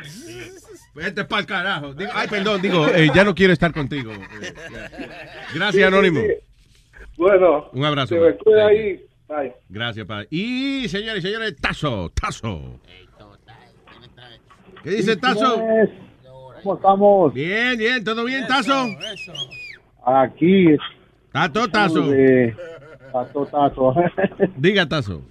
[0.95, 1.95] Vete pa'l carajo.
[1.95, 4.13] Digo, ay, perdón, digo, eh, ya no quiero estar contigo.
[5.55, 6.21] Gracias, Anónimo.
[7.17, 8.15] Bueno, Un abrazo.
[8.15, 9.05] se me cuida ahí.
[9.31, 9.55] Bye.
[9.69, 10.27] Gracias, padre.
[10.31, 12.81] Y, señores y señores, Tazo, Tazo.
[14.83, 15.63] ¿Qué dice Tazo?
[16.63, 17.33] ¿Cómo estamos?
[17.33, 18.87] Bien, bien, ¿todo bien, Tazo?
[20.05, 20.77] Aquí.
[21.31, 22.09] Tato, Tazo.
[22.09, 22.57] De-
[23.13, 23.95] Tato, tato.
[24.57, 25.23] Diga, Tazo.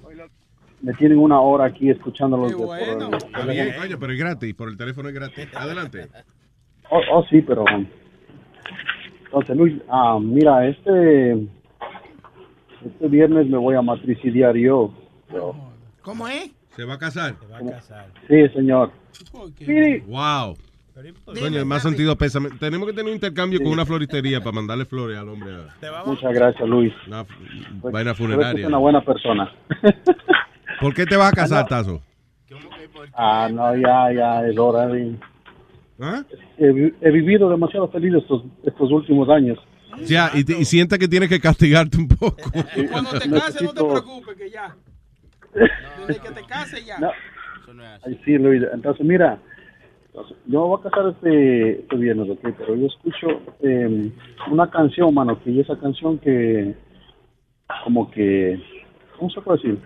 [0.81, 2.51] Me tienen una hora aquí escuchándolos.
[2.51, 5.47] de por el Está bien, coño, pero es gratis, por el teléfono es gratis.
[5.53, 6.07] Adelante.
[6.89, 7.65] Oh, oh, sí, pero...
[9.25, 11.47] Entonces, Luis, ah, mira, este...
[12.85, 14.91] Este viernes me voy a matricidiar yo.
[15.27, 15.55] Pero-
[16.01, 16.51] ¿Cómo es?
[16.75, 17.35] ¿Se va a casar?
[17.39, 18.07] Se va a casar.
[18.27, 18.91] Sí, señor.
[20.07, 20.55] Wow.
[21.39, 22.49] Coño, más sentido pésame.
[22.59, 25.51] Tenemos que tener un intercambio con una floristería para mandarle flores al hombre.
[26.05, 26.93] Muchas gracias, Luis.
[27.07, 27.25] Una
[27.81, 28.61] Pues, vaina funeraria.
[28.63, 29.49] Es una buena persona.
[30.81, 32.01] ¿Por qué te vas a casar, Tazo?
[33.13, 35.15] Ah, no, ya, ya, es hora de...
[36.01, 36.23] ¿Ah?
[36.57, 39.57] He, he vivido demasiado feliz estos, estos últimos años.
[40.05, 42.35] Ya, y, y sienta que tienes que castigarte un poco.
[42.91, 44.75] Cuando te cases, no te preocupes, que ya.
[46.07, 46.99] Desde que te cases, ya.
[46.99, 47.11] No.
[48.05, 48.63] Ay, sí, Luis.
[48.73, 49.39] Entonces, mira,
[50.07, 52.39] entonces, yo me voy a casar este, este viernes, ¿ok?
[52.57, 53.27] Pero yo escucho
[53.61, 54.11] eh,
[54.51, 56.75] una canción, mano, que esa canción que,
[57.83, 58.59] como que,
[59.17, 59.79] ¿cómo se puede decir?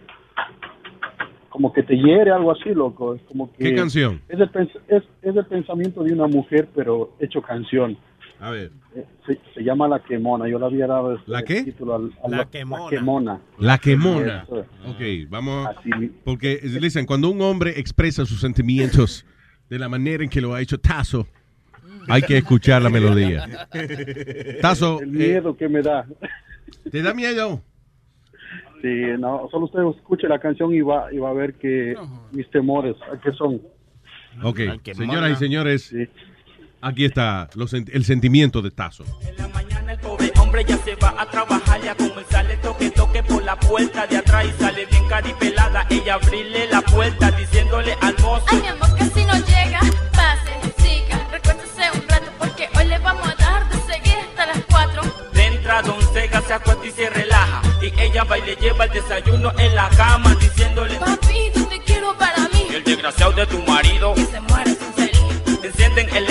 [1.49, 3.13] Como que te hiere, algo así, loco.
[3.15, 4.21] Es como que, ¿Qué canción?
[4.27, 7.97] Es el, pens- es, es el pensamiento de una mujer, pero hecho canción.
[8.43, 8.71] A ver.
[8.95, 10.49] Eh, Se, se llama La Quemona.
[10.49, 11.63] Yo le había dado este ¿La qué?
[11.63, 12.89] título al- a La La Quemona.
[12.89, 13.41] Quemona.
[13.57, 14.43] La quemona.
[14.43, 14.65] Eso.
[14.87, 15.69] Ok, vamos.
[16.25, 19.25] Porque, dicen, cuando un hombre expresa sus sentimientos
[19.69, 21.25] de la manera en que lo ha hecho Tazo,
[22.09, 23.47] hay que escuchar la melodía.
[24.61, 26.05] Tazo, El miedo que me da.
[26.91, 27.61] ¿te da miedo?
[28.81, 31.95] Sí, no, solo usted escuche la canción y va, y va a ver que
[32.33, 33.61] mis temores, ¿a qué son?
[34.43, 34.59] Ok,
[34.93, 35.95] señoras y señores,
[36.83, 39.05] aquí está los el sentimiento de Tazo.
[40.01, 44.07] Pobre hombre ya se va a trabajar, ya comenzar le toque toque por la puerta
[44.07, 45.85] de atrás y sale bien caripelada.
[45.89, 48.43] Ella abrirle la puerta diciéndole al mozo.
[48.47, 49.79] Ay, mi amor, casi no llega.
[50.11, 54.63] Pase, siga, recuérdese un rato porque hoy le vamos a dar de seguir hasta las
[54.69, 55.01] 4.
[55.33, 57.61] De entra Don Sega se acuesta y se relaja.
[57.81, 60.95] Y ella va y le lleva el desayuno en la cama diciéndole.
[60.95, 62.65] Papi, ¿dónde quiero para mí?
[62.69, 64.15] Y el desgraciado de tu marido.
[64.15, 65.63] Que se muere sin salir.
[65.63, 66.25] Encienden el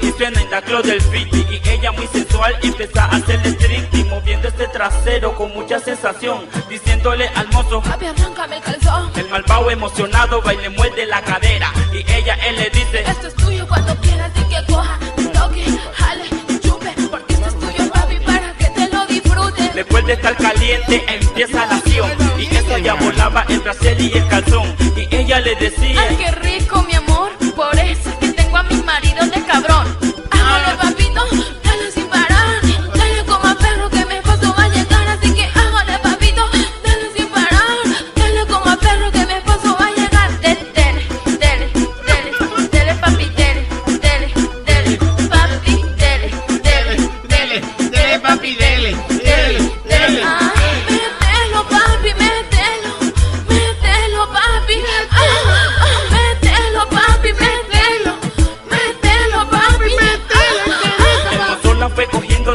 [0.00, 4.04] y suena en la club del Fiti Y ella muy sensual empieza a hacerle stricty
[4.04, 9.10] Moviendo este trasero con mucha sensación Diciéndole al mozo Papi, arráncame el calzón.
[9.16, 13.28] El malvado emocionado va y le muerde la cadera Y ella, él le dice Esto
[13.28, 14.98] es tuyo cuando quieras y que coja.
[15.32, 16.24] Toque, jale,
[16.60, 16.94] chupe.
[17.10, 19.74] Porque esto es tuyo, papi, para que te lo disfrutes.
[19.74, 24.28] Después de estar caliente empieza la acción Y eso ya volaba el brasier y el
[24.28, 27.17] calzón Y ella le decía Ay, qué rico, mi amor.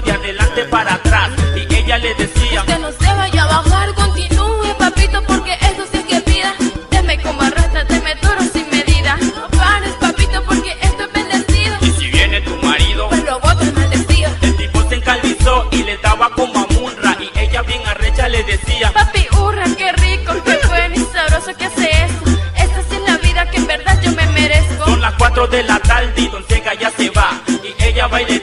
[0.01, 4.75] De adelante para atrás Y ella le decía Usted no se vaya a bajar, continúe,
[4.79, 6.55] papito, porque eso sí es que pida.
[6.89, 9.17] Deme como arrastra, deme toro sin medida.
[9.35, 11.75] No pares, papito, porque esto es bendecido.
[11.81, 14.31] Y si viene tu marido Pues lo boto el maldecido.
[14.41, 18.43] El tipo se encalizó y le daba como a Munra Y ella bien arrecha le
[18.43, 22.39] decía Papi, hurra, qué rico, qué bueno y sabroso que hace eso.
[22.57, 24.85] Esta sí es la vida que en verdad yo me merezco.
[24.85, 27.29] Son las 4 de la tarde y Don Sega ya se va
[27.63, 28.42] Y ella va y le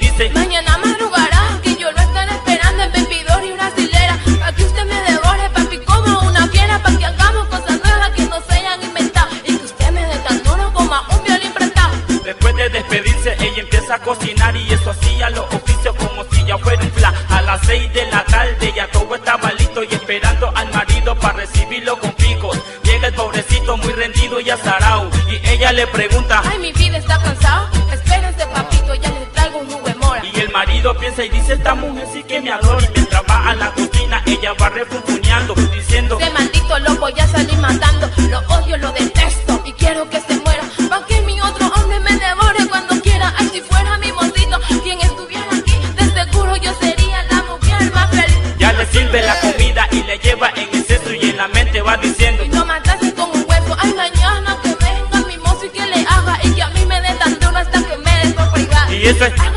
[21.71, 22.59] recibirlo con picos.
[22.83, 25.09] Llega el pobrecito muy rendido y azarao.
[25.29, 27.69] Y ella le pregunta, Ay, mi vida está cansado.
[27.93, 30.23] Espérense, papito, ya les traigo un jugo de mora.
[30.25, 32.85] y el marido piensa y dice, esta mujer sí que me adora.
[32.85, 35.55] Y mientras va a la cocina, ella va refunfuñando,
[59.11, 59.50] eso es-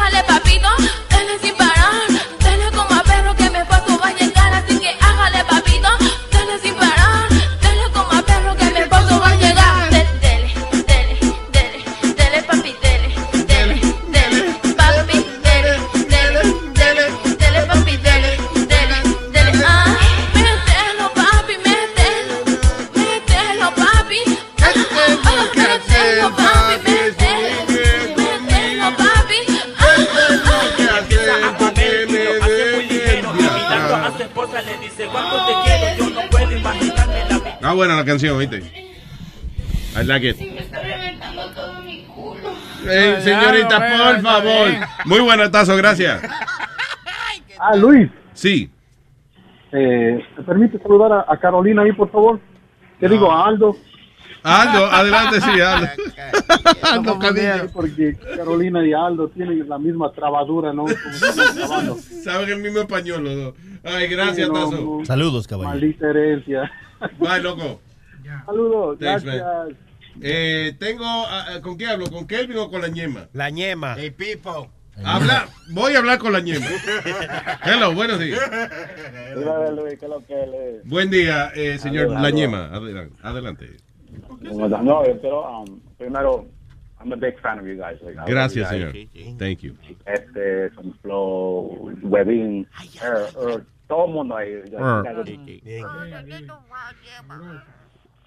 [37.83, 38.57] buena la canción, ¿viste?
[39.99, 40.37] I like it.
[42.89, 44.67] Ey, señorita, por favor.
[45.05, 46.21] Muy buena tazo, gracias.
[47.59, 48.69] Ah, Luis, Sí.
[49.71, 52.39] eh, ¿te permite saludar a, a Carolina ahí, por favor?
[52.99, 53.31] ¿Qué digo?
[53.31, 53.75] A Aldo.
[54.45, 55.87] Aldo, adelante, sí, Aldo.
[56.91, 57.69] Aldo Cadillo.
[57.71, 60.85] Porque Carolina y Aldo tienen la misma trabadura, ¿no?
[62.23, 63.53] Saben el mismo español los dos.
[63.85, 64.81] Ay, gracias, Sí, no, Tazo.
[64.99, 65.05] no.
[65.05, 65.69] Saludos, caballero.
[65.69, 66.69] Maldita herencia.
[67.19, 67.81] Bye, loco.
[68.45, 69.45] Saludos, Thanks, gracias.
[69.45, 69.77] man.
[70.21, 72.05] Eh, tengo, ah, ¿con qué hablo?
[72.09, 73.27] ¿Con Kelvin o con la ñema?
[73.33, 73.95] La ñema.
[73.97, 74.69] Hey, people.
[75.03, 76.67] Habla, voy a hablar con la ñema.
[77.63, 78.39] Hello, buenos días.
[79.35, 80.81] Mira, Luis, ¿qué es lo que le...
[80.85, 82.65] Buen día, eh, señor La ñema.
[82.71, 83.15] Adelante.
[83.23, 83.77] adelante.
[84.41, 86.47] No, yo quiero, um, primero,
[87.03, 87.97] I'm a big fan of you guys.
[88.01, 89.37] Like, Gracias, you señor.
[89.37, 89.75] Thank you.
[90.05, 92.65] Este, son Flow, Webin,
[93.01, 94.53] er, er, todo el mundo ahí.
[94.53, 95.83] Er.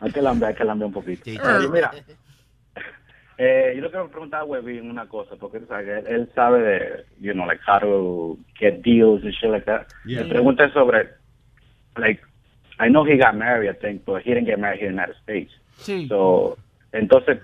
[0.00, 1.30] Hay que lamber, hay que lamber un poquito.
[1.70, 1.90] Mira,
[3.38, 5.66] eh, yo le quiero preguntar a Webin una cosa, porque él,
[6.06, 9.86] él sabe de, you know, like how to get deals and shit like that.
[10.04, 10.22] Yeah.
[10.22, 11.14] Le pregunté sobre,
[11.96, 12.20] like,
[12.78, 15.00] I know he got married, I think, but he didn't get married here in the
[15.00, 15.50] United States.
[15.78, 16.06] Sí.
[16.08, 16.58] So,
[16.92, 17.38] entonces,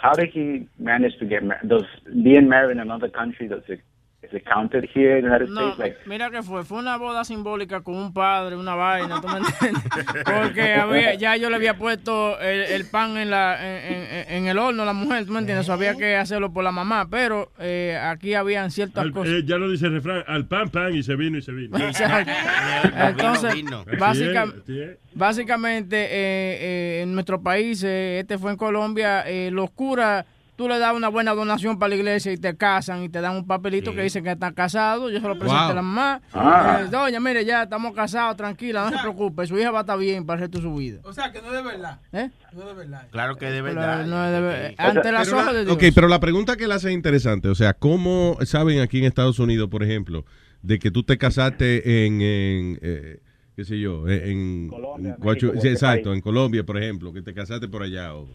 [0.00, 1.68] how did he manage to get married?
[1.68, 1.82] Does
[2.22, 3.80] being married in another country, does it,
[4.20, 5.78] is it counted here in the United No, States?
[5.78, 9.38] Like, mira que fue, fue una boda simbólica con un padre, una vaina, ¿tú me
[9.38, 9.82] entiendes?
[10.24, 13.56] Porque había, ya yo le había puesto el, el pan en, la,
[13.86, 15.66] en, en- en el horno a la mujer, ¿tú me entiendes?
[15.66, 19.32] Eso había que hacerlo por la mamá, pero eh, aquí habían ciertas Al- cosas.
[19.34, 21.76] eh, ya lo dice el refrán, al pan, pan, y se vino y se vino.
[21.78, 23.54] Entonces,
[23.98, 24.98] básica- es, así es.
[25.14, 30.24] básicamente eh, eh, en nuestro país, eh, este fue en Colombia, eh, los curas,
[30.58, 33.36] tú le das una buena donación para la iglesia y te casan y te dan
[33.36, 35.12] un papelito que dice que están casados.
[35.12, 35.70] Yo se lo presenté Wow.
[35.70, 36.20] a la mamá.
[36.34, 36.80] Ah.
[36.82, 39.96] Eh, Doña, mire, ya estamos casados, tranquila, no se preocupe, su hija va a estar
[39.96, 40.98] bien para el resto de su vida.
[41.04, 42.00] O sea, que no es de verdad.
[42.12, 42.30] ¿Eh?
[42.52, 43.06] No es de verdad.
[43.12, 44.04] Claro que de Pero verdad.
[44.06, 45.74] no es de ver- ante las la- de Dios.
[45.76, 47.48] ok, pero la pregunta que él hace es interesante.
[47.48, 50.24] O sea, ¿cómo saben aquí en Estados Unidos, por ejemplo,
[50.62, 53.20] de que tú te casaste en, en, eh,
[53.54, 54.66] qué sé yo, en...
[54.68, 56.16] Colombia, en México, cualquier exacto, país.
[56.16, 58.12] en Colombia, por ejemplo, que te casaste por allá.
[58.16, 58.28] O...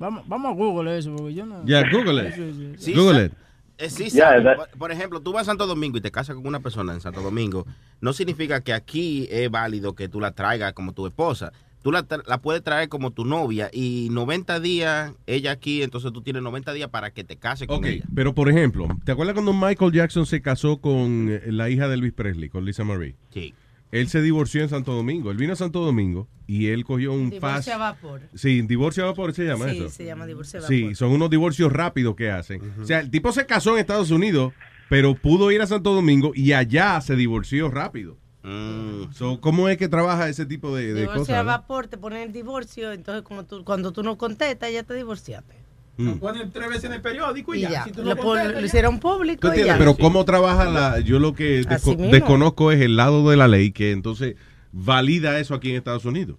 [0.00, 1.64] Vamos, vamos a Google eso, porque yo no...
[1.64, 2.34] Ya, Google it.
[2.34, 3.32] Sí, sí, Google it.
[3.78, 6.46] Eh, sí, Yeah, that- por, ejemplo, tú vas a Santo Domingo y te casas con
[6.46, 7.66] una persona en Santo Domingo,
[8.00, 11.52] no significa que aquí es válido que tú la traigas como tu esposa.
[11.82, 16.12] Tú la, tra- la puedes traer como tu novia y 90 días, ella aquí, entonces
[16.12, 18.04] tú tienes 90 días para que te cases con Ok, ella.
[18.14, 21.94] pero por ejemplo, ¿te acuerdas cuando Michael Jackson se casó con eh, la hija de
[21.94, 23.14] Elvis Presley, con Lisa Marie?
[23.32, 23.54] Sí.
[23.92, 25.30] Él se divorció en Santo Domingo.
[25.30, 27.30] Él vino a Santo Domingo y él cogió un.
[27.30, 28.22] Divorcio a vapor.
[28.34, 29.88] Sí, divorcio a vapor se llama Sí, eso.
[29.88, 30.76] se llama divorcio a vapor.
[30.76, 32.62] Sí, son unos divorcios rápidos que hacen.
[32.80, 34.52] O sea, el tipo se casó en Estados Unidos,
[34.88, 38.16] pero pudo ir a Santo Domingo y allá se divorció rápido.
[38.42, 39.12] Mm.
[39.12, 41.38] So, ¿Cómo es que trabaja ese tipo de, de Divorcio a cosas?
[41.38, 41.44] no?
[41.44, 45.59] vapor, te ponen el divorcio, entonces como tú, cuando tú no contestas, ya te divorciaste.
[46.00, 46.18] Mm.
[46.18, 47.70] Ponen tres veces en el periódico y, Y ya.
[47.70, 49.50] ya, Si tú lo, no contestas, lo hicieron público.
[49.54, 51.00] Pero ¿cómo trabaja la...?
[51.00, 52.12] Yo lo que Así desco- mismo.
[52.12, 54.36] desconozco es el lado de la ley que entonces
[54.72, 56.36] valida eso aquí en Estados Unidos.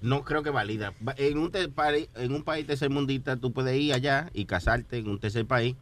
[0.00, 0.92] No creo que valida.
[1.06, 1.50] Va- En un,
[2.14, 5.76] en un país tercermundista tú puedes ir allá y casarte en un tercer país.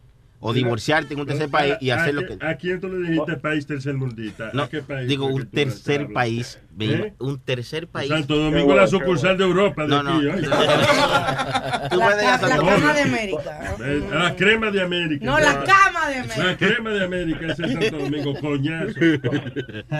[0.44, 2.44] O divorciarte en un tercer país y ¿A- hacer a lo que...
[2.44, 4.50] ¿A quién tú le dijiste país tercermundista?
[4.52, 5.08] No, ¿A qué país?
[5.08, 6.58] digo, un tercer país.
[6.80, 7.12] ¿Eh?
[7.20, 8.08] Un tercer país.
[8.08, 10.10] Santo Domingo, la sucursal de Europa de No, no.
[10.16, 10.26] aquí.
[10.26, 10.42] oye.
[11.90, 13.76] Tú La, cama de América.
[13.84, 15.24] Eh, La crema de América.
[15.26, 16.44] No, la cama de América.
[16.44, 18.94] La crema de América es el Santo Domingo, coñazo.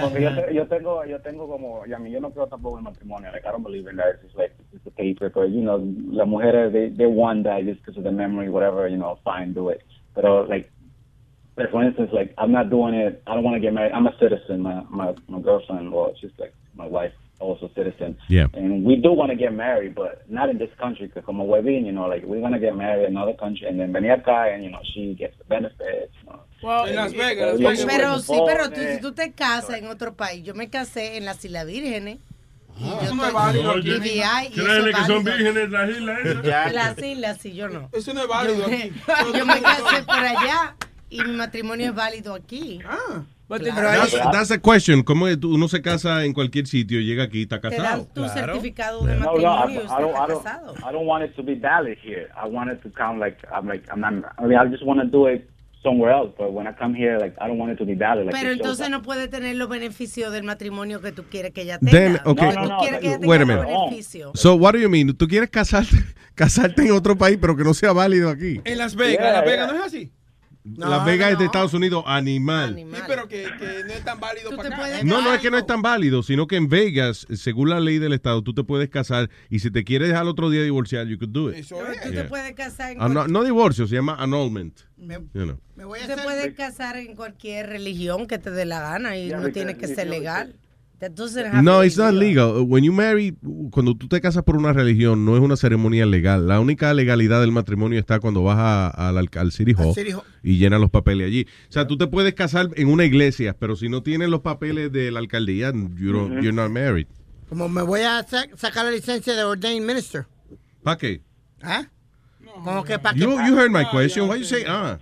[0.01, 2.79] Porque yo, te- yo tengo, yo tengo como, y a mí yo no creo tampoco
[2.79, 3.29] en matrimonio.
[3.31, 4.15] I don't believe in that.
[4.15, 5.31] It's just like, it's a paper.
[5.33, 5.79] But, you know,
[6.11, 9.53] las mujeres, they, they want that just because of the memory, whatever, you know, fine,
[9.53, 9.83] do it.
[10.15, 10.71] But, like,
[11.57, 13.93] like for instance, like, I'm not doing it, I don't want to get married.
[13.93, 14.63] I'm a citizen.
[14.63, 18.17] My, my, my girlfriend, well, she's like my wife, also citizen.
[18.29, 18.47] Yeah.
[18.55, 21.85] And we do want to get married, but not in this country, because como huevín,
[21.85, 24.55] you know, like, we're going to get married in another country, and then venir acá,
[24.55, 26.41] and, you know, she gets the benefits, you know.
[26.87, 27.97] En Las Vegas, Las Pero- Vegas.
[27.97, 28.99] Pero sí, pero tú, si eh.
[29.01, 32.19] tú te casas en otro país, yo me casé en las Islas Vírgenes.
[32.19, 32.32] Eh.
[32.83, 36.73] Y yo Eso no es válido y y es que son vírgenes las islas.
[36.73, 37.89] Las islas, sí, yo no.
[37.93, 38.93] Eso no es válido aquí.
[39.39, 40.75] Yo me casé por allá
[41.09, 42.81] y mi matrimonio es válido aquí.
[42.85, 43.23] Ah.
[43.49, 45.03] That's, that's the question.
[45.03, 47.83] ¿Cómo uno se casa en cualquier sitio, llega aquí y está Te casado?
[47.83, 50.75] dan tu certificado de No, no, I, matrimonio y I don't, I don't, casado.
[50.79, 52.31] I don't want it to be valid here.
[52.35, 54.25] I want it to count like I'm like I'm not.
[54.39, 55.47] I mean, I just want to do it
[55.83, 56.33] somewhere else.
[56.39, 58.27] But when I come here, like I don't want it to be valid.
[58.27, 61.79] Like Pero entonces no puede tener los beneficios del matrimonio que tú quieres que ella
[61.79, 62.23] Then, tenga.
[62.25, 64.03] okay, Tú quieres que ella tenga wait a minute.
[64.35, 65.15] So, what do you mean?
[65.17, 65.97] ¿Tú quieres casarte,
[66.35, 68.61] casarte en otro país, pero que no sea válido aquí?
[68.65, 69.79] En Las Vegas, Yeah, Las Vegas yeah.
[69.79, 70.13] no es así.
[70.65, 72.77] Las Vegas es de Estados Unidos, animal.
[72.79, 75.03] Sí, pero que, que no es tan válido para acá.
[75.05, 77.99] No, no es que no es tan válido, sino que en Vegas, según la ley
[77.99, 81.19] del estado, tú te puedes casar y si te quieres al otro día divorciar, you
[81.19, 81.67] could do it.
[81.69, 84.79] Pero tú te puedes casar en Ah, no, divorcio, se llama annulment.
[84.97, 85.59] Me- You know.
[85.77, 89.77] Tú te puedes casar en cualquier religión que te dé la gana y no tiene
[89.77, 90.13] que ser you-
[91.05, 92.55] Entonces, have No, it's not legal.
[92.55, 92.65] legal.
[92.69, 93.37] When you marry,
[93.73, 96.47] cuando tú te casas por una religión, no es una ceremonia legal.
[96.47, 100.13] La única legalidad del matrimonio está cuando vas a- al, al- al City Hall City
[100.13, 100.23] Hall.
[100.45, 101.47] y llenas los papeles allí.
[101.69, 104.93] O sea, tú te puedes casar en una iglesia, pero si no tienes los papeles
[104.93, 106.41] de la alcaldía, you don't- Ujú.
[106.41, 107.09] you're not married.
[107.49, 110.27] Como me voy a sa- sacar la licencia de ordained minister.
[110.85, 111.21] ¿Para qué?
[111.63, 111.85] ¿Ah?
[112.65, 114.29] Como que para You, you heard my question.
[114.31, 114.99] Why you say ah?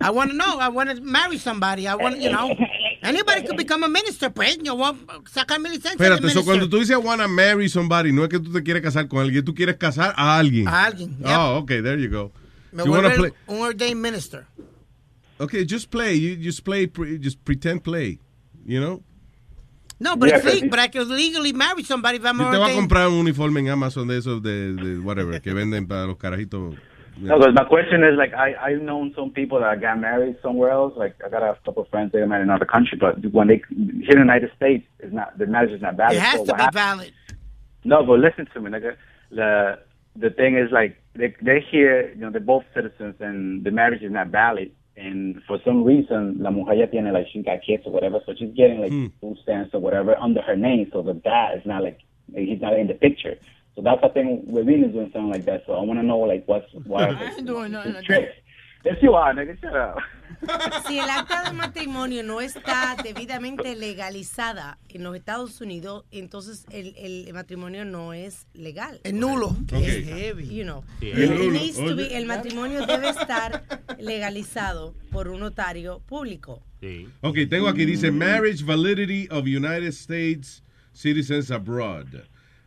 [0.00, 0.58] I want to know.
[0.58, 1.86] I want to marry somebody.
[1.86, 2.56] I want, you know,
[3.02, 4.56] anybody could become a minister, pues.
[4.62, 7.68] Yo voy a sacar mi licencia de Espérate, so cuando tú dices I wanna marry
[7.68, 10.66] somebody, no es que tú te quieres casar con alguien, tú quieres casar a alguien.
[10.68, 11.28] A alguien, yep.
[11.38, 12.32] Oh, okay, there you go.
[12.72, 13.32] Me You wanna play?
[13.48, 14.46] un ordained minister.
[15.38, 16.14] Okay, just play.
[16.16, 16.86] You just play.
[16.86, 18.18] pre- Just pretend play.
[18.66, 19.02] You know.
[19.98, 20.70] No, but Yeah, it's legal.
[20.70, 23.60] but- I can legally marry somebody if I'm Yo te voy a comprar un uniforme
[23.60, 26.74] en Amazon de esos de, de whatever que venden para los carajitos.
[27.20, 30.70] No, because my question is like I I've known some people that got married somewhere
[30.70, 30.94] else.
[30.96, 33.48] Like I got a couple of friends they got married in another country, but when
[33.48, 36.16] they here in the United States, it's not the marriage is not valid.
[36.16, 37.12] It has So to be happens- valid.
[37.84, 38.96] No, but listen to me, nigga.
[39.30, 39.78] The
[40.16, 44.02] the thing is like they they here, you know, they're both citizens and the marriage
[44.02, 44.72] is not valid.
[44.96, 48.34] And for some reason, la mujer ya tiene like she got kids or whatever, so
[48.38, 49.06] she's getting like hmm.
[49.20, 50.88] food stamps or whatever under her name.
[50.92, 52.00] So the dad is not like
[52.34, 53.36] he's not in the picture.
[53.80, 54.44] So that's the thing.
[54.46, 55.62] Webin is doing something like that.
[55.66, 57.04] So I want to know like what's why.
[57.08, 58.32] I ain't doing nothing like Tricks.
[58.84, 59.58] Yes, you are, nigga.
[59.60, 59.96] Shut up.
[60.88, 66.94] Si el acta de matrimonio no está debidamente legalizada en los Estados Unidos, entonces el,
[66.96, 69.00] el matrimonio no es legal.
[69.04, 69.54] Es nulo.
[69.72, 70.48] Es heavy.
[70.48, 70.82] You know.
[71.00, 71.50] Sí, It es nulo.
[71.52, 73.64] needs to be- el matrimonio debe estar
[73.98, 76.62] legalizado por un notario público.
[77.20, 80.62] Ok, tengo aquí, dice Marriage Validity of United States
[80.94, 82.06] Citizens Abroad.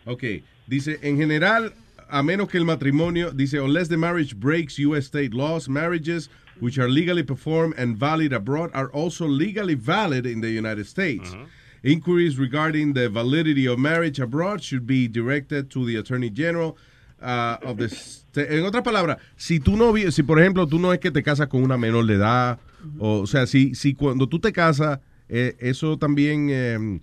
[0.05, 0.23] Ok,
[0.67, 1.73] dice, en general,
[2.09, 5.07] a menos que el matrimonio, dice, unless the marriage breaks U.S.
[5.07, 10.41] state laws, marriages which are legally performed and valid abroad are also legally valid in
[10.41, 11.35] the United States.
[11.83, 16.77] Inquiries regarding the validity of marriage abroad should be directed to the Attorney General
[17.21, 17.89] uh, of the
[18.35, 21.47] En otras palabras, si tú no, si por ejemplo tú no es que te casas
[21.47, 22.57] con una menor de edad,
[22.97, 26.99] o, o sea, si, si cuando tú te casas, eh, eso también eh,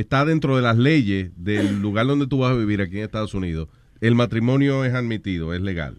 [0.00, 3.34] está dentro de las leyes del lugar donde tú vas a vivir aquí en Estados
[3.34, 3.68] Unidos,
[4.00, 5.98] el matrimonio es admitido, es legal.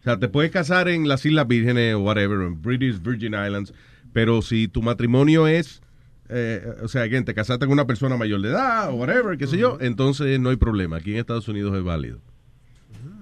[0.00, 3.74] O sea, te puedes casar en las Islas Vírgenes o whatever, en British Virgin Islands,
[4.12, 5.82] pero si tu matrimonio es,
[6.28, 9.46] eh, o sea, again, te casaste con una persona mayor de edad o whatever, qué
[9.46, 10.96] sé yo, entonces no hay problema.
[10.96, 12.20] Aquí en Estados Unidos es válido.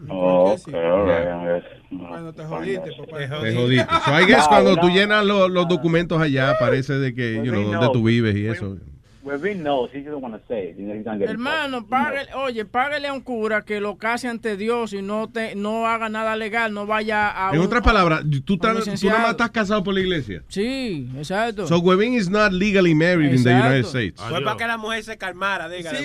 [0.08, 1.64] Oh, okay, right.
[2.08, 3.18] Cuando te jodiste, papá.
[3.18, 3.94] Te jodiste.
[4.04, 7.70] So, I guess cuando tú llenas los, los documentos allá, aparece de que, you know,
[7.70, 7.92] know.
[7.92, 8.78] tú vives y eso.
[9.24, 9.90] Webin knows.
[9.92, 10.76] He doesn't want to say it.
[10.78, 14.56] He's gonna get in Hermano, págale, oye, págale a un cura que lo case ante
[14.56, 17.54] Dios y no te, no haga nada legal, no vaya a.
[17.54, 20.42] En otras palabras, tú, estás- tú nada más estás casado por la iglesia.
[20.48, 21.66] Sí, exacto.
[21.66, 23.68] So Webin is not legally married in the Exacto.
[23.68, 24.22] United States.
[24.28, 25.98] Fue para que la mujer se calmara, dígale.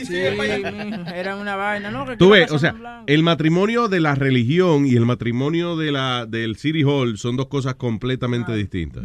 [0.00, 2.06] Sí, sí, mijo, era una vaina, ¿no?
[2.06, 2.74] Que Tú ves, o sea,
[3.06, 7.46] el matrimonio de la religión y el matrimonio de la del City Hall son dos
[7.46, 9.04] cosas completamente distintas.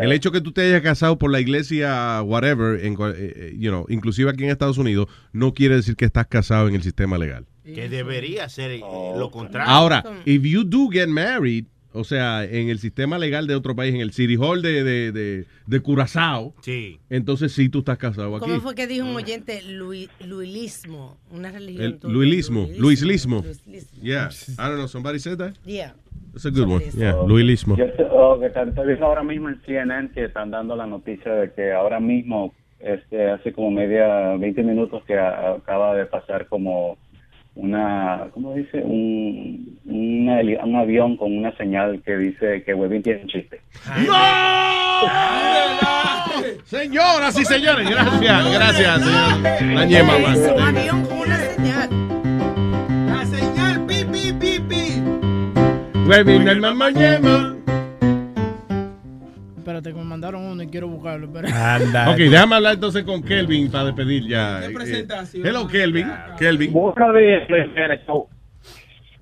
[0.00, 3.56] El hecho que tú te hayas casado por la iglesia, whatever, en, cual- eh, eh,
[3.58, 6.82] you know, inclusive aquí en Estados Unidos, no quiere decir que estás casado en el
[6.82, 7.46] sistema legal.
[7.64, 9.70] Que debería ser eh, lo contrario.
[9.70, 13.94] Ahora, if you do get married, o sea, en el sistema legal de otro país,
[13.94, 17.00] en el City Hall de, de, de, de Curazao, Sí.
[17.10, 18.46] entonces sí tú estás casado aquí.
[18.46, 19.60] ¿Cómo fue que dijo un oyente?
[19.62, 21.84] Lui- Luilismo, una religión.
[21.84, 22.14] El tuya.
[22.14, 23.42] luilismo, luislismo.
[23.44, 24.02] Luislismo.
[24.02, 25.54] Yeah, I don't know, somebody said that?
[25.64, 25.94] Yeah.
[26.32, 26.84] That's a good one.
[26.96, 27.76] Yeah, luilismo.
[27.76, 31.52] Yo oh, que estoy viendo ahora mismo en CNN que están dando la noticia de
[31.52, 36.96] que ahora mismo, este, hace como media, 20 minutos que a- acaba de pasar como
[37.54, 38.78] una, ¿cómo dice?
[38.82, 43.60] Un, una un avión con una señal que dice que Webin tiene un chiste.
[46.64, 49.74] Señoras y señores, gracias, gracias, señor.
[49.74, 50.36] La ñema, man.
[50.54, 51.88] Un avión con una señal.
[53.08, 55.02] La señal pi, pi, pi, pi.
[56.08, 57.56] Webin, el mamá ñema.
[59.60, 61.26] Espérate, que me mandaron uno y quiero buscarlo.
[61.26, 61.78] espera.
[62.10, 64.64] Ok, déjame hablar entonces con Kelvin para despedir ya.
[64.64, 65.46] Eh, presentación?
[65.46, 66.10] hello, Kelvin.
[66.38, 66.72] Kelvin.
[66.72, 67.46] Buenos días.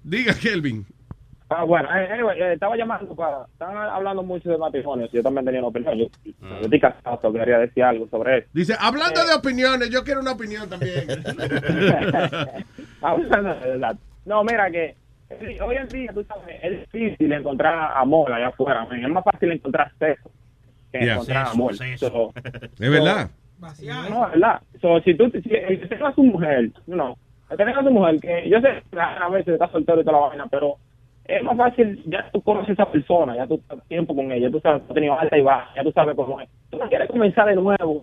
[0.05, 0.87] Diga, Kelvin.
[1.51, 3.47] Ah, bueno, eh, anyway, eh, estaba llamando para.
[3.53, 5.11] Estaban hablando mucho de matrimonios.
[5.11, 5.99] Yo también tenía una opinión.
[5.99, 8.49] Yo, yo estoy casado, quería decir algo sobre eso.
[8.53, 11.05] Dice, hablando de opiniones, yo quiero una opinión también.
[13.03, 13.97] Hablando de verdad.
[14.25, 14.95] No, mira que
[15.31, 18.85] hoy en día, tú sabes, es difícil encontrar amor allá afuera.
[18.87, 19.03] man.
[19.05, 20.31] Es más fácil encontrar sexo
[20.93, 21.15] que Yeah.
[21.15, 21.75] encontrar Sexo, amor.
[21.77, 22.09] sexo.
[22.09, 22.33] So,
[22.81, 23.31] Es verdad.
[24.11, 24.61] No, es verdad.
[24.81, 27.17] So, si tú si, el tengas tu mujer, no,
[27.51, 30.21] el que tengas tu mujer, que yo sé que a veces estás soltero y toda
[30.21, 30.77] la vaina, pero
[31.25, 34.51] es más fácil, ya tú conoces a esa persona, ya tú estás tiempo con ella,
[34.51, 36.49] tú sabes, tú has tenido alta y baja, ya tú sabes cómo es.
[36.71, 38.03] Tú no quieres comenzar de nuevo,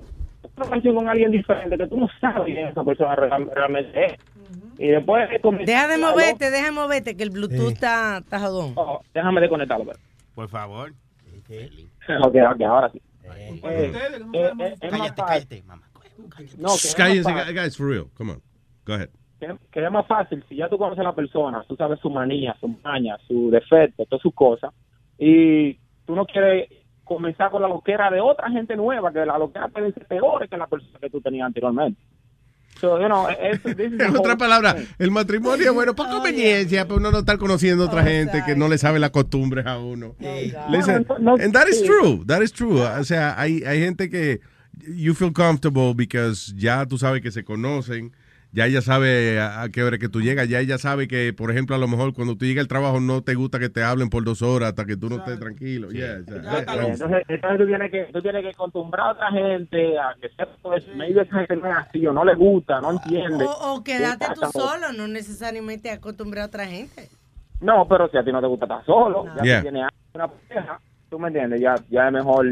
[0.57, 4.13] una canción con alguien diferente que tú no sabes quién esa persona real- realmente es.
[4.77, 8.73] Y después comenzar Deja de moverte, deja de moverte, que el Bluetooth está, está jodón.
[8.75, 9.85] Oh, déjame desconectarlo.
[9.85, 9.99] pero.
[10.33, 10.91] Por favor.
[12.21, 13.01] Ok, ok, ahora sí.
[13.23, 13.91] Eh, eh,
[14.33, 15.63] eh, es más fácil.
[16.57, 17.55] No, que fácil.
[17.55, 18.05] guys, for real.
[18.15, 18.41] Come on.
[18.85, 19.09] Go ahead.
[19.39, 22.09] que, que es más fácil si ya tú conoces a la persona, tú sabes su
[22.09, 24.73] manía, su maña, su defecto, todas sus cosas,
[25.17, 25.73] y
[26.05, 26.69] tú no quieres
[27.03, 30.57] comenzar con la loquera de otra gente nueva, que la loquera puede ser peor que
[30.57, 32.01] la persona que tú tenías anteriormente.
[32.85, 34.85] So, you know, es- this is En palabras, thing.
[34.99, 38.67] el matrimonio bueno por conveniencia, pero uno no estar conociendo a otra gente que no
[38.67, 40.15] le sabe las costumbres a uno.
[40.69, 41.05] Listen,
[41.41, 42.79] and that is true, that is true.
[42.81, 44.39] O sea, hay, hay gente que
[44.87, 48.11] you feel comfortable because ya tú sabes que se conocen,
[48.55, 51.75] ya ella sabe a, qué hora que tú llegas, ya ella sabe que, por ejemplo,
[51.75, 54.23] a lo mejor cuando tú llegas al trabajo no te gusta que te hablen por
[54.23, 55.91] dos horas hasta que tú no estés tranquilo.
[55.91, 59.99] Yeah, o sea, Entonces, entonces tú tienes que tú tienes que acostumbrar a otra gente
[59.99, 62.91] a que sepa pues, maybe esa gente no es así o no le gusta, no
[62.93, 63.43] entiende.
[63.43, 67.09] O, o quédate tú solo, no necesariamente acostumbrar a otra gente.
[67.59, 69.57] No, pero si a ti no te gusta estar solo, ya Yeah.
[69.57, 72.45] tú tienes una pareja, tú me entiendes, ya, ya es mejor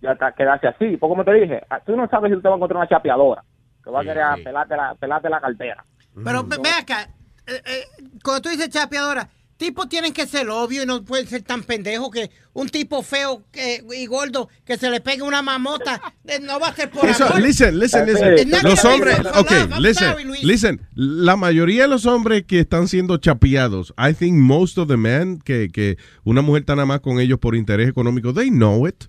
[0.00, 0.96] ya quedarse así.
[0.96, 3.42] Porque como te dije, tú no sabes si tú te vas a encontrar una chapeadora
[3.82, 5.84] que va a querer pelarte, la, pelarte la cartera.
[6.24, 7.08] Pero ve, ve acá,
[7.46, 7.84] eh, eh,
[8.22, 9.28] cuando tú dices chapeadora,
[9.60, 13.44] tipos tienen que ser obvio y no pueden ser tan pendejos que un tipo feo
[13.52, 17.08] que- y gordo que se le pegue una mamota eh, no va a ser por
[17.08, 17.40] Eso, amor.
[17.42, 18.50] listen, listen, listen.
[18.50, 20.80] not Los hombres, ok, listen, listen.
[20.94, 25.38] La mayoría de los hombres que están siendo chapeados, I think most of the men
[25.44, 29.04] que, que una mujer está nada más con ellos por interés económico, they know it.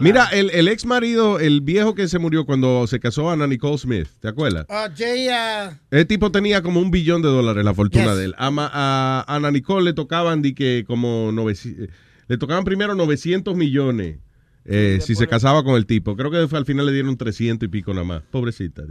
[0.00, 3.46] Mira, el, el ex marido, el viejo que se murió cuando se casó a Ana
[3.46, 4.66] Nicole Smith, ¿te acuerdas?
[4.68, 8.16] Ah, Jay, ah, El tipo tenía como un billón de dólares la fortuna Yes.
[8.16, 8.34] de él.
[8.38, 11.88] A, Ma- a Ana Nicole le tocaban di que como 900
[12.28, 14.18] le tocaban primero 900 millones
[14.66, 16.16] eh, si se casaba con el tipo.
[16.16, 18.22] Creo que fue- al final le dieron 300 y pico nada más.
[18.30, 18.84] Pobrecita.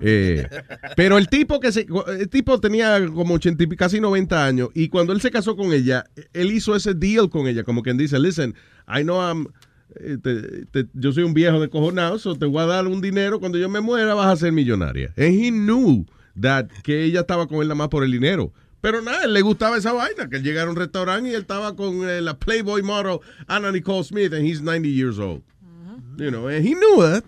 [0.00, 0.48] Eh,
[0.96, 1.86] pero el tipo que se,
[2.18, 5.72] el tipo tenía como 80 y casi 90 años y cuando él se casó con
[5.74, 8.54] ella, él hizo ese deal con ella, como quien dice, listen,
[8.88, 9.48] I know I'm
[9.96, 13.02] eh, te- te- yo soy un viejo de cojonado, so te voy a dar un
[13.02, 15.12] dinero, cuando yo me muera vas a ser millonaria.
[15.18, 16.06] And he knew
[16.40, 18.50] that que ella estaba con él nada más por el dinero.
[18.82, 21.40] Pero nada, él le gustaba esa vaina, que él llegara a un restaurante y él
[21.42, 25.42] estaba con eh, la Playboy model Anna Nicole Smith and he's 90 years old.
[26.18, 27.24] You know, and he knew that.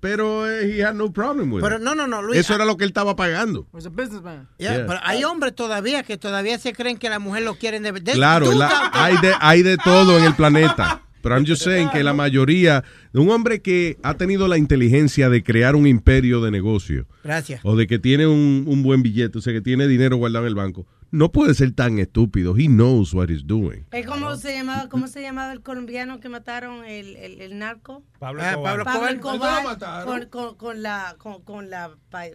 [0.00, 1.82] Pero eh, he had no problem with Pero it.
[1.82, 2.38] no, no, no, Luis.
[2.38, 3.66] Eso era lo que él estaba pagando.
[3.72, 4.46] Was a businessman.
[4.58, 4.86] Yeah, Yeah.
[4.86, 8.12] Pero hay hombres todavía que todavía se creen que la mujer lo quieren de verdad.
[8.12, 11.02] Claro, la- hay, de, hay de todo en el planeta.
[11.22, 15.28] Pero I'm just saying que la mayoría de un hombre que ha tenido la inteligencia
[15.28, 17.60] de crear un imperio de negocio Gracias.
[17.64, 20.48] o de que tiene un, un buen billete, o sea, que tiene dinero guardado en
[20.48, 22.56] el banco, no puede ser tan estúpido.
[22.58, 23.86] He knows what he's doing.
[23.92, 28.02] ¿Es cómo se llamaba, cómo se llamaba el colombiano que mataron el, el, el narco?
[28.18, 28.84] Pablo Ah, Escobar.
[28.84, 29.58] Pablo Pablo Escobar.
[29.72, 31.90] Escobar con, con, con la con, con la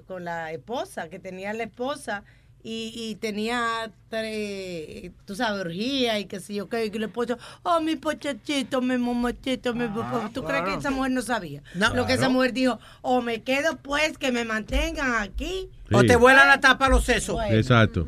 [0.08, 2.24] con la esposa que tenía la esposa
[2.64, 7.38] y, y tenía tres, tú sabes orgía y qué sé yo qué y el esposo
[7.64, 11.94] oh mi pochachito mi mamachito mi papá tú crees que esa mujer no sabía No.
[11.96, 16.16] lo que esa mujer dijo o me quedo pues que me mantengan aquí O te
[16.16, 17.36] vuelan la tapa a los sesos.
[17.36, 17.56] Bueno.
[17.58, 18.08] Exacto.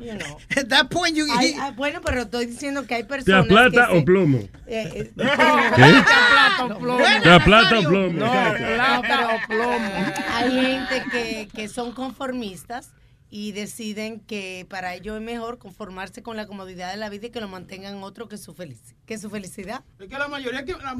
[0.00, 0.38] you know.
[0.56, 3.88] At that point, you, Hay- hay- bueno pero estoy diciendo que hay ¿Te personas plata
[3.88, 4.38] que se- o plomo?
[4.66, 6.98] eh, eh, Plata o plomo.
[7.22, 8.12] ¿Te plata o plomo?
[8.18, 9.90] No, plata o plomo.
[10.34, 12.90] Hay gente que, que son conformistas
[13.28, 17.30] y deciden que para ellos es mejor conformarse con la comodidad de la vida y
[17.30, 19.84] que lo mantengan otro que su, felici- que su felicidad.
[19.98, 20.94] Es que la mayoría que la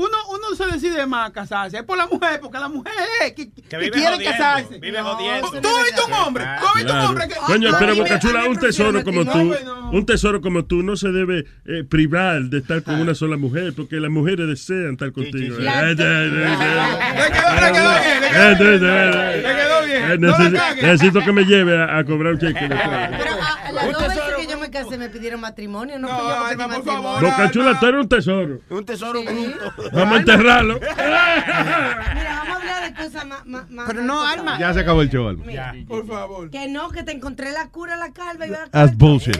[0.00, 1.76] uno, uno se decide más a casarse.
[1.78, 2.92] Es por la mujer, porque la mujer
[3.24, 4.78] es que, quiere jodiendo, casarse.
[4.78, 5.50] vive jodiendo.
[5.50, 7.34] Tú viste un hombre, tú viste un hombre que.
[7.34, 9.90] Coño, Ah, pero vive- Boca Chula, a mí un tesoro como tú, No, bueno.
[9.92, 13.72] un tesoro como tú no se debe eh, privar de estar con una sola mujer,
[13.76, 15.56] porque las mujeres desean estar contigo.
[15.56, 15.62] sí.
[15.62, 20.80] Le quedó, le quedó bien, le quedó bien.
[20.82, 22.68] Necesito que me lleve a, a cobrar un cheque.
[22.68, 23.98] Pero
[24.78, 27.30] a, las dos veces que yo me pidieron matrimonio, no, fui yo que matrimonio.
[27.30, 28.60] Boca Chula, tú eres un tesoro.
[28.70, 29.90] Un tesoro bruto.
[29.92, 30.74] Vamos a enterrarlo.
[30.80, 33.64] Mira, vamos a hablar de cosas más...
[33.86, 34.58] Pero no, Alma.
[34.58, 35.44] Ya se acabó el show, Alma.
[35.88, 36.50] Por favor.
[36.50, 39.36] que no, que te encontré la cura a la calva y va a That's bullshit.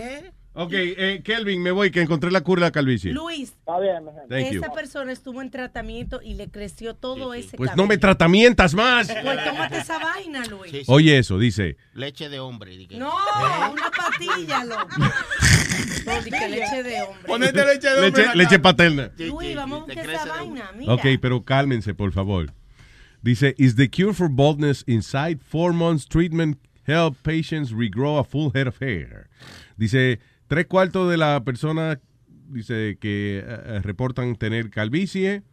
[0.63, 3.13] Ok, eh, Kelvin, me voy, que encontré la cura de la calvicie.
[3.13, 4.29] Luis, Está bien, mi gente.
[4.29, 4.61] Thank you.
[4.63, 7.83] esa persona estuvo en tratamiento y le creció todo ese Pues cabello.
[7.83, 9.09] no me tratamientas más.
[9.09, 10.71] Pues tómate esa vaina, Luis.
[10.71, 10.85] Sí, sí.
[10.89, 11.77] Oye, eso, dice.
[11.95, 12.87] Leche de hombre.
[12.91, 13.11] No,
[13.73, 14.89] una patilla, loco.
[16.07, 17.23] No, di que leche de hombre.
[17.27, 18.07] Ponete leche de hombre.
[18.07, 18.63] en Leche, la leche cara.
[18.63, 19.11] paterna.
[19.19, 20.95] Luis, vamos a buscar esa vaina, mira.
[20.95, 22.53] Ok, pero cálmense, por favor.
[23.23, 28.51] Dice, is the cure for baldness inside four months treatment help patients regrow a full
[28.55, 29.29] head of hair?
[29.77, 32.01] Dice, tres cuartos de la persona
[32.49, 35.45] dice que eh, eh, reportan tener calvicie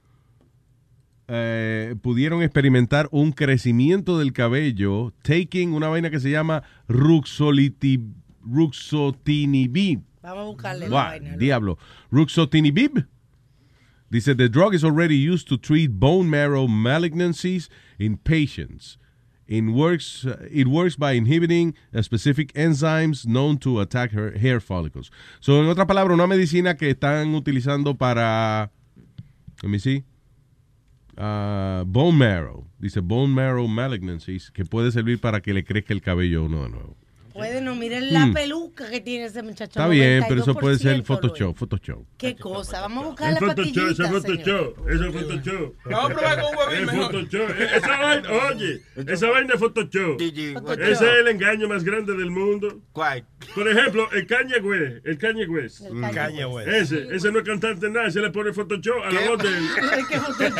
[1.27, 7.99] eh, pudieron experimentar un crecimiento del cabello taking una vaina que se llama ruxoliti,
[8.41, 10.01] ruxotinibib.
[10.23, 11.27] Vamos a buscarle la Wow, vaina.
[11.29, 11.39] Luis.
[11.39, 11.77] diablo.
[12.09, 13.05] Ruxotinibib.
[14.09, 17.69] Dice, the drug is already used to treat bone marrow malignancies
[17.99, 18.97] in patients.
[19.47, 24.59] It works, uh, it works by inhibiting uh, specific enzymes known to attack her hair
[24.59, 25.09] follicles.
[25.39, 28.71] So, en otra palabra, una medicina que están utilizando para,
[29.63, 30.03] let me see,
[31.17, 32.65] uh, bone marrow.
[32.79, 36.69] Dice bone marrow malignancies, que puede servir para que le crezca el cabello uno de
[36.69, 36.97] nuevo.
[37.37, 38.33] Puede no, miren la Mm.
[38.33, 39.79] peluca que tiene ese muchacho.
[39.79, 41.07] Está bien, pero eso 92%, puede ser Luis.
[41.07, 42.03] Photoshop, Photoshop.
[42.17, 44.03] Qué cosa, vamos a buscar la Photoshop, ese.
[44.07, 45.73] Photoshop, ese es Photoshop.
[45.85, 47.11] Vamos a probar con un huevín mejor.
[47.11, 47.49] Photoshop.
[47.59, 50.21] E- Esa vaina, oye, esa vaina es Photoshop.
[50.21, 52.79] Ese es el engaño más grande del mundo.
[52.91, 53.23] ¿Cuál?
[53.53, 55.81] Por ejemplo, el Kanye West, el Kanye West.
[55.81, 56.67] El Kanye West.
[56.69, 59.67] Ese, ese no es cantante nada, se le pone Photoshop a la voz de él.
[59.97, 60.57] Es que Photoshop.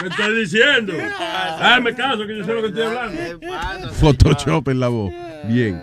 [0.00, 0.92] ¿Qué estoy diciendo?
[1.18, 3.40] Ah, me caso, que yo sé lo que estoy hablando.
[3.40, 5.12] ¿Qué Photoshop en la voz.
[5.48, 5.82] Bien.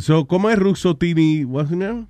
[0.00, 1.44] So, ¿Cómo es Ruxotini?
[1.44, 2.06] What's name?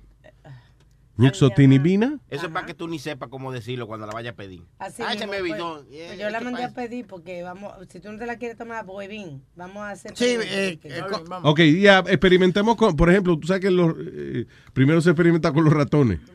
[1.17, 2.19] Ruxotinibina.
[2.29, 4.63] Eso es para que tú ni sepas cómo decirlo cuando la vayas a pedir.
[4.79, 5.61] Así Ah, pues, pues
[5.91, 8.57] Yeah, yo la ¿qué mandé a pedir porque vamos, si tú no te la quieres
[8.57, 10.13] tomar, huevín, vamos a hacer.
[10.15, 11.01] Sí, eh, eh,
[11.43, 15.63] Ok, ya, experimentemos con, por ejemplo, tú sabes que los, eh, primero se experimenta con
[15.65, 16.19] los ratones.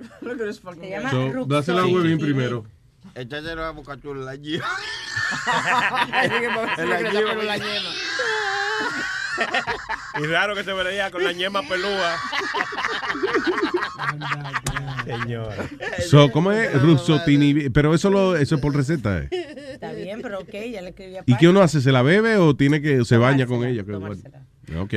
[0.81, 2.65] Se llama So, dásela a huevín primero.
[3.15, 4.67] Échaselo a Boca Chula la lleva.
[6.07, 6.11] En
[6.91, 7.35] la yema.
[7.45, 7.91] la yema.
[10.21, 12.17] Y raro que se veía con la ñema pelúa.
[15.05, 15.69] Señora.
[16.09, 17.71] So, ¿Cómo es Ruxotinibina?
[17.73, 19.19] Pero eso, lo, eso es por receta.
[19.19, 19.29] ¿eh?
[19.75, 21.81] Está bien, pero ok, ya le escribí a ¿Y qué uno hace?
[21.81, 23.85] ¿Se la bebe o tiene que se baña con ella?
[23.85, 24.43] Tomársela,
[24.81, 24.95] Ok.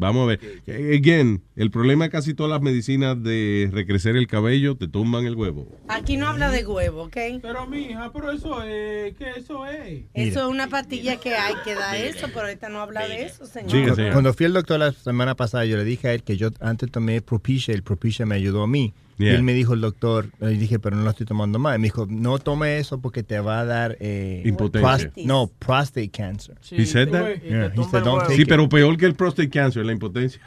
[0.00, 0.40] Vamos a ver.
[0.66, 5.36] Again, el problema de casi todas las medicinas de recrecer el cabello te tumban el
[5.36, 5.68] huevo.
[5.88, 7.16] Aquí no habla de huevo, ¿ok?
[7.42, 9.14] Pero, mija, pero eso es.
[9.16, 10.04] ¿Qué eso es?
[10.14, 13.44] Eso es una pastilla que hay que dar eso, pero ahorita no habla de eso,
[13.44, 13.70] señor.
[13.70, 14.12] Sigue, señor.
[14.12, 16.90] Cuando fui al doctor la semana pasada, yo le dije a él que yo antes
[16.90, 18.94] tomé Propecia, el Propecia me ayudó a mí.
[19.20, 19.32] Yeah.
[19.32, 21.76] Y él me dijo, el doctor, le dije, pero no lo estoy tomando más.
[21.76, 23.96] Y me dijo, no tome eso porque te va a dar...
[24.00, 25.12] Eh, Impotencia.
[25.26, 26.56] no, prostate cancer.
[26.70, 27.36] He said that?
[27.42, 30.40] Yeah, he said, "Don't take Sí, it." pero peor que el prostate cancer, la impotencia.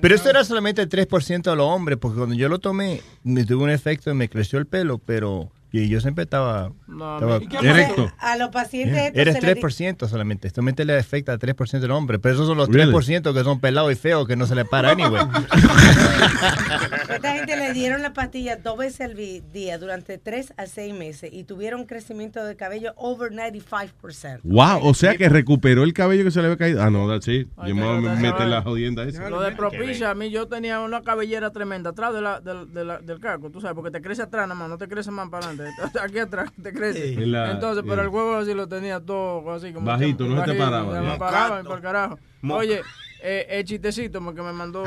[0.00, 3.44] Pero eso era solamente el 3% de los hombres, porque cuando yo lo tomé, me
[3.44, 7.36] tuvo un efecto y me creció el pelo, pero Y yo siempre estaba, No, estaba
[7.42, 8.10] ¿y qué erecto.
[8.18, 10.48] A los pacientes estos Eres se les di- 3% solamente.
[10.48, 12.18] Solamente le afecta a 3% del hombre.
[12.18, 12.90] Pero esos son los Really?
[12.92, 15.22] 3% que son pelados y feos que no se le para anyway.
[17.10, 21.30] Esta gente le dieron la pastilla dos veces al día durante 3 a 6 meses
[21.32, 24.40] y tuvieron un crecimiento de cabello over 95%.
[24.44, 26.82] Wow, o sea que recuperó el cabello que se le había caído.
[26.82, 27.48] Ah, no, that's it.
[27.66, 29.28] Yo me voy a pero meter la jodienda esa.
[29.28, 32.84] Lo de propicia, a mí yo tenía una cabellera tremenda atrás de la, del- de
[32.84, 35.28] la- del caco, tú sabes, porque te crece atrás nada más, no te crece más
[35.28, 35.57] para adelante.
[36.02, 37.14] Aquí atrás te crece.
[37.14, 39.86] En la- Entonces, pero el huevo así lo tenía todo así como...
[39.86, 41.12] Bajito, no se te paraba, se yeah.
[41.12, 42.18] me paraba y por carajo.
[42.50, 42.82] Oye,
[43.22, 44.84] eh, el chistecito porque me mandó...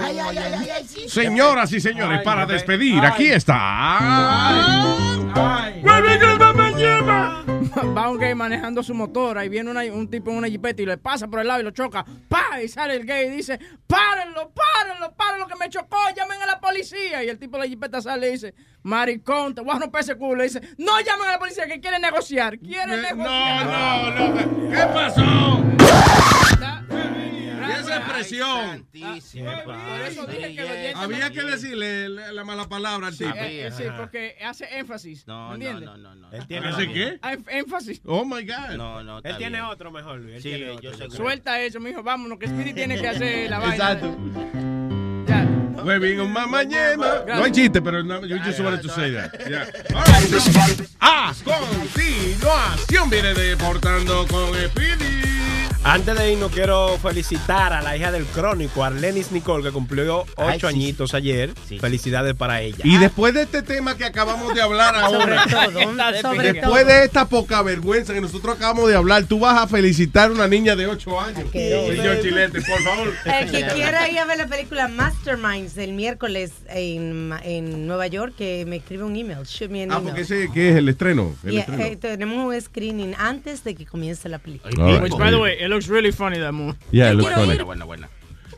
[1.08, 3.12] Señoras y señores, Ay, para despedir, ay.
[3.12, 4.82] aquí está.
[7.98, 10.86] Va un gay manejando su motor, ahí viene una- un tipo en una jipeta y
[10.86, 12.04] le pasa por el lado y lo choca.
[12.28, 12.62] ¡Pa!
[12.64, 16.60] Y sale el gay y dice, párenlo, párenlo, párenlo que me chocó, llamen a la
[16.60, 17.24] policía.
[17.24, 20.16] Y el tipo de la jipeta sale y dice, maricón, te voy a romper ese
[20.16, 20.44] culo.
[20.44, 23.66] Y dice, no llamen a la policía que quiere negociar, quiere negociar.
[23.66, 25.64] No, no, ¿qué pasó?
[27.32, 28.88] ¿Y esa expresión?
[29.66, 33.32] Por eso dije que los dientes Había que decirle la, la mala palabra al tipo.
[33.36, 35.26] eh, sí, porque hace énfasis.
[35.28, 35.86] No, ¿me no, entiendes?
[35.86, 36.32] no, no, no.
[36.32, 36.94] Él tiene ¿Hace otro.
[36.94, 37.20] qué?
[37.22, 38.02] Ah, énf- énfasis.
[38.06, 38.76] Oh my God.
[38.78, 40.42] No, no, Él tiene otro mejor, Luis.
[40.42, 43.74] Sí, yo sé que- Suelta eso, mijo, vámonos, que Speedy tiene que hacer la vaina.
[43.76, 44.18] Exacto.
[45.84, 47.24] Huevín un mamañema.
[47.26, 49.32] No hay chiste, pero no, you just wanted to say that.
[49.50, 49.66] Yeah.
[49.96, 50.88] All right.
[51.00, 55.41] A continuación viene deportando con Speedy.
[55.84, 60.58] Antes de irnos, quiero felicitar a la hija del crónico, Arlenis Nicole, que cumplió Ay,
[60.58, 60.76] ocho sí.
[60.76, 61.56] añitos ayer.
[61.80, 62.78] Felicidades para ella.
[62.84, 65.44] Y después de este tema que acabamos de hablar ahora,
[66.22, 70.30] Sobre después de esta poca vergüenza que nosotros acabamos de hablar, tú vas a felicitar
[70.30, 71.50] a una niña de 8 años.
[71.52, 73.14] Señor Chilete, por favor.
[73.26, 78.36] El que quiera ir a ver la película Masterminds el miércoles en, en Nueva York,
[78.38, 79.40] que me escribe un email.
[79.46, 80.06] Shoot me an Ah, email.
[80.10, 81.34] porque ese que es el estreno.
[81.44, 81.84] El Y, estreno.
[81.86, 84.72] eh, tenemos un screening antes de que comience la película.
[84.78, 85.02] All right.
[85.02, 86.78] Which, by the way, looks really funny, that movie.
[86.92, 87.46] Yeah, it looks funny.
[87.48, 88.10] buena, buena, buena.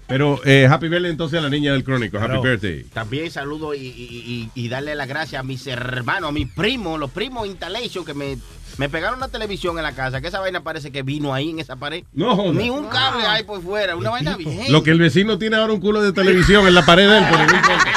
[0.06, 2.18] Pero eh, happy birthday entonces a la niña del crónico.
[2.18, 2.42] Happy Claro.
[2.42, 2.84] birthday.
[2.94, 7.00] También saludo y, y- y- y darle las gracias a mis hermanos, a mis primos,
[7.00, 8.38] los primos Installation que me,
[8.78, 11.60] me pegaron una televisión en la casa, que esa vaina parece que vino ahí en
[11.60, 12.04] esa pared.
[12.14, 12.52] No joda.
[12.52, 14.72] Ni un cable hay por fuera, una vaina bien.
[14.74, 17.24] Lo que el vecino tiene ahora un culo de televisión en la pared de él,
[17.32, 17.92] pero no importa.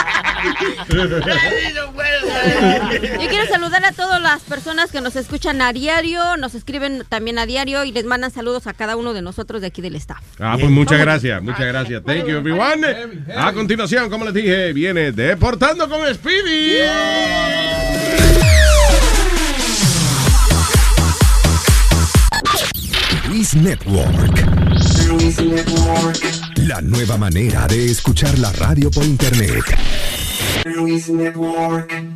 [3.21, 7.39] Yo quiero saludar a todas las personas que nos escuchan a diario, nos escriben también
[7.39, 10.23] a diario y les mandan saludos a cada uno de nosotros de aquí del staff.
[10.39, 12.03] Ah, pues muchas gracias, muchas gracias.
[12.05, 12.87] Thank you, everyone.
[13.37, 16.79] A continuación, como les dije, viene Deportando con Speedy.
[23.29, 24.57] Luis Network.
[26.57, 29.65] La nueva manera de escuchar la radio por internet.
[30.65, 32.16] Luis Network.